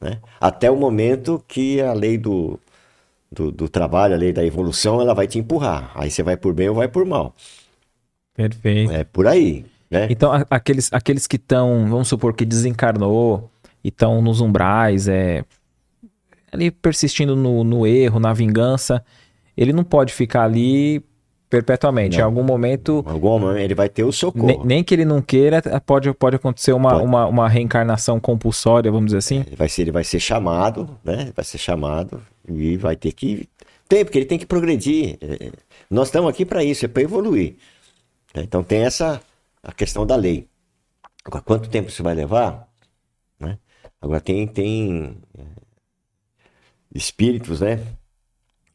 Né? 0.00 0.20
Até 0.40 0.70
o 0.70 0.76
momento 0.76 1.42
que 1.48 1.80
a 1.80 1.92
lei 1.92 2.16
do, 2.16 2.58
do, 3.30 3.50
do, 3.50 3.68
trabalho, 3.68 4.14
a 4.14 4.18
lei 4.18 4.32
da 4.32 4.44
evolução, 4.44 5.00
ela 5.00 5.14
vai 5.14 5.26
te 5.26 5.38
empurrar. 5.38 5.90
Aí 5.94 6.10
você 6.10 6.22
vai 6.22 6.36
por 6.36 6.54
bem 6.54 6.68
ou 6.68 6.76
vai 6.76 6.86
por 6.86 7.04
mal. 7.04 7.34
Perfeito. 8.34 8.92
É 8.92 9.02
por 9.02 9.26
aí. 9.26 9.66
Né? 9.90 10.06
Então, 10.10 10.30
aqueles, 10.48 10.92
aqueles 10.92 11.26
que 11.26 11.36
estão, 11.36 11.88
vamos 11.88 12.06
supor 12.06 12.34
que 12.34 12.44
desencarnou 12.44 13.50
e 13.82 13.88
estão 13.88 14.22
nos 14.22 14.40
umbrais, 14.40 15.08
é, 15.08 15.44
ali 16.52 16.70
persistindo 16.70 17.34
no, 17.34 17.64
no 17.64 17.84
erro, 17.84 18.20
na 18.20 18.32
vingança, 18.32 19.04
ele 19.56 19.72
não 19.72 19.82
pode 19.82 20.12
ficar 20.12 20.44
ali 20.44 21.02
perpetuamente. 21.48 22.16
Não. 22.16 22.20
Em 22.20 22.24
algum 22.24 22.42
momento. 22.42 23.04
Em 23.06 23.10
algum 23.10 23.38
momento 23.38 23.58
ele 23.58 23.74
vai 23.74 23.88
ter 23.88 24.04
o 24.04 24.12
socorro. 24.12 24.46
Nem, 24.46 24.64
nem, 24.64 24.84
que 24.84 24.94
ele 24.94 25.04
não 25.04 25.20
queira, 25.20 25.62
pode, 25.84 26.12
pode 26.14 26.36
acontecer 26.36 26.72
uma, 26.72 26.90
pode. 26.90 27.04
Uma, 27.04 27.26
uma 27.26 27.48
reencarnação 27.48 28.20
compulsória, 28.20 28.90
vamos 28.90 29.06
dizer 29.06 29.18
assim. 29.18 29.44
Ele 29.46 29.56
vai 29.56 29.68
ser, 29.68 29.82
ele 29.82 29.92
vai 29.92 30.04
ser 30.04 30.20
chamado, 30.20 30.88
né? 31.02 31.32
Vai 31.34 31.44
ser 31.44 31.58
chamado 31.58 32.22
e 32.48 32.76
vai 32.76 32.96
ter 32.96 33.12
que. 33.12 33.48
Tem, 33.88 34.04
porque 34.04 34.18
ele 34.18 34.26
tem 34.26 34.38
que 34.38 34.46
progredir. 34.46 35.16
É, 35.20 35.50
nós 35.90 36.08
estamos 36.08 36.28
aqui 36.28 36.44
para 36.44 36.62
isso, 36.62 36.84
é 36.84 36.88
para 36.88 37.02
evoluir. 37.02 37.56
Então 38.34 38.62
tem 38.62 38.84
essa 38.84 39.20
a 39.62 39.72
questão 39.72 40.06
da 40.06 40.16
lei. 40.16 40.46
Agora, 41.24 41.42
quanto 41.42 41.68
tempo 41.68 41.88
isso 41.88 42.02
vai 42.02 42.14
levar? 42.14 42.68
Né? 43.38 43.58
Agora 44.00 44.20
tem, 44.20 44.46
tem 44.46 45.16
é, 45.36 45.42
espíritos, 46.94 47.60
né? 47.60 47.80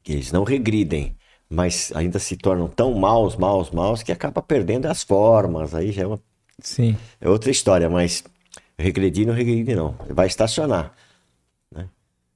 Que 0.04 0.14
eles 0.14 0.32
não 0.32 0.44
regridem 0.44 1.16
mas 1.54 1.92
ainda 1.94 2.18
se 2.18 2.36
tornam 2.36 2.68
tão 2.68 2.96
maus, 2.96 3.36
maus, 3.36 3.70
maus, 3.70 4.02
que 4.02 4.12
acaba 4.12 4.42
perdendo 4.42 4.88
as 4.88 5.04
formas. 5.04 5.76
Aí 5.76 5.92
já 5.92 6.02
é 6.02 6.08
uma. 6.08 6.20
Sim. 6.60 6.98
É 7.22 7.30
outra 7.30 7.52
história, 7.52 7.88
mas 7.88 8.24
regredir 8.76 9.28
não 9.28 9.36
regride, 9.36 9.76
não. 9.76 9.96
Vai 10.10 10.26
estacionar. 10.26 10.94
Né? 11.72 11.88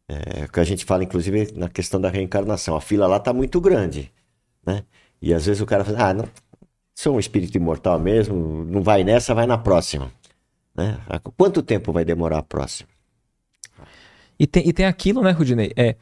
É 0.07 0.45
o 0.45 0.51
que 0.51 0.59
a 0.59 0.63
gente 0.63 0.85
fala, 0.85 1.03
inclusive, 1.03 1.51
na 1.55 1.67
questão 1.67 1.99
da 1.99 2.09
reencarnação. 2.09 2.75
A 2.75 2.81
fila 2.81 3.07
lá 3.07 3.17
está 3.17 3.33
muito 3.33 3.59
grande. 3.59 4.11
Né? 4.63 4.83
E 5.19 5.33
às 5.33 5.47
vezes 5.47 5.63
o 5.63 5.65
cara 5.65 5.83
fala, 5.83 6.09
ah, 6.09 6.13
não, 6.13 6.29
sou 6.93 7.15
um 7.15 7.19
espírito 7.19 7.57
imortal 7.57 7.99
mesmo, 7.99 8.65
não 8.65 8.83
vai 8.83 9.03
nessa, 9.03 9.33
vai 9.33 9.47
na 9.47 9.57
próxima. 9.57 10.11
Né? 10.75 10.95
Quanto 11.35 11.63
tempo 11.63 11.91
vai 11.91 12.05
demorar 12.05 12.37
a 12.37 12.43
próxima? 12.43 12.87
E 14.39 14.45
tem, 14.45 14.67
e 14.69 14.71
tem 14.71 14.85
aquilo, 14.85 15.23
né, 15.23 15.31
Rudinei? 15.31 15.73
É, 15.75 15.95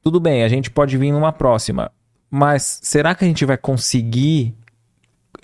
tudo 0.00 0.20
bem, 0.20 0.44
a 0.44 0.48
gente 0.48 0.70
pode 0.70 0.96
vir 0.96 1.10
numa 1.10 1.32
próxima. 1.32 1.90
Mas 2.36 2.80
será 2.82 3.14
que 3.14 3.24
a 3.24 3.28
gente 3.28 3.44
vai 3.44 3.56
conseguir 3.56 4.56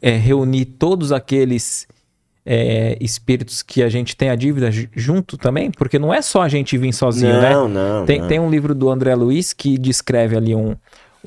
é, 0.02 0.10
reunir 0.16 0.64
todos 0.64 1.12
aqueles 1.12 1.86
é, 2.44 2.98
espíritos 3.00 3.62
que 3.62 3.80
a 3.80 3.88
gente 3.88 4.16
tem 4.16 4.28
a 4.28 4.34
dívida 4.34 4.70
junto 4.96 5.38
também? 5.38 5.70
Porque 5.70 6.00
não 6.00 6.12
é 6.12 6.20
só 6.20 6.42
a 6.42 6.48
gente 6.48 6.76
vir 6.76 6.92
sozinho, 6.92 7.34
não, 7.34 7.40
né? 7.40 7.52
Não, 7.52 7.68
não. 7.68 8.06
Tem, 8.06 8.26
tem 8.26 8.40
um 8.40 8.50
livro 8.50 8.74
do 8.74 8.90
André 8.90 9.14
Luiz 9.14 9.52
que 9.52 9.78
descreve 9.78 10.36
ali 10.36 10.52
um, 10.52 10.74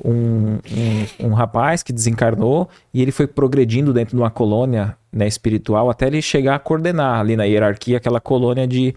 um, 0.04 0.58
um, 0.70 1.28
um, 1.28 1.32
rapaz 1.32 1.82
que 1.82 1.94
desencarnou 1.94 2.68
e 2.92 3.00
ele 3.00 3.10
foi 3.10 3.26
progredindo 3.26 3.90
dentro 3.90 4.14
de 4.14 4.22
uma 4.22 4.30
colônia 4.30 4.98
né, 5.10 5.26
espiritual 5.26 5.88
até 5.88 6.08
ele 6.08 6.20
chegar 6.20 6.56
a 6.56 6.58
coordenar 6.58 7.20
ali 7.20 7.36
na 7.36 7.44
hierarquia 7.44 7.96
aquela 7.96 8.20
colônia 8.20 8.66
de, 8.66 8.94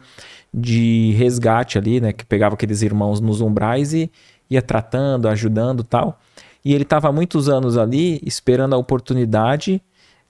de 0.54 1.14
resgate 1.18 1.78
ali, 1.78 2.02
né? 2.02 2.12
Que 2.12 2.26
pegava 2.26 2.56
aqueles 2.56 2.82
irmãos 2.82 3.22
nos 3.22 3.40
umbrais 3.40 3.94
e 3.94 4.12
ia 4.50 4.62
tratando, 4.62 5.30
ajudando 5.30 5.82
tal. 5.82 6.20
E 6.64 6.74
ele 6.74 6.84
estava 6.84 7.12
muitos 7.12 7.50
anos 7.50 7.78
ali 7.78 8.20
esperando 8.24 8.74
a 8.74 8.78
oportunidade 8.78 9.82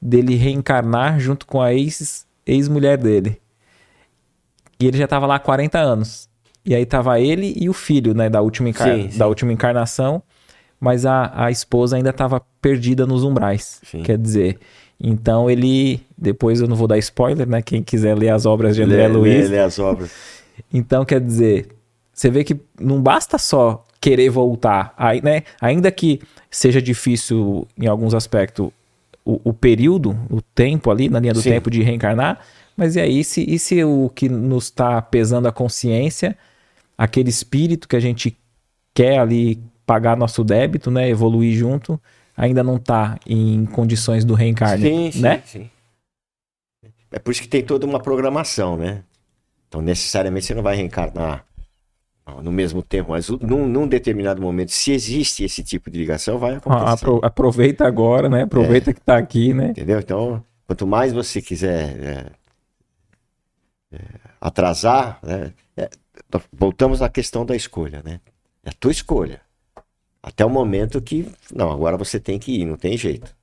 dele 0.01 0.35
reencarnar 0.35 1.19
junto 1.19 1.45
com 1.47 1.61
a 1.61 1.73
ex-mulher 1.73 2.97
ex 2.97 3.03
dele. 3.03 3.41
E 4.79 4.85
ele 4.85 4.97
já 4.97 5.05
estava 5.05 5.25
lá 5.25 5.35
há 5.35 5.39
40 5.39 5.79
anos. 5.79 6.29
E 6.65 6.75
aí 6.75 6.85
tava 6.85 7.19
ele 7.19 7.53
e 7.55 7.69
o 7.69 7.73
filho, 7.73 8.13
né, 8.13 8.29
da 8.29 8.41
última, 8.41 8.71
sim, 8.73 9.09
sim. 9.09 9.17
Da 9.17 9.25
última 9.25 9.53
encarnação, 9.53 10.21
mas 10.79 11.05
a, 11.05 11.31
a 11.45 11.49
esposa 11.49 11.95
ainda 11.95 12.09
estava 12.09 12.41
perdida 12.61 13.05
nos 13.05 13.23
umbrais. 13.23 13.79
Sim. 13.83 14.03
Quer 14.03 14.17
dizer, 14.17 14.59
então 14.99 15.49
ele, 15.49 16.01
depois 16.17 16.59
eu 16.59 16.67
não 16.67 16.75
vou 16.75 16.87
dar 16.87 16.97
spoiler, 16.97 17.47
né, 17.47 17.61
quem 17.61 17.81
quiser 17.81 18.15
ler 18.15 18.29
as 18.29 18.45
obras 18.45 18.75
de 18.75 18.83
André 18.83 19.07
lê, 19.07 19.13
Luiz. 19.13 19.49
Lê, 19.49 19.55
lê 19.55 19.59
as 19.63 19.79
obras. 19.79 20.11
Então, 20.73 21.05
quer 21.05 21.21
dizer, 21.21 21.69
você 22.11 22.29
vê 22.29 22.43
que 22.43 22.59
não 22.79 23.01
basta 23.01 23.37
só 23.37 23.85
querer 24.07 24.29
voltar. 24.29 24.93
Aí, 24.97 25.21
né? 25.21 25.43
Ainda 25.59 25.91
que 25.91 26.21
seja 26.49 26.81
difícil 26.81 27.67
em 27.77 27.87
alguns 27.87 28.13
aspectos 28.13 28.71
o, 29.25 29.41
o 29.43 29.53
período, 29.53 30.17
o 30.29 30.41
tempo 30.41 30.89
ali, 30.89 31.09
na 31.09 31.19
linha 31.19 31.33
do 31.33 31.41
Sim. 31.41 31.49
tempo 31.49 31.69
de 31.69 31.83
reencarnar, 31.83 32.39
mas 32.77 32.95
e 32.95 33.01
aí, 33.01 33.23
se, 33.23 33.43
e 33.43 33.59
se 33.59 33.83
o 33.83 34.09
que 34.15 34.29
nos 34.29 34.65
está 34.65 35.01
pesando 35.01 35.47
a 35.47 35.51
consciência, 35.51 36.37
aquele 36.97 37.29
espírito 37.29 37.87
que 37.87 37.97
a 37.97 37.99
gente 37.99 38.37
quer 38.93 39.19
ali 39.19 39.59
pagar 39.85 40.15
nosso 40.15 40.43
débito, 40.43 40.89
né? 40.89 41.09
Evoluir 41.09 41.57
junto, 41.57 41.99
ainda 42.35 42.63
não 42.63 42.77
está 42.77 43.19
em 43.25 43.65
condições 43.65 44.23
do 44.23 44.33
reencarne, 44.33 45.11
sim, 45.11 45.19
né? 45.19 45.41
Sim, 45.45 45.69
sim. 46.83 46.91
É 47.11 47.19
por 47.19 47.31
isso 47.31 47.41
que 47.41 47.47
tem 47.47 47.63
toda 47.63 47.85
uma 47.85 47.99
programação, 47.99 48.77
né? 48.77 49.03
Então, 49.67 49.81
necessariamente 49.81 50.45
você 50.45 50.53
não 50.53 50.63
vai 50.63 50.77
reencarnar 50.77 51.46
no 52.43 52.51
mesmo 52.51 52.81
tempo, 52.81 53.11
mas 53.11 53.29
num, 53.29 53.67
num, 53.67 53.87
determinado 53.87 54.41
momento, 54.41 54.71
se 54.71 54.91
existe 54.91 55.43
esse 55.43 55.63
tipo 55.63 55.89
de 55.89 55.97
ligação, 55.97 56.37
vai 56.37 56.55
acontecer. 56.55 57.07
Ah, 57.07 57.27
aproveita 57.27 57.85
agora, 57.85 58.29
né? 58.29 58.43
Aproveita 58.43 58.91
é, 58.91 58.93
que 58.93 58.99
está 58.99 59.17
aqui, 59.17 59.53
né? 59.53 59.69
Entendeu? 59.69 59.99
Então, 59.99 60.43
quanto 60.65 60.85
mais 60.85 61.13
você 61.13 61.41
quiser 61.41 61.97
é, 61.99 62.31
é, 63.93 63.99
atrasar, 64.41 65.19
né? 65.23 65.53
É, 65.75 65.89
voltamos 66.51 67.01
à 67.01 67.09
questão 67.09 67.45
da 67.45 67.55
escolha, 67.55 68.01
né? 68.03 68.19
É 68.63 68.69
a 68.69 68.73
tua 68.73 68.91
escolha. 68.91 69.41
Até 70.21 70.45
o 70.45 70.49
momento 70.49 71.01
que, 71.01 71.31
não, 71.53 71.71
agora 71.71 71.95
você 71.95 72.19
tem 72.19 72.37
que 72.37 72.61
ir, 72.61 72.65
não 72.65 72.75
tem 72.75 72.97
jeito. 72.97 73.33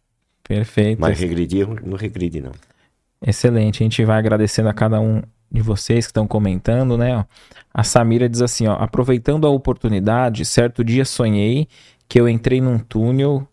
Perfeito. 0.43 1.01
Mas 1.01 1.19
regredir, 1.19 1.67
não 1.83 1.97
regride, 1.97 2.41
não. 2.41 2.53
Excelente. 3.27 3.83
A 3.83 3.85
gente 3.85 4.05
vai 4.05 4.19
agradecendo 4.19 4.69
a 4.69 4.75
cada 4.75 5.01
um 5.01 5.23
de 5.55 5.63
vocês 5.63 6.05
que 6.05 6.11
estão 6.11 6.27
comentando, 6.27 6.99
né? 6.99 7.25
A 7.73 7.85
Samira 7.85 8.29
diz 8.29 8.43
assim, 8.43 8.67
ó, 8.67 8.75
aproveitando 8.75 9.47
a 9.47 9.51
oportunidade, 9.51 10.45
certo 10.45 10.83
dia 10.83 11.05
sonhei 11.05 11.69
que 12.09 12.21
eu 12.21 12.29
entrei 12.29 12.61
num 12.61 12.77
túnel 12.77 13.47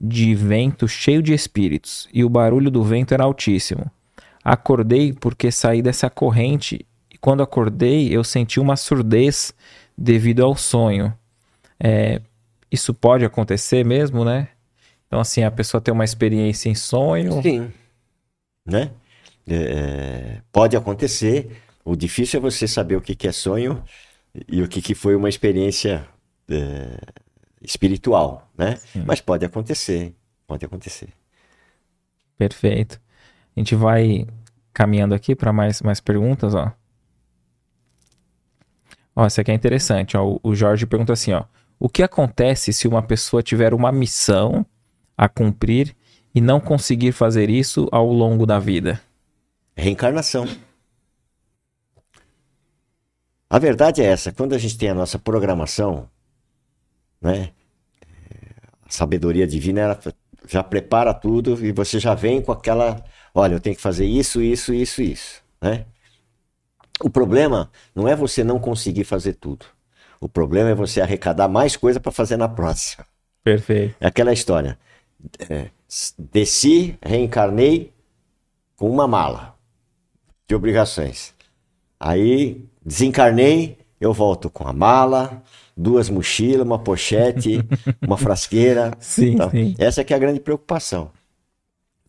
de 0.00 0.36
vento 0.36 0.86
cheio 0.86 1.20
de 1.20 1.34
espíritos 1.34 2.08
e 2.14 2.24
o 2.24 2.28
barulho 2.28 2.70
do 2.70 2.84
vento 2.84 3.12
era 3.12 3.24
altíssimo. 3.24 3.90
Acordei 4.44 5.12
porque 5.12 5.50
saí 5.50 5.82
dessa 5.82 6.08
corrente 6.08 6.86
e 7.12 7.18
quando 7.18 7.42
acordei 7.42 8.08
eu 8.16 8.22
senti 8.22 8.60
uma 8.60 8.76
surdez 8.76 9.52
devido 9.96 10.44
ao 10.44 10.54
sonho. 10.54 11.12
É, 11.80 12.22
isso 12.70 12.94
pode 12.94 13.24
acontecer 13.24 13.84
mesmo, 13.84 14.24
né? 14.24 14.48
Então, 15.08 15.18
assim, 15.18 15.42
a 15.42 15.50
pessoa 15.50 15.80
tem 15.80 15.92
uma 15.92 16.04
experiência 16.04 16.68
em 16.68 16.74
sonho. 16.74 17.42
Sim. 17.42 17.72
Né? 18.64 18.90
É, 19.50 20.40
pode 20.52 20.76
acontecer. 20.76 21.62
O 21.84 21.96
difícil 21.96 22.38
é 22.38 22.40
você 22.40 22.68
saber 22.68 22.96
o 22.96 23.00
que, 23.00 23.14
que 23.14 23.28
é 23.28 23.32
sonho 23.32 23.82
e 24.46 24.62
o 24.62 24.68
que, 24.68 24.82
que 24.82 24.94
foi 24.94 25.16
uma 25.16 25.28
experiência 25.28 26.06
é, 26.48 26.98
espiritual, 27.62 28.50
né? 28.56 28.76
Sim. 28.76 29.04
Mas 29.06 29.20
pode 29.20 29.44
acontecer, 29.44 30.14
pode 30.46 30.64
acontecer. 30.64 31.08
Perfeito. 32.36 33.00
A 33.56 33.60
gente 33.60 33.74
vai 33.74 34.26
caminhando 34.72 35.14
aqui 35.14 35.34
para 35.34 35.52
mais, 35.52 35.82
mais 35.82 36.00
perguntas, 36.00 36.54
ó. 36.54 36.72
Ó, 39.16 39.26
essa 39.26 39.40
aqui 39.40 39.50
é 39.50 39.54
interessante, 39.54 40.16
ó. 40.16 40.38
O 40.42 40.54
Jorge 40.54 40.86
pergunta 40.86 41.12
assim, 41.12 41.32
ó. 41.32 41.44
O 41.80 41.88
que 41.88 42.02
acontece 42.02 42.72
se 42.72 42.86
uma 42.86 43.02
pessoa 43.02 43.42
tiver 43.42 43.74
uma 43.74 43.90
missão 43.90 44.64
a 45.16 45.28
cumprir 45.28 45.96
e 46.34 46.40
não 46.40 46.60
conseguir 46.60 47.12
fazer 47.12 47.50
isso 47.50 47.88
ao 47.90 48.12
longo 48.12 48.46
da 48.46 48.58
vida? 48.58 49.00
Reencarnação. 49.78 50.44
A 53.48 53.60
verdade 53.60 54.02
é 54.02 54.06
essa, 54.06 54.32
quando 54.32 54.52
a 54.52 54.58
gente 54.58 54.76
tem 54.76 54.88
a 54.88 54.94
nossa 54.94 55.20
programação, 55.20 56.10
né? 57.20 57.52
A 58.84 58.90
sabedoria 58.90 59.46
divina 59.46 59.80
ela 59.80 60.00
já 60.48 60.64
prepara 60.64 61.14
tudo 61.14 61.64
e 61.64 61.70
você 61.70 62.00
já 62.00 62.12
vem 62.12 62.42
com 62.42 62.50
aquela, 62.50 63.02
olha, 63.32 63.54
eu 63.54 63.60
tenho 63.60 63.76
que 63.76 63.80
fazer 63.80 64.04
isso, 64.04 64.42
isso, 64.42 64.74
isso, 64.74 65.00
isso, 65.00 65.42
né? 65.62 65.86
O 67.00 67.08
problema 67.08 67.70
não 67.94 68.08
é 68.08 68.16
você 68.16 68.42
não 68.42 68.58
conseguir 68.58 69.04
fazer 69.04 69.34
tudo. 69.34 69.64
O 70.20 70.28
problema 70.28 70.70
é 70.70 70.74
você 70.74 71.00
arrecadar 71.00 71.46
mais 71.46 71.76
coisa 71.76 72.00
para 72.00 72.10
fazer 72.10 72.36
na 72.36 72.48
próxima. 72.48 73.06
Perfeito. 73.44 73.94
É 74.00 74.08
aquela 74.08 74.32
história. 74.32 74.76
É, 75.48 75.70
desci, 76.18 76.98
reencarnei 77.00 77.92
com 78.76 78.90
uma 78.90 79.06
mala 79.06 79.56
de 80.48 80.54
obrigações. 80.54 81.34
Aí 82.00 82.64
desencarnei, 82.84 83.76
eu 84.00 84.14
volto 84.14 84.48
com 84.48 84.66
a 84.66 84.72
mala, 84.72 85.42
duas 85.76 86.08
mochilas, 86.08 86.66
uma 86.66 86.78
pochete, 86.78 87.60
uma 88.00 88.16
frasqueira. 88.16 88.92
Sim, 88.98 89.36
tá? 89.36 89.50
sim. 89.50 89.74
Essa 89.78 90.00
é 90.00 90.04
que 90.04 90.14
é 90.14 90.16
a 90.16 90.20
grande 90.20 90.40
preocupação. 90.40 91.10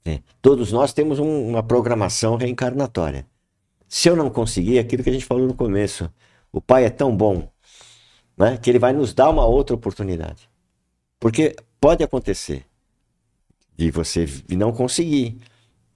É. 0.06 0.22
Todos 0.42 0.72
nós 0.72 0.94
temos 0.94 1.20
um, 1.20 1.50
uma 1.50 1.62
programação 1.62 2.38
reencarnatória. 2.38 3.28
Se 3.88 4.08
eu 4.08 4.16
não 4.16 4.30
conseguir, 4.30 4.78
é 4.78 4.82
aquilo 4.82 5.04
que 5.04 5.10
a 5.10 5.14
gente 5.14 5.26
falou 5.26 5.46
no 5.46 5.54
começo, 5.54 6.10
o 6.52 6.62
Pai 6.62 6.86
é 6.86 6.90
tão 6.90 7.16
bom 7.16 7.50
né, 8.38 8.58
que 8.58 8.70
ele 8.70 8.80
vai 8.80 8.94
nos 8.94 9.14
dar 9.14 9.30
uma 9.30 9.46
outra 9.46 9.76
oportunidade. 9.76 10.50
Porque 11.20 11.56
pode 11.82 12.04
acontecer 12.04 12.66
de 13.76 13.92
você 13.92 14.26
não 14.50 14.72
conseguir. 14.72 15.38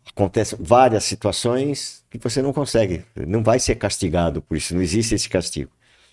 Acontecem 0.10 0.60
várias 0.62 1.06
situações 1.06 2.03
que 2.20 2.24
você 2.24 2.42
não 2.42 2.54
consegue. 2.54 3.04
Não 3.16 3.44
vai 3.44 3.60
ser 3.60 3.76
castigado 3.76 4.42
por 4.42 4.56
isso, 4.58 4.74
não 4.74 4.82
existe 4.82 5.16
esse 5.16 5.30
castigo. 5.30 5.72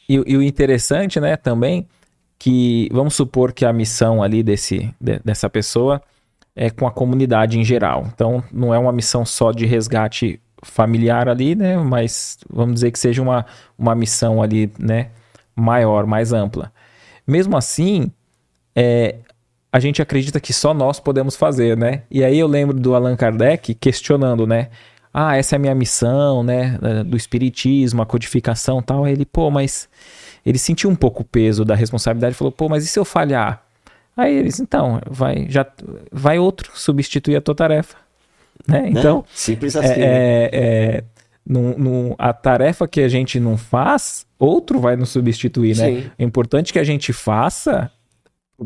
E, 0.09 0.15
e 0.15 0.37
o 0.37 0.43
interessante, 0.43 1.21
né, 1.21 1.37
também, 1.37 1.87
que 2.39 2.89
vamos 2.93 3.15
supor 3.15 3.53
que 3.53 3.65
a 3.65 3.73
missão 3.73 4.23
ali 4.23 4.43
desse, 4.43 4.93
de, 5.01 5.21
dessa 5.25 5.49
pessoa 5.49 6.03
é 6.57 6.71
com 6.71 6.87
a 6.87 6.91
comunidade 6.91 7.59
em 7.59 7.65
geral. 7.65 8.09
Então, 8.13 8.43
não 8.53 8.75
é 8.75 8.79
uma 8.79 8.93
missão 8.93 9.25
só 9.25 9.53
de 9.53 9.67
resgate 9.67 10.41
familiar 10.63 11.29
ali, 11.29 11.55
né? 11.55 11.77
Mas 11.77 12.39
vamos 12.49 12.75
dizer 12.75 12.91
que 12.91 12.99
seja 12.99 13.23
uma, 13.23 13.47
uma 13.79 13.95
missão 13.95 14.43
ali, 14.43 14.71
né? 14.79 15.11
Maior, 15.55 16.07
mais 16.07 16.33
ampla. 16.33 16.73
Mesmo 17.27 17.57
assim, 17.57 18.11
é, 18.75 19.17
a 19.73 19.79
gente 19.79 20.03
acredita 20.03 20.41
que 20.41 20.53
só 20.53 20.75
nós 20.75 20.99
podemos 20.99 21.37
fazer, 21.37 21.77
né? 21.77 22.03
E 22.11 22.25
aí 22.25 22.39
eu 22.39 22.47
lembro 22.47 22.79
do 22.79 22.95
Allan 22.95 23.17
Kardec 23.17 23.75
questionando, 23.75 24.47
né? 24.47 24.69
Ah, 25.13 25.37
essa 25.37 25.55
é 25.55 25.57
a 25.57 25.59
minha 25.59 25.75
missão, 25.75 26.43
né? 26.43 26.79
Do 27.07 27.17
espiritismo, 27.17 28.03
a 28.03 28.07
codificação 28.07 28.81
tal. 28.81 29.05
Aí 29.05 29.13
ele, 29.13 29.27
pô, 29.27 29.51
mas 29.51 29.89
ele 30.45 30.59
sentiu 30.59 30.89
um 30.89 30.95
pouco 30.95 31.23
o 31.23 31.25
peso 31.25 31.65
da 31.65 31.75
responsabilidade 31.75 32.35
e 32.35 32.39
falou, 32.39 32.53
pô, 32.53 32.69
mas 32.69 32.85
e 32.85 32.87
se 32.87 32.99
eu 32.99 33.05
falhar? 33.05 33.65
Aí 34.17 34.35
eles, 34.35 34.61
então, 34.61 35.01
vai, 35.09 35.47
já, 35.49 35.67
vai 36.13 36.39
outro 36.39 36.73
substituir 36.75 37.37
a 37.37 37.41
tua 37.41 37.55
tarefa. 37.55 37.97
Né? 38.67 38.83
né? 38.83 38.91
Então, 38.91 39.25
simples 39.35 39.75
assim. 39.77 39.89
É, 39.89 39.97
né? 39.97 40.05
é, 40.07 40.51
é 40.53 41.05
num, 41.47 41.77
num, 41.77 42.15
a 42.19 42.33
tarefa 42.33 42.87
que 42.87 43.01
a 43.01 43.09
gente 43.09 43.41
não 43.41 43.57
faz, 43.57 44.27
outro 44.39 44.79
vai 44.79 44.95
nos 44.95 45.09
substituir, 45.09 45.77
né? 45.77 45.87
Sim. 45.87 46.11
É 46.19 46.25
importante 46.25 46.73
que 46.73 46.79
a 46.79 46.85
gente 46.85 47.13
faça 47.13 47.91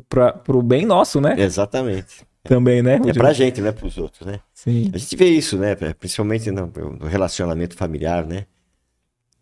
para 0.08 0.42
o 0.48 0.62
bem 0.62 0.84
nosso, 0.84 1.20
né? 1.20 1.34
Exatamente. 1.38 2.26
Também, 2.44 2.82
né? 2.82 3.00
É 3.06 3.12
pra 3.12 3.32
gente, 3.32 3.60
não 3.60 3.68
é 3.68 3.72
pros 3.72 3.96
outros, 3.96 4.26
né? 4.26 4.38
Sim. 4.52 4.90
A 4.94 4.98
gente 4.98 5.16
vê 5.16 5.30
isso, 5.30 5.56
né? 5.58 5.74
Principalmente 5.98 6.50
no, 6.50 6.66
no 6.66 7.06
relacionamento 7.06 7.74
familiar, 7.74 8.26
né? 8.26 8.46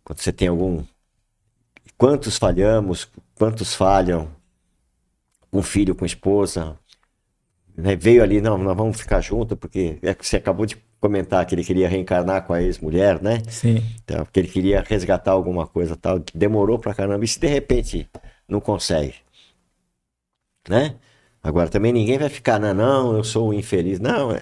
Quando 0.03 0.19
você 0.19 0.31
tem 0.31 0.47
algum. 0.47 0.83
Quantos 1.97 2.37
falhamos, 2.37 3.09
quantos 3.35 3.75
falham, 3.75 4.29
um 5.51 5.61
filho 5.61 5.93
com 5.93 6.05
esposa, 6.05 6.77
né, 7.75 7.95
veio 7.95 8.23
ali, 8.23 8.41
não, 8.41 8.57
nós 8.57 8.75
vamos 8.75 8.99
ficar 8.99 9.21
junto, 9.21 9.55
porque 9.55 9.99
é 10.01 10.13
que 10.13 10.25
você 10.25 10.37
acabou 10.37 10.65
de 10.65 10.77
comentar 10.99 11.45
que 11.45 11.53
ele 11.53 11.63
queria 11.63 11.87
reencarnar 11.87 12.45
com 12.45 12.53
a 12.53 12.61
ex-mulher, 12.61 13.21
né? 13.21 13.41
Sim. 13.49 13.83
Então, 14.03 14.25
que 14.31 14.39
ele 14.39 14.47
queria 14.47 14.81
resgatar 14.81 15.31
alguma 15.31 15.67
coisa 15.67 15.95
tal, 15.95 16.19
demorou 16.33 16.79
pra 16.79 16.93
caramba, 16.93 17.23
e 17.23 17.27
se 17.27 17.39
de 17.39 17.47
repente 17.47 18.09
não 18.47 18.59
consegue, 18.59 19.15
né? 20.67 20.95
Agora 21.43 21.67
também 21.67 21.91
ninguém 21.91 22.17
vai 22.17 22.29
ficar, 22.29 22.57
não, 22.57 22.73
não, 22.73 23.17
eu 23.17 23.23
sou 23.23 23.49
um 23.49 23.53
infeliz. 23.53 23.99
Não, 23.99 24.31
é 24.31 24.41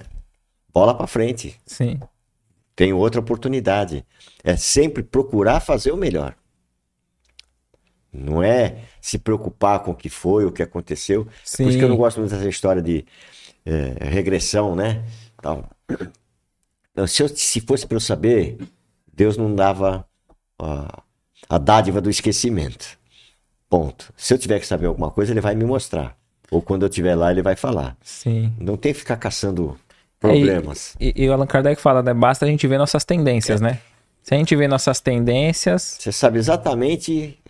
bola 0.71 0.95
pra 0.95 1.07
frente. 1.07 1.59
Sim. 1.65 1.99
Tem 2.75 2.93
outra 2.93 3.19
oportunidade. 3.19 4.05
É 4.43 4.55
sempre 4.55 5.01
procurar 5.03 5.59
fazer 5.59 5.91
o 5.91 5.97
melhor. 5.97 6.35
Não 8.13 8.43
é 8.43 8.83
se 9.01 9.17
preocupar 9.17 9.79
com 9.79 9.91
o 9.91 9.95
que 9.95 10.09
foi, 10.09 10.45
o 10.45 10.51
que 10.51 10.61
aconteceu. 10.61 11.27
Sim. 11.43 11.63
É 11.63 11.65
por 11.65 11.69
isso 11.69 11.79
que 11.79 11.85
eu 11.85 11.89
não 11.89 11.97
gosto 11.97 12.19
muito 12.19 12.31
dessa 12.31 12.47
história 12.47 12.81
de 12.81 13.05
é, 13.65 14.05
regressão, 14.05 14.75
né? 14.75 15.03
Então, 15.39 15.65
se, 17.07 17.23
eu, 17.23 17.29
se 17.29 17.61
fosse 17.61 17.87
para 17.87 17.95
eu 17.95 18.01
saber, 18.01 18.57
Deus 19.11 19.37
não 19.37 19.55
dava 19.55 20.05
a, 20.59 21.03
a 21.49 21.57
dádiva 21.57 22.01
do 22.01 22.09
esquecimento. 22.09 22.99
Ponto. 23.69 24.13
Se 24.17 24.33
eu 24.33 24.37
tiver 24.37 24.59
que 24.59 24.67
saber 24.67 24.87
alguma 24.87 25.09
coisa, 25.09 25.31
ele 25.31 25.41
vai 25.41 25.55
me 25.55 25.63
mostrar. 25.63 26.20
Ou 26.51 26.61
quando 26.61 26.83
eu 26.83 26.89
estiver 26.89 27.15
lá, 27.15 27.31
ele 27.31 27.41
vai 27.41 27.55
falar. 27.55 27.97
Sim. 28.03 28.53
Não 28.59 28.77
tem 28.77 28.93
que 28.93 28.99
ficar 28.99 29.15
caçando 29.15 29.79
problemas. 30.19 30.95
É, 30.99 31.05
e, 31.05 31.23
e, 31.23 31.29
o 31.29 31.33
Allan 31.33 31.47
Kardec 31.47 31.81
fala, 31.81 32.03
né? 32.03 32.13
Basta 32.13 32.45
a 32.45 32.47
gente 32.47 32.67
ver 32.67 32.77
nossas 32.77 33.03
tendências, 33.03 33.61
é. 33.61 33.63
né? 33.63 33.79
Se 34.21 34.35
a 34.35 34.37
gente 34.37 34.55
vê 34.55 34.67
nossas 34.67 34.99
tendências. 34.99 35.97
Você 35.99 36.11
sabe 36.11 36.37
exatamente 36.37 37.41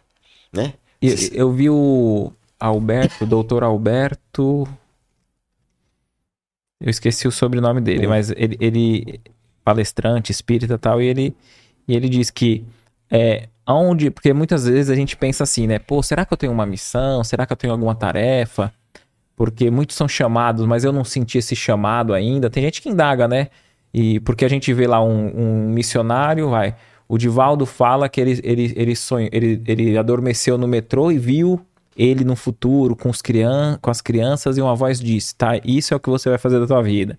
né? 0.52 0.74
Isso, 1.02 1.34
eu 1.34 1.52
vi 1.52 1.70
o 1.70 2.32
Alberto, 2.60 3.24
o 3.24 3.28
doutor 3.28 3.64
Alberto. 3.64 4.68
Eu 6.80 6.90
esqueci 6.90 7.28
o 7.28 7.32
sobrenome 7.32 7.80
dele, 7.80 8.08
mas 8.08 8.32
ele, 8.32 8.58
ele 8.60 9.22
palestrante, 9.64 10.32
espírita 10.32 10.74
e 10.74 10.78
tal, 10.78 11.02
e 11.02 11.06
ele, 11.06 11.36
e 11.88 11.96
ele 11.96 12.10
diz 12.10 12.30
que 12.30 12.66
é, 13.10 13.48
onde, 13.68 14.10
porque 14.12 14.34
muitas 14.34 14.66
vezes 14.66 14.90
a 14.90 14.96
gente 14.96 15.16
pensa 15.16 15.44
assim, 15.44 15.68
né? 15.68 15.80
Pô, 15.80 16.04
será 16.04 16.26
que 16.26 16.34
eu 16.34 16.38
tenho 16.38 16.52
uma 16.52 16.66
missão? 16.66 17.24
Será 17.24 17.46
que 17.46 17.54
eu 17.54 17.58
tenho 17.58 17.74
alguma 17.74 17.96
tarefa? 17.96 18.74
Porque 19.42 19.72
muitos 19.72 19.96
são 19.96 20.08
chamados, 20.08 20.68
mas 20.68 20.84
eu 20.84 20.94
não 20.94 21.04
senti 21.04 21.40
esse 21.40 21.56
chamado 21.56 22.14
ainda. 22.14 22.48
Tem 22.48 22.62
gente 22.62 22.80
que 22.80 22.88
indaga, 22.88 23.28
né? 23.28 23.48
E 23.92 24.20
porque 24.20 24.46
a 24.46 24.48
gente 24.48 24.72
vê 24.72 24.86
lá 24.86 25.04
um, 25.04 25.32
um 25.36 25.70
missionário, 25.72 26.48
vai, 26.48 26.76
o 27.10 27.18
Divaldo 27.18 27.66
fala 27.66 28.08
que 28.08 28.22
ele, 28.22 28.40
ele, 28.44 28.72
ele, 28.76 28.96
sonho, 28.96 29.28
ele, 29.32 29.60
ele 29.66 29.98
adormeceu 29.98 30.60
no 30.60 30.68
metrô 30.68 31.12
e 31.12 31.18
viu 31.18 31.60
ele 31.98 32.24
no 32.24 32.36
futuro 32.36 32.96
com, 32.96 33.10
os 33.10 33.20
crian 33.20 33.80
com 33.82 33.90
as 33.90 34.00
crianças 34.00 34.60
e 34.60 34.62
uma 34.62 34.76
voz 34.76 35.00
disse, 35.00 35.36
tá, 35.36 35.60
isso 35.66 35.92
é 35.92 35.98
o 35.98 36.00
que 36.00 36.12
você 36.12 36.30
vai 36.30 36.38
fazer 36.38 36.60
da 36.60 36.68
tua 36.68 36.84
vida. 36.84 37.18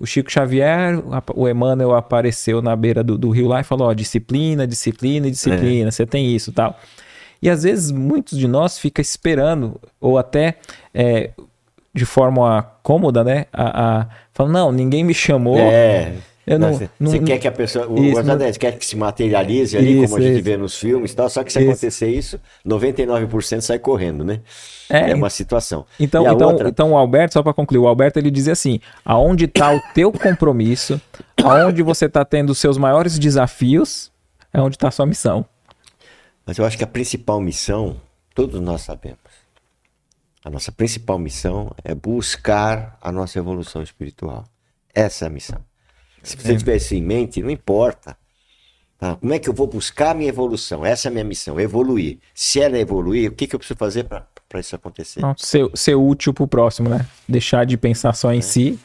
O 0.00 0.06
Chico 0.06 0.32
Xavier, 0.32 0.98
o 1.34 1.46
Emmanuel 1.46 1.94
apareceu 1.94 2.62
na 2.62 2.74
beira 2.74 3.04
do, 3.04 3.18
do 3.18 3.28
rio 3.28 3.46
lá 3.46 3.60
e 3.60 3.64
falou, 3.64 3.88
ó, 3.88 3.92
disciplina, 3.92 4.66
disciplina, 4.66 5.30
disciplina, 5.30 5.88
é. 5.88 5.90
você 5.90 6.06
tem 6.06 6.34
isso 6.34 6.50
tal. 6.50 6.80
E 7.42 7.50
às 7.50 7.62
vezes 7.62 7.90
muitos 7.90 8.38
de 8.38 8.48
nós 8.48 8.78
fica 8.78 9.02
esperando, 9.02 9.78
ou 10.00 10.16
até 10.16 10.56
é, 10.94 11.30
de 11.98 12.06
forma 12.06 12.62
cômoda, 12.82 13.22
né? 13.22 13.46
A, 13.52 14.00
a, 14.00 14.06
falando, 14.32 14.52
não, 14.52 14.72
ninguém 14.72 15.04
me 15.04 15.12
chamou. 15.12 15.58
É. 15.58 16.12
Eu 16.48 16.58
não, 16.58 16.72
você, 16.72 16.88
não, 16.98 17.24
quer 17.24 17.38
que 17.38 17.46
a 17.46 17.52
pessoa. 17.52 17.86
O 17.86 18.02
isso, 18.02 18.58
quer 18.58 18.78
que 18.78 18.86
se 18.86 18.96
materialize 18.96 19.76
ali, 19.76 19.98
isso, 19.98 20.04
como 20.04 20.16
a 20.16 20.20
gente 20.26 20.36
isso. 20.36 20.44
vê 20.44 20.56
nos 20.56 20.78
filmes 20.78 21.12
e 21.12 21.14
tal. 21.14 21.28
Só 21.28 21.44
que 21.44 21.52
se 21.52 21.60
isso. 21.60 21.70
acontecer 21.70 22.08
isso, 22.08 22.40
99% 22.66 23.60
sai 23.60 23.78
correndo, 23.78 24.24
né? 24.24 24.40
É, 24.88 25.10
é 25.10 25.14
uma 25.14 25.28
situação. 25.28 25.84
Então, 26.00 26.26
então, 26.26 26.48
outra... 26.48 26.68
então 26.70 26.92
o 26.92 26.96
Alberto, 26.96 27.34
só 27.34 27.42
para 27.42 27.52
concluir, 27.52 27.80
o 27.80 27.86
Alberto 27.86 28.18
ele 28.18 28.30
diz 28.30 28.48
assim: 28.48 28.80
aonde 29.04 29.44
está 29.44 29.74
o 29.74 29.80
teu 29.92 30.10
compromisso, 30.10 30.98
aonde 31.44 31.82
você 31.82 32.06
está 32.06 32.24
tendo 32.24 32.48
os 32.48 32.58
seus 32.58 32.78
maiores 32.78 33.18
desafios, 33.18 34.10
é 34.50 34.58
onde 34.58 34.76
está 34.76 34.88
a 34.88 34.90
sua 34.90 35.04
missão. 35.04 35.44
Mas 36.46 36.56
eu 36.56 36.64
acho 36.64 36.78
que 36.78 36.84
a 36.84 36.86
principal 36.86 37.42
missão, 37.42 37.96
todos 38.34 38.58
nós 38.58 38.80
sabemos. 38.80 39.18
A 40.48 40.50
nossa 40.50 40.72
principal 40.72 41.18
missão 41.18 41.70
é 41.84 41.94
buscar 41.94 42.96
a 43.02 43.12
nossa 43.12 43.38
evolução 43.38 43.82
espiritual. 43.82 44.46
Essa 44.94 45.26
é 45.26 45.28
a 45.28 45.30
missão. 45.30 45.58
Se 46.22 46.38
você 46.38 46.56
tiver 46.56 46.76
isso 46.76 46.94
em 46.94 47.02
mente, 47.02 47.42
não 47.42 47.50
importa. 47.50 48.16
Tá? 48.98 49.16
Como 49.16 49.34
é 49.34 49.38
que 49.38 49.46
eu 49.46 49.52
vou 49.52 49.66
buscar 49.66 50.12
a 50.12 50.14
minha 50.14 50.30
evolução? 50.30 50.86
Essa 50.86 51.08
é 51.08 51.10
a 51.10 51.12
minha 51.12 51.24
missão, 51.24 51.60
evoluir. 51.60 52.16
Se 52.34 52.62
ela 52.62 52.78
evoluir, 52.78 53.30
o 53.30 53.34
que, 53.34 53.46
que 53.46 53.54
eu 53.54 53.58
preciso 53.58 53.76
fazer 53.76 54.04
para 54.04 54.58
isso 54.58 54.74
acontecer? 54.74 55.20
Não, 55.20 55.34
ser, 55.36 55.70
ser 55.74 55.96
útil 55.96 56.32
para 56.32 56.44
o 56.44 56.48
próximo, 56.48 56.88
né? 56.88 57.06
Deixar 57.28 57.66
de 57.66 57.76
pensar 57.76 58.14
só 58.14 58.32
em 58.32 58.38
é. 58.38 58.40
si. 58.40 58.78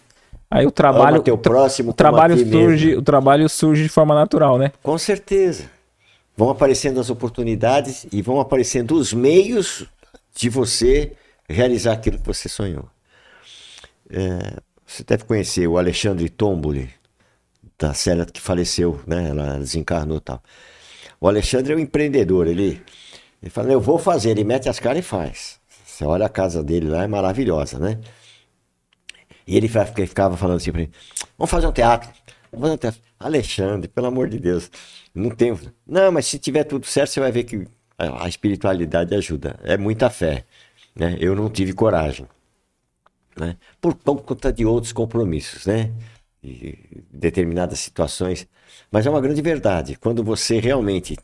Aí 0.51 0.65
o 0.65 0.71
trabalho. 0.71 1.21
Teu 1.21 1.37
próximo, 1.37 1.91
o 1.91 1.93
trabalho 1.93 2.37
surge, 2.37 2.87
mesmo. 2.87 2.99
o 2.99 3.03
trabalho 3.05 3.47
surge 3.47 3.83
de 3.83 3.89
forma 3.89 4.13
natural, 4.13 4.57
né? 4.57 4.73
Com 4.83 4.97
certeza. 4.97 5.71
Vão 6.35 6.49
aparecendo 6.49 6.99
as 6.99 7.09
oportunidades 7.09 8.05
e 8.11 8.21
vão 8.21 8.41
aparecendo 8.41 8.95
os 8.95 9.13
meios 9.13 9.87
de 10.35 10.49
você 10.49 11.13
realizar 11.53 11.93
aquilo 11.93 12.19
que 12.19 12.25
você 12.25 12.49
sonhou. 12.49 12.89
É, 14.09 14.59
você 14.85 15.03
deve 15.03 15.23
conhecer 15.23 15.67
o 15.67 15.77
Alexandre 15.77 16.29
Tomboli, 16.29 16.89
da 17.79 17.93
Célia 17.93 18.25
que 18.25 18.39
faleceu, 18.39 19.01
né? 19.07 19.29
Ela 19.29 19.57
desencarnou 19.57 20.17
e 20.17 20.21
tal. 20.21 20.43
O 21.19 21.27
Alexandre 21.27 21.73
é 21.73 21.75
um 21.75 21.79
empreendedor, 21.79 22.47
ele, 22.47 22.81
ele 23.41 23.49
fala, 23.49 23.71
eu 23.71 23.79
vou 23.79 23.97
fazer, 23.97 24.31
ele 24.31 24.43
mete 24.43 24.67
as 24.67 24.79
caras 24.79 24.99
e 24.99 25.01
faz. 25.01 25.59
Você 25.85 26.03
olha 26.03 26.25
a 26.25 26.29
casa 26.29 26.63
dele 26.63 26.87
lá, 26.89 27.03
é 27.03 27.07
maravilhosa, 27.07 27.79
né? 27.79 27.99
E 29.47 29.55
ele 29.55 29.67
ficava 29.67 30.35
falando 30.37 30.57
assim 30.57 30.71
pra 30.71 30.81
mim, 30.81 30.91
vamos 31.37 31.49
fazer 31.49 31.67
um 31.67 31.71
teatro, 31.71 32.09
vamos 32.51 32.61
fazer 32.61 32.73
um 32.73 32.77
teatro. 32.77 33.01
Alexandre, 33.19 33.87
pelo 33.87 34.07
amor 34.07 34.27
de 34.27 34.37
Deus, 34.37 34.69
não 35.15 35.29
tem... 35.29 35.57
Não, 35.87 36.11
mas 36.11 36.25
se 36.25 36.37
tiver 36.37 36.65
tudo 36.65 36.85
certo, 36.85 37.11
você 37.11 37.19
vai 37.19 37.31
ver 37.31 37.43
que 37.45 37.65
a 37.97 38.27
espiritualidade 38.27 39.15
ajuda. 39.15 39.57
É 39.63 39.77
muita 39.77 40.09
fé, 40.09 40.45
né? 40.95 41.17
Eu 41.19 41.35
não 41.35 41.49
tive 41.49 41.73
coragem, 41.73 42.27
né? 43.37 43.57
Por 43.81 43.95
conta 43.95 44.51
de 44.51 44.65
outros 44.65 44.91
compromissos, 44.91 45.65
né? 45.65 45.91
De 46.41 46.77
determinadas 47.11 47.79
situações. 47.79 48.47
Mas 48.91 49.05
é 49.05 49.09
uma 49.09 49.21
grande 49.21 49.41
verdade. 49.41 49.95
Quando 49.95 50.23
você 50.23 50.59
realmente 50.59 51.17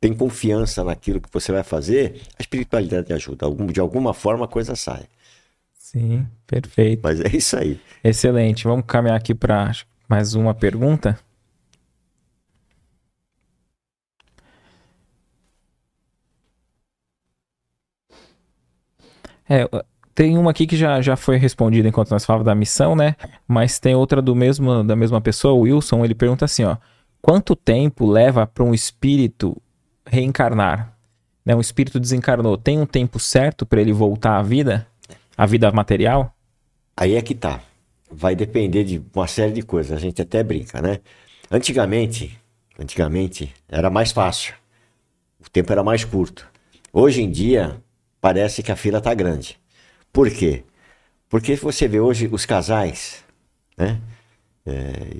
tem 0.00 0.14
confiança 0.14 0.82
naquilo 0.82 1.20
que 1.20 1.28
você 1.32 1.52
vai 1.52 1.62
fazer, 1.62 2.22
a 2.38 2.42
espiritualidade 2.42 3.12
ajuda. 3.12 3.46
De 3.72 3.80
alguma 3.80 4.14
forma 4.14 4.46
a 4.46 4.48
coisa 4.48 4.74
sai. 4.74 5.04
Sim, 5.74 6.26
perfeito. 6.46 7.00
Mas 7.02 7.20
é 7.20 7.28
isso 7.36 7.56
aí. 7.56 7.80
Excelente. 8.02 8.64
Vamos 8.64 8.84
caminhar 8.86 9.16
aqui 9.16 9.34
para 9.34 9.72
mais 10.08 10.34
uma 10.34 10.54
pergunta. 10.54 11.18
É, 19.50 19.68
tem 20.14 20.38
uma 20.38 20.52
aqui 20.52 20.64
que 20.64 20.76
já, 20.76 21.00
já 21.00 21.16
foi 21.16 21.36
respondida 21.36 21.88
enquanto 21.88 22.12
nós 22.12 22.24
falávamos 22.24 22.46
da 22.46 22.54
missão, 22.54 22.94
né? 22.94 23.16
Mas 23.48 23.80
tem 23.80 23.96
outra 23.96 24.22
do 24.22 24.34
mesmo 24.36 24.84
da 24.84 24.94
mesma 24.94 25.20
pessoa, 25.20 25.54
o 25.54 25.62
Wilson, 25.62 26.04
ele 26.04 26.14
pergunta 26.14 26.44
assim, 26.44 26.62
ó: 26.62 26.76
quanto 27.20 27.56
tempo 27.56 28.06
leva 28.08 28.46
para 28.46 28.62
um 28.62 28.72
espírito 28.72 29.60
reencarnar? 30.06 30.96
Né, 31.44 31.56
um 31.56 31.60
espírito 31.60 31.98
desencarnou, 31.98 32.56
tem 32.56 32.78
um 32.78 32.86
tempo 32.86 33.18
certo 33.18 33.64
para 33.66 33.80
ele 33.80 33.92
voltar 33.92 34.38
à 34.38 34.42
vida? 34.42 34.86
À 35.36 35.46
vida 35.46 35.72
material? 35.72 36.32
Aí 36.96 37.14
é 37.14 37.22
que 37.22 37.34
tá. 37.34 37.60
Vai 38.12 38.36
depender 38.36 38.84
de 38.84 39.02
uma 39.14 39.26
série 39.26 39.52
de 39.52 39.62
coisas. 39.62 39.96
A 39.96 40.00
gente 40.00 40.20
até 40.20 40.42
brinca, 40.42 40.82
né? 40.82 41.00
Antigamente, 41.50 42.38
antigamente 42.78 43.52
era 43.68 43.88
mais 43.88 44.12
fácil. 44.12 44.54
O 45.44 45.48
tempo 45.48 45.72
era 45.72 45.82
mais 45.82 46.04
curto. 46.04 46.46
Hoje 46.92 47.22
em 47.22 47.30
dia, 47.30 47.80
parece 48.20 48.62
que 48.62 48.72
a 48.72 48.76
fila 48.76 49.00
tá 49.00 49.14
grande. 49.14 49.58
Por 50.12 50.30
quê? 50.30 50.64
Porque 51.28 51.54
você 51.56 51.86
vê 51.86 52.00
hoje 52.00 52.28
os 52.30 52.44
casais, 52.44 53.24
né? 53.76 54.00
É, 54.66 55.16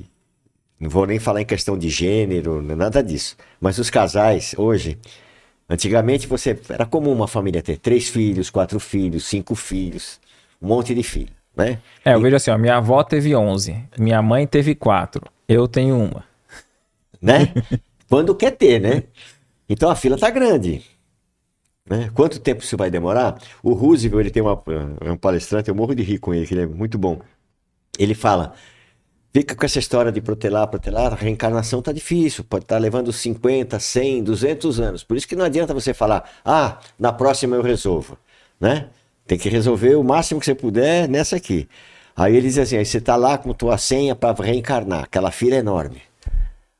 não 0.78 0.90
vou 0.90 1.06
nem 1.06 1.18
falar 1.18 1.40
em 1.40 1.46
questão 1.46 1.78
de 1.78 1.88
gênero, 1.88 2.60
nada 2.62 3.02
disso. 3.02 3.36
Mas 3.60 3.78
os 3.78 3.90
casais, 3.90 4.54
hoje, 4.56 4.98
antigamente 5.68 6.26
você 6.26 6.58
era 6.68 6.84
comum 6.84 7.12
uma 7.12 7.28
família 7.28 7.62
ter 7.62 7.78
três 7.78 8.08
filhos, 8.08 8.50
quatro 8.50 8.80
filhos, 8.80 9.24
cinco 9.24 9.54
filhos, 9.54 10.20
um 10.60 10.68
monte 10.68 10.94
de 10.94 11.02
filhos, 11.02 11.32
né? 11.56 11.78
É, 12.04 12.14
eu 12.14 12.18
e... 12.18 12.22
vejo 12.22 12.36
assim, 12.36 12.50
ó, 12.50 12.58
minha 12.58 12.76
avó 12.76 13.04
teve 13.04 13.36
onze, 13.36 13.76
minha 13.98 14.20
mãe 14.20 14.46
teve 14.46 14.74
quatro, 14.74 15.22
eu 15.48 15.68
tenho 15.68 15.96
uma. 15.96 16.24
Né? 17.20 17.52
Quando 18.08 18.34
quer 18.34 18.52
ter, 18.52 18.80
né? 18.80 19.04
Então 19.68 19.90
a 19.90 19.94
fila 19.94 20.18
tá 20.18 20.30
grande. 20.30 20.82
Né? 21.90 22.08
Quanto 22.14 22.38
tempo 22.38 22.62
isso 22.62 22.76
vai 22.76 22.90
demorar? 22.90 23.36
O 23.62 23.72
Roosevelt, 23.72 24.20
ele 24.20 24.30
tem 24.30 24.42
uma, 24.42 24.62
é 25.00 25.10
um 25.10 25.16
palestrante, 25.16 25.68
eu 25.68 25.74
morro 25.74 25.94
de 25.94 26.04
rir 26.04 26.18
com 26.18 26.32
ele, 26.32 26.46
que 26.46 26.54
ele 26.54 26.62
é 26.62 26.66
muito 26.66 26.96
bom. 26.96 27.20
Ele 27.98 28.14
fala, 28.14 28.54
Fica 29.32 29.54
com 29.54 29.64
essa 29.64 29.78
história 29.78 30.10
de 30.10 30.20
protelar, 30.20 30.66
protelar, 30.66 31.12
a 31.12 31.14
reencarnação 31.14 31.80
tá 31.80 31.92
difícil, 31.92 32.42
pode 32.42 32.64
estar 32.64 32.74
tá 32.74 32.80
levando 32.80 33.12
50, 33.12 33.78
100, 33.78 34.24
200 34.24 34.80
anos. 34.80 35.04
Por 35.04 35.16
isso 35.16 35.28
que 35.28 35.36
não 35.36 35.44
adianta 35.44 35.72
você 35.72 35.94
falar, 35.94 36.28
ah, 36.44 36.80
na 36.98 37.12
próxima 37.12 37.54
eu 37.54 37.62
resolvo, 37.62 38.18
né? 38.58 38.88
Tem 39.28 39.38
que 39.38 39.48
resolver 39.48 39.94
o 39.94 40.02
máximo 40.02 40.40
que 40.40 40.46
você 40.46 40.54
puder 40.54 41.08
nessa 41.08 41.36
aqui. 41.36 41.68
Aí 42.16 42.36
ele 42.36 42.48
diz 42.48 42.58
assim, 42.58 42.76
aí 42.76 42.84
você 42.84 43.00
tá 43.00 43.14
lá 43.14 43.38
com 43.38 43.54
tua 43.54 43.78
senha 43.78 44.16
para 44.16 44.34
reencarnar, 44.44 45.04
aquela 45.04 45.30
fila 45.30 45.54
enorme. 45.54 46.02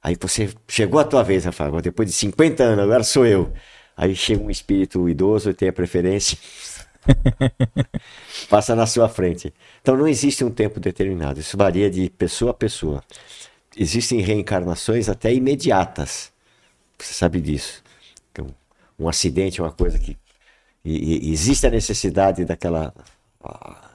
Aí 0.03 0.17
você 0.21 0.51
chegou 0.67 0.99
a 1.01 1.05
tua 1.05 1.23
vez, 1.23 1.45
Rafael, 1.45 1.81
depois 1.81 2.09
de 2.09 2.15
50 2.17 2.65
anos, 2.65 2.85
agora 2.85 3.05
sou 3.05 3.25
eu. 3.25 3.53
Aí 4.01 4.17
chega 4.17 4.43
um 4.43 4.51
espírito 4.51 5.07
idoso 5.11 5.51
e 5.51 5.55
tem 5.55 5.69
a 5.69 5.73
preferência. 5.75 6.39
Passa 8.49 8.75
na 8.75 8.87
sua 8.87 9.11
frente. 9.11 9.53
Então 9.83 9.95
não 9.95 10.09
existe 10.09 10.43
um 10.43 10.51
tempo 10.51 10.81
determinado, 10.81 11.39
isso 11.39 11.55
varia 11.55 11.91
de 11.91 12.09
pessoa 12.09 12.53
a 12.53 12.55
pessoa. 12.55 13.05
Existem 13.77 14.23
reencarnações 14.23 15.11
até 15.11 15.35
imediatas. 15.35 16.33
Você 16.99 17.13
sabe 17.13 17.43
disso. 17.43 17.83
Então, 18.33 18.47
um 18.99 19.07
acidente 19.07 19.61
é 19.61 19.63
uma 19.63 19.71
coisa 19.71 19.99
que 19.99 20.17
e, 20.83 21.29
e 21.29 21.33
existe 21.35 21.67
a 21.67 21.71
necessidade 21.71 22.47
daquela 22.47 22.95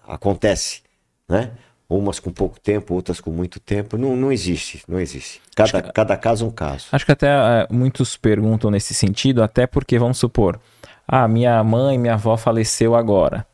acontece, 0.08 0.84
né? 1.28 1.52
Umas 1.98 2.20
com 2.20 2.32
pouco 2.32 2.60
tempo, 2.60 2.94
outras 2.94 3.20
com 3.20 3.32
muito 3.32 3.60
tempo. 3.60 3.98
Não, 3.98 4.16
não 4.16 4.32
existe, 4.32 4.82
não 4.88 5.00
existe. 5.00 5.42
Cada, 5.56 5.82
que, 5.82 5.92
cada 5.94 6.18
caso 6.18 6.46
é 6.46 6.48
um 6.48 6.52
caso. 6.52 6.88
Acho 6.92 7.06
que 7.06 7.12
até 7.12 7.28
é, 7.28 7.68
muitos 7.70 8.18
perguntam 8.18 8.70
nesse 8.70 8.94
sentido, 8.94 9.42
até 9.42 9.66
porque, 9.66 9.98
vamos 9.98 10.18
supor, 10.18 10.60
ah, 11.08 11.28
minha 11.28 11.64
mãe, 11.64 11.98
minha 11.98 12.16
avó 12.16 12.36
faleceu 12.38 12.96
agora. 12.96 13.46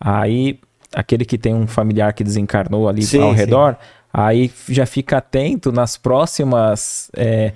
Aí, 0.00 0.58
aquele 0.94 1.24
que 1.24 1.38
tem 1.38 1.54
um 1.54 1.66
familiar 1.66 2.12
que 2.12 2.24
desencarnou 2.24 2.88
ali 2.88 3.02
sim, 3.02 3.20
ao 3.20 3.32
redor, 3.32 3.72
sim. 3.72 3.78
aí 4.12 4.52
já 4.68 4.86
fica 4.86 5.18
atento 5.18 5.72
nas 5.72 5.96
próximas 5.96 7.10
é, 7.16 7.52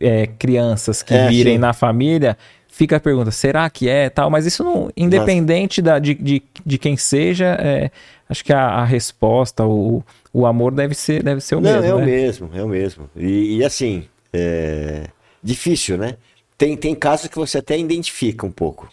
é, 0.00 0.26
crianças 0.26 1.02
que 1.02 1.14
é, 1.14 1.28
virem 1.28 1.54
sim. 1.54 1.58
na 1.58 1.72
família. 1.72 2.36
Fica 2.74 2.96
a 2.96 3.00
pergunta, 3.00 3.30
será 3.30 3.70
que 3.70 3.88
é 3.88 4.10
tal? 4.10 4.28
Mas 4.28 4.46
isso 4.46 4.64
não, 4.64 4.90
independente 4.96 5.80
Mas... 5.80 5.92
da, 5.92 5.98
de, 6.00 6.12
de, 6.12 6.42
de 6.66 6.76
quem 6.76 6.96
seja, 6.96 7.56
é, 7.60 7.88
acho 8.28 8.44
que 8.44 8.52
a, 8.52 8.66
a, 8.66 8.84
resposta, 8.84 9.64
o, 9.64 10.02
o 10.32 10.44
amor 10.44 10.74
deve 10.74 10.92
ser, 10.92 11.22
deve 11.22 11.40
ser 11.40 11.54
o 11.54 11.60
não, 11.60 11.70
mesmo. 11.70 11.86
É 11.86 11.88
né? 11.88 11.94
o 11.94 12.04
mesmo, 12.04 12.50
é 12.52 12.64
o 12.64 12.68
mesmo. 12.68 13.10
E, 13.14 13.58
e 13.58 13.64
assim, 13.64 14.08
é 14.32 15.04
difícil, 15.40 15.96
né? 15.96 16.16
Tem, 16.58 16.76
tem 16.76 16.96
casos 16.96 17.28
que 17.28 17.36
você 17.36 17.58
até 17.58 17.78
identifica 17.78 18.44
um 18.44 18.50
pouco. 18.50 18.90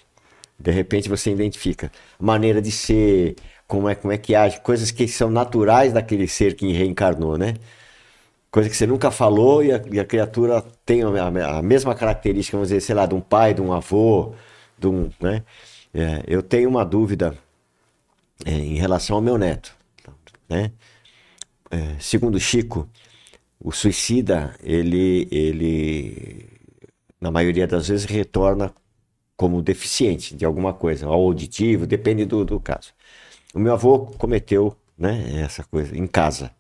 De 0.59 0.69
repente 0.69 1.09
você 1.09 1.31
identifica 1.31 1.91
maneira 2.19 2.61
de 2.61 2.71
ser, 2.71 3.35
como 3.67 3.89
é, 3.89 3.95
como 3.95 4.13
é 4.13 4.17
que 4.19 4.35
age, 4.35 4.59
coisas 4.59 4.91
que 4.91 5.07
são 5.07 5.31
naturais 5.31 5.91
daquele 5.91 6.27
ser 6.27 6.53
que 6.53 6.71
reencarnou, 6.71 7.35
né? 7.35 7.55
Coisa 8.51 8.69
que 8.69 8.75
você 8.75 8.85
nunca 8.85 9.09
falou 9.09 9.63
e 9.63 9.71
a, 9.71 9.81
e 9.91 9.99
a 9.99 10.05
criatura 10.05 10.61
tem 10.85 11.03
a, 11.03 11.57
a, 11.57 11.61
mesma 11.61 11.95
característica, 11.95 12.57
vamos 12.57 12.69
dizer, 12.69 12.81
sei 12.81 12.93
lá, 12.93 13.05
de 13.05 13.15
um 13.15 13.21
pai, 13.21 13.53
de 13.53 13.61
um 13.61 13.71
avô, 13.71 14.33
de 14.77 14.87
um, 14.87 15.09
né? 15.21 15.43
É, 15.93 16.23
eu 16.27 16.43
tenho 16.43 16.69
uma 16.69 16.83
dúvida 16.85 17.37
é, 18.45 18.51
em 18.51 18.75
relação 18.75 19.15
ao 19.15 19.21
meu 19.21 19.37
neto, 19.37 19.73
né? 20.49 20.71
É, 21.69 21.95
segundo 21.99 22.39
Chico, 22.39 22.89
o 23.59 23.71
suicida, 23.71 24.53
ele, 24.61 25.27
ele 25.31 26.49
na 27.21 27.29
maioria 27.29 27.67
das 27.67 27.87
vezes, 27.87 28.05
retorna 28.05 28.73
como 29.37 29.61
deficiente 29.61 30.35
de 30.35 30.43
alguma 30.43 30.73
coisa, 30.73 31.07
ou 31.07 31.13
auditivo, 31.13 31.85
depende 31.85 32.25
do, 32.25 32.43
do 32.43 32.59
caso. 32.59 32.93
O 33.53 33.59
meu 33.59 33.73
avô 33.73 34.07
cometeu 34.17 34.75
né, 34.97 35.41
essa 35.41 35.63
coisa 35.63 35.95
em 35.95 36.07
casa. 36.07 36.51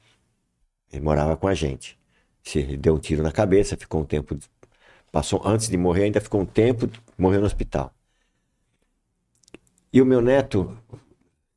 Ele 0.91 1.01
morava 1.01 1.37
com 1.37 1.47
a 1.47 1.53
gente. 1.53 1.97
Se 2.43 2.77
deu 2.77 2.95
um 2.95 2.99
tiro 2.99 3.23
na 3.23 3.31
cabeça, 3.31 3.77
ficou 3.77 4.01
um 4.01 4.05
tempo. 4.05 4.37
Passou 5.11 5.41
antes 5.45 5.67
de 5.67 5.77
morrer, 5.77 6.05
ainda 6.05 6.21
ficou 6.21 6.41
um 6.41 6.45
tempo, 6.45 6.89
morreu 7.17 7.39
no 7.41 7.45
hospital. 7.45 7.93
E 9.93 10.01
o 10.01 10.05
meu 10.05 10.21
neto 10.21 10.77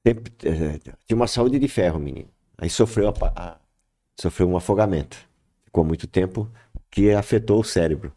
sempre, 0.07 0.33
é, 0.45 0.79
tinha 1.07 1.17
uma 1.17 1.27
saúde 1.27 1.59
de 1.59 1.69
ferro, 1.69 1.99
menino. 1.99 2.29
Aí 2.59 2.69
sofreu, 2.69 3.09
a, 3.09 3.13
a, 3.37 3.57
sofreu 4.21 4.49
um 4.49 4.57
afogamento. 4.57 5.17
Ficou 5.65 5.85
muito 5.85 6.07
tempo 6.07 6.51
que 6.91 7.13
afetou 7.13 7.61
o 7.61 7.65
cérebro. 7.65 8.13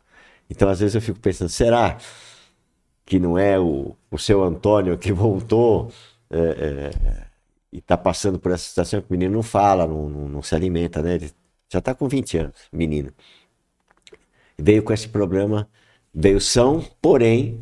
Então, 0.49 0.69
às 0.69 0.79
vezes, 0.79 0.95
eu 0.95 1.01
fico 1.01 1.19
pensando, 1.19 1.49
será 1.49 1.97
que 3.05 3.19
não 3.19 3.37
é 3.37 3.59
o, 3.59 3.95
o 4.11 4.17
seu 4.17 4.43
Antônio 4.43 4.97
que 4.97 5.11
voltou 5.13 5.91
é, 6.29 6.37
é, 6.37 7.27
e 7.71 7.79
está 7.79 7.97
passando 7.97 8.39
por 8.39 8.51
essa 8.51 8.63
situação 8.63 9.01
que 9.01 9.09
o 9.09 9.13
menino 9.13 9.33
não 9.33 9.43
fala, 9.43 9.85
não, 9.85 10.09
não, 10.09 10.27
não 10.27 10.41
se 10.41 10.55
alimenta, 10.55 11.01
né? 11.01 11.15
Ele 11.15 11.31
já 11.69 11.79
está 11.79 11.93
com 11.93 12.07
20 12.07 12.37
anos, 12.37 12.55
menino. 12.71 13.11
Veio 14.57 14.81
com 14.83 14.93
esse 14.93 15.07
problema, 15.07 15.67
veio 16.13 16.39
são, 16.39 16.83
porém, 17.01 17.61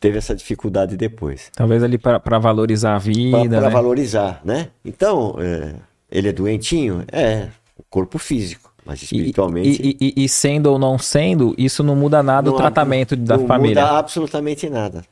teve 0.00 0.18
essa 0.18 0.34
dificuldade 0.34 0.96
depois. 0.96 1.50
Talvez 1.54 1.82
ali 1.82 1.98
para 1.98 2.38
valorizar 2.38 2.96
a 2.96 2.98
vida. 2.98 3.48
Para 3.48 3.60
né? 3.60 3.70
valorizar, 3.70 4.40
né? 4.44 4.68
Então, 4.84 5.36
é, 5.38 5.76
ele 6.10 6.28
é 6.28 6.32
doentinho? 6.32 7.04
É, 7.12 7.48
o 7.76 7.82
corpo 7.88 8.18
físico. 8.18 8.72
Mas 8.84 9.02
espiritualmente. 9.02 9.80
E, 9.80 9.96
e, 9.98 10.14
e, 10.20 10.24
e, 10.24 10.28
sendo 10.28 10.66
ou 10.66 10.78
não 10.78 10.98
sendo, 10.98 11.54
isso 11.56 11.82
não 11.82 11.96
muda 11.96 12.22
nada 12.22 12.50
não, 12.50 12.54
o 12.54 12.56
tratamento 12.56 13.16
da 13.16 13.38
não 13.38 13.46
família. 13.46 13.76
Não 13.76 13.88
muda 13.88 13.98
absolutamente 13.98 14.68
nada. 14.68 15.04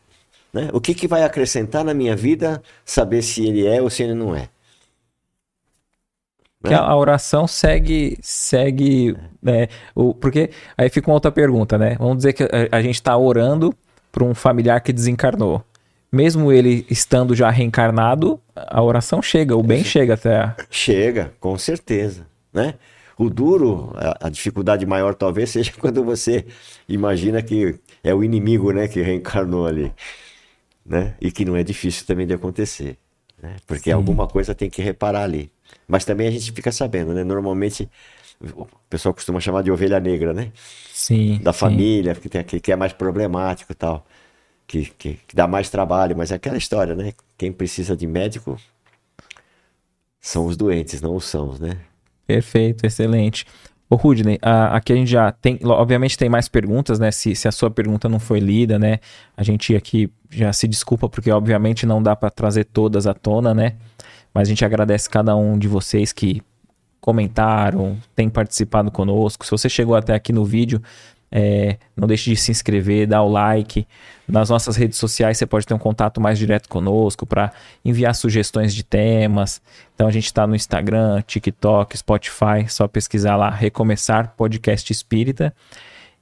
Né? 0.53 0.69
O 0.73 0.81
que, 0.81 0.95
que 0.95 1.09
vai 1.09 1.23
acrescentar 1.23 1.85
na 1.85 1.95
minha 1.95 2.15
vida 2.15 2.63
saber 2.85 3.23
se 3.23 3.47
ele 3.47 3.67
é 3.67 3.81
ou 3.81 3.89
se 3.89 4.03
ele 4.03 4.15
não 4.15 4.35
é? 4.35 4.49
Que 6.65 6.75
a 6.75 6.95
oração 6.95 7.47
segue, 7.49 8.17
segue, 8.23 9.17
né? 9.43 9.67
O, 9.97 10.15
porque 10.15 10.51
aí 10.79 10.89
fica 10.89 11.11
uma 11.11 11.15
outra 11.15 11.33
pergunta, 11.33 11.77
né? 11.77 11.97
Vamos 11.99 12.19
dizer 12.19 12.35
que 12.35 12.45
a, 12.45 12.77
a 12.77 12.81
gente 12.81 12.95
está 12.95 13.17
orando 13.17 13.75
para 14.13 14.23
um 14.23 14.33
familiar 14.33 14.81
que 14.81 14.93
desencarnou. 14.93 15.65
Mesmo 16.11 16.53
ele 16.53 16.87
estando 16.89 17.35
já 17.35 17.51
reencarnado, 17.51 18.39
a 18.55 18.81
oração 18.83 19.21
chega, 19.21 19.57
o 19.57 19.63
bem 19.63 19.83
chega 19.83 20.15
até. 20.15 20.55
Chega, 20.71 21.33
com 21.41 21.59
certeza, 21.59 22.27
né? 22.53 22.75
O 23.19 23.29
duro, 23.29 23.93
a, 23.97 24.27
a 24.27 24.29
dificuldade 24.29 24.87
maior 24.87 25.15
talvez 25.15 25.49
seja 25.51 25.73
quando 25.79 26.05
você 26.05 26.45
imagina 26.89 27.43
que 27.43 27.75
é 28.05 28.15
o 28.15 28.23
inimigo, 28.23 28.71
né, 28.73 28.87
que 28.87 29.01
reencarnou 29.01 29.67
ali, 29.67 29.93
né? 30.85 31.15
E 31.21 31.31
que 31.31 31.45
não 31.45 31.57
é 31.57 31.63
difícil 31.63 32.07
também 32.07 32.27
de 32.27 32.35
acontecer, 32.35 32.99
né? 33.43 33.57
Porque 33.67 33.91
Sim. 33.91 33.93
alguma 33.93 34.27
coisa 34.27 34.55
tem 34.55 34.69
que 34.69 34.83
reparar 34.83 35.23
ali. 35.23 35.51
Mas 35.87 36.05
também 36.05 36.29
a 36.29 36.31
gente 36.31 36.53
fica 36.53 36.71
sabendo, 36.71 37.15
né? 37.15 37.25
Normalmente 37.25 37.89
o 38.55 38.67
pessoal 38.91 39.15
costuma 39.15 39.41
chamar 39.41 39.63
de 39.63 39.71
ovelha 39.71 40.01
negra, 40.01 40.33
né? 40.33 40.53
Sim. 40.93 41.39
Da 41.43 41.53
família, 41.53 42.15
que, 42.15 42.29
tem, 42.29 42.45
que 42.45 42.73
é 42.73 42.77
mais 42.77 42.93
problemático 42.93 43.73
e 43.73 43.75
tal. 43.75 44.07
Que, 44.67 44.87
que, 44.87 45.15
que, 45.27 45.37
dá 45.37 45.47
mais 45.47 45.71
trabalho, 45.71 46.17
mas 46.17 46.33
é 46.33 46.37
aquela 46.37 46.57
história, 46.57 46.95
né? 46.95 47.13
Quem 47.37 47.53
precisa 47.53 47.97
de 47.97 48.07
médico 48.07 48.59
são 50.21 50.47
os 50.47 50.57
doentes, 50.57 51.01
não 51.01 51.15
os 51.15 51.25
sãos, 51.25 51.61
né? 51.61 51.79
Perfeito, 52.27 52.87
excelente. 52.87 53.47
Ô 53.93 53.97
Rudney, 53.97 54.39
aqui 54.41 54.91
a 54.91 54.97
gente 54.97 55.11
já 55.11 55.31
tem, 55.31 55.59
obviamente 55.65 56.17
tem 56.17 56.27
mais 56.27 56.49
perguntas, 56.49 56.99
né? 56.99 57.11
Se, 57.11 57.35
se 57.37 57.47
a 57.47 57.53
sua 57.53 57.71
pergunta 57.71 58.09
não 58.09 58.19
foi 58.19 58.41
lida, 58.41 58.79
né? 58.79 59.01
A 59.37 59.43
gente 59.43 59.77
aqui 59.77 60.11
já 60.31 60.51
se 60.51 60.67
desculpa 60.67 61.11
porque 61.11 61.31
obviamente 61.31 61.85
não 61.85 62.03
dá 62.03 62.17
para 62.17 62.31
trazer 62.31 62.65
todas 62.65 63.07
à 63.07 63.13
tona, 63.13 63.53
né? 63.53 63.75
Mas 64.33 64.49
a 64.49 64.51
gente 64.51 64.65
agradece 64.65 65.11
cada 65.11 65.37
um 65.37 65.59
de 65.59 65.69
vocês 65.69 66.11
que 66.11 66.41
comentaram, 67.03 67.99
tem 68.17 68.31
participado 68.31 68.91
conosco. 68.91 69.45
Se 69.45 69.51
você 69.51 69.69
chegou 69.69 69.95
até 69.95 70.15
aqui 70.15 70.33
no 70.33 70.43
vídeo, 70.43 70.81
é, 71.33 71.79
não 71.97 72.07
deixe 72.07 72.31
de 72.31 72.37
se 72.37 72.51
inscrever, 72.51 73.07
dar 73.07 73.23
o 73.23 73.29
like. 73.29 73.87
Nas 74.29 74.51
nossas 74.51 74.77
redes 74.77 74.99
sociais 74.99 75.39
você 75.39 75.47
pode 75.47 75.67
ter 75.67 75.73
um 75.73 75.79
contato 75.79 76.21
mais 76.21 76.39
direto 76.39 76.69
conosco 76.69 77.25
para 77.25 77.53
enviar 77.83 78.15
sugestões 78.15 78.75
de 78.75 78.85
temas. 78.85 79.63
Então 79.95 80.07
a 80.07 80.11
gente 80.11 80.27
está 80.27 80.47
no 80.47 80.55
Instagram, 80.55 81.23
TikTok, 81.23 81.97
Spotify, 81.97 82.69
só 82.69 82.87
pesquisar 82.87 83.37
lá 83.37 83.49
Recomeçar 83.49 84.35
Podcast 84.37 84.93
Espírita. 84.93 85.55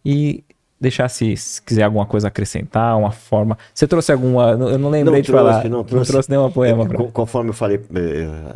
E 0.04 0.44
deixar 0.80 1.08
se, 1.08 1.36
se, 1.36 1.60
quiser 1.60 1.82
alguma 1.82 2.06
coisa 2.06 2.28
acrescentar, 2.28 2.96
uma 2.96 3.10
forma. 3.10 3.58
Você 3.74 3.86
trouxe 3.86 4.12
alguma. 4.12 4.52
Eu 4.52 4.78
não 4.78 4.88
lembrei 4.88 5.16
não 5.16 5.20
de 5.20 5.26
trouxe, 5.26 5.44
falar. 5.44 5.64
Não 5.68 5.84
trouxe, 5.84 5.94
não 5.94 6.04
trouxe 6.04 6.30
nenhuma 6.30 6.50
poema. 6.50 6.86
Pra... 6.86 7.04
Conforme 7.08 7.50
eu 7.50 7.54
falei, 7.54 7.80
eh, 7.94 8.54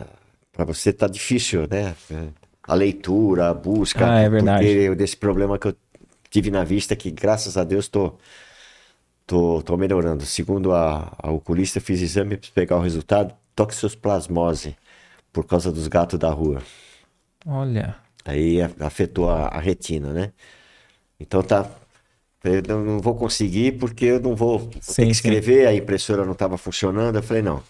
para 0.52 0.64
você 0.64 0.92
tá 0.92 1.06
difícil, 1.06 1.66
né? 1.70 1.94
A 2.66 2.74
leitura, 2.74 3.50
a 3.50 3.54
busca. 3.54 4.08
Ah, 4.08 4.20
é 4.20 4.30
verdade. 4.30 4.64
Porque 4.64 4.94
desse 4.94 5.16
problema 5.16 5.58
que 5.58 5.68
eu 5.68 5.74
tive 6.34 6.50
na 6.50 6.64
vista, 6.64 6.96
que 6.96 7.12
graças 7.12 7.56
a 7.56 7.62
Deus 7.62 7.86
tô, 7.86 8.18
tô, 9.24 9.62
tô 9.62 9.76
melhorando. 9.76 10.26
Segundo 10.26 10.72
a, 10.74 11.14
a 11.16 11.30
oculista, 11.30 11.80
fiz 11.80 12.02
exame 12.02 12.36
para 12.36 12.50
pegar 12.52 12.76
o 12.76 12.80
resultado: 12.80 13.32
toxoplasmose, 13.54 14.76
por 15.32 15.46
causa 15.46 15.70
dos 15.70 15.86
gatos 15.86 16.18
da 16.18 16.30
rua. 16.30 16.60
Olha. 17.46 17.96
Aí 18.24 18.58
afetou 18.80 19.30
a, 19.30 19.46
a 19.48 19.60
retina, 19.60 20.12
né? 20.12 20.32
Então 21.20 21.42
tá, 21.42 21.70
eu 22.42 22.62
não 22.84 22.98
vou 23.00 23.14
conseguir 23.14 23.78
porque 23.78 24.06
eu 24.06 24.20
não 24.20 24.34
vou, 24.34 24.58
vou 24.58 24.72
sim, 24.80 25.02
ter 25.02 25.06
que 25.06 25.12
escrever, 25.12 25.62
sim. 25.62 25.66
a 25.68 25.74
impressora 25.74 26.24
não 26.24 26.32
estava 26.32 26.58
funcionando. 26.58 27.16
Eu 27.16 27.22
falei, 27.22 27.42
não. 27.42 27.62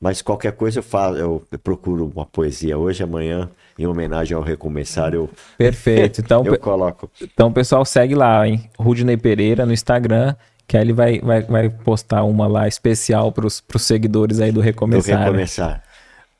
Mas 0.00 0.20
qualquer 0.20 0.52
coisa 0.52 0.80
eu 0.80 0.82
faço, 0.82 1.16
eu 1.16 1.42
procuro 1.62 2.10
uma 2.14 2.26
poesia 2.26 2.76
hoje, 2.76 3.02
amanhã, 3.02 3.48
em 3.78 3.86
homenagem 3.86 4.36
ao 4.36 4.42
Recomeçar, 4.42 5.14
eu. 5.14 5.30
Perfeito. 5.56 6.20
Então, 6.20 6.44
eu 6.46 6.58
coloco. 6.58 7.10
Então, 7.20 7.50
pessoal, 7.50 7.84
segue 7.84 8.14
lá, 8.14 8.46
hein? 8.46 8.68
Rudney 8.78 9.16
Pereira 9.16 9.64
no 9.64 9.72
Instagram, 9.72 10.34
que 10.68 10.76
aí 10.76 10.82
ele 10.82 10.92
vai, 10.92 11.18
vai, 11.20 11.42
vai 11.42 11.70
postar 11.70 12.24
uma 12.24 12.46
lá 12.46 12.68
especial 12.68 13.32
para 13.32 13.46
os 13.46 13.62
seguidores 13.78 14.40
aí 14.40 14.52
do 14.52 14.60
Recomeçar. 14.60 15.16
Do 15.16 15.24
Recomeçar. 15.24 15.68
Né? 15.70 15.80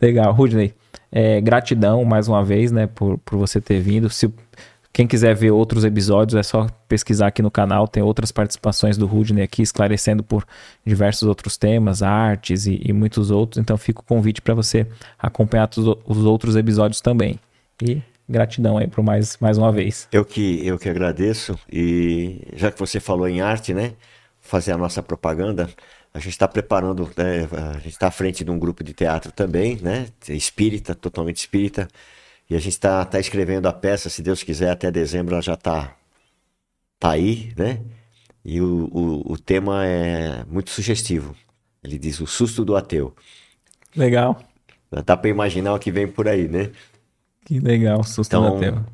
Legal, 0.01 0.33
Rudney. 0.33 0.75
É, 1.11 1.41
gratidão 1.41 2.05
mais 2.05 2.29
uma 2.29 2.45
vez, 2.45 2.71
né, 2.71 2.87
por, 2.87 3.17
por 3.19 3.39
você 3.39 3.59
ter 3.59 3.81
vindo. 3.81 4.11
Se 4.11 4.31
quem 4.97 5.07
quiser 5.07 5.35
ver 5.35 5.51
outros 5.51 5.85
episódios, 5.85 6.41
é 6.41 6.43
só 6.43 6.67
pesquisar 6.89 7.27
aqui 7.27 7.43
no 7.43 7.51
canal. 7.51 7.87
Tem 7.87 8.03
outras 8.03 8.33
participações 8.33 8.97
do 8.97 9.05
Rudney 9.05 9.43
aqui, 9.43 9.61
esclarecendo 9.61 10.23
por 10.23 10.43
diversos 10.87 11.29
outros 11.29 11.59
temas, 11.59 12.03
artes 12.03 12.65
e, 12.65 12.81
e 12.83 12.95
muitos 12.95 13.31
outros. 13.31 13.61
Então 13.61 13.77
fica 13.77 14.01
o 14.01 14.03
convite 14.03 14.41
para 14.41 14.55
você 14.55 14.87
acompanhar 15.19 15.69
os 15.77 16.25
outros 16.25 16.57
episódios 16.57 17.03
também. 17.03 17.39
E 17.83 18.01
gratidão 18.27 18.79
aí 18.79 18.87
por 18.87 19.05
mais, 19.05 19.37
mais 19.39 19.59
uma 19.59 19.71
vez. 19.71 20.09
Eu 20.11 20.25
que, 20.25 20.67
eu 20.67 20.79
que 20.79 20.89
agradeço. 20.89 21.59
E 21.71 22.49
já 22.55 22.73
que 22.73 22.79
você 22.79 22.99
falou 22.99 23.29
em 23.29 23.43
arte, 23.43 23.75
né? 23.75 23.93
Fazer 24.41 24.73
a 24.73 24.79
nossa 24.79 25.03
propaganda. 25.03 25.69
A 26.15 26.19
gente 26.19 26.31
está 26.31 26.49
preparando, 26.49 27.11
né, 27.15 27.47
a 27.53 27.75
gente 27.75 27.89
está 27.89 28.07
à 28.07 28.11
frente 28.11 28.43
de 28.43 28.51
um 28.51 28.59
grupo 28.59 28.83
de 28.83 28.95
teatro 28.95 29.31
também, 29.31 29.79
né? 29.83 30.07
Espírita, 30.27 30.95
totalmente 30.95 31.37
espírita. 31.37 31.87
E 32.49 32.55
a 32.55 32.59
gente 32.59 32.73
está 32.73 33.05
tá 33.05 33.19
escrevendo 33.19 33.67
a 33.67 33.73
peça, 33.73 34.09
se 34.09 34.23
Deus 34.23 34.43
quiser, 34.43 34.71
até 34.71 34.91
dezembro 34.91 35.35
ela 35.35 35.43
já 35.43 35.55
está 35.55 35.97
tá 36.99 37.11
aí, 37.11 37.53
né? 37.57 37.81
E 38.45 38.61
o, 38.61 38.89
o, 38.93 39.33
o 39.33 39.39
tema 39.39 39.85
é 39.85 40.45
muito 40.45 40.71
sugestivo. 40.71 41.35
Ele 41.83 41.99
diz 41.99 42.21
o 42.21 42.27
susto 42.27 42.65
do 42.65 42.77
ateu. 42.77 43.15
Legal. 43.97 44.41
Dá 45.05 45.17
para 45.17 45.31
imaginar 45.31 45.75
o 45.75 45.79
que 45.79 45.91
vem 45.91 46.07
por 46.07 46.29
aí, 46.29 46.49
né? 46.49 46.71
Que 47.45 47.59
legal, 47.59 48.05
susto 48.05 48.31
então, 48.37 48.51
do 48.51 48.57
ateu. 48.57 48.85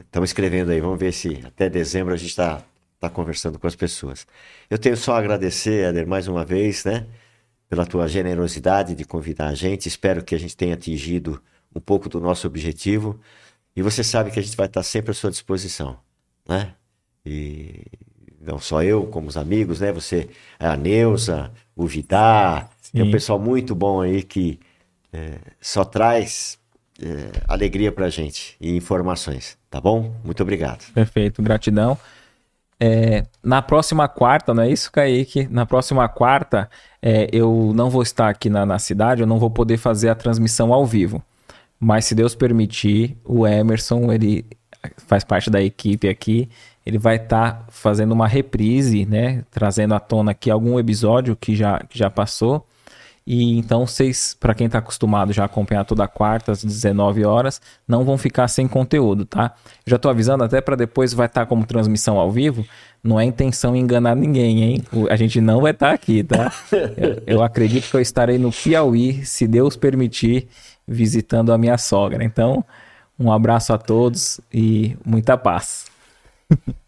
Estamos 0.00 0.28
é, 0.28 0.30
escrevendo 0.30 0.70
aí, 0.70 0.80
vamos 0.80 0.98
ver 0.98 1.12
se 1.12 1.40
até 1.44 1.68
dezembro 1.68 2.14
a 2.14 2.16
gente 2.16 2.30
está 2.30 2.62
tá 2.98 3.10
conversando 3.10 3.58
com 3.58 3.66
as 3.66 3.76
pessoas. 3.76 4.26
Eu 4.70 4.78
tenho 4.78 4.96
só 4.96 5.14
a 5.14 5.18
agradecer, 5.18 5.88
Éder, 5.88 6.06
mais 6.06 6.26
uma 6.26 6.44
vez, 6.44 6.84
né? 6.84 7.06
Pela 7.68 7.84
tua 7.84 8.08
generosidade 8.08 8.94
de 8.94 9.04
convidar 9.04 9.48
a 9.48 9.54
gente. 9.54 9.88
Espero 9.88 10.24
que 10.24 10.34
a 10.34 10.38
gente 10.38 10.56
tenha 10.56 10.74
atingido 10.74 11.42
um 11.74 11.80
pouco 11.80 12.08
do 12.08 12.20
nosso 12.20 12.46
objetivo. 12.46 13.18
E 13.74 13.82
você 13.82 14.04
sabe 14.04 14.30
que 14.30 14.38
a 14.38 14.42
gente 14.42 14.56
vai 14.56 14.66
estar 14.66 14.82
sempre 14.82 15.12
à 15.12 15.14
sua 15.14 15.30
disposição, 15.30 15.96
né? 16.46 16.74
E 17.24 17.84
não 18.40 18.58
só 18.58 18.82
eu, 18.82 19.06
como 19.06 19.28
os 19.28 19.36
amigos, 19.36 19.80
né? 19.80 19.92
Você, 19.92 20.28
a 20.58 20.76
Neuza, 20.76 21.50
o 21.74 21.86
Vidar, 21.86 22.70
tem 22.92 23.02
um 23.02 23.10
pessoal 23.10 23.38
muito 23.38 23.74
bom 23.74 24.00
aí 24.02 24.22
que 24.22 24.60
é, 25.12 25.38
só 25.60 25.84
traz 25.84 26.58
é, 27.00 27.30
alegria 27.48 27.90
pra 27.90 28.10
gente 28.10 28.56
e 28.60 28.76
informações, 28.76 29.56
tá 29.70 29.80
bom? 29.80 30.14
Muito 30.24 30.42
obrigado. 30.42 30.92
Perfeito, 30.92 31.42
gratidão. 31.42 31.96
É, 32.78 33.24
na 33.42 33.62
próxima 33.62 34.08
quarta, 34.08 34.52
não 34.52 34.64
é 34.64 34.70
isso, 34.70 34.90
Kaique? 34.90 35.46
Na 35.48 35.64
próxima 35.64 36.08
quarta, 36.08 36.68
é, 37.00 37.28
eu 37.32 37.72
não 37.74 37.88
vou 37.88 38.02
estar 38.02 38.28
aqui 38.28 38.50
na, 38.50 38.66
na 38.66 38.78
cidade, 38.78 39.22
eu 39.22 39.26
não 39.26 39.38
vou 39.38 39.50
poder 39.50 39.76
fazer 39.76 40.08
a 40.08 40.14
transmissão 40.14 40.72
ao 40.72 40.84
vivo. 40.84 41.22
Mas 41.84 42.04
se 42.04 42.14
Deus 42.14 42.32
permitir, 42.32 43.16
o 43.24 43.44
Emerson, 43.44 44.12
ele 44.12 44.46
faz 44.98 45.24
parte 45.24 45.50
da 45.50 45.60
equipe 45.60 46.08
aqui, 46.08 46.48
ele 46.86 46.96
vai 46.96 47.16
estar 47.16 47.54
tá 47.54 47.66
fazendo 47.70 48.12
uma 48.12 48.28
reprise, 48.28 49.04
né? 49.04 49.42
Trazendo 49.50 49.92
à 49.92 49.98
tona 49.98 50.30
aqui 50.30 50.48
algum 50.48 50.78
episódio 50.78 51.34
que 51.34 51.56
já, 51.56 51.80
que 51.80 51.98
já 51.98 52.08
passou. 52.08 52.64
E 53.26 53.58
então 53.58 53.84
vocês, 53.84 54.36
para 54.38 54.54
quem 54.54 54.66
está 54.66 54.78
acostumado 54.78 55.32
já 55.32 55.42
a 55.42 55.46
acompanhar 55.46 55.84
toda 55.84 56.06
quarta 56.06 56.52
às 56.52 56.62
19 56.62 57.24
horas, 57.24 57.60
não 57.86 58.04
vão 58.04 58.16
ficar 58.16 58.46
sem 58.46 58.68
conteúdo, 58.68 59.24
tá? 59.24 59.52
Já 59.84 59.96
estou 59.96 60.08
avisando 60.08 60.44
até 60.44 60.60
para 60.60 60.76
depois 60.76 61.12
vai 61.12 61.26
estar 61.26 61.40
tá 61.40 61.46
como 61.46 61.66
transmissão 61.66 62.16
ao 62.16 62.30
vivo. 62.30 62.64
Não 63.02 63.18
é 63.18 63.24
intenção 63.24 63.74
enganar 63.74 64.14
ninguém, 64.14 64.62
hein? 64.62 64.84
A 65.10 65.16
gente 65.16 65.40
não 65.40 65.60
vai 65.60 65.72
estar 65.72 65.88
tá 65.88 65.94
aqui, 65.94 66.22
tá? 66.22 66.52
eu, 66.96 67.22
eu 67.26 67.42
acredito 67.42 67.90
que 67.90 67.96
eu 67.96 68.00
estarei 68.00 68.38
no 68.38 68.52
Piauí, 68.52 69.24
se 69.26 69.48
Deus 69.48 69.76
permitir 69.76 70.46
visitando 70.86 71.52
a 71.52 71.58
minha 71.58 71.78
sogra. 71.78 72.24
Então, 72.24 72.64
um 73.18 73.30
abraço 73.32 73.72
a 73.72 73.78
todos 73.78 74.40
e 74.52 74.96
muita 75.04 75.36
paz. 75.36 75.86